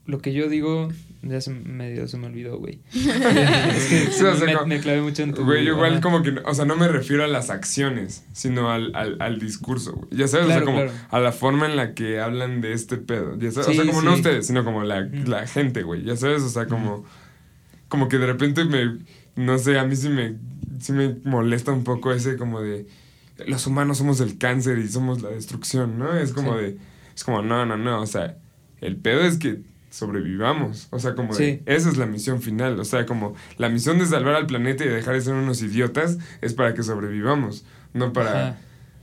lo 0.10 0.20
que 0.20 0.34
yo 0.34 0.50
digo, 0.50 0.90
ya 1.22 1.40
se, 1.40 1.52
medio 1.52 2.08
se 2.08 2.18
me 2.18 2.28
olvidó, 2.28 2.58
güey. 2.58 2.80
es 2.94 3.86
que 3.86 4.12
Sí, 4.12 4.24
o 4.24 4.36
sea, 4.36 4.46
me, 4.46 4.54
como- 4.54 4.68
me 4.68 4.80
clavé 4.80 5.02
mucho 5.02 5.24
en 5.24 5.34
tu... 5.34 5.46
Güey, 5.46 5.66
yo 5.66 5.74
igual 5.74 5.94
ajá. 5.94 6.02
como 6.02 6.24
que, 6.24 6.32
o 6.44 6.54
sea, 6.54 6.66
no 6.66 6.76
me 6.76 6.88
refiero 6.88 7.24
a 7.24 7.28
las 7.28 7.50
acciones, 7.50 8.26
sino 8.34 8.72
al, 8.72 8.96
al, 8.96 9.18
al 9.22 9.40
discurso, 9.40 9.94
güey. 9.94 10.08
Ya 10.12 10.28
sabes, 10.28 10.48
Claro, 10.48 10.62
o 10.64 10.66
sea, 10.66 10.74
como 10.74 10.84
claro. 10.92 11.08
a 11.12 11.20
la 11.20 11.32
forma 11.32 11.66
en 11.68 11.76
la 11.76 11.94
que 11.94 12.20
hablan 12.20 12.62
de 12.62 12.74
este 12.74 12.98
pedo. 12.98 13.38
Ya 13.38 13.52
sabes, 13.52 13.70
o 13.70 13.74
sea, 13.74 13.86
como 13.86 14.02
no 14.02 14.14
ustedes, 14.16 14.48
sino 14.48 14.64
como 14.66 14.84
la, 14.84 15.02
la 15.02 15.46
gente, 15.48 15.84
güey. 15.84 16.04
Ya 16.04 16.16
sabes, 16.16 16.42
o 16.42 16.50
sea, 16.50 16.66
como, 16.68 17.06
como 17.88 18.08
que 18.08 18.18
de 18.18 18.26
repente 18.26 18.66
me, 18.66 18.98
no 19.36 19.58
sé, 19.60 19.78
a 19.78 19.86
mí 19.86 19.96
sí 19.96 20.10
me, 20.10 20.36
sí 20.80 20.92
me 20.94 21.16
molesta 21.24 21.72
un 21.72 21.84
poco 21.84 22.12
ese 22.12 22.36
como 22.38 22.62
de, 22.62 22.88
los 23.46 23.68
humanos 23.68 23.98
somos 24.00 24.20
el 24.22 24.38
cáncer 24.38 24.80
y 24.80 24.88
somos 24.90 25.22
la 25.22 25.30
destrucción, 25.30 25.98
¿no? 26.00 26.18
Es 26.18 26.34
como 26.34 26.58
Sí. 26.58 26.64
de, 26.64 26.78
es 27.16 27.24
como, 27.24 27.42
no, 27.42 27.66
no, 27.66 27.78
no, 27.78 28.02
o 28.02 28.06
sea, 28.08 28.38
el 28.82 28.96
pedo 28.96 29.22
es 29.22 29.38
que 29.38 29.60
sobrevivamos. 29.90 30.88
O 30.92 31.00
sea, 31.00 31.16
como 31.16 31.36
de, 31.36 31.56
Sí. 31.58 31.62
esa 31.66 31.90
es 31.90 31.98
la 31.98 32.06
misión 32.06 32.42
final. 32.42 32.80
O 32.80 32.86
sea, 32.86 33.06
como 33.06 33.36
la 33.58 33.70
misión 33.70 34.00
de 34.00 34.06
salvar 34.06 34.36
al 34.36 34.46
planeta 34.48 34.84
y 34.86 34.88
dejar 34.88 35.16
de 35.16 35.22
ser 35.22 35.34
unos 35.34 35.62
idiotas 35.62 36.18
es 36.42 36.54
para 36.54 36.74
que 36.74 36.84
sobrevivamos, 36.84 37.64
no 37.94 38.14
para, 38.14 38.50
Ajá. 38.50 38.58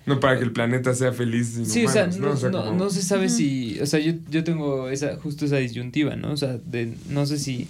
no 0.06 0.20
para 0.20 0.38
que 0.38 0.44
el 0.44 0.52
planeta 0.52 0.94
sea 0.94 1.12
feliz 1.12 1.48
sin 1.54 1.66
Sí, 1.66 1.84
o 1.86 1.88
sea, 1.90 2.06
no, 2.06 2.16
¿no? 2.18 2.30
O 2.32 2.36
sea, 2.36 2.50
no- 2.50 2.64
como- 2.64 2.78
no 2.78 2.90
se 2.90 3.02
sabe 3.02 3.28
si, 3.28 3.78
o 3.80 3.86
sea, 3.86 4.00
yo, 4.00 4.12
yo 4.30 4.44
tengo 4.44 4.88
esa, 4.88 5.16
justo 5.16 5.44
esa 5.44 5.56
disyuntiva, 5.56 6.14
¿no? 6.16 6.32
O 6.32 6.36
sea, 6.36 6.58
de, 6.64 6.94
no 7.08 7.26
sé 7.26 7.38
si, 7.38 7.68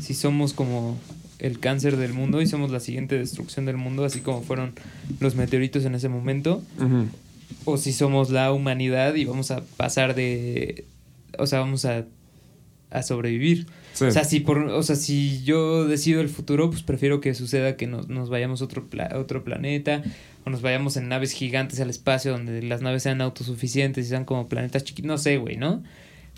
si 0.00 0.14
somos 0.14 0.52
como 0.52 0.98
el 1.40 1.58
cáncer 1.58 1.96
del 1.96 2.14
mundo 2.14 2.40
y 2.40 2.46
somos 2.46 2.70
la 2.70 2.80
siguiente 2.80 3.18
destrucción 3.18 3.66
del 3.66 3.76
mundo, 3.76 4.04
así 4.04 4.20
como 4.20 4.42
fueron 4.42 4.72
los 5.20 5.34
meteoritos 5.34 5.84
en 5.84 5.94
ese 5.94 6.08
momento, 6.08 6.62
o 7.66 7.76
si 7.76 7.92
somos 7.92 8.30
la 8.30 8.52
humanidad 8.52 9.14
y 9.16 9.24
vamos 9.24 9.50
a 9.50 9.62
pasar 9.76 10.14
de, 10.14 10.84
o 11.38 11.46
sea, 11.46 11.58
vamos 11.60 11.84
a, 11.84 12.04
a 12.94 13.02
sobrevivir. 13.02 13.66
Sí. 13.92 14.04
O 14.06 14.10
sea, 14.10 14.24
si 14.24 14.40
por, 14.40 14.58
o 14.58 14.82
sea, 14.82 14.96
si 14.96 15.42
yo 15.44 15.86
decido 15.86 16.20
el 16.20 16.28
futuro, 16.28 16.70
pues 16.70 16.82
prefiero 16.82 17.20
que 17.20 17.34
suceda 17.34 17.76
que 17.76 17.86
nos, 17.86 18.08
nos 18.08 18.30
vayamos 18.30 18.60
a 18.62 18.64
otro, 18.64 18.86
pla- 18.88 19.12
otro 19.16 19.44
planeta 19.44 20.02
o 20.44 20.50
nos 20.50 20.62
vayamos 20.62 20.96
en 20.96 21.08
naves 21.08 21.32
gigantes 21.32 21.80
al 21.80 21.90
espacio 21.90 22.32
donde 22.32 22.62
las 22.62 22.82
naves 22.82 23.02
sean 23.02 23.20
autosuficientes 23.20 24.06
y 24.06 24.08
sean 24.08 24.24
como 24.24 24.48
planetas 24.48 24.84
chiquitos, 24.84 25.06
no 25.08 25.18
sé, 25.18 25.36
güey, 25.38 25.56
¿no? 25.56 25.82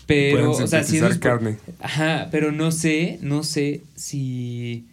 Pero, 0.05 0.51
o 0.51 0.67
sea, 0.67 0.83
si 0.83 0.99
por- 0.99 1.19
carne. 1.19 1.57
Ajá, 1.79 2.29
pero 2.31 2.51
no 2.51 2.71
sé, 2.71 3.19
no 3.21 3.43
sé 3.43 3.81
si... 3.95 4.85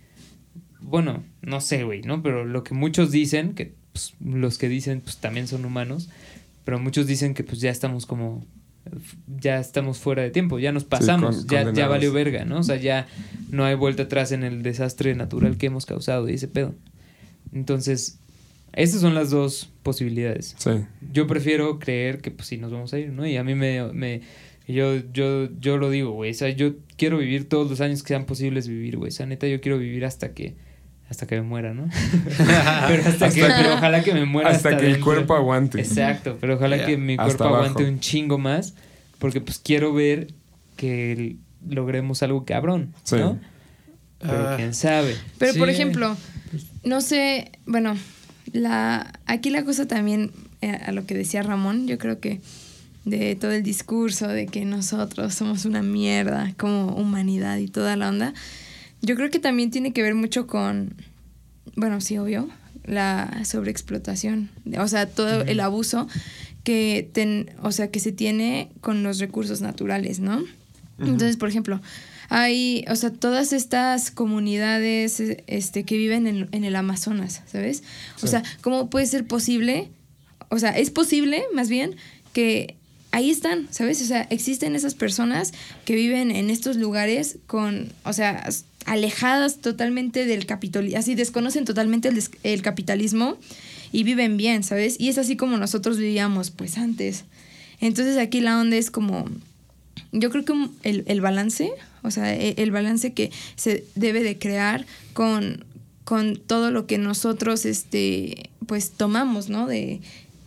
Bueno, 0.81 1.23
no 1.43 1.61
sé, 1.61 1.85
güey, 1.85 2.03
¿no? 2.03 2.23
Pero 2.23 2.45
lo 2.45 2.63
que 2.65 2.75
muchos 2.75 3.11
dicen, 3.11 3.55
que 3.55 3.73
pues, 3.93 4.15
los 4.25 4.59
que 4.59 4.69
dicen 4.69 5.01
pues 5.01 5.17
también 5.19 5.47
son 5.49 5.65
humanos, 5.65 6.09
pero 6.65 6.79
muchos 6.79 7.07
dicen 7.07 7.35
que 7.35 7.45
pues 7.45 7.61
ya 7.61 7.71
estamos 7.71 8.07
como... 8.07 8.45
Ya 9.41 9.59
estamos 9.61 9.99
fuera 9.99 10.23
de 10.23 10.31
tiempo, 10.31 10.59
ya 10.59 10.71
nos 10.73 10.85
pasamos, 10.85 11.45
con- 11.47 11.49
ya, 11.49 11.73
ya 11.73 11.89
valió 11.89 12.13
verga, 12.13 12.45
¿no? 12.45 12.59
O 12.59 12.63
sea, 12.63 12.77
ya 12.77 13.07
no 13.51 13.65
hay 13.65 13.75
vuelta 13.75 14.05
atrás 14.05 14.31
en 14.33 14.45
el 14.45 14.63
desastre 14.63 15.15
natural 15.15 15.57
que 15.57 15.67
hemos 15.67 15.87
causado 15.87 16.29
y 16.29 16.35
ese 16.35 16.49
pedo. 16.49 16.75
Entonces, 17.53 18.19
esas 18.73 19.01
son 19.01 19.15
las 19.15 19.31
dos 19.31 19.71
posibilidades 19.83 20.55
Sí. 20.59 20.71
yo 21.13 21.27
prefiero 21.27 21.79
creer 21.79 22.19
que 22.21 22.31
pues 22.31 22.49
sí 22.49 22.59
nos 22.59 22.73
vamos 22.73 22.93
a 22.93 22.99
ir, 22.99 23.11
¿no? 23.11 23.27
Y 23.27 23.37
a 23.37 23.45
mí 23.45 23.55
me, 23.55 23.93
me 23.93 24.23
yo, 24.67 24.97
yo, 25.13 25.49
yo 25.61 25.77
lo 25.77 25.91
digo, 25.91 26.11
güey, 26.13 26.31
o 26.31 26.35
sea, 26.35 26.49
yo 26.51 26.75
quiero 26.97 27.19
vivir 27.19 27.49
todos 27.49 27.71
los 27.71 27.81
años 27.81 28.03
que 28.03 28.09
sean 28.09 28.25
posibles 28.25 28.67
vivir, 28.67 28.97
güey, 28.97 29.09
o 29.09 29.13
sea, 29.13 29.27
neta, 29.27 29.47
yo 29.47 29.61
quiero 29.61 29.79
vivir 29.79 30.05
hasta 30.05 30.33
que, 30.35 30.55
hasta 31.11 31.27
que 31.27 31.37
me 31.37 31.43
muera, 31.43 31.75
¿no? 31.75 31.89
pero 32.89 33.03
hasta, 33.09 33.29
que, 33.31 33.43
Hasta 33.43 33.57
que- 33.57 33.63
pero 33.63 33.75
ojalá 33.75 34.03
que 34.03 34.15
me 34.15 34.25
muera 34.25 34.51
Hasta, 34.51 34.71
hasta, 34.71 34.81
que 34.81 34.91
el 34.91 35.01
cuerpo 35.01 35.35
aguante. 35.35 35.81
Exacto, 35.81 36.39
pero 36.41 36.55
ojalá 36.57 36.77
Yeah. 36.77 36.87
que 36.87 36.97
mi 36.97 37.17
cuerpo 37.17 37.45
aguante 37.45 37.85
un 37.85 38.01
chingo 38.01 38.39
más, 38.39 38.75
porque 39.19 39.41
pues 39.41 39.59
quiero 39.59 39.93
ver 39.93 40.29
que 40.77 41.37
logremos 41.69 42.23
algo 42.23 42.45
cabrón, 42.45 42.93
Sí. 43.05 43.17
¿no? 43.17 43.39
Pero 44.19 44.49
Ah. 44.51 44.55
quién 44.57 44.75
sabe. 44.75 45.17
Pero 45.39 45.55
por 45.55 45.69
ejemplo, 45.69 46.17
no 46.83 47.01
sé, 47.01 47.53
bueno, 47.67 47.97
la 48.53 49.13
aquí 49.27 49.51
la 49.51 49.65
cosa 49.65 49.87
también 49.87 50.31
eh, 50.63 50.71
a 50.87 50.93
lo 50.93 51.05
que 51.05 51.15
decía 51.15 51.43
Ramón, 51.43 51.87
yo 51.87 51.99
creo 51.99 52.21
que 52.21 52.41
de 53.05 53.37
todo 53.37 53.53
el 53.53 53.63
discurso 53.63 54.29
de 54.29 54.47
que 54.47 54.65
nosotros 54.65 55.35
somos 55.35 55.67
una 55.67 55.83
mierda 55.83 56.55
como 56.57 56.87
humanidad 56.97 57.59
y 57.59 57.69
toda 57.69 57.97
la 57.97 58.09
onda, 58.09 58.33
yo 59.05 59.17
creo 59.17 59.31
que 59.31 59.39
también 59.39 59.71
tiene 59.71 59.93
que 59.93 60.03
ver 60.03 60.15
mucho 60.15 60.47
con, 60.47 60.95
bueno, 61.77 62.01
sí, 62.01 62.19
obvio, 62.19 62.49
la 62.85 63.45
sobreexplotación, 63.45 64.51
o 64.79 64.89
sea, 64.89 65.07
todo 65.07 65.43
el 65.43 65.61
abuso 65.61 66.09
que, 66.65 67.09
ten, 67.13 67.51
o 67.63 67.73
sea, 67.73 67.91
que 67.91 68.01
se 68.01 68.13
tiene 68.13 68.71
con 68.81 69.03
los 69.03 69.19
recursos 69.19 69.61
naturales, 69.61 70.21
¿no? 70.21 70.45
Entonces, 70.99 71.37
por 71.37 71.49
ejemplo, 71.49 71.81
hay, 72.29 72.85
o 72.89 72.97
sea, 72.97 73.11
todas 73.11 73.53
estas 73.53 74.11
comunidades 74.11 75.19
eh, 75.21 75.45
este, 75.47 75.85
que 75.85 75.97
viven 75.97 76.27
en, 76.27 76.49
en 76.53 76.65
el 76.65 76.77
Amazonas, 76.77 77.43
¿sabes? 77.47 77.83
O 78.23 78.27
sea, 78.27 78.43
¿cómo 78.61 78.91
puede 78.91 79.07
ser 79.07 79.27
posible? 79.27 79.91
O 80.51 80.59
sea, 80.59 80.71
es 80.71 80.91
posible, 80.91 81.43
más 81.53 81.69
bien, 81.69 81.97
que 82.33 82.77
ahí 83.11 83.31
están, 83.31 83.69
¿sabes? 83.71 84.03
O 84.03 84.05
sea, 84.05 84.23
existen 84.31 84.75
esas 84.75 84.95
personas 84.95 85.53
que 85.85 85.95
viven 85.95 86.31
en 86.31 86.51
estos 86.51 86.77
lugares 86.77 87.39
con, 87.47 87.93
o 88.05 88.13
sea, 88.13 88.49
alejadas 88.85 89.59
totalmente 89.59 90.27
del 90.27 90.47
capitalismo, 90.47 90.99
así 90.99 91.15
desconocen 91.15 91.65
totalmente 91.65 92.09
el, 92.09 92.17
des- 92.17 92.31
el 92.43 92.63
capitalismo 92.63 93.37
y 93.93 94.03
viven 94.05 94.37
bien, 94.37 94.63
¿sabes? 94.63 94.97
Y 94.99 95.09
es 95.09 95.19
así 95.19 95.37
como 95.37 95.57
nosotros 95.57 95.99
vivíamos, 95.99 96.51
pues, 96.51 96.79
antes. 96.79 97.25
Entonces 97.81 98.19
aquí 98.19 98.41
la 98.41 98.59
onda 98.61 98.77
es 98.77 98.91
como, 98.91 99.27
yo 100.13 100.31
creo 100.31 100.45
que 100.45 100.53
el, 100.83 101.05
el 101.07 101.21
balance, 101.21 101.71
o 102.03 102.11
sea, 102.11 102.35
e- 102.35 102.55
el, 102.59 102.71
balance 102.71 103.13
que 103.13 103.31
se 103.57 103.85
debe 103.95 104.23
de 104.23 104.39
crear 104.39 104.87
con, 105.13 105.65
con 106.05 106.37
todo 106.37 106.71
lo 106.71 106.87
que 106.87 106.99
nosotros, 106.99 107.65
este, 107.67 108.51
pues 108.67 108.91
tomamos, 108.91 109.49
¿no? 109.49 109.67
De, 109.67 110.01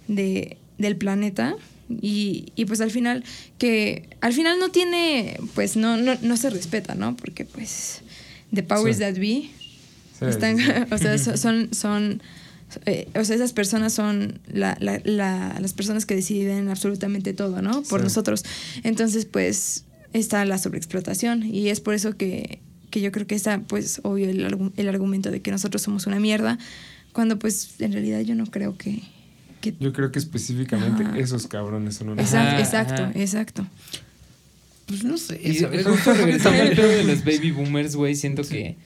de, 0.07 0.57
del 0.77 0.95
planeta. 0.97 1.55
Y, 2.01 2.51
y 2.57 2.65
pues 2.65 2.81
al 2.81 2.91
final, 2.91 3.23
que 3.57 4.09
al 4.19 4.33
final 4.33 4.59
no 4.59 4.69
tiene, 4.71 5.39
pues 5.55 5.77
no, 5.77 5.95
no, 5.95 6.17
no 6.21 6.35
se 6.35 6.49
respeta, 6.49 6.95
¿no? 6.95 7.15
Porque 7.15 7.45
pues 7.45 8.01
the 8.53 8.63
powers 8.63 8.97
Sí. 8.97 9.01
that 9.03 9.15
be 9.15 9.49
Sí, 10.19 10.25
están, 10.25 10.57
o 10.91 10.97
sea, 10.97 11.17
so- 11.19 11.37
son, 11.37 11.69
son, 11.73 12.21
eh, 12.85 13.07
o 13.15 13.23
sea, 13.23 13.35
esas 13.35 13.53
personas 13.53 13.93
son 13.93 14.39
la, 14.51 14.77
la- 14.79 14.99
la- 15.03 15.57
las 15.59 15.73
personas 15.73 16.05
que 16.05 16.15
deciden 16.15 16.69
absolutamente 16.69 17.33
todo, 17.33 17.61
¿no? 17.61 17.83
Por 17.83 17.99
Sí. 18.01 18.05
nosotros. 18.05 18.43
Entonces, 18.83 19.25
pues, 19.25 19.85
está 20.13 20.43
la 20.45 20.57
sobreexplotación 20.57 21.43
y 21.43 21.69
es 21.69 21.79
por 21.81 21.93
eso 21.93 22.17
que, 22.17 22.59
que 22.89 23.01
yo 23.01 23.11
creo 23.11 23.27
que 23.27 23.35
está, 23.35 23.59
pues, 23.61 23.99
obvio 24.03 24.29
el, 24.29 24.71
el 24.77 24.89
argumento 24.89 25.29
de 25.31 25.41
que 25.41 25.51
nosotros 25.51 25.81
somos 25.81 26.07
una 26.07 26.19
mierda, 26.19 26.57
cuando, 27.13 27.37
pues, 27.37 27.79
en 27.79 27.91
realidad 27.93 28.21
yo 28.21 28.33
no 28.35 28.45
creo 28.47 28.77
que... 28.77 29.01
que 29.61 29.75
Yo 29.79 29.91
creo 29.93 30.11
que 30.11 30.19
específicamente 30.19 31.03
Ajá. 31.03 31.17
esos 31.19 31.47
cabrones 31.47 31.95
son 31.95 32.09
una. 32.09 32.21
exacto, 32.21 32.47
Ajá, 32.55 32.59
exacto, 32.61 33.03
ajá. 33.03 33.11
exacto. 33.15 33.67
Pues 34.87 35.03
no 35.03 35.17
sé, 35.17 35.39
Y 35.43 35.53
¿sabes? 35.55 35.85
justo 35.85 36.13
regresando 36.17 36.63
al 36.63 36.69
pedo 36.69 36.87
de 36.89 37.03
los 37.03 37.23
baby 37.23 37.51
boomers, 37.51 37.95
güey, 37.95 38.15
siento 38.15 38.43
que, 38.43 38.77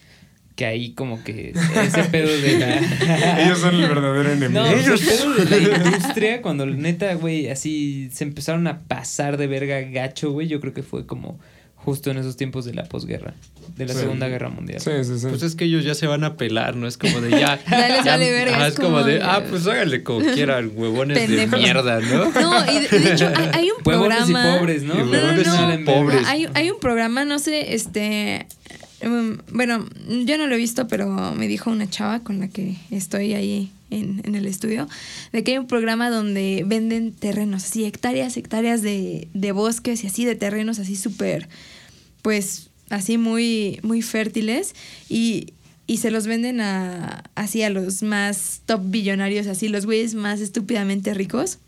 que 0.56 0.66
ahí 0.66 0.94
como 0.94 1.24
que 1.24 1.52
ese 1.52 2.04
pedo 2.06 2.28
de 2.28 2.58
la... 2.58 3.44
Ellos 3.46 3.60
son 3.60 3.76
el 3.76 3.88
verdadero 3.88 4.32
enemigo. 4.32 4.64
No, 4.64 4.72
pues, 4.72 4.88
el 4.88 5.00
pedo 5.00 5.34
de 5.34 5.68
la 5.68 5.86
industria, 5.86 6.42
cuando 6.42 6.66
neta, 6.66 7.14
güey, 7.14 7.50
así 7.50 8.10
se 8.12 8.24
empezaron 8.24 8.66
a 8.68 8.80
pasar 8.80 9.38
de 9.38 9.46
verga 9.46 9.82
gacho, 9.82 10.32
güey, 10.32 10.48
yo 10.48 10.60
creo 10.60 10.74
que 10.74 10.84
fue 10.84 11.06
como 11.06 11.40
justo 11.84 12.12
en 12.12 12.18
esos 12.18 12.38
tiempos 12.38 12.66
de 12.66 12.74
la 12.74 12.84
posguerra, 12.86 13.34
de 13.76 13.86
la 13.86 13.94
Sí. 13.94 14.00
Segunda 14.02 14.28
Guerra 14.28 14.50
Mundial. 14.50 14.80
Sí, 14.80 14.92
sí, 15.04 15.20
sí. 15.20 15.28
Pues 15.28 15.42
es 15.44 15.56
que 15.56 15.66
ellos 15.66 15.84
ya 15.84 15.96
se 15.96 16.06
van 16.08 16.24
a 16.24 16.36
pelar, 16.36 16.76
¿no? 16.76 16.88
Es 16.88 16.98
como 16.98 17.20
de 17.22 17.32
ya. 17.32 17.60
Ya 17.70 17.88
les 17.90 18.06
vale 18.06 18.32
verga, 18.32 18.56
ajá, 18.58 18.68
es 18.68 18.76
como 18.76 18.90
como 18.90 19.04
de, 19.04 19.14
de- 19.16 19.24
ah, 19.24 19.44
pues 19.50 19.66
háganle 19.68 20.04
como 20.04 20.20
quieran, 20.34 20.72
huevones 20.76 21.28
de 21.30 21.48
mierda, 21.48 22.00
¿no? 22.02 22.32
No, 22.32 22.72
y 22.72 22.80
de, 22.80 23.00
de 23.00 23.14
hecho 23.14 23.28
hay, 23.36 23.50
hay 23.54 23.72
un 23.72 23.78
Huevones 23.86 24.20
y 24.30 24.32
programa... 24.32 24.58
pobres, 24.60 24.84
¿no? 24.84 24.94
Y 24.94 24.98
No, 24.98 25.06
no, 25.06 25.12
huevones 25.12 25.48
no. 25.48 25.74
y 25.74 25.84
pobres. 25.86 26.28
Hay, 26.28 26.48
hay 26.54 26.70
un 26.70 26.80
programa, 26.80 27.26
no 27.26 27.40
sé, 27.40 27.74
este. 27.74 28.46
um, 29.04 29.38
bueno, 29.52 29.86
yo 30.26 30.38
no 30.38 30.48
lo 30.48 30.56
he 30.56 30.58
visto, 30.58 30.88
pero 30.88 31.34
me 31.36 31.48
dijo 31.48 31.70
una 31.72 31.90
chava 31.90 32.20
con 32.20 32.40
la 32.40 32.48
que 32.48 32.76
estoy 32.92 33.34
ahí 33.34 33.72
en, 33.92 34.22
en 34.24 34.36
el 34.36 34.48
estudio, 34.48 34.88
de 35.32 35.44
que 35.44 35.52
hay 35.52 35.58
un 35.60 35.68
programa 35.68 36.10
donde 36.10 36.64
venden 36.66 37.14
terrenos, 37.14 37.66
así, 37.66 37.86
hectáreas, 37.86 38.38
hectáreas 38.38 38.82
de, 38.82 39.28
de 39.34 39.52
bosques 39.52 40.04
y 40.04 40.08
así, 40.08 40.26
de 40.26 40.36
terrenos 40.36 40.80
así 40.80 40.96
súper, 40.96 41.48
pues, 42.22 42.70
así 42.90 43.18
muy, 43.18 43.80
muy 43.84 44.02
fértiles 44.02 44.74
y, 45.10 45.54
y 45.88 45.98
se 45.98 46.12
los 46.12 46.26
venden 46.28 46.62
a, 46.62 47.24
así 47.36 47.64
a 47.64 47.70
los 47.70 48.02
más 48.02 48.62
top 48.66 48.82
billonarios, 48.86 49.48
así, 49.48 49.68
los 49.68 49.86
güeyes 49.86 50.16
más 50.16 50.40
estúpidamente 50.42 51.14
ricos. 51.14 51.60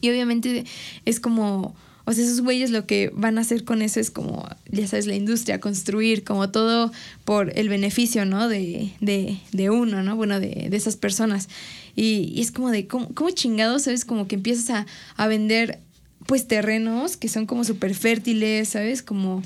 Y 0.00 0.08
obviamente 0.10 0.64
es 1.04 1.20
como, 1.20 1.74
o 2.10 2.12
sea, 2.12 2.24
esos 2.24 2.40
güeyes 2.40 2.72
lo 2.72 2.86
que 2.86 3.12
van 3.14 3.38
a 3.38 3.42
hacer 3.42 3.62
con 3.62 3.82
eso 3.82 4.00
es 4.00 4.10
como, 4.10 4.44
ya 4.68 4.84
sabes, 4.88 5.06
la 5.06 5.14
industria, 5.14 5.60
construir, 5.60 6.24
como 6.24 6.50
todo 6.50 6.90
por 7.24 7.56
el 7.56 7.68
beneficio, 7.68 8.24
¿no? 8.24 8.48
De, 8.48 8.92
de, 9.00 9.38
de 9.52 9.70
uno, 9.70 10.02
¿no? 10.02 10.16
Bueno, 10.16 10.40
de, 10.40 10.66
de 10.68 10.76
esas 10.76 10.96
personas. 10.96 11.48
Y, 11.94 12.40
es 12.40 12.50
como 12.50 12.72
de, 12.72 12.88
¿cómo, 12.88 13.14
cómo 13.14 13.30
chingados, 13.30 13.82
sabes? 13.82 14.04
Como 14.04 14.26
que 14.26 14.34
empiezas 14.34 14.70
a, 14.70 14.86
a 15.16 15.28
vender, 15.28 15.78
pues, 16.26 16.48
terrenos 16.48 17.16
que 17.16 17.28
son 17.28 17.46
como 17.46 17.62
súper 17.62 17.94
fértiles, 17.94 18.70
¿sabes? 18.70 19.04
Como 19.04 19.44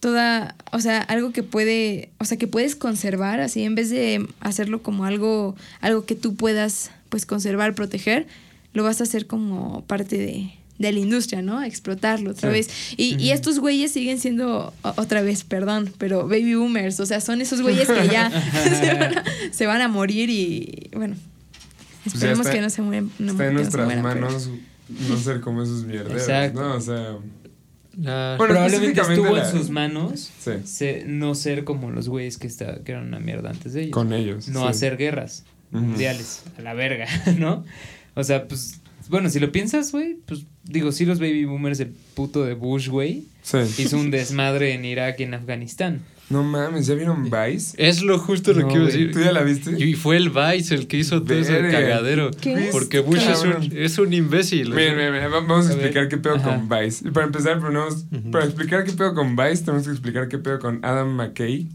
toda, 0.00 0.56
o 0.72 0.80
sea, 0.80 1.02
algo 1.02 1.30
que 1.30 1.44
puede, 1.44 2.10
o 2.18 2.24
sea, 2.24 2.36
que 2.36 2.48
puedes 2.48 2.74
conservar, 2.74 3.38
así, 3.38 3.62
en 3.62 3.76
vez 3.76 3.90
de 3.90 4.26
hacerlo 4.40 4.82
como 4.82 5.04
algo, 5.04 5.54
algo 5.80 6.04
que 6.04 6.16
tú 6.16 6.34
puedas, 6.34 6.90
pues, 7.10 7.26
conservar, 7.26 7.76
proteger, 7.76 8.26
lo 8.72 8.82
vas 8.82 9.00
a 9.00 9.04
hacer 9.04 9.28
como 9.28 9.84
parte 9.84 10.18
de, 10.18 10.50
de 10.82 10.92
la 10.92 10.98
industria, 10.98 11.40
¿no? 11.40 11.62
Explotarlo 11.62 12.32
otra 12.32 12.50
Sí. 12.50 12.52
vez. 12.54 12.70
Y, 12.98 13.16
y 13.16 13.30
estos 13.30 13.58
güeyes 13.58 13.90
siguen 13.92 14.18
siendo, 14.18 14.74
otra 14.82 15.22
vez, 15.22 15.44
perdón, 15.44 15.90
pero 15.96 16.24
baby 16.28 16.54
boomers, 16.54 17.00
o 17.00 17.06
sea, 17.06 17.20
son 17.22 17.40
esos 17.40 17.62
güeyes 17.62 17.88
que 17.88 18.08
ya 18.08 18.30
se, 18.80 18.92
van 18.94 19.18
a, 19.18 19.24
se 19.50 19.66
van 19.66 19.80
a 19.80 19.88
morir 19.88 20.28
y, 20.28 20.90
bueno, 20.94 21.16
Pues 22.04 22.14
esperemos 22.16 22.40
está- 22.46 22.52
que 22.56 22.60
no 22.60 22.68
se 22.70 22.82
mueran. 22.82 23.10
no- 23.18 23.32
Está 23.32 23.46
en 23.46 23.54
no 23.54 23.60
nuestras 23.60 23.88
pero- 23.88 24.02
manos 24.02 24.50
no 25.08 25.16
ser 25.16 25.40
como 25.40 25.62
esos 25.62 25.84
mierderos, 25.84 26.20
Exacto. 26.20 26.60
¿no? 26.60 26.74
O 26.74 26.80
sea, 26.80 27.16
Bueno, 27.94 28.36
Probablemente 28.38 29.00
estuvo 29.00 29.36
la- 29.36 29.48
en 29.50 29.50
sus 29.58 29.70
manos 29.70 30.30
sí, 30.40 30.50
se- 30.64 31.04
no 31.06 31.34
ser 31.34 31.64
como 31.64 31.90
los 31.90 32.08
güeyes 32.08 32.38
que, 32.38 32.46
está, 32.46 32.82
que 32.84 32.92
eran 32.92 33.06
una 33.06 33.20
mierda 33.20 33.50
antes 33.50 33.72
de 33.74 33.82
ellos. 33.82 33.92
con 33.92 34.12
ellos. 34.12 34.48
no 34.48 34.62
sí. 34.62 34.66
hacer 34.68 34.96
guerras 34.96 35.44
mundiales 35.70 36.42
a 36.58 36.62
la 36.62 36.74
verga, 36.74 37.06
¿no? 37.38 37.64
O 38.14 38.24
sea, 38.24 38.46
pues, 38.48 38.80
bueno, 39.08 39.28
si 39.30 39.40
lo 39.40 39.50
piensas, 39.52 39.92
güey, 39.92 40.16
pues 40.26 40.44
digo, 40.64 40.92
sí 40.92 41.04
los 41.04 41.18
baby 41.18 41.44
boomers, 41.44 41.80
el 41.80 41.92
puto 42.14 42.44
de 42.44 42.54
Bush, 42.54 42.88
güey, 42.88 43.24
Sí. 43.42 43.58
hizo 43.78 43.98
un 43.98 44.10
desmadre 44.10 44.74
en 44.74 44.84
Irak 44.84 45.20
y 45.20 45.24
en 45.24 45.34
Afganistán. 45.34 46.00
No 46.30 46.42
mames, 46.42 46.86
¿ya 46.86 46.94
vieron 46.94 47.24
Vice? 47.30 47.74
es 47.76 48.02
lo 48.02 48.18
justo 48.18 48.54
lo 48.54 48.60
No, 48.62 48.68
que 48.68 48.74
iba 48.74 48.82
a 48.84 48.86
decir. 48.86 49.12
¿Tú 49.12 49.20
ya 49.20 49.32
la 49.32 49.42
viste? 49.42 49.72
Y 49.84 49.94
fue 49.94 50.16
el 50.16 50.30
Vice 50.30 50.74
el 50.74 50.86
que 50.86 50.96
hizo 50.96 51.22
todo 51.22 51.36
ese 51.38 51.60
cagadero. 51.60 52.30
¿Qué? 52.30 52.68
Porque 52.72 53.00
Bush 53.00 53.20
es 53.28 53.42
un, 53.42 53.76
es 53.76 53.98
un 53.98 54.12
imbécil. 54.14 54.70
Miren, 54.70 54.96
miren, 54.96 55.12
miren, 55.12 55.26
va- 55.30 55.40
vamos 55.40 55.66
a 55.66 55.72
A 55.72 55.74
ver. 55.74 55.86
explicar 55.86 56.08
qué 56.08 56.16
pedo 56.16 56.36
Ajá. 56.36 56.56
con 56.56 56.68
Vice. 56.70 57.06
Y 57.06 57.10
para 57.10 57.26
empezar, 57.26 57.60
ponemos- 57.60 58.04
para 58.30 58.46
explicar 58.46 58.84
qué 58.84 58.92
pedo 58.92 59.14
con 59.14 59.36
Vice, 59.36 59.64
tenemos 59.64 59.84
que 59.86 59.92
explicar 59.92 60.28
qué 60.28 60.38
pedo 60.38 60.58
con 60.58 60.82
Adam 60.82 61.10
McKay. 61.14 61.66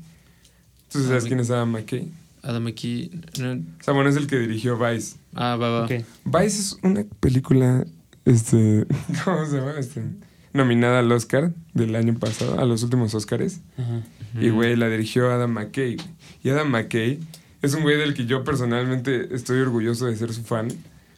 ¿Tú 0.92 1.04
sabes 1.04 1.26
Ah, 1.26 1.28
quién 1.28 1.40
es 1.42 1.52
Adam 1.52 1.70
McKay? 1.72 2.08
Adam 2.48 2.68
aquí. 2.68 3.12
no- 3.40 3.52
O 3.54 3.84
sea, 3.84 3.94
bueno, 3.94 4.10
es 4.10 4.16
el 4.16 4.28
que 4.28 4.38
dirigió 4.40 4.78
Vice. 4.78 5.18
ah, 5.36 5.56
va, 5.56 5.82
va. 5.82 5.88
Vice 5.88 6.06
es 6.60 6.78
una 6.84 7.04
película, 7.20 7.86
este, 8.26 8.86
¿cómo 9.26 9.46
se 9.46 9.58
llama? 9.58 9.74
Este, 9.78 10.04
nominada 10.54 11.00
al 11.00 11.12
Oscar 11.12 11.52
del 11.74 11.96
año 11.96 12.18
pasado, 12.18 12.60
a 12.60 12.66
los 12.66 12.84
últimos 12.84 13.14
Oscars. 13.14 13.60
Ajá. 13.78 14.02
Y, 14.40 14.50
güey, 14.50 14.76
la 14.76 14.90
dirigió 14.90 15.32
Adam 15.32 15.52
McKay. 15.52 15.98
Y 16.44 16.50
Adam 16.50 16.70
McKay 16.70 17.20
es 17.62 17.74
un 17.74 17.82
güey 17.84 17.98
del 17.98 18.14
que 18.14 18.26
yo 18.26 18.44
personalmente 18.44 19.34
estoy 19.36 19.60
orgulloso 19.60 20.06
de 20.06 20.16
ser 20.16 20.32
su 20.34 20.44
fan. 20.44 20.68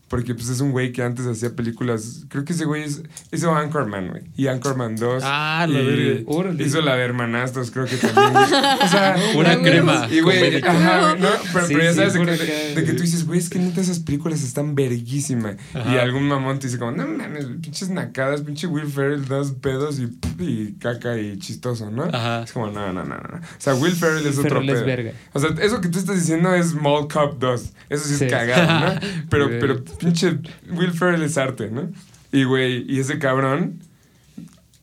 Porque, 0.09 0.33
pues, 0.33 0.49
es 0.49 0.59
un 0.59 0.71
güey 0.71 0.91
que 0.91 1.03
antes 1.03 1.25
hacía 1.27 1.55
películas... 1.55 2.25
Creo 2.29 2.43
que 2.43 2.53
ese 2.53 2.65
güey 2.65 2.83
es- 2.83 3.03
hizo 3.31 3.53
Anchorman, 3.55 4.07
güey. 4.09 4.23
Y 4.35 4.47
Anchorman 4.47 4.95
2. 4.95 5.21
Ah, 5.25 5.67
la. 5.69 5.79
Órale. 6.25 6.63
Hizo 6.63 6.81
la 6.81 6.95
de 6.95 7.03
Hermanastros, 7.03 7.69
creo 7.71 7.85
que 7.85 7.95
también. 7.97 8.33
güey. 8.33 8.43
O 8.83 8.87
sea... 8.87 9.15
Pura 9.33 9.55
No, 9.55 9.61
crema. 9.61 10.07
Y, 10.11 10.21
güey, 10.21 10.61
ajá, 10.63 11.15
no, 11.15 11.27
pero, 11.53 11.65
Sí, 11.67 11.73
pero 11.73 11.83
ya 11.83 11.91
sí, 11.91 11.95
sabes 11.97 12.13
de, 12.13 12.75
que, 12.75 12.81
de 12.81 12.93
tú 12.93 13.01
dices, 13.03 13.25
güey, 13.27 13.39
es 13.39 13.49
que 13.49 13.59
neta 13.59 13.81
esas 13.81 13.99
películas 13.99 14.41
están 14.43 14.73
verguísimas. 14.75 15.57
Y 15.73 15.97
algún 15.97 16.27
mamón 16.27 16.57
te 16.59 16.67
dice 16.67 16.79
como, 16.79 16.91
no 16.91 17.05
mames, 17.07 17.45
pinches 17.61 17.89
nacadas, 17.89 18.41
pinche 18.41 18.65
Will 18.67 18.87
Ferrell, 18.87 19.25
dos 19.25 19.51
pedos 19.51 19.99
y, 19.99 20.17
y 20.43 20.73
caca 20.79 21.17
y 21.19 21.37
chistoso, 21.37 21.91
¿no? 21.91 22.05
Ajá. 22.05 22.43
Es 22.43 22.51
como, 22.51 22.67
no, 22.71 22.91
no, 22.91 23.03
no, 23.03 23.15
no. 23.15 23.37
O 23.37 23.41
sea, 23.59 23.75
Will 23.75 23.93
Ferrell 23.93 24.25
es 24.25 24.37
otro 24.39 24.61
es 24.61 24.71
pedo. 24.71 24.85
verga. 24.85 25.11
O 25.33 25.39
sea, 25.39 25.51
eso 25.61 25.81
que 25.81 25.89
tú 25.89 25.99
estás 25.99 26.15
diciendo 26.15 26.53
es 26.55 26.73
Mall 26.73 27.07
Cop 27.07 27.37
2. 27.39 27.69
Eso 27.89 28.05
sí 28.05 28.13
es 28.13 28.19
Sí. 28.19 28.27
cagado, 28.27 28.93
¿no? 28.95 28.99
Pero, 29.29 29.49
pero 29.59 29.83
pinche 29.99 30.39
Will 30.71 30.91
Ferrell 30.91 31.21
es 31.23 31.37
arte, 31.37 31.69
¿no? 31.69 31.89
Y, 32.31 32.43
güey, 32.45 32.85
y 32.91 32.99
ese 32.99 33.19
cabrón 33.19 33.79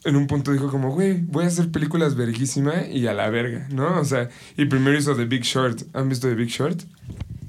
en 0.04 0.14
un 0.16 0.26
punto 0.28 0.52
dijo 0.52 0.70
como, 0.70 0.92
güey, 0.92 1.20
voy 1.22 1.44
a 1.44 1.48
hacer 1.48 1.70
películas 1.70 2.14
verguísima 2.14 2.86
y 2.86 3.06
a 3.08 3.12
la 3.14 3.28
verga, 3.30 3.66
¿no? 3.70 3.98
O 3.98 4.04
sea, 4.04 4.28
y 4.56 4.66
primero 4.66 4.96
hizo 4.96 5.16
The 5.16 5.24
Big 5.24 5.42
Short. 5.42 5.82
¿Han 5.94 6.08
visto 6.08 6.28
The 6.28 6.34
Big 6.36 6.48
Short? 6.48 6.80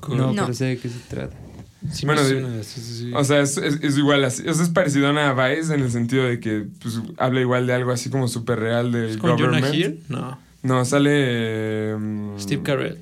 No, 0.10 0.34
No. 0.34 0.44
pero 0.44 0.54
sé 0.54 0.66
de 0.66 0.78
qué 0.78 0.90
se 0.90 1.00
trata. 1.08 1.36
Sí, 1.92 2.06
Bueno, 2.08 2.24
de- 2.24 2.30
suena, 2.42 2.64
sí, 2.64 2.82
sí, 2.82 2.94
sí. 2.98 3.12
O 3.14 3.24
sea, 3.24 3.42
es, 3.42 3.58
es- 3.58 3.80
es 3.84 3.98
igual 3.98 4.24
así. 4.24 4.48
O 4.48 4.54
sea, 4.54 4.64
es 4.64 4.70
parecido 4.72 5.08
a 5.10 5.34
Vice 5.50 5.74
en 5.74 5.82
el 5.82 5.92
sentido 5.92 6.24
de 6.26 6.40
que 6.40 6.66
pues, 6.82 7.00
habla 7.18 7.40
igual 7.42 7.68
de 7.68 7.74
algo 7.74 7.92
así 7.92 8.10
como 8.10 8.28
súper 8.28 8.60
real 8.60 8.92
del 8.92 9.10
¿Es 9.12 9.18
con 9.18 9.32
government. 9.32 9.66
Jonah 9.66 9.76
Hill? 9.78 10.04
No. 10.10 10.40
No, 10.64 10.84
sale... 10.86 11.12
eh, 11.14 11.96
Steve 12.40 12.64
Carell. 12.64 12.98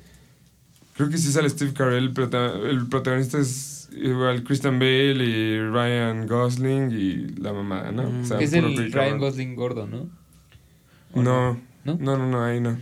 Creo 0.96 1.08
que 1.08 1.18
sí 1.18 1.32
sale 1.32 1.48
Steve 1.48 1.72
Carell, 1.72 2.04
el, 2.04 2.12
prota- 2.12 2.54
el 2.68 2.86
protagonista 2.86 3.38
es 3.38 3.75
igual 3.96 4.44
Christian 4.44 4.78
Bale 4.78 5.24
y 5.24 5.58
Ryan 5.60 6.26
Gosling 6.26 6.90
y 6.92 7.40
la 7.40 7.52
mamada, 7.52 7.92
¿no? 7.92 8.04
Mm. 8.10 8.20
O 8.22 8.24
sea, 8.24 8.38
es 8.38 8.52
el 8.52 8.92
Ryan. 8.92 9.18
Gosling 9.18 9.54
gordo, 9.54 9.86
¿no? 9.86 10.08
¿O 11.14 11.22
No, 11.22 11.58
¿No? 11.84 11.96
no, 12.00 12.16
no, 12.18 12.26
no, 12.26 12.44
ahí 12.44 12.60
no. 12.60 12.76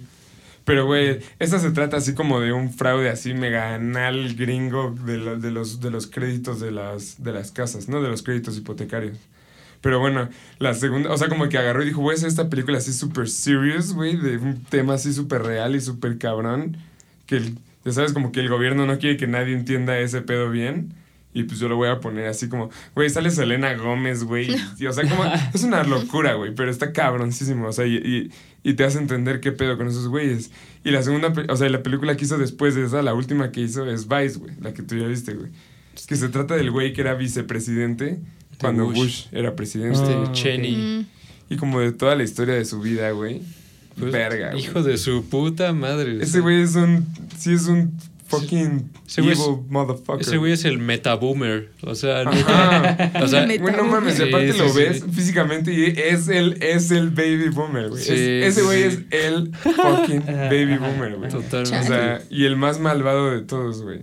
Pero, 0.64 0.86
güey, 0.86 1.18
esta 1.38 1.58
se 1.58 1.70
trata 1.72 1.98
así 1.98 2.14
como 2.14 2.40
de 2.40 2.52
un 2.52 2.72
fraude 2.72 3.10
así 3.10 3.34
mega 3.34 3.74
anal 3.74 4.34
gringo 4.34 4.94
de, 5.04 5.18
lo- 5.18 5.38
de, 5.38 5.50
los, 5.50 5.80
de 5.80 5.90
los 5.90 6.06
créditos 6.06 6.58
de 6.58 6.70
las, 6.70 7.22
de 7.22 7.32
las 7.32 7.52
casas, 7.52 7.88
¿no? 7.88 8.00
De 8.02 8.08
los 8.08 8.22
créditos 8.22 8.56
hipotecarios. 8.56 9.18
Pero 9.82 10.00
bueno, 10.00 10.30
la 10.58 10.72
segunda, 10.72 11.10
o 11.12 11.18
sea, 11.18 11.28
como 11.28 11.50
que 11.50 11.58
agarró 11.58 11.82
y 11.82 11.86
dijo, 11.88 12.00
voy 12.00 12.12
a 12.12 12.16
hacer 12.16 12.28
esta 12.28 12.48
película 12.48 12.78
así 12.78 12.94
súper 12.94 13.28
serious, 13.28 13.92
güey, 13.92 14.16
de 14.16 14.38
un 14.38 14.64
tema 14.64 14.94
así 14.94 15.12
súper 15.12 15.42
real 15.42 15.76
y 15.76 15.80
súper 15.82 16.16
cabrón, 16.16 16.78
que 17.26 17.36
el- 17.36 17.58
ya 17.84 17.92
sabes, 17.92 18.14
como 18.14 18.32
que 18.32 18.40
el 18.40 18.48
gobierno 18.48 18.86
no 18.86 18.98
quiere 18.98 19.18
que 19.18 19.26
nadie 19.26 19.52
entienda 19.52 19.98
ese 19.98 20.22
pedo 20.22 20.50
bien. 20.50 20.94
Y 21.34 21.42
pues 21.42 21.58
yo 21.58 21.68
lo 21.68 21.74
voy 21.76 21.88
a 21.88 21.98
poner 22.00 22.28
así 22.28 22.48
como, 22.48 22.70
güey, 22.94 23.10
sale 23.10 23.28
Selena 23.30 23.74
Gómez, 23.74 24.22
güey. 24.22 24.54
Y, 24.78 24.86
o 24.86 24.92
sea, 24.92 25.06
como, 25.08 25.24
es 25.54 25.64
una 25.64 25.82
locura, 25.82 26.34
güey, 26.34 26.54
pero 26.54 26.70
está 26.70 26.92
cabroncísimo. 26.92 27.66
O 27.66 27.72
sea, 27.72 27.86
y, 27.86 27.96
y, 27.96 28.30
y 28.62 28.74
te 28.74 28.84
hace 28.84 28.98
entender 28.98 29.40
qué 29.40 29.50
pedo 29.50 29.76
con 29.76 29.88
esos 29.88 30.06
güeyes. 30.08 30.52
Y 30.84 30.92
la 30.92 31.02
segunda, 31.02 31.32
o 31.48 31.56
sea, 31.56 31.68
la 31.68 31.82
película 31.82 32.16
que 32.16 32.24
hizo 32.24 32.38
después 32.38 32.76
de 32.76 32.84
esa, 32.86 33.02
la 33.02 33.14
última 33.14 33.50
que 33.50 33.60
hizo 33.60 33.84
es 33.90 34.06
Vice, 34.08 34.38
güey, 34.38 34.54
la 34.60 34.72
que 34.72 34.82
tú 34.82 34.96
ya 34.96 35.06
viste, 35.08 35.34
güey. 35.34 35.50
Que 36.06 36.16
se 36.16 36.28
trata 36.28 36.54
del 36.56 36.70
güey 36.70 36.92
que 36.92 37.00
era 37.00 37.14
vicepresidente 37.14 38.20
cuando 38.60 38.86
Bush. 38.86 38.96
Bush. 38.96 39.26
era 39.32 39.56
presidente. 39.56 39.98
Este, 39.98 40.12
Ah. 40.14 40.30
Cheney. 40.32 40.76
Mm. 40.76 41.06
Y 41.52 41.56
como 41.56 41.80
de 41.80 41.92
toda 41.92 42.14
la 42.14 42.22
historia 42.22 42.54
de 42.54 42.64
su 42.64 42.80
vida, 42.80 43.10
güey. 43.10 43.42
Pues, 43.98 44.12
Verga, 44.12 44.50
güey. 44.52 44.62
Hijo 44.62 44.82
de 44.82 44.98
su 44.98 45.24
puta 45.28 45.72
madre. 45.72 46.22
Ese 46.22 46.40
güey 46.40 46.62
es 46.62 46.74
un. 46.76 47.06
Sí, 47.38 47.52
es 47.52 47.66
un 47.66 47.92
fucking 48.40 48.90
Ese 49.06 49.20
güey 49.22 49.32
evil 49.34 49.42
es- 49.64 49.70
motherfucker. 49.70 50.20
Ese 50.20 50.36
güey 50.36 50.52
es 50.52 50.64
el 50.64 50.78
metaboomer. 50.78 51.70
O 51.82 51.94
sea, 51.94 52.24
neta. 52.24 53.12
O 53.22 53.28
sea, 53.28 53.46
Güey, 53.46 53.58
no 53.76 53.84
mames, 53.84 54.14
Sí, 54.16 54.22
aparte 54.24 54.52
sí, 54.52 54.58
lo 54.58 54.68
sí. 54.70 54.78
ves 54.78 55.04
físicamente 55.12 55.72
y 55.72 55.86
es 55.98 56.28
el, 56.28 56.62
es 56.62 56.90
el 56.90 57.10
baby 57.10 57.48
boomer, 57.50 57.88
güey. 57.90 58.02
Es- 58.02 58.10
ese 58.10 58.62
güey 58.62 58.90
sí. 58.90 59.06
es 59.10 59.24
el 59.26 59.54
fucking 59.54 60.24
baby 60.26 60.76
boomer, 60.78 61.16
güey. 61.16 61.30
totalmente. 61.30 61.78
O 61.78 61.82
sea, 61.82 62.20
y 62.30 62.44
el 62.44 62.56
más 62.56 62.78
malvado 62.80 63.30
de 63.30 63.42
todos, 63.42 63.82
güey. 63.82 64.00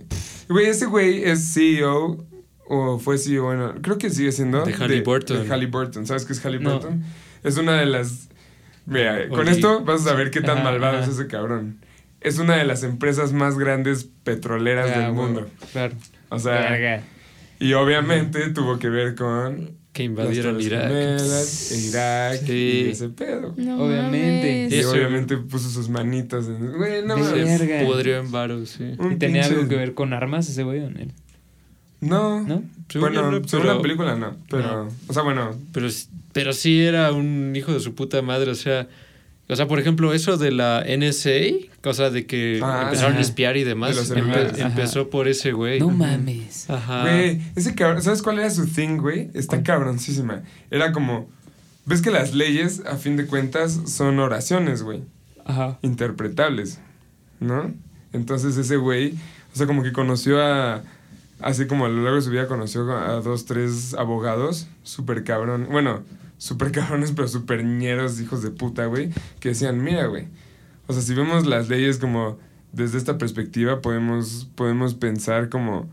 Güey, 0.48 0.66
ese 0.66 0.86
güey 0.86 1.24
es 1.24 1.52
CEO 1.54 2.24
o 2.68 2.98
fue 2.98 3.18
CEO, 3.18 3.44
bueno, 3.44 3.74
creo 3.82 3.98
que 3.98 4.10
sigue 4.10 4.32
siendo. 4.32 4.64
De 4.64 4.72
Halliburton. 4.72 5.42
De, 5.44 5.48
Halliburton. 5.48 6.06
¿Sabes 6.06 6.24
qué 6.24 6.32
es 6.32 6.38
No. 6.44 6.50
Halliburton? 6.50 7.02
Es 7.42 7.56
una 7.58 7.74
de 7.78 7.86
las. 7.86 8.28
Mira, 8.86 9.28
con 9.28 9.40
Oye. 9.40 9.50
esto 9.52 9.84
vas 9.84 10.00
a 10.00 10.10
saber 10.10 10.30
qué 10.30 10.40
tan 10.40 10.58
Ajá, 10.58 10.64
malvado 10.64 10.98
ajá. 10.98 11.06
es 11.06 11.12
ese 11.16 11.26
cabrón. 11.28 11.78
Es 12.24 12.38
una 12.38 12.56
de 12.56 12.64
las 12.64 12.82
empresas 12.82 13.32
más 13.32 13.58
grandes 13.58 14.08
petroleras 14.24 14.90
Ah, 14.94 15.00
del 15.00 15.12
mundo. 15.12 15.48
Claro. 15.72 15.94
O 16.28 16.38
sea, 16.38 16.52
Verga. 16.70 17.02
y 17.58 17.72
obviamente 17.74 18.48
tuvo 18.50 18.78
que 18.78 18.88
ver 18.88 19.14
con 19.14 19.70
que 19.92 20.04
invadieron 20.04 20.58
Irak. 20.60 20.90
E 20.90 21.16
Irak 21.88 22.40
Sí. 22.46 22.84
y 22.86 22.90
ese 22.90 23.10
pedo. 23.10 23.52
No 23.58 23.84
Obviamente. 23.84 24.62
mames. 24.62 24.72
Y 24.72 24.76
Eso- 24.78 24.92
obviamente 24.92 25.36
puso 25.36 25.68
sus 25.68 25.88
manitas 25.90 26.46
en. 26.46 26.72
Güey, 26.78 27.04
no 27.04 27.16
mames. 27.18 27.60
Pudrió 27.84 28.18
en 28.18 28.30
varos, 28.32 28.70
sí. 28.70 28.94
Un 28.98 29.12
¿Y 29.12 29.16
tenía 29.16 29.42
pinche- 29.42 29.54
algo 29.56 29.68
que 29.68 29.76
ver 29.76 29.92
con 29.94 30.12
armas 30.14 30.48
ese 30.48 30.62
güey 30.62 30.80
o 30.80 30.90
no? 30.90 31.00
No. 32.00 32.40
¿No? 32.40 32.62
Según 32.88 33.12
yo 33.12 33.22
Bueno, 33.22 33.30
no, 33.40 33.48
según 33.48 33.66
la 33.66 33.80
película 33.82 34.16
no. 34.16 34.36
Pero. 34.50 34.88
O 35.08 35.12
sea, 35.12 35.22
bueno. 35.22 35.54
Pero, 35.72 35.88
pero 36.32 36.52
sí 36.52 36.82
era 36.82 37.12
un 37.12 37.54
hijo 37.54 37.72
de 37.74 37.80
su 37.80 37.94
puta 37.94 38.22
madre, 38.22 38.50
o 38.50 38.54
sea... 38.54 38.88
O 39.52 39.56
sea, 39.56 39.68
por 39.68 39.78
ejemplo, 39.78 40.12
eso 40.14 40.36
de 40.38 40.50
la 40.50 40.82
NSA, 40.86 41.68
cosa 41.82 42.10
de 42.10 42.26
que 42.26 42.60
Ah, 42.62 42.82
empezaron 42.84 43.16
a 43.16 43.20
espiar 43.20 43.56
y 43.56 43.64
demás, 43.64 43.90
De 43.90 43.96
los 44.02 44.10
empe- 44.10 44.14
celulares. 44.14 44.58
empezó 44.58 45.10
por 45.10 45.28
ese 45.28 45.52
güey. 45.52 45.78
No 45.80 45.90
mames. 45.90 46.68
Ajá. 46.70 47.02
Güey, 47.02 47.40
ese 47.56 47.74
cabrón. 47.74 48.02
¿Sabes 48.02 48.22
cuál 48.22 48.38
era 48.38 48.50
su 48.50 48.66
thing, 48.66 48.96
güey? 48.98 49.30
Está 49.34 49.56
¿Cuál? 49.58 49.62
cabroncísima. 49.64 50.42
Era 50.70 50.92
como. 50.92 51.28
¿Ves 51.84 52.00
que 52.02 52.10
las 52.10 52.32
leyes, 52.34 52.82
a 52.86 52.96
fin 52.96 53.16
de 53.16 53.26
cuentas, 53.26 53.78
son 53.86 54.18
oraciones, 54.20 54.82
güey? 54.82 55.02
Ajá. 55.44 55.78
interpretables, 55.82 56.78
¿no? 57.40 57.74
Entonces 58.12 58.56
ese 58.56 58.76
güey, 58.76 59.14
o 59.52 59.56
sea, 59.56 59.66
como 59.66 59.82
que 59.82 59.92
conoció 59.92 60.40
a, 60.40 60.82
así 61.40 61.66
como 61.66 61.86
a 61.86 61.88
lo 61.88 62.02
largo 62.02 62.14
de 62.16 62.22
su 62.22 62.30
vida 62.30 62.46
conoció 62.46 62.88
a 62.96 63.14
dos, 63.20 63.44
tres 63.46 63.94
abogados, 63.94 64.68
súper 64.84 65.24
cabrón, 65.24 65.66
bueno, 65.70 66.02
súper 66.42 66.72
cabrones, 66.72 67.12
pero 67.12 67.28
súper 67.28 67.64
ñeros, 67.64 68.20
hijos 68.20 68.42
de 68.42 68.50
puta, 68.50 68.86
güey, 68.86 69.10
que 69.38 69.50
decían, 69.50 69.80
mira, 69.80 70.06
güey, 70.06 70.26
o 70.88 70.92
sea, 70.92 71.00
si 71.00 71.14
vemos 71.14 71.46
las 71.46 71.68
leyes 71.68 71.98
como 71.98 72.36
desde 72.72 72.98
esta 72.98 73.16
perspectiva, 73.16 73.80
podemos, 73.80 74.48
podemos 74.56 74.94
pensar 74.94 75.50
como, 75.50 75.88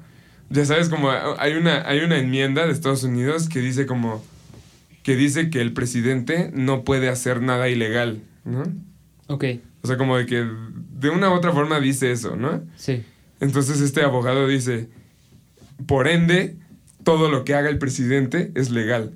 ya 0.50 0.66
sabes, 0.66 0.90
como 0.90 1.12
hay 1.12 1.54
una, 1.54 1.88
hay 1.88 2.00
una 2.00 2.18
enmienda 2.18 2.66
de 2.66 2.72
Estados 2.72 3.04
Unidos 3.04 3.48
que 3.48 3.60
dice 3.60 3.86
como, 3.86 4.24
que 5.04 5.16
dice 5.16 5.52
que 5.52 5.62
el 5.62 5.72
presidente 5.72 6.50
no 6.52 6.84
puede 6.84 7.10
hacer 7.10 7.44
nada 7.44 7.70
ilegal, 7.70 8.24
¿no? 8.44 8.64
Ok, 9.28 9.46
O 9.84 9.88
sea, 9.88 9.98
como 9.98 10.18
de 10.18 10.26
que 10.26 10.48
de 11.00 11.12
una 11.12 11.30
u 11.30 11.34
otra 11.34 11.52
forma 11.52 11.80
dice 11.80 12.12
eso, 12.12 12.36
¿no? 12.36 12.64
sí. 12.76 13.04
Entonces 13.40 13.82
este 13.82 14.02
abogado 14.02 14.48
dice, 14.48 14.90
por 15.86 16.08
ende, 16.08 16.58
todo 17.04 17.30
lo 17.30 17.46
que 17.46 17.54
haga 17.54 17.70
el 17.70 17.78
presidente 17.78 18.52
es 18.56 18.72
legal. 18.72 19.14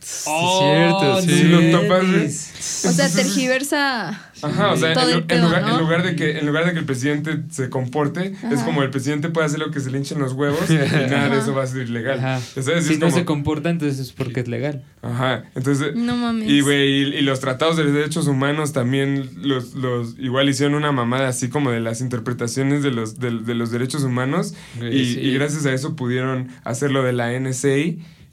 Cierto, 0.00 1.20
sí. 1.22 1.44
Lo 1.44 1.78
topas, 1.80 2.06
güey. 2.06 2.26
O 2.26 2.92
sea, 2.92 3.08
tergiversa. 3.08 4.08
Ajá, 4.42 4.72
o 4.72 4.76
sea, 4.76 4.92
en, 4.92 4.98
el 4.98 5.10
en 5.12 5.26
pedo, 5.26 5.46
lugar, 5.46 5.62
¿no? 5.62 5.70
en 5.74 5.78
lugar 5.80 6.02
de 6.02 6.14
que, 6.14 6.38
en 6.38 6.46
lugar 6.46 6.66
de 6.66 6.72
que 6.74 6.78
el 6.80 6.84
presidente 6.84 7.38
se 7.50 7.70
comporte, 7.70 8.34
es 8.52 8.60
como 8.60 8.82
el 8.82 8.90
presidente 8.90 9.30
puede 9.30 9.46
hacer 9.46 9.58
lo 9.60 9.70
que 9.70 9.80
se 9.80 9.90
le 9.90 9.98
hinchen 9.98 10.18
los 10.18 10.34
huevos 10.34 10.60
y 10.70 10.74
nada 10.74 11.30
de 11.30 11.38
eso 11.38 11.54
va 11.54 11.62
a 11.62 11.66
ser 11.66 11.88
ilegal. 11.88 12.18
Ajá. 12.18 12.40
Si 12.40 12.60
es 12.60 12.98
no 12.98 13.06
como- 13.06 13.16
se 13.16 13.24
comporta, 13.24 13.70
entonces 13.70 13.98
es 13.98 14.12
porque 14.12 14.40
es 14.40 14.48
legal. 14.48 14.84
Ajá, 15.02 15.44
entonces... 15.54 15.94
No 15.96 16.16
mames. 16.16 16.50
Y, 16.50 16.60
güey, 16.60 16.86
y, 16.86 17.16
y 17.16 17.20
los 17.22 17.40
tratados 17.40 17.76
de 17.76 17.90
derechos 17.90 18.26
humanos 18.26 18.72
también 18.72 19.30
los, 19.36 19.74
los 19.74 20.16
igual 20.18 20.48
hicieron 20.48 20.74
una 20.74 20.92
mamada 20.92 21.28
así 21.28 21.48
como 21.48 21.70
de 21.70 21.80
las 21.80 22.00
interpretaciones 22.00 22.82
de 22.82 22.90
los, 22.90 23.18
de, 23.18 23.30
de 23.30 23.54
los 23.54 23.70
derechos 23.70 24.02
humanos 24.02 24.54
y, 24.76 25.04
sí. 25.04 25.20
y 25.20 25.32
gracias 25.34 25.64
a 25.64 25.72
eso 25.72 25.96
pudieron 25.96 26.48
hacer 26.64 26.90
lo 26.90 27.02
de 27.02 27.12
la 27.14 27.38
NSA 27.38 27.68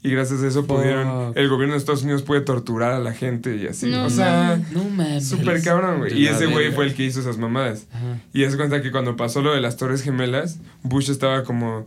y 0.04 0.10
gracias 0.10 0.42
a 0.42 0.46
eso 0.46 0.66
pudieron, 0.66 1.32
el 1.34 1.48
gobierno 1.48 1.72
de 1.74 1.78
Estados 1.78 2.02
Unidos 2.04 2.22
puede 2.22 2.42
torturar 2.42 2.92
a 2.92 2.98
la 3.00 3.12
gente 3.14 3.56
y 3.56 3.66
así. 3.66 3.90
No 3.90 4.04
o 4.04 4.10
sea. 4.10 4.60
No 4.72 4.84
mames. 4.84 5.26
súper 5.26 5.62
cabrón, 5.62 5.98
güey. 5.98 6.16
Y 6.16 6.26
ese 6.28 6.46
güey 6.46 6.70
fue 6.72 6.84
el 6.84 6.94
que 6.94 7.04
hizo 7.04 7.20
esas 7.20 7.38
mamadas. 7.38 7.86
Ajá. 7.92 8.18
Y 8.32 8.44
hace 8.44 8.56
cuenta 8.56 8.82
que 8.82 8.90
cuando 8.92 9.16
pasó 9.16 9.40
lo 9.42 9.54
de 9.54 9.60
las 9.62 9.76
Torres 9.78 10.02
Gemelas, 10.02 10.60
Bush 10.82 11.10
estaba 11.10 11.42
como 11.42 11.86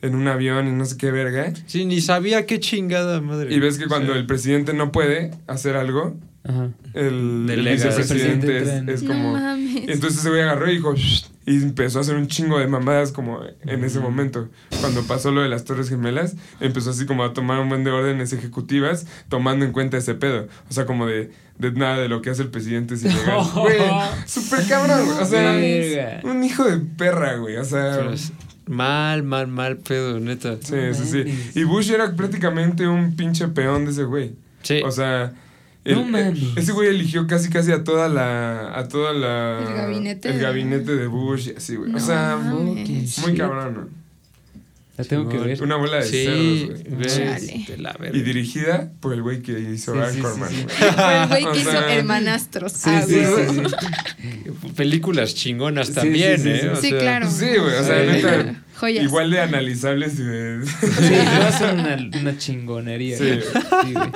en 0.00 0.14
un 0.14 0.26
avión 0.28 0.66
y 0.66 0.72
no 0.72 0.84
sé 0.86 0.96
qué 0.96 1.10
verga. 1.10 1.52
Sí, 1.66 1.84
ni 1.84 2.00
sabía 2.00 2.46
qué 2.46 2.58
chingada 2.58 3.20
madre. 3.20 3.52
Y 3.54 3.60
ves 3.60 3.76
que 3.78 3.86
cuando 3.86 4.12
Sí. 4.14 4.18
el 4.18 4.26
presidente 4.26 4.72
no 4.72 4.90
puede 4.90 5.32
hacer 5.46 5.76
algo, 5.76 6.16
Ajá. 6.44 6.70
el, 6.94 7.44
vicepresidente 7.46 8.56
es, 8.58 8.62
presidente 8.62 8.94
es 8.94 9.02
No 9.02 9.08
como... 9.12 9.32
mames. 9.32 9.88
Entonces 9.88 10.20
ese 10.20 10.28
güey 10.30 10.42
agarró 10.42 10.70
y 10.70 10.76
dijo... 10.76 10.94
"Shh", 10.94 11.26
y 11.48 11.56
empezó 11.62 11.96
a 11.98 12.02
hacer 12.02 12.14
un 12.16 12.26
chingo 12.26 12.58
de 12.58 12.66
mamadas 12.66 13.10
como 13.10 13.40
en 13.62 13.82
ese 13.82 14.00
momento. 14.00 14.50
Cuando 14.80 15.02
pasó 15.04 15.30
lo 15.30 15.40
de 15.40 15.48
las 15.48 15.64
Torres 15.64 15.88
Gemelas, 15.88 16.36
empezó 16.60 16.90
así 16.90 17.06
como 17.06 17.24
a 17.24 17.32
tomar 17.32 17.58
un 17.60 17.70
buen 17.70 17.84
de 17.84 17.90
órdenes 17.90 18.34
ejecutivas 18.34 19.06
tomando 19.30 19.64
en 19.64 19.72
cuenta 19.72 19.96
ese 19.96 20.14
pedo. 20.14 20.46
O 20.68 20.74
sea, 20.74 20.84
como 20.84 21.06
de, 21.06 21.30
de 21.56 21.72
nada 21.72 21.96
de 22.00 22.08
lo 22.10 22.20
que 22.20 22.28
hace 22.28 22.42
el 22.42 22.48
presidente 22.50 22.94
es 22.96 23.02
ilegal. 23.04 23.40
Güey, 23.54 23.78
súper 24.26 24.66
cabrón, 24.68 25.06
güey. 25.06 25.18
O 25.20 25.24
sea, 25.24 25.52
Verga. 25.52 26.20
un 26.24 26.44
hijo 26.44 26.64
de 26.64 26.80
perra, 26.80 27.36
güey. 27.36 27.56
O 27.56 27.64
sea... 27.64 28.10
Mal, 28.66 29.22
mal, 29.22 29.46
mal 29.46 29.78
pedo, 29.78 30.20
neta. 30.20 30.58
Sí, 30.60 30.76
sí, 30.92 31.04
sí. 31.06 31.50
Y 31.58 31.64
Bush 31.64 31.90
era 31.90 32.14
prácticamente 32.14 32.86
un 32.86 33.16
pinche 33.16 33.48
peón 33.48 33.86
de 33.86 33.92
ese 33.92 34.04
güey. 34.04 34.34
Sí. 34.62 34.82
O 34.84 34.90
sea, 34.92 35.32
No 35.94 36.00
el- 36.02 36.06
mames. 36.10 36.38
ese 36.56 36.72
güey 36.72 36.88
eligió 36.88 37.26
casi 37.26 37.48
casi 37.50 37.72
a 37.72 37.84
toda 37.84 38.08
la 38.08 38.78
a 38.78 38.88
toda 38.88 39.12
la 39.12 39.58
El 39.68 39.74
gabinete 39.74 40.28
el 40.30 40.36
de- 40.38 40.42
gabinete 40.42 40.96
de 40.96 41.06
Bush 41.06 41.48
y 41.48 41.56
así, 41.56 41.76
güey. 41.76 41.94
o 41.94 42.00
sea, 42.00 42.36
mames. 42.42 43.18
muy 43.20 43.34
cabrón, 43.36 43.74
¿no? 43.74 43.98
La 44.98 45.04
tengo 45.04 45.28
que 45.28 45.38
ver. 45.38 45.62
Una 45.62 45.76
bola 45.76 45.98
de 45.98 46.02
sí, 46.02 46.24
cerdos, 46.24 46.64
güey. 46.82 46.94
güey, 46.96 47.06
Chale. 47.08 47.64
de 47.68 47.78
la 47.78 47.92
verga. 47.92 48.18
Y 48.18 48.22
dirigida 48.22 48.90
por 48.98 49.12
el 49.12 49.22
güey 49.22 49.42
que 49.42 49.52
hizo 49.60 49.94
Sí, 49.94 50.00
sí, 50.10 50.16
Anchorman, 50.16 50.48
sí, 50.50 50.56
sí. 50.56 50.64
güey. 50.80 50.92
Fue 50.92 51.22
el 51.22 51.28
güey 51.28 51.44
O 51.44 51.52
que 51.52 51.58
hizo 51.60 51.70
sea, 51.70 51.94
hermanastros. 51.94 52.72
sí, 52.72 52.90
Ah, 52.92 53.02
sí, 53.06 53.14
güey. 53.24 53.46
sí, 53.46 54.72
Películas 54.76 55.36
chingonas 55.36 55.86
Sí, 55.86 55.94
también, 55.94 56.36
sí, 56.38 56.42
sí, 56.42 56.48
¿eh? 56.50 56.58
sí. 56.62 56.66
O 56.66 56.76
Sí, 56.76 56.88
sea, 56.90 56.98
claro. 56.98 57.30
Sí, 57.30 57.46
güey, 57.46 57.74
o 57.76 57.84
sea, 57.84 58.00
Sí. 58.00 58.10
neta, 58.10 58.62
Joyas. 58.74 59.04
igual 59.04 59.30
de 59.30 59.40
analizables 59.40 60.18
y 60.18 60.22
de... 60.24 60.66
Sí, 60.66 61.10
le 61.10 61.24
va 61.24 61.46
a 61.48 61.52
ser 61.52 61.74
una, 61.74 62.20
una 62.20 62.36
chingonería. 62.38 63.18
Sí. 63.18 63.38
güey. 63.92 64.10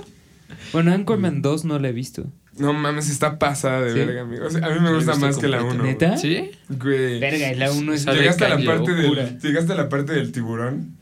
Bueno, 0.72 0.92
Anchorman 0.92 1.42
2 1.42 1.64
no 1.64 1.78
la 1.78 1.88
he 1.88 1.92
visto. 1.92 2.26
No 2.58 2.72
mames, 2.74 3.08
está 3.08 3.38
pasada 3.38 3.80
de 3.80 3.92
Sí. 3.92 3.98
verga, 4.00 4.22
amigo. 4.22 4.46
O 4.46 4.50
sea, 4.50 4.66
a 4.66 4.70
mí 4.70 4.80
me 4.80 4.92
gusta 4.94 5.14
más 5.16 5.38
que 5.38 5.48
la 5.48 5.58
completa. 5.58 5.82
1. 5.82 5.84
¿Neta? 5.92 6.16
¿Sí? 6.18 6.50
Güey. 6.68 7.18
Verga, 7.18 7.52
y 7.52 7.54
la 7.56 7.72
1 7.72 7.92
es 7.94 8.02
Sale 8.02 8.18
¿Llegaste 8.20 8.44
a 8.44 8.48
la 8.50 8.64
parte 8.64 8.92
locura. 8.92 9.24
del 9.24 9.38
llegaste 9.40 9.72
a 9.72 9.76
la 9.76 9.88
parte 9.88 10.12
del 10.12 10.32
tiburón? 10.32 10.96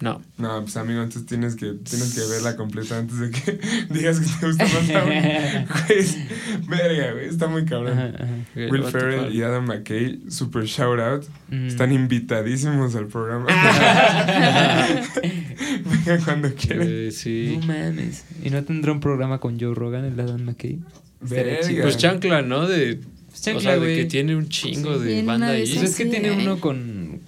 No. 0.00 0.22
No, 0.38 0.62
pues 0.62 0.76
amigo, 0.78 1.02
entonces 1.02 1.26
tienes 1.26 1.56
que, 1.56 1.74
tienes 1.74 2.14
que 2.14 2.20
verla 2.20 2.56
completa 2.56 2.98
antes 2.98 3.18
de 3.18 3.30
que 3.30 3.60
digas 3.90 4.18
que 4.18 4.26
te 4.40 4.46
gusta 4.46 4.64
más. 4.64 4.70
Güey, 5.88 6.06
verga, 6.68 7.12
güey, 7.12 7.26
está 7.26 7.48
muy 7.48 7.66
cabrón. 7.66 7.98
Ajá, 7.98 8.12
ajá. 8.14 8.34
Güey, 8.54 8.70
Will. 8.70 8.84
Ferrell 8.84 9.34
y 9.34 9.42
Adam 9.42 9.66
McKay, 9.66 10.22
super 10.30 10.64
shout 10.64 10.98
out. 10.98 11.24
Mm. 11.50 11.66
Están 11.66 11.92
invitadísimos 11.92 12.94
al 12.94 13.08
programa. 13.08 13.46
Vengan 15.84 16.24
cuando 16.24 16.54
quieran. 16.54 16.86
Eh, 16.88 17.10
sí. 17.12 17.58
No 17.60 17.66
mames. 17.66 18.24
¿Y 18.42 18.48
no 18.48 18.64
tendrá 18.64 18.92
un 18.92 19.00
programa 19.00 19.38
con 19.38 19.60
Joe 19.60 19.74
Rogan, 19.74 20.06
el 20.06 20.18
Adam 20.18 20.42
McKay? 20.42 20.78
Verga. 21.20 21.58
Pues 21.82 21.98
chancla, 21.98 22.40
¿no? 22.40 22.66
De, 22.66 23.00
Chancla, 23.34 23.58
o 23.58 23.60
sea, 23.60 23.78
de 23.78 23.96
que 23.96 24.04
tiene 24.06 24.34
un 24.34 24.48
chingo 24.48 24.98
Sí, 24.98 25.04
de 25.04 25.22
banda 25.22 25.48
ahí. 25.48 25.60
Pues 25.60 25.76
esas 25.76 25.90
es 25.90 25.96
que 25.96 26.06
tiene 26.06 26.28
¿eh? 26.28 26.38
uno 26.40 26.58
con, 26.58 27.20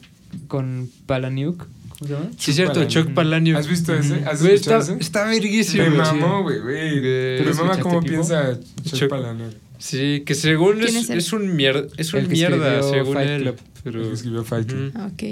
con 0.49 0.91
Palaniuk. 1.07 1.67
¿Cómo 2.03 2.09
se 2.09 2.13
llama? 2.15 2.31
Sí, 2.39 2.53
cierto. 2.53 2.85
Chuck 2.87 3.13
Palahniuk. 3.15 3.57
¿Has 3.57 3.69
visto 3.69 3.95
ese? 3.95 4.23
¿Has 4.27 4.43
Güey, 4.43 4.55
está, 4.55 4.79
ese? 4.79 4.97
está 5.01 5.25
verguísimo. 5.27 5.85
Me 5.85 5.91
mamó, 5.91 6.43
güey, 6.43 6.61
güey. 6.61 7.39
¿Tú 7.39 7.45
Me 7.49 7.55
mama 7.55 7.79
cómo 7.79 8.01
Pipo? 8.01 8.11
piensa 8.13 8.59
Chuck 8.85 8.95
Chuck- 9.01 9.09
Palahniuk. 9.09 9.53
Sí, 9.79 10.23
que 10.25 10.35
según 10.35 10.75
¿Quién 10.77 10.89
es, 10.97 11.05
es 11.05 11.11
él? 11.11 11.19
es 11.19 11.33
un 11.33 11.57
mierda, 11.57 11.87
es 11.97 12.13
un 12.13 12.21
El 12.21 12.27
que 12.29 12.33
mierda, 12.35 12.83
según 12.83 13.15
Fight 13.15 13.29
él. 13.31 13.43
Club. 13.43 13.57
El 13.59 13.83
Pero, 13.83 14.03
que 14.03 14.13
escribió 14.13 14.45
Fight 14.45 14.69
Club. 14.69 14.93
Ujú. 14.95 15.05
Ok. 15.07 15.23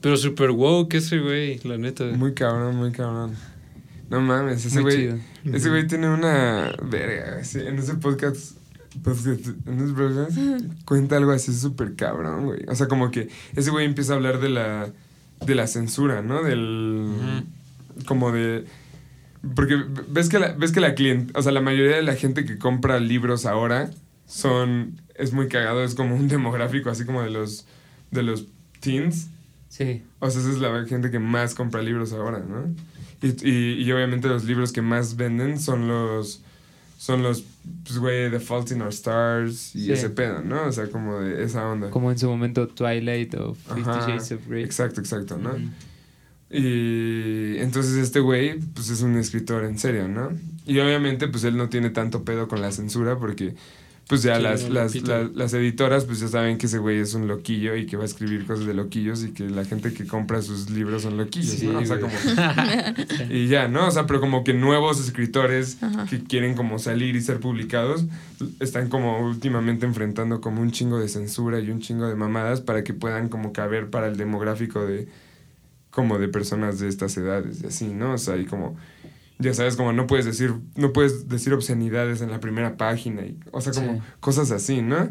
Pero 0.00 0.16
super 0.16 0.50
woke 0.50 0.94
ese 0.94 1.18
güey, 1.18 1.58
la 1.64 1.76
neta. 1.78 2.04
Muy 2.04 2.32
cabrón, 2.34 2.76
muy 2.76 2.92
cabrón. 2.92 3.34
No 4.10 4.20
mames, 4.20 4.64
ese 4.64 4.80
güey. 4.80 5.10
Ese 5.52 5.68
güey 5.70 5.86
tiene 5.86 6.08
una. 6.08 6.74
Verga, 6.82 7.42
sí, 7.44 7.58
en 7.60 7.78
ese 7.78 7.94
podcast. 7.94 8.56
podcast- 9.02 9.54
en 9.66 9.80
ese 9.80 9.92
podcast 9.92 10.38
cuenta 10.84 11.16
algo 11.16 11.32
así 11.32 11.52
súper 11.52 11.94
cabrón, 11.96 12.44
güey. 12.44 12.60
O 12.68 12.74
sea, 12.74 12.86
como 12.86 13.10
que 13.10 13.28
ese 13.56 13.70
güey 13.70 13.84
empieza 13.86 14.12
a 14.12 14.16
hablar 14.16 14.40
de 14.40 14.48
la. 14.50 14.88
De 15.40 15.54
la 15.54 15.66
censura, 15.66 16.22
¿no? 16.22 16.42
Del. 16.42 17.44
Como 18.06 18.32
de. 18.32 18.64
Porque 19.54 19.76
ves 20.08 20.28
que 20.28 20.38
la, 20.38 20.52
ves 20.52 20.72
que 20.72 20.80
la 20.80 20.94
cliente, 20.94 21.32
o 21.38 21.42
sea, 21.42 21.52
la 21.52 21.60
mayoría 21.60 21.96
de 21.96 22.02
la 22.02 22.16
gente 22.16 22.44
que 22.44 22.58
compra 22.58 22.98
libros 22.98 23.44
ahora 23.44 23.90
son 24.26 25.00
es 25.14 25.32
muy 25.32 25.48
cagado, 25.48 25.84
es 25.84 25.94
como 25.94 26.16
un 26.16 26.28
demográfico 26.28 26.90
así 26.90 27.04
como 27.04 27.22
de 27.22 27.30
los 27.30 27.66
de 28.10 28.22
los 28.22 28.46
teens. 28.80 29.28
Sí. 29.68 30.02
O 30.20 30.30
sea, 30.30 30.40
esa 30.40 30.50
es 30.50 30.58
la 30.58 30.84
gente 30.86 31.10
que 31.10 31.18
más 31.18 31.54
compra 31.54 31.82
libros 31.82 32.12
ahora, 32.12 32.38
¿no? 32.38 32.74
Y, 33.22 33.48
y, 33.48 33.82
y 33.82 33.92
obviamente 33.92 34.28
los 34.28 34.44
libros 34.44 34.72
que 34.72 34.82
más 34.82 35.16
venden 35.16 35.58
son 35.58 35.88
los 35.88 36.42
son 37.04 37.22
los 37.22 37.44
pues 37.84 37.98
güey, 37.98 38.30
The 38.30 38.40
Fault 38.40 38.70
in 38.70 38.80
Our 38.80 38.88
Stars 38.88 39.74
y 39.76 39.80
Sí. 39.86 39.92
ese 39.92 40.08
pedo, 40.08 40.40
¿no? 40.42 40.64
O 40.68 40.72
sea, 40.72 40.88
como 40.90 41.20
de 41.20 41.44
esa 41.44 41.68
onda. 41.68 41.90
Como 41.90 42.10
en 42.10 42.18
su 42.18 42.26
momento 42.28 42.66
Twilight 42.68 43.34
o 43.34 43.52
Fifty 43.54 43.82
Shades 43.82 44.32
of 44.32 44.46
Grey. 44.48 44.64
Exacto, 44.64 45.00
exacto, 45.02 45.36
¿no? 45.36 45.50
Y 46.50 47.56
entonces 47.58 47.94
este 47.96 48.20
güey, 48.20 48.58
pues 48.58 48.88
es 48.88 49.02
un 49.02 49.16
escritor 49.16 49.64
en 49.64 49.78
serio, 49.78 50.08
¿no? 50.08 50.30
Y 50.66 50.78
obviamente, 50.78 51.28
pues 51.28 51.44
él 51.44 51.56
no 51.56 51.68
tiene 51.68 51.90
tanto 51.90 52.24
pedo 52.24 52.48
con 52.48 52.60
la 52.62 52.70
censura 52.72 53.18
porque, 53.18 53.54
pues 54.06 54.22
ya 54.22 54.38
las, 54.38 54.68
las, 54.68 54.94
Lupito. 54.94 55.10
la- 55.12 55.30
las 55.34 55.54
editoras, 55.54 56.04
pues 56.04 56.20
ya 56.20 56.28
saben 56.28 56.58
que 56.58 56.66
ese 56.66 56.78
güey 56.78 56.98
es 56.98 57.14
un 57.14 57.26
loquillo 57.26 57.74
y 57.74 57.86
que 57.86 57.96
va 57.96 58.02
a 58.02 58.06
escribir 58.06 58.46
cosas 58.46 58.66
de 58.66 58.74
loquillos 58.74 59.24
y 59.24 59.32
que 59.32 59.48
la 59.48 59.64
gente 59.64 59.94
que 59.94 60.06
compra 60.06 60.42
sus 60.42 60.68
libros 60.70 61.02
son 61.02 61.16
loquillos, 61.16 61.54
Sí, 61.54 61.66
¿no? 61.66 61.78
O 61.78 61.84
sea, 61.86 61.98
como... 62.00 62.12
y 63.30 63.46
ya, 63.48 63.68
¿no? 63.68 63.86
O 63.88 63.90
sea, 63.90 64.06
pero 64.06 64.20
como 64.20 64.44
que 64.44 64.52
nuevos 64.52 65.00
escritores 65.00 65.82
Ajá. 65.82 66.04
que 66.06 66.22
quieren 66.22 66.54
como 66.54 66.78
salir 66.78 67.16
y 67.16 67.20
ser 67.22 67.40
publicados 67.40 68.04
están 68.60 68.88
como 68.90 69.20
últimamente 69.26 69.86
enfrentando 69.86 70.40
como 70.40 70.60
un 70.60 70.70
chingo 70.70 70.98
de 70.98 71.08
censura 71.08 71.60
y 71.60 71.70
un 71.70 71.80
chingo 71.80 72.06
de 72.06 72.14
mamadas 72.14 72.60
para 72.60 72.84
que 72.84 72.92
puedan 72.92 73.28
como 73.30 73.52
caber 73.54 73.88
para 73.90 74.08
el 74.08 74.16
demográfico 74.18 74.84
de 74.84 75.08
como 75.90 76.18
de 76.18 76.28
personas 76.28 76.78
de 76.80 76.88
estas 76.88 77.16
edades 77.16 77.62
y 77.62 77.66
así, 77.68 77.86
¿no? 77.86 78.14
O 78.14 78.18
sea, 78.18 78.36
y 78.36 78.44
como 78.44 78.76
ya 79.38 79.52
sabes, 79.54 79.76
como 79.76 79.92
no 79.92 80.06
puedes 80.06 80.24
decir 80.24 80.54
no 80.76 80.92
puedes 80.92 81.28
decir 81.28 81.52
obscenidades 81.52 82.20
en 82.20 82.30
la 82.30 82.40
primera 82.40 82.76
página 82.76 83.22
y 83.22 83.38
o 83.52 83.60
sea, 83.60 83.72
como 83.72 83.94
Sí. 83.94 84.00
cosas 84.20 84.50
así, 84.50 84.80
¿no? 84.82 85.10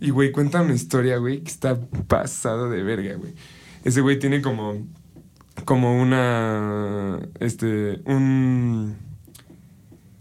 Y 0.00 0.10
güey, 0.10 0.32
cuenta 0.32 0.62
una 0.62 0.74
historia, 0.74 1.18
güey, 1.18 1.40
que 1.40 1.50
está 1.50 1.78
pasado 2.08 2.70
de 2.70 2.82
verga, 2.82 3.14
güey. 3.16 3.34
Ese 3.84 4.00
güey 4.00 4.18
tiene 4.18 4.40
como 4.42 4.86
como 5.64 6.00
una 6.00 7.18
este 7.38 8.00
un 8.06 8.96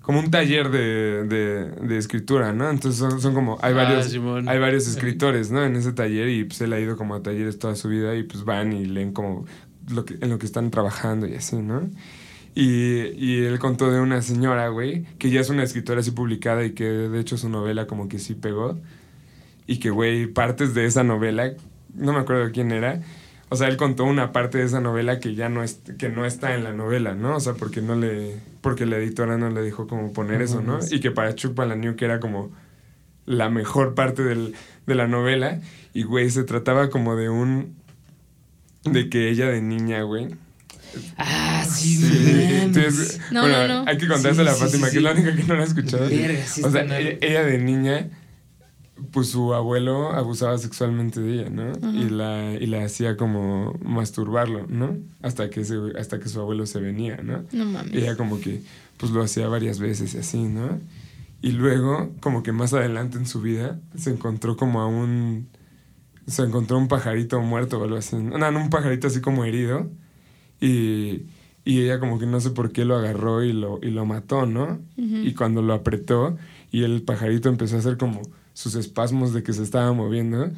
como 0.01 0.19
un 0.19 0.31
taller 0.31 0.69
de, 0.71 1.23
de, 1.26 1.65
de 1.88 1.97
escritura, 1.97 2.51
¿no? 2.51 2.69
Entonces 2.69 2.99
son, 2.99 3.21
son 3.21 3.34
como 3.35 3.57
hay 3.61 3.73
Ah, 3.73 3.76
varios 3.76 4.07
hay 4.47 4.59
varios 4.59 4.88
escritores, 4.88 5.51
¿no? 5.51 5.63
En 5.63 5.76
ese 5.76 5.93
taller 5.93 6.30
y 6.30 6.45
pues 6.45 6.59
él 6.61 6.73
ha 6.73 6.80
ido 6.80 6.97
como 6.97 7.13
a 7.15 7.21
talleres 7.21 7.59
toda 7.59 7.76
su 7.76 7.89
vida 7.89 8.15
y 8.15 8.23
pues 8.23 8.43
van 8.43 8.73
y 8.73 8.85
leen 8.85 9.13
como 9.13 9.45
lo 9.93 10.05
que, 10.05 10.15
en 10.19 10.30
lo 10.30 10.39
que 10.39 10.45
están 10.47 10.71
trabajando 10.71 11.27
y 11.27 11.35
así, 11.35 11.57
¿no? 11.57 11.89
Y, 12.55 13.01
y 13.17 13.43
él 13.45 13.59
contó 13.59 13.91
de 13.91 14.01
una 14.01 14.21
señora, 14.21 14.67
güey, 14.69 15.05
que 15.17 15.30
ya 15.30 15.39
es 15.39 15.49
una 15.49 15.63
escritora 15.63 16.01
así 16.01 16.11
publicada 16.11 16.65
y 16.65 16.71
que 16.71 16.84
de 16.85 17.19
hecho 17.19 17.38
su 17.38 17.49
novela 17.49 17.88
como 17.88 18.09
que 18.09 18.19
sí 18.19 18.34
pegó. 18.35 18.77
Y 19.67 19.77
que, 19.80 19.91
güey, 19.91 20.26
partes 20.27 20.73
de 20.73 20.85
esa 20.85 21.03
novela, 21.03 21.53
no 21.93 22.11
me 22.13 22.19
acuerdo 22.19 22.51
quién 22.51 22.71
era, 22.71 23.01
o 23.49 23.55
sea, 23.55 23.67
él 23.67 23.77
contó 23.77 24.03
una 24.03 24.31
parte 24.31 24.57
de 24.57 24.63
esa 24.65 24.80
novela 24.81 25.19
que 25.19 25.35
ya 25.35 25.47
no, 25.49 25.63
es, 25.63 25.81
que 25.97 26.09
no 26.09 26.26
está 26.26 26.53
en 26.55 26.63
la 26.63 26.73
novela, 26.73 27.13
¿no? 27.15 27.35
O 27.35 27.39
sea, 27.39 27.53
porque 27.53 27.81
no 27.81 27.95
le, 27.95 28.35
porque 28.61 28.85
la 28.85 28.97
editora 28.97 29.38
no 29.38 29.49
le 29.49 29.61
dijo 29.63 29.88
como 29.88 30.11
poner 30.13 30.41
eso, 30.41 30.61
¿no? 30.61 30.80
Y 30.91 30.99
que 30.99 31.11
para 31.11 31.34
Chuck 31.35 31.53
Palahniuk 31.55 32.01
era 32.01 32.19
como 32.19 32.51
la 33.26 33.49
mejor 33.49 33.95
parte 33.95 34.23
del- 34.23 34.53
de 34.85 34.95
la 34.95 35.07
novela. 35.07 35.61
Y, 35.93 36.03
güey, 36.03 36.30
se 36.30 36.43
trataba 36.43 36.89
como 36.89 37.15
de 37.15 37.30
un... 37.30 37.76
De 38.85 39.09
que 39.09 39.30
ella 39.30 39.47
de 39.49 39.61
niña, 39.61 40.01
güey. 40.03 40.30
Ah, 41.18 41.66
sí, 41.70 41.95
Sí. 41.98 42.07
Entonces, 42.61 43.20
No, 43.32 43.41
bueno, 43.41 43.68
no, 43.68 43.84
no. 43.84 43.90
hay 43.90 43.98
que 43.98 44.07
contársela 44.07 44.52
a 44.52 44.53
Sí, 44.53 44.60
sí, 44.60 44.66
Fátima, 44.66 44.88
sí, 44.88 44.91
que 44.94 44.98
es 44.98 45.03
la 45.03 45.11
única 45.11 45.36
que 45.36 45.44
no 45.44 45.56
la 45.56 45.61
ha 45.61 45.66
escuchado. 45.66 46.10
Verga, 46.10 46.45
sí 46.45 46.61
o 46.64 46.72
sea, 46.72 46.82
está 46.82 46.99
ella, 46.99 47.44
de 47.44 47.57
niña, 47.60 48.10
pues 49.11 49.30
su 49.30 49.53
abuelo 49.53 50.11
abusaba 50.11 50.57
sexualmente 50.57 51.20
de 51.22 51.34
ella, 51.34 51.49
¿no? 51.49 51.72
Y 51.94 52.10
la, 52.10 52.53
y 52.53 52.66
la 52.68 52.84
hacía 52.84 53.18
como 53.18 53.78
masturbarlo, 53.84 54.66
¿no? 54.68 54.98
Hasta 55.22 55.49
que, 55.49 55.64
se, 55.64 55.76
hasta 55.98 56.20
que 56.20 56.28
su 56.30 56.40
abuelo 56.40 56.66
se 56.66 56.80
venía, 56.80 57.18
¿no? 57.24 57.45
No 57.52 57.66
mames. 57.66 57.94
Ella 57.94 58.16
como 58.18 58.40
que, 58.40 58.61
pues 58.98 59.11
lo 59.11 59.22
hacía 59.24 59.48
varias 59.48 59.80
veces 59.80 60.14
y 60.14 60.18
así, 60.18 60.44
¿no? 60.44 60.80
Y 61.41 61.53
luego, 61.53 62.11
como 62.20 62.44
que 62.44 62.52
más 62.52 62.74
adelante 62.74 63.18
en 63.18 63.26
su 63.26 63.41
vida, 63.41 63.80
se 63.98 64.10
encontró 64.11 64.57
como 64.57 64.82
a 64.82 64.88
un... 64.88 65.48
Se 66.28 66.44
encontró 66.44 66.78
un 66.78 66.88
pajarito 66.90 67.41
muerto 67.41 67.80
o 67.80 67.84
algo 67.86 67.95
así. 67.95 68.18
No, 68.18 68.38
no, 68.52 68.60
un 68.60 68.70
pajarito 68.70 69.07
así 69.07 69.22
como 69.22 69.45
herido. 69.45 69.90
Y, 70.61 71.23
y 71.65 71.81
ella 71.81 71.99
como 71.99 72.19
que 72.19 72.26
no 72.26 72.40
sé 72.40 72.49
por 72.52 72.72
qué 72.72 72.86
lo 72.86 72.95
agarró 72.95 73.44
y 73.44 73.53
lo, 73.53 73.80
y 73.81 73.91
lo 73.91 74.06
mató, 74.06 74.45
¿no? 74.45 74.80
Y 74.98 75.34
cuando 75.34 75.61
lo 75.61 75.73
apretó 75.73 76.38
y 76.72 76.84
el 76.84 77.02
pajarito 77.02 77.49
empezó 77.49 77.76
a 77.76 77.80
hacer 77.80 77.98
como 77.98 78.22
sus 78.60 78.76
espasmos 78.76 79.34
de 79.34 79.41
que 79.41 79.53
se 79.53 79.64
estaba 79.64 79.94
moviendo, 79.94 80.52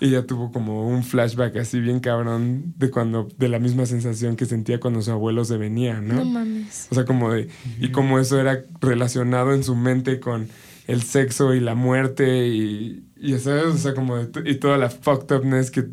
ella 0.00 0.26
tuvo 0.26 0.52
como 0.52 0.86
un 0.86 1.02
flashback 1.02 1.56
así 1.56 1.80
bien 1.80 2.00
cabrón 2.00 2.74
de 2.76 2.90
cuando, 2.90 3.28
de 3.38 3.48
la 3.48 3.58
misma 3.58 3.86
sensación 3.86 4.36
que 4.36 4.44
sentía 4.44 4.78
cuando 4.78 5.00
su 5.00 5.10
abuelo 5.10 5.42
se 5.44 5.56
venía, 5.56 6.02
¿no? 6.02 6.16
No 6.16 6.24
mames. 6.26 6.88
O 6.90 6.94
sea, 6.94 7.06
como 7.06 7.32
de. 7.32 7.48
Y 7.80 7.92
como 7.92 8.18
eso 8.18 8.38
era 8.38 8.62
relacionado 8.82 9.54
en 9.54 9.64
su 9.64 9.74
mente 9.74 10.20
con 10.20 10.48
el 10.86 11.00
sexo 11.00 11.54
y 11.54 11.60
la 11.60 11.74
muerte 11.74 12.46
y. 12.48 13.04
Y, 13.18 13.38
¿sabes? 13.38 13.64
O 13.66 13.78
sea, 13.78 13.94
como 13.94 14.18
de 14.18 14.50
y 14.50 14.56
toda 14.56 14.76
la 14.76 14.90
fucked 14.90 15.34
upness 15.34 15.70
que 15.70 15.86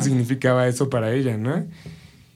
significaba 0.00 0.66
eso 0.66 0.88
para 0.88 1.12
ella, 1.12 1.36
¿no? 1.36 1.66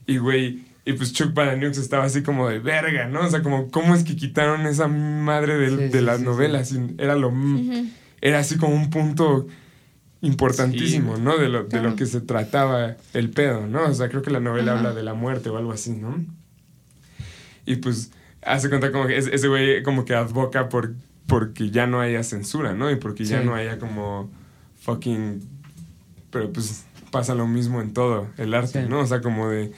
Y, 0.05 0.17
güey. 0.17 0.66
Y 0.87 0.93
pues 0.93 1.11
Chuck 1.11 1.33
Palahniuk 1.33 1.71
estaba 1.75 2.05
así 2.05 2.23
como 2.23 2.47
de 2.47 2.59
verga, 2.59 3.07
¿no? 3.07 3.25
O 3.25 3.29
sea, 3.29 3.41
como, 3.43 3.69
¿cómo 3.71 3.93
es 3.93 4.03
que 4.05 4.15
quitaron 4.15 4.65
esa 4.67 4.87
madre 4.87 5.57
del- 5.57 5.77
Sí, 5.77 5.83
de 5.89 5.99
sí, 5.99 6.05
las 6.05 6.19
sí, 6.19 6.23
novelas? 6.23 6.73
Era 6.97 7.15
lo. 7.15 7.33
Era 8.21 8.39
así 8.39 8.57
como 8.57 8.73
un 8.73 8.89
punto 8.89 9.47
importantísimo, 10.21 11.17
Sí. 11.17 11.21
¿no? 11.21 11.37
De 11.37 11.49
lo, 11.49 11.65
de 11.65 11.81
lo 11.81 11.95
que 11.95 12.05
se 12.05 12.21
trataba 12.21 12.95
el 13.13 13.29
pedo, 13.29 13.67
¿no? 13.67 13.83
O 13.85 13.93
sea, 13.93 14.09
creo 14.09 14.21
que 14.21 14.31
la 14.31 14.39
novela 14.39 14.77
habla 14.77 14.93
de 14.93 15.03
la 15.03 15.13
muerte 15.13 15.49
o 15.49 15.57
algo 15.57 15.71
así, 15.73 15.91
¿no? 15.91 16.23
Y 17.65 17.75
pues 17.77 18.11
hace 18.41 18.69
cuenta 18.69 18.91
como 18.91 19.07
que 19.07 19.17
ese 19.17 19.47
güey 19.47 19.83
como 19.83 20.05
que 20.05 20.15
advoca 20.15 20.69
por 20.69 20.93
porque 21.27 21.69
ya 21.69 21.85
no 21.85 21.99
haya 21.99 22.23
censura, 22.23 22.73
¿no? 22.73 22.89
Y 22.89 22.95
porque 22.95 23.25
ya 23.25 23.41
no 23.41 23.53
haya 23.55 23.77
como 23.77 24.29
fucking 24.79 25.41
pero 26.31 26.51
pues 26.53 26.85
pasa 27.11 27.35
lo 27.35 27.45
mismo 27.47 27.81
en 27.81 27.91
todo 27.93 28.27
el 28.37 28.53
arte, 28.53 28.83
Sí. 28.83 28.89
¿no? 28.89 28.99
O 29.01 29.05
sea, 29.05 29.19
como 29.21 29.49
de 29.49 29.71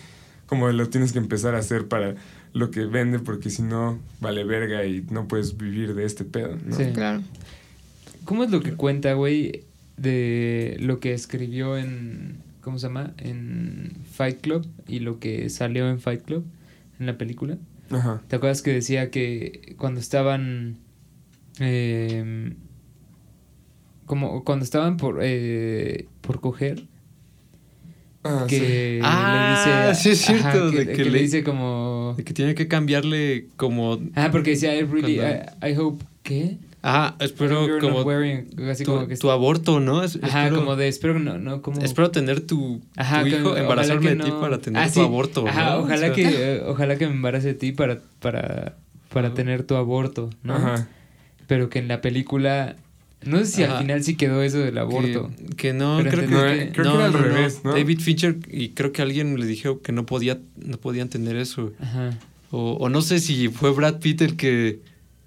como 0.50 0.68
lo 0.70 0.90
tienes 0.90 1.12
que 1.14 1.20
empezar 1.20 1.54
a 1.54 1.60
hacer 1.60 1.88
para 1.88 2.16
lo 2.54 2.72
que 2.72 2.86
vende 2.86 3.20
porque 3.20 3.52
si 3.52 3.62
no 3.62 4.00
vale 4.20 4.44
verga 4.44 4.84
y 4.86 5.06
no 5.12 5.28
puedes 5.28 5.56
vivir 5.58 5.94
de 5.94 6.06
este 6.06 6.26
pedo, 6.26 6.58
¿no? 6.66 6.76
Sí. 6.76 6.86
Claro. 6.94 7.22
¿Cómo 8.26 8.44
es 8.44 8.52
lo 8.52 8.62
que 8.62 8.74
cuenta, 8.74 9.14
güey, 9.14 9.64
de 9.98 10.76
lo 10.80 11.00
que 11.00 11.14
escribió 11.14 11.78
en. 11.78 12.38
¿Cómo 12.62 12.78
se 12.80 12.88
llama? 12.88 13.14
En 13.18 13.92
Fight 14.12 14.42
Club 14.42 14.68
y 14.88 15.00
lo 15.00 15.20
que 15.20 15.50
salió 15.50 15.90
en 15.90 16.00
Fight 16.00 16.24
Club, 16.24 16.46
en 17.00 17.06
la 17.06 17.18
película? 17.18 17.58
Ajá. 17.92 18.22
¿Te 18.28 18.36
acuerdas 18.36 18.62
que 18.62 18.74
decía 18.74 19.12
que 19.12 19.76
cuando 19.78 20.00
estaban. 20.00 20.78
eh, 21.60 22.54
como 24.06 24.44
cuando 24.44 24.66
estaban 24.66 24.98
por, 24.98 25.20
eh, 25.22 26.08
por 26.22 26.42
coger, 26.42 26.88
Ah, 28.30 28.46
que 28.48 28.56
sí. 28.60 28.66
le 28.68 29.02
Ah, 29.04 29.88
dice. 29.90 30.02
sí 30.04 30.10
es 30.12 30.22
cierto, 30.22 30.72
que, 30.72 30.78
de 30.80 30.88
que 30.88 30.94
que 30.94 31.04
le 31.06 31.12
le- 31.12 31.20
dice 31.22 31.44
como. 31.44 32.14
De 32.18 32.24
que 32.24 32.34
tiene 32.34 32.54
que 32.56 32.68
cambiarle 32.68 33.48
como. 33.56 34.00
Ah, 34.16 34.30
porque 34.32 34.52
decía, 34.52 34.76
I 34.76 34.84
really. 34.84 35.20
I, 35.20 35.68
I 35.72 35.76
hope. 35.78 36.04
¿Qué? 36.24 36.58
Ah, 36.84 37.16
espero 37.20 37.68
You're 37.68 37.80
como. 37.82 38.04
wearing- 38.06 38.48
así 38.70 38.86
tu, 38.86 38.94
como 38.94 39.08
que. 39.08 39.18
tu 39.18 39.32
aborto, 39.32 39.80
¿no? 39.80 40.04
Es- 40.04 40.18
Ajá, 40.22 40.44
espero, 40.44 40.56
como 40.62 40.76
de. 40.76 40.88
Espero 40.88 41.20
no. 41.20 41.38
no 41.38 41.62
como, 41.62 41.82
espero 41.82 42.12
tener 42.12 42.42
tu, 42.42 42.82
Ajá, 42.96 43.22
tu 43.22 43.28
hijo, 43.28 43.58
embarazarme 43.58 44.12
de 44.16 44.24
ti 44.24 44.30
no- 44.30 44.40
para 44.40 44.60
tener 44.60 44.82
Ah, 44.84 44.88
tu 44.88 44.94
sí. 44.94 45.00
aborto. 45.02 45.48
Ajá, 45.48 45.72
¿no? 45.76 45.80
ojalá 45.80 45.96
O 45.96 45.98
sea, 46.00 46.14
que 46.14 46.62
ojalá 46.66 46.96
que 46.98 47.08
me 47.08 47.14
embarace 47.14 47.48
de 47.48 47.54
ti 47.56 47.72
para 47.74 48.00
para 48.20 48.78
para 49.12 49.34
tener 49.34 49.64
tu 49.64 49.76
aborto, 49.76 50.30
¿no? 50.44 50.56
Ajá. 50.56 50.88
Pero 51.48 51.70
que 51.70 51.80
en 51.80 51.88
la 51.88 52.00
película 52.00 52.76
no 53.26 53.38
sé 53.40 53.46
si 53.46 53.64
al 53.64 53.80
final 53.80 54.04
sí 54.04 54.16
quedó 54.16 54.42
eso 54.44 54.60
del 54.60 54.78
aborto. 54.78 55.30
Que, 55.50 55.56
que 55.56 55.74
no, 55.74 55.98
Pero 56.04 56.10
creo 56.12 56.22
que, 56.30 56.34
No, 56.36 56.42
que- 56.42 56.72
creo 56.72 56.92
que 56.92 56.96
era 56.98 57.06
al 57.06 57.14
revés, 57.14 57.62
¿no? 57.64 57.72
David 57.74 58.00
Fincher, 58.00 58.38
y 58.50 58.70
creo 58.70 58.92
que 58.92 59.02
alguien 59.02 59.38
le 59.40 59.46
dijo 59.46 59.82
que 59.82 59.92
no 59.92 60.06
podía, 60.06 60.40
no 60.58 60.78
podían 60.78 61.10
tener 61.10 61.36
eso. 61.36 61.74
Ajá. 61.80 62.12
O, 62.52 62.74
o 62.80 62.90
no 62.90 63.02
sé 63.02 63.20
si 63.20 63.50
fue 63.50 63.72
Brad 63.72 64.00
Pitt 64.00 64.22
el 64.22 64.36
que. 64.36 64.80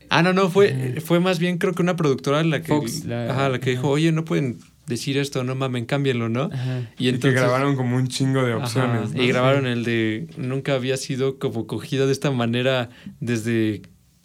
Ah, 0.08 0.22
no, 0.22 0.32
no, 0.32 0.50
fue, 0.50 0.72
Ajá. 0.72 1.00
fue 1.00 1.20
más 1.20 1.38
bien 1.38 1.58
creo 1.58 1.72
que 1.74 1.82
una 1.82 1.96
productora 1.96 2.42
la 2.44 2.60
que, 2.62 2.68
Fox, 2.68 3.04
la- 3.04 3.30
ajá, 3.30 3.48
la 3.48 3.58
que 3.60 3.70
ajá. 3.70 3.78
dijo, 3.80 3.88
oye, 3.90 4.10
no 4.12 4.24
pueden 4.24 4.58
decir 4.86 5.16
esto, 5.16 5.44
no 5.44 5.54
mamen, 5.54 5.86
cámbienlo, 5.86 6.28
¿no? 6.28 6.50
Ajá. 6.52 6.90
Y, 6.98 7.12
que 7.12 7.30
grabaron 7.30 7.76
como 7.76 7.96
un 7.96 8.08
chingo 8.08 8.42
de 8.44 8.52
Ajá, 8.52 8.64
opciones. 8.64 9.14
¿no? 9.14 9.22
Y 9.22 9.28
grabaron 9.28 9.66
el 9.66 9.84
de 9.84 10.26
nunca 10.36 10.74
había 10.74 10.96
sido 10.96 11.38
como 11.38 11.66
cogida 11.66 12.04
de 12.06 12.12
esta 12.12 12.30
manera 12.30 12.90
desde, 13.20 13.82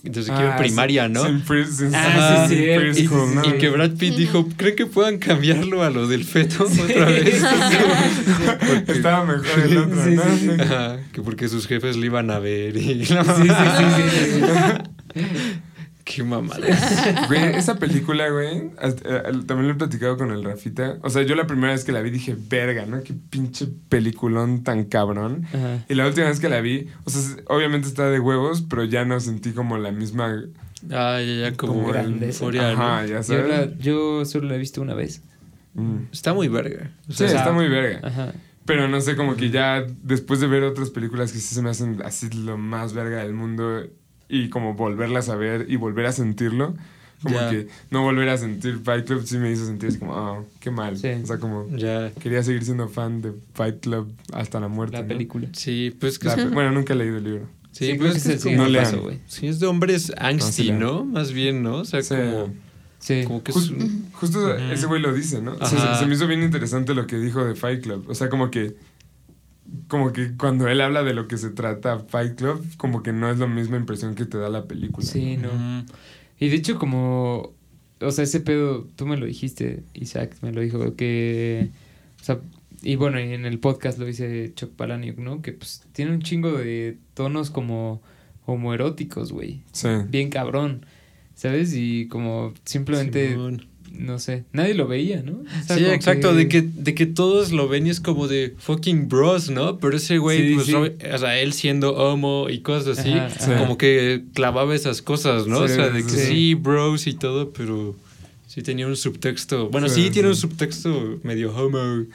desde 0.09 0.31
que 0.33 0.39
iba 0.39 0.47
en 0.47 0.53
Ah, 0.53 0.57
primaria, 0.57 1.07
¿no? 1.09 1.23
sin 1.25 1.43
Ah, 1.93 2.45
sin 2.47 2.57
sí, 2.57 2.63
sí, 2.93 3.03
y- 3.03 3.35
¿no? 3.35 3.45
Y 3.45 3.57
que 3.57 3.69
Brad 3.69 3.91
Pitt 3.91 4.15
dijo, 4.15 4.47
¿creen 4.57 4.75
que 4.75 4.85
puedan 4.85 5.17
cambiarlo 5.17 5.83
a 5.83 5.89
lo 5.89 6.07
del 6.07 6.23
feto 6.23 6.63
otra 6.65 7.05
vez? 7.05 7.41
Porque- 8.67 8.91
Estaba 8.93 9.25
mejor 9.25 9.59
el 9.65 9.77
otro, 9.77 10.03
Sí, 10.03 10.09
¿no? 10.11 10.23
sí, 10.23 10.39
sí. 10.55 10.61
Ajá, 10.61 10.97
que 11.11 11.21
porque 11.21 11.47
sus 11.47 11.67
jefes 11.67 11.95
le 11.97 12.05
iban 12.07 12.31
a 12.31 12.39
ver 12.39 12.75
y... 12.77 13.05
Sí, 13.05 13.13
sí, 13.13 13.15
sí, 13.15 13.49
sí, 14.09 14.41
sí. 15.15 15.21
Qué 16.09 16.23
mamada. 16.23 16.65
Güey, 17.27 17.55
esa 17.55 17.75
película, 17.75 18.29
güey, 18.29 18.71
hasta- 18.79 19.09
eh, 19.29 19.33
también 19.45 19.67
lo 19.67 19.73
he 19.73 19.75
platicado 19.75 20.17
con 20.17 20.31
el 20.31 20.43
Rafita. 20.43 20.97
O 21.01 21.09
sea, 21.09 21.23
yo 21.23 21.35
la 21.35 21.45
primera 21.47 21.73
vez 21.73 21.83
que 21.83 21.91
la 21.91 22.01
vi 22.01 22.09
dije, 22.11 22.35
verga, 22.49 22.85
¿no? 22.85 23.03
Qué 23.03 23.13
pinche 23.13 23.67
peliculón 23.89 24.63
tan 24.63 24.85
cabrón. 24.85 25.45
Ajá. 25.53 25.83
Y 25.89 25.95
la 25.95 26.07
última 26.07 26.27
vez 26.27 26.39
que 26.39 26.47
la 26.49 26.61
vi, 26.61 26.87
o 27.03 27.09
sea, 27.09 27.21
obviamente 27.47 27.87
está 27.89 28.09
de 28.09 28.19
huevos, 28.21 28.61
pero 28.69 28.85
ya 28.85 29.03
no 29.03 29.19
sentí 29.19 29.51
como 29.51 29.77
la 29.77 29.91
misma... 29.91 30.43
Ah, 30.91 31.19
ya, 31.19 31.49
ya, 31.49 31.57
como, 31.57 31.73
Como 31.73 31.87
el 31.89 31.93
grandeza. 31.93 32.39
euforia, 32.45 32.61
¿no? 32.73 32.81
Ajá, 32.83 33.05
ya 33.05 33.17
Yo, 33.17 33.23
sabes. 33.23 33.47
la- 33.49 33.77
yo 33.77 34.23
solo 34.25 34.47
la 34.47 34.55
he 34.55 34.59
visto 34.59 34.81
una 34.81 34.93
vez. 34.93 35.21
Mm. 35.73 35.97
Está 36.13 36.33
muy 36.33 36.47
verga. 36.47 36.91
O 37.09 37.13
Sí, 37.13 37.25
está 37.25 37.51
muy 37.51 37.67
verga. 37.67 38.07
Ajá. 38.07 38.33
Pero 38.65 38.87
no 38.87 38.99
sé, 39.01 39.15
como 39.15 39.35
que 39.35 39.49
ya 39.49 39.85
después 40.03 40.39
de 40.39 40.47
ver 40.47 40.63
otras 40.63 40.89
películas 40.89 41.31
que 41.31 41.39
sí 41.39 41.53
se 41.55 41.61
me 41.61 41.69
hacen 41.69 42.01
así 42.03 42.29
lo 42.29 42.57
más 42.57 42.93
verga 42.93 43.23
del 43.23 43.33
mundo 43.33 43.83
y 44.29 44.49
como 44.49 44.73
volverlas 44.73 45.29
a 45.29 45.35
ver 45.35 45.65
y 45.69 45.75
volver 45.77 46.05
a 46.05 46.11
sentirlo, 46.11 46.75
como 47.23 47.35
Ya. 47.35 47.49
que 47.49 47.67
no 47.89 48.03
volver 48.03 48.29
a 48.29 48.37
sentir 48.37 48.79
Fight 48.83 49.05
Club 49.05 49.23
sí 49.25 49.37
me 49.37 49.51
hizo 49.51 49.65
sentir 49.65 49.89
así 49.89 49.97
como, 49.97 50.15
ah, 50.15 50.43
qué 50.59 50.69
mal. 50.69 50.97
Sí. 50.97 51.07
O 51.23 51.25
sea, 51.25 51.37
como 51.39 51.67
ya. 51.75 52.11
quería 52.21 52.43
seguir 52.43 52.63
siendo 52.63 52.87
fan 52.89 53.21
de 53.21 53.33
Fight 53.53 53.79
Club 53.81 54.11
hasta 54.33 54.59
la 54.59 54.67
muerte. 54.67 54.97
La 54.97 55.01
¿no? 55.03 55.07
película. 55.07 55.47
Sí, 55.53 55.95
pues 55.99 56.19
que 56.19 56.27
La 56.27 56.35
es- 56.35 56.51
bueno, 56.51 56.71
nunca 56.71 56.93
he 56.93 56.95
leído 56.95 57.17
el 57.17 57.23
libro. 57.23 57.47
Sí, 57.71 57.91
Sí, 57.91 57.93
pues 57.97 58.11
que 58.13 58.17
es, 58.19 58.25
es 58.27 58.45
el 58.45 58.51
como- 58.53 58.63
No 58.63 58.69
lean. 58.69 58.85
paso, 58.85 59.01
güey. 59.01 59.19
Sí, 59.27 59.47
es 59.47 59.59
de 59.59 59.67
hombres 59.67 60.11
angsty, 60.17 60.63
lean. 60.65 60.79
¿no? 60.79 61.05
Más 61.05 61.31
bien, 61.31 61.61
¿no? 61.63 61.77
O 61.77 61.85
sea, 61.85 62.01
Sí. 62.01 62.15
como, 62.15 62.53
Sí. 62.99 63.23
como 63.25 63.43
que 63.43 63.51
es 63.51 63.57
Jus- 63.57 63.69
un- 63.71 64.07
Justo 64.13 64.39
Ujú. 64.39 64.49
ese 64.71 64.85
güey 64.87 64.99
lo 65.01 65.13
dice, 65.13 65.41
¿no? 65.41 65.53
O 65.59 65.65
sea, 65.65 65.93
se, 65.95 65.99
se 65.99 66.05
me 66.07 66.15
hizo 66.15 66.25
bien 66.27 66.41
interesante 66.43 66.93
lo 66.95 67.05
que 67.07 67.17
dijo 67.19 67.43
de 67.45 67.53
Fight 67.55 67.81
Club. 67.83 68.05
O 68.09 68.15
sea, 68.15 68.29
como 68.29 68.49
que. 68.51 68.75
Como 69.87 70.13
que 70.13 70.35
cuando 70.35 70.67
él 70.67 70.81
habla 70.81 71.03
de 71.03 71.13
lo 71.13 71.27
que 71.27 71.37
se 71.37 71.49
trata 71.49 71.99
Fight 71.99 72.35
Club, 72.35 72.65
como 72.77 73.03
que 73.03 73.13
no 73.13 73.29
es 73.29 73.39
la 73.39 73.47
misma 73.47 73.77
impresión 73.77 74.15
que 74.15 74.25
te 74.25 74.37
da 74.37 74.49
la 74.49 74.65
película. 74.65 75.05
Sí, 75.05 75.37
no. 75.37 75.85
Y 76.39 76.49
de 76.49 76.55
hecho, 76.55 76.77
como. 76.77 77.53
O 77.99 78.11
sea, 78.11 78.23
ese 78.23 78.39
pedo, 78.41 78.87
tú 78.95 79.07
me 79.07 79.17
lo 79.17 79.25
dijiste, 79.25 79.83
Isaac 79.93 80.37
me 80.41 80.51
lo 80.51 80.61
dijo, 80.61 80.95
que. 80.95 81.69
O 82.21 82.23
sea, 82.23 82.39
y 82.81 82.95
bueno, 82.95 83.19
y 83.19 83.33
en 83.33 83.45
el 83.45 83.59
podcast 83.59 83.97
lo 83.97 84.05
dice 84.05 84.51
Chuck 84.55 84.71
Palahniuk, 84.71 85.17
¿no? 85.17 85.41
Que 85.41 85.53
pues 85.53 85.83
tiene 85.93 86.11
un 86.11 86.21
chingo 86.21 86.51
de 86.51 86.97
tonos 87.13 87.49
como 87.49 88.01
homoeróticos, 88.45 89.31
güey. 89.31 89.61
Sí. 89.71 89.89
Bien 90.09 90.29
cabrón, 90.29 90.85
¿sabes? 91.33 91.73
Y 91.75 92.07
como 92.07 92.53
simplemente, 92.65 93.31
Simón. 93.31 93.67
No 93.91 94.19
sé, 94.19 94.45
nadie 94.53 94.73
lo 94.73 94.87
veía, 94.87 95.21
¿no? 95.23 95.33
O 95.33 95.63
sea, 95.65 95.77
Sí, 95.77 95.85
exacto, 95.85 96.33
de 96.33 96.47
que, 96.47 96.61
de 96.61 96.93
que 96.95 97.05
todos 97.05 97.51
lo 97.51 97.67
ven 97.67 97.87
y 97.87 97.89
es 97.89 97.99
como 97.99 98.27
de 98.27 98.53
fucking 98.57 99.07
bros, 99.09 99.49
¿no? 99.49 99.77
Pero 99.79 99.97
ese 99.97 100.17
güey, 100.17 100.49
Sí, 100.49 100.53
pues, 100.55 100.65
sí. 100.67 100.73
o 100.73 101.17
sea, 101.17 101.39
él 101.39 101.53
siendo 101.53 101.95
homo 101.95 102.47
y 102.49 102.59
cosas 102.59 102.99
así, 102.99 103.11
Ajá, 103.13 103.29
Sí. 103.39 103.51
como 103.57 103.77
que 103.77 104.23
clavaba 104.33 104.75
esas 104.75 105.01
cosas, 105.01 105.47
¿no? 105.47 105.59
o 105.59 105.67
sea, 105.67 105.89
de 105.89 106.03
que 106.03 106.09
sí. 106.09 106.53
bros 106.53 107.07
y 107.07 107.13
todo, 107.13 107.51
pero 107.51 107.95
sí 108.57 108.63
tenía 108.63 108.87
un 108.87 108.95
subtexto. 108.95 109.69
Bueno, 109.69 109.87
sí, 109.87 110.05
Sí, 110.05 110.09
tiene 110.09 110.29
sí. 110.29 110.31
un 110.33 110.35
subtexto 110.49 111.19
medio 111.21 111.55
homo. 111.55 112.05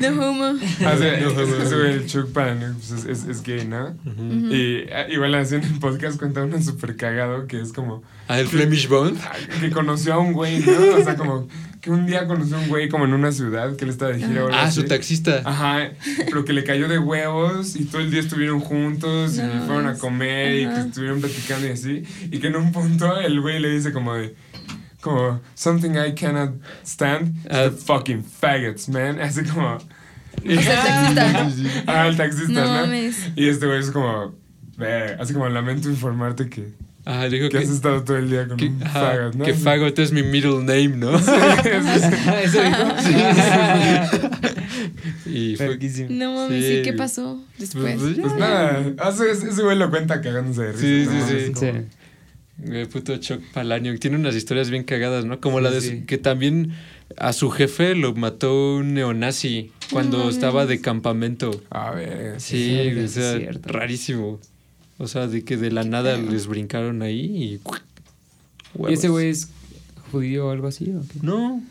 No 0.00 0.30
homo. 0.30 0.58
ah, 0.84 0.92
ese- 0.94 1.24
ese 1.62 1.76
güey, 1.76 1.92
el 1.92 2.06
Chuck 2.06 2.32
Palahniuk, 2.32 2.74
pues, 2.74 2.90
es, 2.90 3.04
es, 3.04 3.28
es 3.28 3.42
gay, 3.44 3.64
¿no? 3.64 3.96
Ujú. 4.04 4.52
Y 4.54 4.86
ah, 4.92 5.06
igual 5.08 5.34
en 5.36 5.62
el 5.62 5.78
podcast 5.78 6.18
cuenta 6.18 6.42
uno 6.42 6.60
súper 6.60 6.96
cagado 6.96 7.46
que 7.46 7.60
es 7.60 7.72
como 7.72 8.02
Ah, 8.26 8.40
el 8.40 8.48
Flemish 8.48 8.88
Bond. 8.88 9.18
ah, 9.22 9.32
que 9.60 9.70
conoció 9.70 10.14
a 10.14 10.18
un 10.18 10.32
güey, 10.32 10.58
¿no? 10.60 10.96
O 10.96 11.02
sea, 11.04 11.14
como 11.16 11.48
que 11.80 11.90
un 11.92 12.06
día 12.06 12.26
conoció 12.26 12.56
a 12.56 12.60
un 12.60 12.68
güey 12.68 12.88
como 12.88 13.04
en 13.04 13.12
una 13.14 13.30
ciudad 13.30 13.76
que 13.76 13.84
él 13.84 13.90
estaba 13.90 14.10
de 14.10 14.18
gira. 14.18 14.46
Ah, 14.52 14.64
así. 14.64 14.80
su 14.80 14.86
taxista. 14.88 15.42
Ajá, 15.44 15.92
pero 16.26 16.44
que 16.44 16.52
le 16.52 16.64
cayó 16.64 16.88
de 16.88 16.98
huevos 16.98 17.76
y 17.76 17.84
todo 17.84 18.00
el 18.00 18.10
día 18.10 18.18
estuvieron 18.20 18.58
juntos 18.60 19.36
y 19.38 19.42
No, 19.42 19.64
fueron 19.66 19.86
a 19.86 19.92
es- 19.92 19.98
comer 19.98 20.58
y 20.60 20.64
ajá. 20.64 20.74
que 20.82 20.88
estuvieron 20.88 21.20
platicando 21.20 21.68
y 21.68 21.70
así. 21.70 22.02
Y 22.32 22.38
que 22.40 22.48
en 22.48 22.56
un 22.56 22.72
punto 22.72 23.18
el 23.20 23.40
güey 23.40 23.60
le 23.60 23.70
dice 23.70 23.92
como 23.92 24.14
de, 24.14 24.34
como, 25.00 25.40
something 25.54 25.90
I 25.96 26.12
cannot 26.14 26.54
stand 26.84 27.34
Ah. 27.50 27.64
the 27.64 27.70
fucking 27.70 28.22
faggots, 28.24 28.88
man. 28.88 29.20
Así 29.20 29.42
como... 29.44 29.76
O 29.76 30.62
sea, 30.62 31.08
el 31.08 31.14
taxista. 31.14 31.82
Ah, 31.86 32.06
el 32.06 32.16
taxista, 32.16 32.52
No 32.52 32.86
¿no? 32.86 32.94
Y 33.36 33.48
este 33.48 33.66
güey 33.66 33.80
es 33.80 33.90
como, 33.90 34.34
así 35.18 35.32
como 35.32 35.48
lamento 35.48 35.88
informarte 35.90 36.48
que, 36.48 36.68
Ah, 37.04 37.24
dijo 37.26 37.48
que 37.48 37.56
que, 37.58 37.64
has 37.64 37.70
estado 37.70 38.04
todo 38.04 38.18
el 38.18 38.28
día 38.30 38.46
con 38.46 38.56
que, 38.58 38.66
un 38.66 38.82
ajá, 38.84 39.00
faggot, 39.00 39.34
¿no? 39.34 39.44
que 39.46 39.52
Así. 39.52 39.62
fagot 39.62 39.98
es 39.98 40.12
mi 40.12 40.22
middle 40.22 40.58
name, 40.58 40.88
¿no? 40.88 41.16
Eso 41.18 42.62
dijo. 42.62 42.84
y 45.26 45.56
fue. 45.56 45.78
No 46.10 46.34
mames, 46.34 46.64
Sí. 46.64 46.72
¿y 46.74 46.82
qué 46.82 46.92
pasó 46.92 47.42
después? 47.58 47.96
Pues, 47.98 48.18
Pues 48.18 48.34
nada, 48.34 48.82
ah, 48.98 49.08
ese, 49.10 49.30
ese 49.48 49.62
güey 49.62 49.76
lo 49.78 49.90
cuenta 49.90 50.20
cagándose 50.20 50.62
de 50.62 50.72
risa. 50.72 50.82
Sí, 50.82 51.16
¿no? 51.18 51.26
sí, 51.28 51.34
sí. 51.46 51.52
como- 51.52 51.72
Sí. 51.72 51.78
El 52.64 52.88
puto 52.88 53.16
Chuck 53.18 53.40
Palahniuk 53.52 54.00
tiene 54.00 54.16
unas 54.16 54.34
historias 54.34 54.68
bien 54.70 54.82
cagadas, 54.84 55.24
¿no? 55.24 55.40
Como 55.40 55.60
la 55.60 55.70
de 55.70 55.80
Sí. 55.80 56.02
que 56.06 56.18
también 56.18 56.72
a 57.16 57.32
su 57.32 57.50
jefe 57.50 57.94
lo 57.94 58.14
mató 58.14 58.76
un 58.76 58.94
neonazi 58.94 59.70
cuando 59.92 60.18
No 60.24 60.28
estaba 60.30 60.66
de 60.66 60.80
campamento. 60.80 61.50
A 61.70 61.92
ver. 61.92 62.40
Sí, 62.40 62.76
o 63.04 63.08
sea, 63.08 63.32
sí 63.34 63.38
cierto. 63.40 63.68
rarísimo. 63.72 64.40
O 64.98 65.06
sea, 65.06 65.28
de 65.28 65.44
que 65.44 65.56
de 65.56 65.70
la 65.70 65.84
nada 65.84 66.16
les 66.18 66.48
brincaron 66.48 67.02
ahí 67.02 67.20
y... 68.76 68.88
¿Y 68.88 68.92
ese 68.92 69.08
güey 69.08 69.30
es 69.30 69.48
judío 70.10 70.48
o 70.48 70.50
algo 70.50 70.66
así? 70.66 70.90
¿o 70.92 71.00
qué? 71.02 71.20
No. 71.22 71.62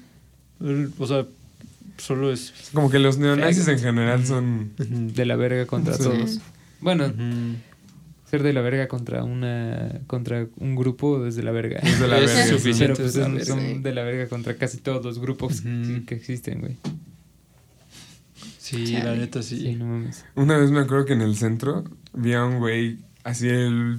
Él, 0.63 0.91
o 0.97 1.05
sea, 1.05 1.25
solo 1.97 2.31
es... 2.31 2.53
Como 2.73 2.89
que 2.89 2.99
los 2.99 3.17
neonazis 3.17 3.67
en 3.67 3.79
general 3.79 4.25
son... 4.25 4.71
De 4.77 5.25
la 5.25 5.35
verga 5.35 5.65
contra 5.65 5.95
Sí. 5.95 6.03
todos. 6.03 6.39
Bueno. 6.79 7.13
Ser 8.29 8.43
de 8.43 8.51
la 8.53 8.61
verga 8.61 8.87
contra 8.87 9.23
una 9.23 10.01
contra 10.07 10.47
un 10.57 10.75
grupo 10.75 11.23
desde 11.23 11.43
la 11.43 11.51
verga. 11.51 11.79
Desde 11.81 12.07
la 12.07 12.17
Es 12.19 12.25
verga, 12.27 12.43
sí. 12.43 12.49
suficiente. 12.49 12.93
Pero 12.95 12.95
pues 12.95 13.13
son, 13.13 13.33
verga. 13.35 13.45
son 13.45 13.59
Sí. 13.59 13.79
de 13.81 13.93
la 13.93 14.03
verga 14.03 14.27
contra 14.27 14.55
casi 14.55 14.77
todos 14.79 15.03
los 15.05 15.19
grupos 15.19 15.61
que, 15.61 16.03
que 16.05 16.15
existen, 16.15 16.59
güey. 16.59 16.75
Sí, 18.59 18.87
la 19.01 19.15
neta 19.15 19.41
sí. 19.41 19.59
Sí, 19.59 19.75
no 19.75 19.85
mames. 19.85 20.25
Una 20.35 20.57
vez 20.57 20.71
me 20.71 20.79
acuerdo 20.81 21.05
que 21.05 21.13
en 21.13 21.21
el 21.21 21.35
centro 21.35 21.85
vi 22.13 22.33
a 22.33 22.43
un 22.43 22.59
güey 22.59 22.97
así 23.23 23.47
el... 23.47 23.97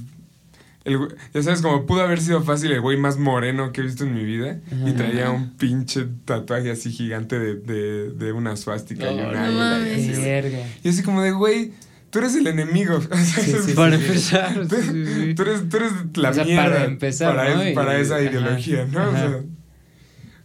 el 0.84 0.98
ya 1.32 1.42
sabes, 1.42 1.62
como 1.62 1.86
pudo 1.86 2.02
haber 2.02 2.20
sido 2.20 2.42
fácil 2.42 2.72
el 2.72 2.82
güey 2.82 2.98
más 2.98 3.16
moreno 3.18 3.72
que 3.72 3.80
he 3.80 3.84
visto 3.84 4.04
en 4.04 4.14
mi 4.14 4.24
vida. 4.24 4.60
Y 4.70 4.90
Ajá. 4.90 4.94
traía 4.96 5.30
un 5.30 5.56
pinche 5.56 6.06
tatuaje 6.26 6.70
así 6.70 6.90
gigante 6.92 7.38
de, 7.38 7.54
de, 7.54 8.10
de 8.10 8.32
una 8.32 8.56
suástica 8.56 9.10
y 9.10 9.16
No, 9.16 9.28
una 9.30 9.50
no 9.50 9.62
águila 9.62 9.88
y 9.98 10.10
así. 10.10 10.20
Verga. 10.20 10.58
Y 10.84 10.88
así 10.90 11.02
como 11.02 11.22
de, 11.22 11.30
güey, 11.32 11.72
tú 12.10 12.18
eres 12.20 12.34
el 12.36 12.46
enemigo. 12.46 13.00
Sí, 13.24 13.52
sí, 13.66 13.72
Para 13.74 13.96
sí. 13.98 14.04
empezar. 14.04 14.66
Tú, 14.68 14.76
sí, 14.76 14.82
sí, 14.82 15.06
sí. 15.06 15.34
tú 15.34 15.42
eres, 15.42 15.68
tú 15.68 15.76
eres 15.76 15.92
la 16.14 16.30
O 16.30 16.34
sea, 16.34 16.44
mierda 16.44 16.64
para 16.64 16.84
empezar, 16.84 17.36
para, 17.36 17.54
¿no? 17.54 17.62
es- 17.62 17.74
para 17.74 17.98
Y- 17.98 18.02
esa 18.02 18.14
ajá. 18.16 18.24
ideología, 18.24 18.84
¿no? 18.86 19.00
Ajá. 19.00 19.10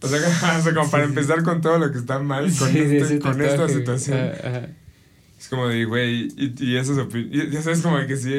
O 0.02 0.08
sea, 0.08 0.18
o 0.18 0.20
sea, 0.20 0.58
o 0.58 0.62
sea, 0.62 0.74
como 0.74 0.90
para 0.90 1.04
Sí, 1.06 1.12
sí. 1.12 1.18
empezar 1.18 1.42
con 1.42 1.60
todo 1.60 1.78
lo 1.78 1.90
que 1.92 1.98
está 1.98 2.18
mal 2.18 2.44
con, 2.56 2.70
Sí, 2.70 2.78
este- 2.78 3.18
con 3.18 3.40
esta 3.42 3.68
situación. 3.68 4.18
ajá, 4.18 4.48
ajá. 4.48 4.68
Es 5.38 5.48
como 5.48 5.68
de, 5.68 5.84
güey, 5.84 6.28
y, 6.36 6.54
y 6.58 6.76
esas 6.76 6.96
opiniones, 6.98 7.50
ya 7.52 7.60
sabes 7.62 7.80
como 7.80 7.98
que 8.06 8.16
si, 8.16 8.30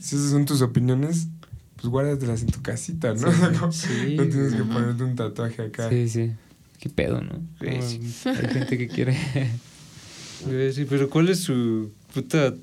si 0.00 0.16
esas 0.16 0.30
son 0.30 0.44
tus 0.44 0.62
opiniones, 0.62 1.28
pues 1.76 1.86
guárdatelas 1.88 2.40
en 2.42 2.48
tu 2.48 2.60
casita, 2.62 3.14
¿no? 3.14 3.28
O 3.28 3.32
sea, 3.32 3.50
como, 3.52 3.70
Sí, 3.72 4.14
no 4.16 4.24
tienes 4.24 4.52
que 4.54 4.62
Ajá. 4.62 4.72
ponerte 4.72 5.04
un 5.04 5.14
tatuaje 5.16 5.62
acá. 5.62 5.88
Sí, 5.90 6.08
sí. 6.08 6.32
Qué 6.80 6.88
pedo, 6.90 7.20
¿no? 7.20 7.40
Sí, 7.60 8.00
Hay 8.28 8.48
gente 8.52 8.76
que 8.78 8.88
quiere. 8.88 9.16
Pero 10.88 11.10
¿cuál 11.10 11.28
es 11.28 11.40
su 11.40 11.90
puta... 12.12 12.54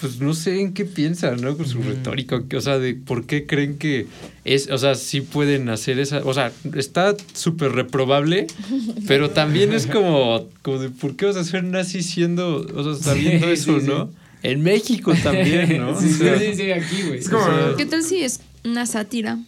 Pues 0.00 0.18
no 0.18 0.32
sé 0.32 0.62
en 0.62 0.72
qué 0.72 0.86
piensan, 0.86 1.42
¿no? 1.42 1.58
Con 1.58 1.66
su 1.68 1.78
Ujú. 1.80 1.90
retórica. 1.90 2.40
O 2.56 2.60
sea, 2.62 2.78
de 2.78 2.94
por 2.94 3.26
qué 3.26 3.44
creen 3.44 3.76
que 3.76 4.06
es... 4.46 4.70
O 4.70 4.78
sea, 4.78 4.94
sí 4.94 5.20
pueden 5.20 5.68
hacer 5.68 5.98
esa... 5.98 6.20
O 6.24 6.32
sea, 6.32 6.52
está 6.74 7.14
súper 7.34 7.72
reprobable, 7.72 8.46
pero 9.06 9.28
también 9.28 9.74
es 9.74 9.86
como... 9.86 10.48
Como 10.62 10.78
de, 10.78 10.88
¿por 10.88 11.16
qué 11.16 11.26
vas 11.26 11.36
a 11.36 11.44
ser 11.44 11.64
nazi 11.64 12.02
siendo... 12.02 12.66
O 12.74 12.94
sea, 12.96 13.12
sabiendo 13.12 13.46
Sí, 13.48 13.52
eso, 13.52 13.78
sí, 13.78 13.86
no? 13.86 14.10
En 14.42 14.62
México 14.62 15.12
también, 15.22 15.76
¿no? 15.76 15.94
sí, 16.00 16.06
O 16.06 16.16
sea, 16.16 16.38
sí, 16.38 16.54
sí, 16.54 16.70
aquí, 16.72 17.02
güey. 17.06 17.18
Es 17.18 17.28
como- 17.28 17.42
O 17.42 17.46
sea, 17.46 17.74
¿Qué 17.76 17.84
tal 17.84 18.02
si 18.02 18.22
es 18.22 18.40
una 18.64 18.86
sátira? 18.86 19.38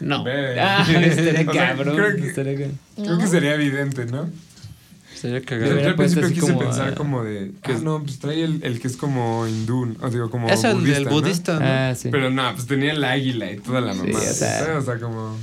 No. 0.00 0.24
Ah, 0.58 0.84
estaría 1.00 1.46
cabrón. 1.46 1.94
creo 1.96 2.16
que- 2.16 2.26
estaría 2.26 2.54
cabrón. 2.54 2.78
Creo 2.96 3.18
que 3.18 3.26
sería 3.28 3.54
evidente, 3.54 4.04
¿no? 4.06 4.28
Yo, 5.22 5.42
cagado. 5.44 5.80
yo 5.80 5.88
al 5.88 5.96
principio 5.96 6.28
quise 6.28 6.40
como, 6.40 6.58
pensar 6.58 6.94
como 6.94 7.24
de, 7.24 7.52
que 7.62 7.72
ah, 7.72 7.74
es- 7.76 7.82
no, 7.82 8.02
pues 8.02 8.18
trae 8.18 8.42
el, 8.44 8.60
el 8.62 8.80
que 8.80 8.88
es 8.88 8.96
como 8.96 9.46
hindú, 9.46 9.96
o 10.00 10.10
digo, 10.10 10.30
como 10.30 10.48
Es 10.48 10.62
el 10.64 10.74
budista, 10.74 10.98
del 10.98 11.08
budista, 11.08 11.58
¿no? 11.60 11.66
Ah, 11.66 11.94
sí. 11.96 12.08
Pero 12.10 12.30
no, 12.30 12.52
pues 12.54 12.66
tenía 12.66 12.92
el 12.92 13.02
águila 13.04 13.50
y 13.52 13.56
toda 13.58 13.80
la 13.80 13.94
Sí, 13.94 14.00
mamá. 14.00 14.18
o 14.18 14.22
sea- 14.22 14.76
o 14.78 14.82
sea, 14.82 14.98
como... 14.98 15.36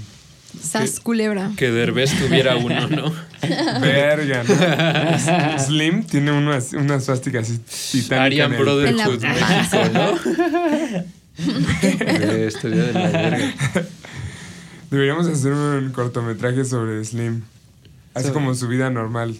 Sas 0.62 1.00
culebra. 1.00 1.50
Que 1.58 1.72
Derbez 1.72 2.12
tuviera 2.20 2.56
uno, 2.58 2.88
¿no? 2.88 3.12
Verga, 3.82 4.44
¿no? 4.44 5.60
Slim 5.66 6.04
tiene 6.04 6.32
una, 6.32 6.60
una 6.78 7.00
suástica 7.00 7.40
así 7.40 7.58
titánica. 7.92 8.24
Arian 8.24 8.52
Brotherhood 8.60 9.20
México, 9.24 9.78
¿no? 9.92 11.04
De 11.38 12.52
la 12.70 13.10
verga. 13.10 13.54
Deberíamos 14.92 15.26
hacer 15.28 15.52
un 15.54 15.92
cortometraje 15.92 16.64
sobre 16.66 17.04
Slim. 17.04 17.42
Así 18.14 18.28
Sobre- 18.28 18.34
como 18.34 18.54
su 18.54 18.68
vida 18.68 18.92
normal. 18.92 19.36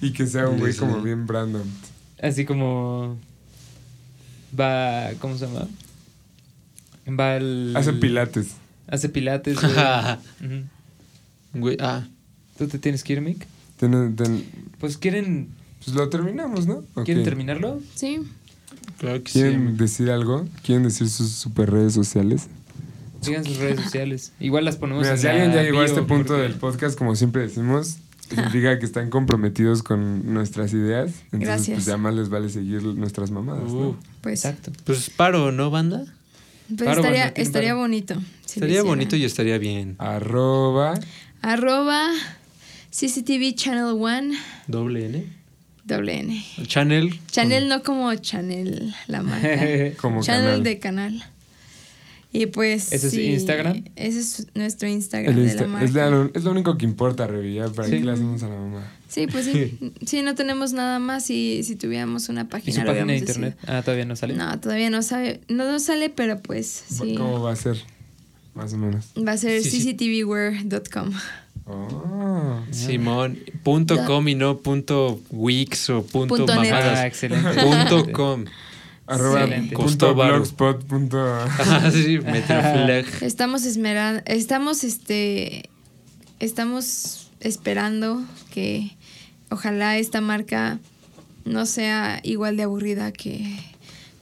Y 0.00 0.12
que 0.12 0.26
sea 0.26 0.48
un 0.48 0.58
güey 0.58 0.74
como 0.74 1.00
bien 1.02 1.26
Brandon. 1.26 1.62
Así 2.20 2.44
como. 2.44 3.16
Va. 4.58 5.10
¿Cómo 5.20 5.36
se 5.38 5.46
llama? 5.46 5.66
Va 7.08 7.36
al. 7.36 7.74
Hace 7.76 7.92
pilates. 7.94 8.52
Hace 8.88 9.08
pilates. 9.08 9.58
güey. 11.54 11.76
Ah, 11.80 12.06
¿Tú 12.58 12.66
te 12.68 12.78
tienes 12.78 13.02
que 13.02 13.14
ir, 13.14 13.20
Mick? 13.22 13.46
Ten- 13.78 14.14
Pues 14.78 14.98
quieren. 14.98 15.48
pues 15.84 15.96
lo 15.96 16.08
terminamos, 16.08 16.66
¿no? 16.66 16.82
¿Quieren 17.04 17.24
terminarlo? 17.24 17.80
Sí. 17.94 18.20
claro 18.98 19.22
que 19.22 19.30
sí. 19.30 19.38
¿Quieren 19.40 19.76
decir 19.76 20.10
algo? 20.10 20.46
¿Quieren 20.64 20.84
decir 20.84 21.08
sus 21.08 21.30
super 21.32 21.70
redes 21.70 21.92
sociales? 21.94 22.48
Sigan 23.22 23.44
sus 23.44 23.56
redes 23.56 23.80
sociales. 23.80 24.32
Igual 24.40 24.64
las 24.66 24.76
ponemos 24.76 25.02
Mira, 25.02 25.14
en 25.14 25.18
si 25.20 25.24
la 25.26 25.32
alguien 25.32 25.52
ya 25.52 25.62
llegó 25.62 25.80
a 25.80 25.84
este 25.86 26.02
punto 26.02 26.28
porque- 26.34 26.42
del 26.42 26.54
podcast, 26.54 26.98
como 26.98 27.16
siempre 27.16 27.42
decimos, 27.42 27.96
significa 28.28 28.78
que 28.78 28.86
están 28.86 29.10
comprometidos 29.10 29.82
con 29.82 30.32
nuestras 30.34 30.72
ideas. 30.72 31.12
Entonces, 31.32 31.40
Gracias. 31.48 31.74
pues 31.76 31.86
ya 31.86 31.96
más 31.96 32.14
les 32.14 32.28
vale 32.28 32.48
seguir 32.48 32.82
nuestras 32.84 33.30
mamadas, 33.30 33.72
¿no? 33.72 33.88
Uh, 33.90 33.96
Pues, 34.20 34.44
Exacto. 34.44 34.72
pues 34.84 35.10
paro, 35.10 35.52
¿no, 35.52 35.70
banda? 35.70 36.04
pues 36.68 36.82
Paro, 36.82 37.00
estaría, 37.00 37.28
estaría 37.28 37.70
paro. 37.70 37.80
bonito. 37.80 38.14
si 38.44 38.58
estaría 38.60 38.82
bonito 38.82 39.14
y 39.16 39.24
estaría 39.24 39.58
bien. 39.58 39.94
Arroba. 39.98 40.94
Arroba 41.42 42.08
CCTV 42.90 43.54
Channel 43.54 43.92
1 43.94 44.34
Doble 44.66 45.06
N. 45.06 45.26
doble 45.84 46.18
N. 46.20 46.44
Channel. 46.66 47.20
Channel 47.30 47.68
no 47.68 47.82
como 47.82 48.12
Channel 48.16 48.94
la 49.06 49.22
marca. 49.22 49.48
Como 50.00 50.22
channel 50.22 50.44
canal. 50.46 50.62
de 50.64 50.78
canal. 50.80 51.24
Y 52.38 52.46
pues. 52.46 52.92
¿Ese 52.92 53.06
es 53.06 53.12
sí, 53.12 53.22
Instagram? 53.26 53.84
Ese 53.96 54.18
es 54.20 54.46
nuestro 54.54 54.88
Instagram 54.88 55.30
El 55.38 55.46
de 55.46 55.52
Insta- 55.52 55.60
la 55.62 55.66
marca. 55.68 55.84
es, 55.86 55.94
la- 55.94 56.30
es 56.34 56.44
lo 56.44 56.50
único 56.50 56.76
que 56.76 56.84
importa, 56.84 57.26
Revi, 57.26 57.54
ya, 57.54 57.68
¿Para 57.68 57.88
Sí. 57.88 57.98
qué 57.98 58.04
le 58.04 58.12
hacemos 58.12 58.42
a 58.42 58.48
la 58.48 58.54
mamá? 58.56 58.92
Sí, 59.08 59.26
pues 59.26 59.46
sí. 59.46 59.78
Sí, 60.06 60.22
no 60.22 60.34
tenemos 60.34 60.72
nada 60.72 60.98
más. 60.98 61.30
Y 61.30 61.62
si 61.64 61.76
tuviéramos 61.76 62.28
una 62.28 62.42
¿Y 62.42 62.44
página. 62.44 62.74
su 62.74 62.80
lo 62.82 62.86
página 62.92 63.12
de 63.12 63.18
internet? 63.18 63.54
decidido. 63.56 63.78
Ah, 63.78 63.82
todavía 63.82 64.04
no 64.04 64.16
sale. 64.16 64.34
No, 64.34 64.60
todavía 64.60 64.90
no 64.90 65.02
sabe. 65.02 65.40
No 65.48 65.70
nos 65.70 65.82
sale, 65.84 66.10
pero 66.10 66.40
pues 66.40 66.66
sí. 66.88 67.14
¿Cómo 67.16 67.40
va 67.42 67.52
a 67.52 67.56
ser? 67.56 67.78
Más 68.54 68.72
o 68.72 68.78
menos. 68.78 69.06
Va 69.16 69.32
a 69.32 69.36
ser 69.36 69.62
cctvwear.com. 69.62 71.12
Oh. 71.66 72.60
Simón. 72.70 73.38
Punto 73.62 74.04
com 74.06 74.28
y 74.28 74.34
no 74.34 74.58
punto 74.58 75.20
wix 75.30 75.90
o 75.90 76.02
punto, 76.04 76.36
Punto 76.36 76.54
mamadas. 76.54 76.98
Ah, 77.00 77.06
excelente. 77.06 77.48
Punto 77.62 78.12
com. 78.12 78.44
Arroba 79.06 79.46
punto 79.74 80.14
blogspot 80.14 80.84
punto- 80.84 81.18
Ah, 81.20 81.90
sí, 81.92 82.18
Metroflag. 82.24 83.04
Estamos 83.22 83.64
esmerando, 83.64 84.22
estamos 84.26 84.82
este, 84.84 85.68
estamos 86.40 87.30
esperando 87.40 88.22
que 88.50 88.90
ojalá 89.50 89.96
esta 89.98 90.20
marca 90.20 90.78
no 91.44 91.66
sea 91.66 92.20
igual 92.24 92.56
de 92.56 92.64
aburrida 92.64 93.12
que 93.12 93.56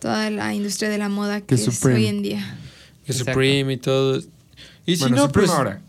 toda 0.01 0.29
la 0.31 0.53
industria 0.55 0.91
de 0.91 0.99
la 0.99 1.09
moda 1.09 1.41
que, 1.41 1.47
Que 1.47 1.63
es 1.63 1.85
hoy 1.85 2.07
en 2.07 2.23
día. 2.23 2.59
Que 3.07 3.13
Exacto. 3.13 3.33
Supreme 3.33 3.73
y 3.73 3.77
todo. 3.79 4.21
Y 4.87 4.97
si 4.97 5.01
bueno, 5.01 5.17
no, 5.17 5.23
Supreme 5.27 5.47
pues. 5.49 5.57
ahora. 5.59 5.81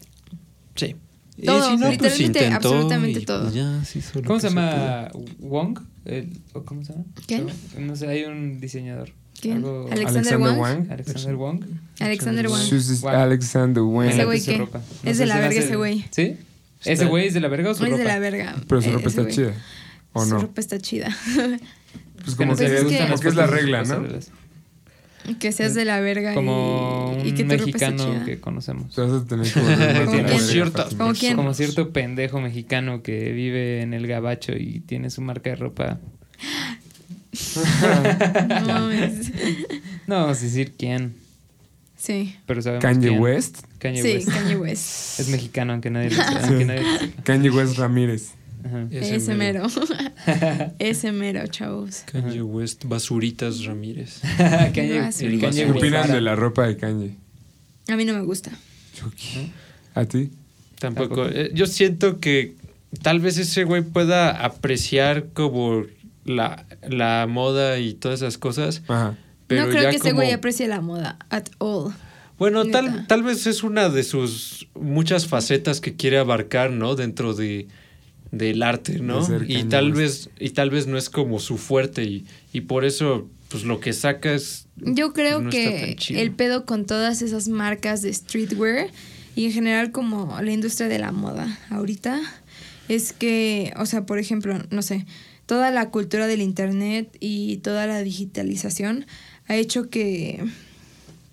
Sí. 0.75 0.95
Y 1.37 1.45
Todo, 1.47 1.69
si 1.69 1.75
no, 1.75 1.79
pues 1.87 1.91
literalmente, 1.91 2.39
intentó 2.45 2.55
absolutamente 2.69 3.19
y, 3.19 3.25
todo. 3.25 3.41
pues, 3.43 3.53
ya, 3.53 3.83
sí, 3.83 4.01
¿Cómo 4.25 4.39
se 4.39 4.47
llama? 4.47 5.09
¿Wong? 5.39 5.79
El- 6.05 6.39
¿o 6.53 6.63
¿Cómo 6.63 6.83
se 6.85 6.93
llama? 6.93 7.05
¿Quién? 7.27 7.47
No 7.79 7.95
sé, 7.95 8.07
hay 8.07 8.23
un 8.25 8.59
diseñador. 8.59 9.11
¿Quién? 9.41 9.57
Algo- 9.57 9.89
Alexander 9.91 10.37
Wang. 10.37 10.87
Alexander 10.91 11.35
Wong. 11.35 11.63
Alexander 11.99 12.47
Wang. 12.47 12.61
Wang. 13.03 13.15
Alexander 13.15 13.81
Wang. 13.81 14.09
Ese 14.09 14.25
güey 14.25 14.39
su 14.39 14.51
qué? 14.51 14.57
ropa. 14.59 14.81
Es 15.03 15.17
sé 15.17 15.23
de 15.23 15.25
la 15.25 15.39
verga 15.39 15.59
ese 15.59 15.75
güey. 15.75 16.05
¿Sí? 16.11 16.37
¿Ese 16.85 17.05
güey 17.05 17.27
es 17.27 17.33
de 17.33 17.39
la 17.41 17.47
verga 17.47 17.71
o 17.71 17.73
su 17.73 17.81
No 17.81 17.87
es 17.87 17.91
ropa? 17.93 18.03
de 18.03 18.07
la 18.09 18.19
verga. 18.19 18.55
Pero 18.67 18.81
su 18.81 18.89
eh, 18.89 18.93
ropa 18.93 19.09
está 19.09 19.27
chida. 19.27 19.53
¿O 20.13 20.23
Su 20.23 20.29
no? 20.35 20.39
ropa 20.41 20.61
está 20.61 20.79
chida. 20.79 21.09
Pues 22.23 22.35
como 22.35 22.51
no 22.53 22.57
que, 22.57 22.63
Pues 22.65 22.71
me 22.71 22.77
es 22.77 22.83
que- 22.85 22.99
las 22.99 23.11
porque 23.11 23.27
es 23.29 23.35
la 23.35 23.47
regla, 23.47 23.83
¿no? 23.83 24.03
Que 25.39 25.51
seas 25.51 25.73
de 25.73 25.85
la 25.85 25.99
verga 25.99 26.31
y- 26.31 26.35
Como 26.35 27.17
y, 27.23 27.31
que 27.33 27.41
un 27.41 27.47
mexicano 27.49 28.23
que 28.25 28.39
conocemos. 28.39 28.93
Te 28.93 29.01
vas 29.01 29.11
a 29.11 29.25
tener 29.25 29.51
que 29.51 29.59
volver 29.59 30.71
más 30.97 31.19
Como 31.35 31.53
cierto 31.53 31.91
pendejo 31.91 32.39
mexicano 32.41 33.01
que 33.01 33.31
vive 33.31 33.81
en 33.81 33.93
el 33.93 34.05
gabacho 34.07 34.53
y 34.53 34.81
tiene 34.81 35.09
su 35.09 35.21
marca 35.21 35.49
de 35.49 35.55
ropa. 35.57 35.99
No 38.49 38.61
mames. 38.67 39.31
No 40.07 40.15
vamos 40.21 40.37
a 40.39 40.41
decir 40.41 40.73
quién, 40.77 41.15
Sí. 41.97 42.35
pero 42.45 42.61
sabemos 42.61 42.81
Kanye 42.83 43.09
quién. 43.09 43.21
West. 43.21 43.59
Kanye 43.79 44.01
sí, 44.01 44.13
West. 44.13 44.29
Kanye 44.29 44.55
West. 44.55 45.19
Es 45.19 45.27
mexicano, 45.29 45.73
aunque 45.73 45.89
nadie 45.89 46.11
lo 46.11 46.17
nadie 46.17 46.65
sepa. 46.67 47.23
Kanye 47.23 47.49
West 47.49 47.77
Ramírez. 47.77 48.31
Ajá. 48.65 48.87
Ese 48.91 49.35
mero. 49.35 49.67
Ese 50.79 51.11
mero, 51.11 51.45
chavos. 51.47 52.03
Kanye 52.11 52.41
West, 52.41 52.85
Basuritas 52.85 53.63
Ramírez. 53.65 54.21
Kanye, 54.73 55.09
¿Qué 55.17 55.37
opinan 55.69 55.79
Guevara. 55.79 56.13
de 56.15 56.21
la 56.21 56.35
ropa 56.35 56.65
de 56.67 56.77
Kanye? 56.77 57.15
A 57.87 57.95
mí 57.95 58.05
no 58.05 58.13
me 58.13 58.21
gusta. 58.21 58.51
¿A 59.93 60.05
ti? 60.05 60.31
Tampoco. 60.79 61.15
Tampoco. 61.15 61.29
eh, 61.29 61.51
yo 61.53 61.67
siento 61.67 62.19
que 62.19 62.55
tal 63.01 63.19
vez 63.19 63.37
ese 63.37 63.63
güey 63.63 63.81
pueda 63.83 64.31
apreciar 64.43 65.27
como 65.33 65.83
la, 66.25 66.65
la 66.87 67.27
moda 67.29 67.77
y 67.79 67.93
todas 67.93 68.21
esas 68.21 68.37
cosas. 68.37 68.81
Ajá. 68.87 69.15
Pero 69.47 69.65
no 69.65 69.69
creo 69.69 69.83
ya 69.83 69.89
que 69.91 69.97
ese 69.97 70.09
como- 70.09 70.21
güey 70.21 70.31
aprecie 70.31 70.67
la 70.67 70.81
moda 70.81 71.19
at 71.29 71.45
all. 71.59 71.93
Bueno, 72.39 72.63
Neta. 72.65 72.81
tal, 72.81 73.07
tal 73.07 73.23
vez 73.23 73.47
es 73.47 73.63
una 73.63 73.87
de 73.89 74.03
sus 74.03 74.67
muchas 74.75 75.27
facetas 75.27 75.79
que 75.79 75.95
quiere 75.95 76.17
abarcar, 76.17 76.71
¿no? 76.71 76.95
Dentro 76.95 77.33
de 77.33 77.67
del 78.31 78.63
arte, 78.63 78.99
¿no? 78.99 79.25
De 79.25 79.45
Y 79.47 79.63
tal 79.65 79.93
vez 79.93 80.29
y 80.39 80.49
tal 80.49 80.69
vez 80.69 80.87
no 80.87 80.97
es 80.97 81.09
como 81.09 81.39
su 81.39 81.57
fuerte 81.57 82.03
y, 82.03 82.25
y 82.53 82.61
por 82.61 82.85
eso 82.85 83.29
pues 83.49 83.63
lo 83.63 83.79
que 83.79 83.93
saca 83.93 84.33
es 84.33 84.67
Yo 84.75 85.13
creo 85.13 85.41
no 85.41 85.49
que 85.49 85.95
el 86.09 86.31
pedo 86.31 86.65
con 86.65 86.85
todas 86.85 87.21
esas 87.21 87.47
marcas 87.47 88.01
de 88.01 88.13
streetwear 88.13 88.89
y 89.35 89.45
en 89.45 89.51
general 89.51 89.91
como 89.91 90.39
la 90.41 90.51
industria 90.51 90.87
de 90.87 90.99
la 90.99 91.11
moda 91.11 91.59
ahorita 91.69 92.21
es 92.87 93.13
que, 93.13 93.73
o 93.77 93.85
sea, 93.85 94.05
por 94.05 94.19
ejemplo, 94.19 94.59
no 94.69 94.81
sé, 94.81 95.05
toda 95.45 95.71
la 95.71 95.89
cultura 95.89 96.27
del 96.27 96.41
internet 96.41 97.15
y 97.19 97.57
toda 97.57 97.87
la 97.87 98.01
digitalización 98.01 99.05
ha 99.47 99.55
hecho 99.55 99.89
que, 99.89 100.43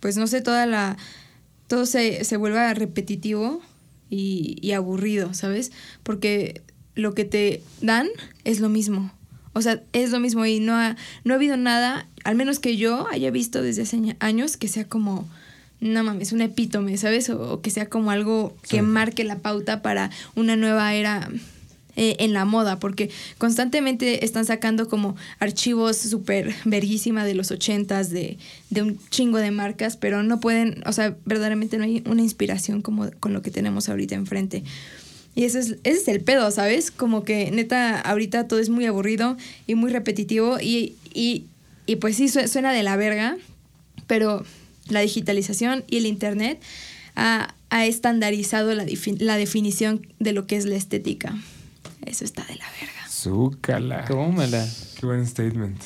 pues 0.00 0.16
no 0.16 0.26
sé, 0.26 0.40
toda 0.40 0.66
la, 0.66 0.96
todo 1.66 1.86
se, 1.86 2.24
se 2.24 2.36
vuelva 2.36 2.72
repetitivo 2.74 3.60
y, 4.10 4.56
y 4.60 4.72
aburrido, 4.72 5.34
¿sabes? 5.34 5.72
Porque 6.02 6.62
lo 6.94 7.14
que 7.14 7.24
te 7.24 7.62
dan 7.80 8.08
es 8.44 8.60
lo 8.60 8.68
mismo. 8.68 9.12
O 9.54 9.60
sea, 9.62 9.82
es 9.92 10.10
lo 10.10 10.18
mismo 10.20 10.46
y 10.46 10.60
no 10.60 10.74
ha, 10.74 10.96
no 11.24 11.34
ha 11.34 11.36
habido 11.36 11.56
nada, 11.56 12.06
al 12.24 12.36
menos 12.36 12.58
que 12.58 12.76
yo 12.76 13.06
haya 13.10 13.30
visto 13.30 13.60
desde 13.62 13.82
hace 13.82 13.96
año- 13.96 14.16
años, 14.18 14.56
que 14.56 14.66
sea 14.68 14.86
como, 14.86 15.28
no 15.80 16.02
mames, 16.04 16.32
un 16.32 16.40
epítome, 16.40 16.96
¿sabes? 16.96 17.28
O, 17.28 17.52
o 17.54 17.60
que 17.60 17.70
sea 17.70 17.88
como 17.88 18.10
algo 18.10 18.56
que 18.62 18.76
Sí. 18.78 18.82
marque 18.82 19.24
la 19.24 19.38
pauta 19.40 19.82
para 19.82 20.10
una 20.34 20.56
nueva 20.56 20.94
era 20.94 21.28
eh, 21.96 22.16
en 22.20 22.32
la 22.32 22.46
moda, 22.46 22.78
porque 22.78 23.10
constantemente 23.36 24.24
están 24.24 24.46
sacando 24.46 24.88
como 24.88 25.14
archivos 25.38 25.98
súper 25.98 26.54
verguísima 26.64 27.26
de 27.26 27.34
los 27.34 27.50
ochentas, 27.50 28.08
de, 28.08 28.38
de 28.70 28.80
un 28.80 28.98
chingo 29.10 29.36
de 29.36 29.50
marcas, 29.50 29.98
pero 29.98 30.22
no 30.22 30.40
pueden, 30.40 30.82
o 30.86 30.92
sea, 30.92 31.14
verdaderamente 31.26 31.76
no 31.76 31.84
hay 31.84 32.02
una 32.06 32.22
inspiración 32.22 32.80
como 32.80 33.10
con 33.20 33.34
lo 33.34 33.42
que 33.42 33.50
tenemos 33.50 33.90
ahorita 33.90 34.14
enfrente. 34.14 34.64
Y 35.34 35.44
ese 35.44 35.60
es, 35.60 35.66
ese 35.84 35.98
es 36.02 36.08
el 36.08 36.20
pedo, 36.20 36.50
¿sabes? 36.50 36.90
Como 36.90 37.24
que 37.24 37.50
neta, 37.50 38.00
ahorita 38.00 38.48
todo 38.48 38.58
es 38.60 38.68
muy 38.68 38.84
aburrido 38.86 39.36
y 39.66 39.74
muy 39.74 39.90
repetitivo 39.90 40.58
y, 40.60 40.94
y, 41.14 41.46
y 41.86 41.96
pues 41.96 42.16
sí, 42.16 42.28
sue- 42.28 42.48
suena 42.48 42.72
de 42.72 42.82
la 42.82 42.96
verga, 42.96 43.36
pero 44.06 44.44
la 44.88 45.00
digitalización 45.00 45.84
y 45.88 45.96
el 45.98 46.06
internet 46.06 46.60
ha, 47.16 47.54
ha 47.70 47.86
estandarizado 47.86 48.74
la, 48.74 48.84
la 49.18 49.36
definición 49.38 50.06
de 50.18 50.32
lo 50.32 50.46
que 50.46 50.56
es 50.56 50.66
la 50.66 50.76
estética. 50.76 51.34
Eso 52.04 52.24
está 52.24 52.44
de 52.44 52.56
la 52.56 52.66
verga. 52.80 53.08
Zúcala. 53.08 54.04
Tómala. 54.04 54.68
Qué 55.00 55.06
buen 55.06 55.26
statement. 55.26 55.80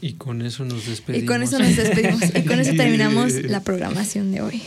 y 0.00 0.12
con 0.12 0.42
eso 0.42 0.64
nos 0.64 0.86
despedimos. 0.86 1.24
Y 1.24 1.26
con 1.26 1.42
eso 1.42 1.58
nos 1.58 1.74
despedimos. 1.76 2.20
Y 2.36 2.42
con 2.44 2.60
eso 2.60 2.72
terminamos 2.76 3.32
la 3.42 3.60
programación 3.64 4.30
de 4.30 4.42
hoy. 4.42 4.62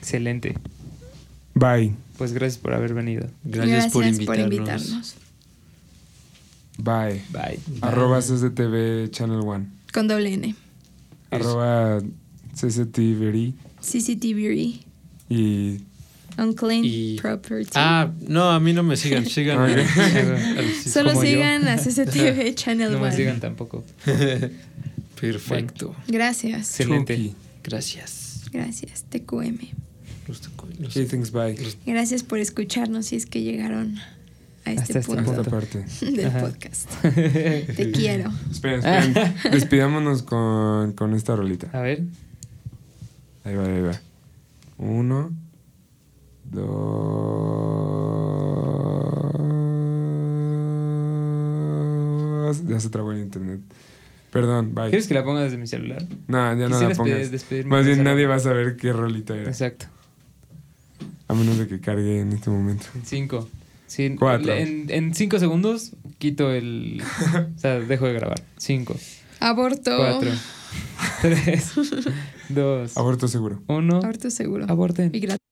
Excelente. 0.00 0.54
Bye. 1.54 1.94
Pues 2.18 2.32
gracias 2.32 2.58
por 2.62 2.74
haber 2.74 2.94
venido. 2.94 3.28
Gracias, 3.44 3.92
por, 3.92 4.04
invitarnos. 4.06 4.52
invitarnos. 4.52 5.14
Bye. 6.78 7.22
Bye. 7.30 7.58
Arroba 7.80 8.20
CCTV 8.20 9.10
Channel 9.10 9.40
One. 9.40 9.66
Con 9.92 10.08
doble 10.08 10.32
N. 10.34 10.54
Arroba 11.30 12.00
CCTV 12.54 13.54
CCTV. 13.80 14.80
y 15.28 15.80
Unclaimed 16.38 16.84
Y- 16.88 17.18
Property. 17.20 17.70
Ah, 17.74 18.10
no, 18.26 18.50
a 18.50 18.58
mí 18.60 18.72
no 18.72 18.82
me 18.82 18.96
sigan, 18.96 19.26
sigan. 19.28 19.58
Al- 19.58 19.86
Solo 20.86 21.10
como 21.10 21.24
yo. 21.24 21.30
sigan 21.30 21.68
a 21.68 21.76
CCTV 21.76 22.54
Channel 22.54 22.92
No 22.92 22.98
me 23.00 23.08
1. 23.08 23.16
sigan 23.16 23.40
tampoco. 23.40 23.84
Perfecto. 25.20 25.94
Gracias. 26.08 26.70
Excelente. 26.80 27.32
Gracias. 27.62 28.42
Gracias, 28.52 29.04
TQM. 29.10 29.58
Los 30.28 30.40
los- 30.78 31.32
bye. 31.32 31.56
Gracias 31.86 32.22
por 32.22 32.38
escucharnos 32.38 33.06
si 33.06 33.16
es 33.16 33.26
que 33.26 33.42
llegaron 33.42 33.96
a 34.64 34.72
este 34.72 34.98
Hasta 34.98 35.12
punto 35.14 35.32
Esta 35.32 35.44
parte. 35.50 35.84
del 36.00 36.26
Ajá. 36.26 36.40
podcast. 36.40 36.88
Te 37.02 37.90
quiero. 37.92 38.30
Esperen, 38.50 38.78
esperen. 38.84 39.34
Despidámonos 39.52 40.22
con, 40.22 40.92
con 40.92 41.14
esta 41.14 41.34
rolita. 41.36 41.68
A 41.72 41.80
ver. 41.80 42.02
Ahí 43.44 43.54
va, 43.56 43.64
ahí 43.64 43.80
va. 43.82 44.00
Uno, 44.78 45.32
dos. 51.32 52.68
Ya 52.68 52.78
se 52.80 52.88
trabó 52.90 53.12
el 53.12 53.20
internet. 53.20 53.60
Perdón, 54.30 54.74
bye. 54.74 54.88
¿Quieres 54.88 55.06
que 55.08 55.14
la 55.14 55.24
ponga 55.24 55.42
desde 55.42 55.58
mi 55.58 55.66
celular? 55.66 56.02
No, 56.26 56.38
ya 56.58 56.68
no 56.68 56.80
la 56.80 56.90
pongas. 56.94 57.30
Más 57.66 57.84
bien 57.84 58.02
nadie 58.04 58.26
va 58.26 58.36
a 58.36 58.40
saber 58.40 58.76
qué 58.76 58.92
rolita 58.92 59.34
era. 59.36 59.48
Exacto. 59.50 59.86
A 61.28 61.34
menos 61.34 61.58
de 61.58 61.66
que 61.68 61.80
cargue 61.80 62.20
en 62.20 62.32
este 62.32 62.50
momento. 62.50 62.86
En 62.94 63.04
cinco. 63.04 63.48
Sí, 63.86 64.16
Cuatro. 64.18 64.52
En, 64.54 64.86
en 64.88 65.14
cinco 65.14 65.38
segundos 65.38 65.92
quito 66.18 66.50
el... 66.50 67.02
o 67.56 67.58
sea, 67.58 67.78
dejo 67.80 68.06
de 68.06 68.14
grabar. 68.14 68.42
Cinco. 68.56 68.96
Aborto. 69.40 69.96
Cuatro. 69.96 70.30
Tres. 71.20 71.72
Dos. 72.48 72.96
Aborto 72.96 73.28
seguro. 73.28 73.62
Uno. 73.66 73.96
Aborto 73.98 74.30
seguro. 74.30 74.66
Aborten. 74.68 75.10
Y 75.12 75.20
gratis. 75.20 75.51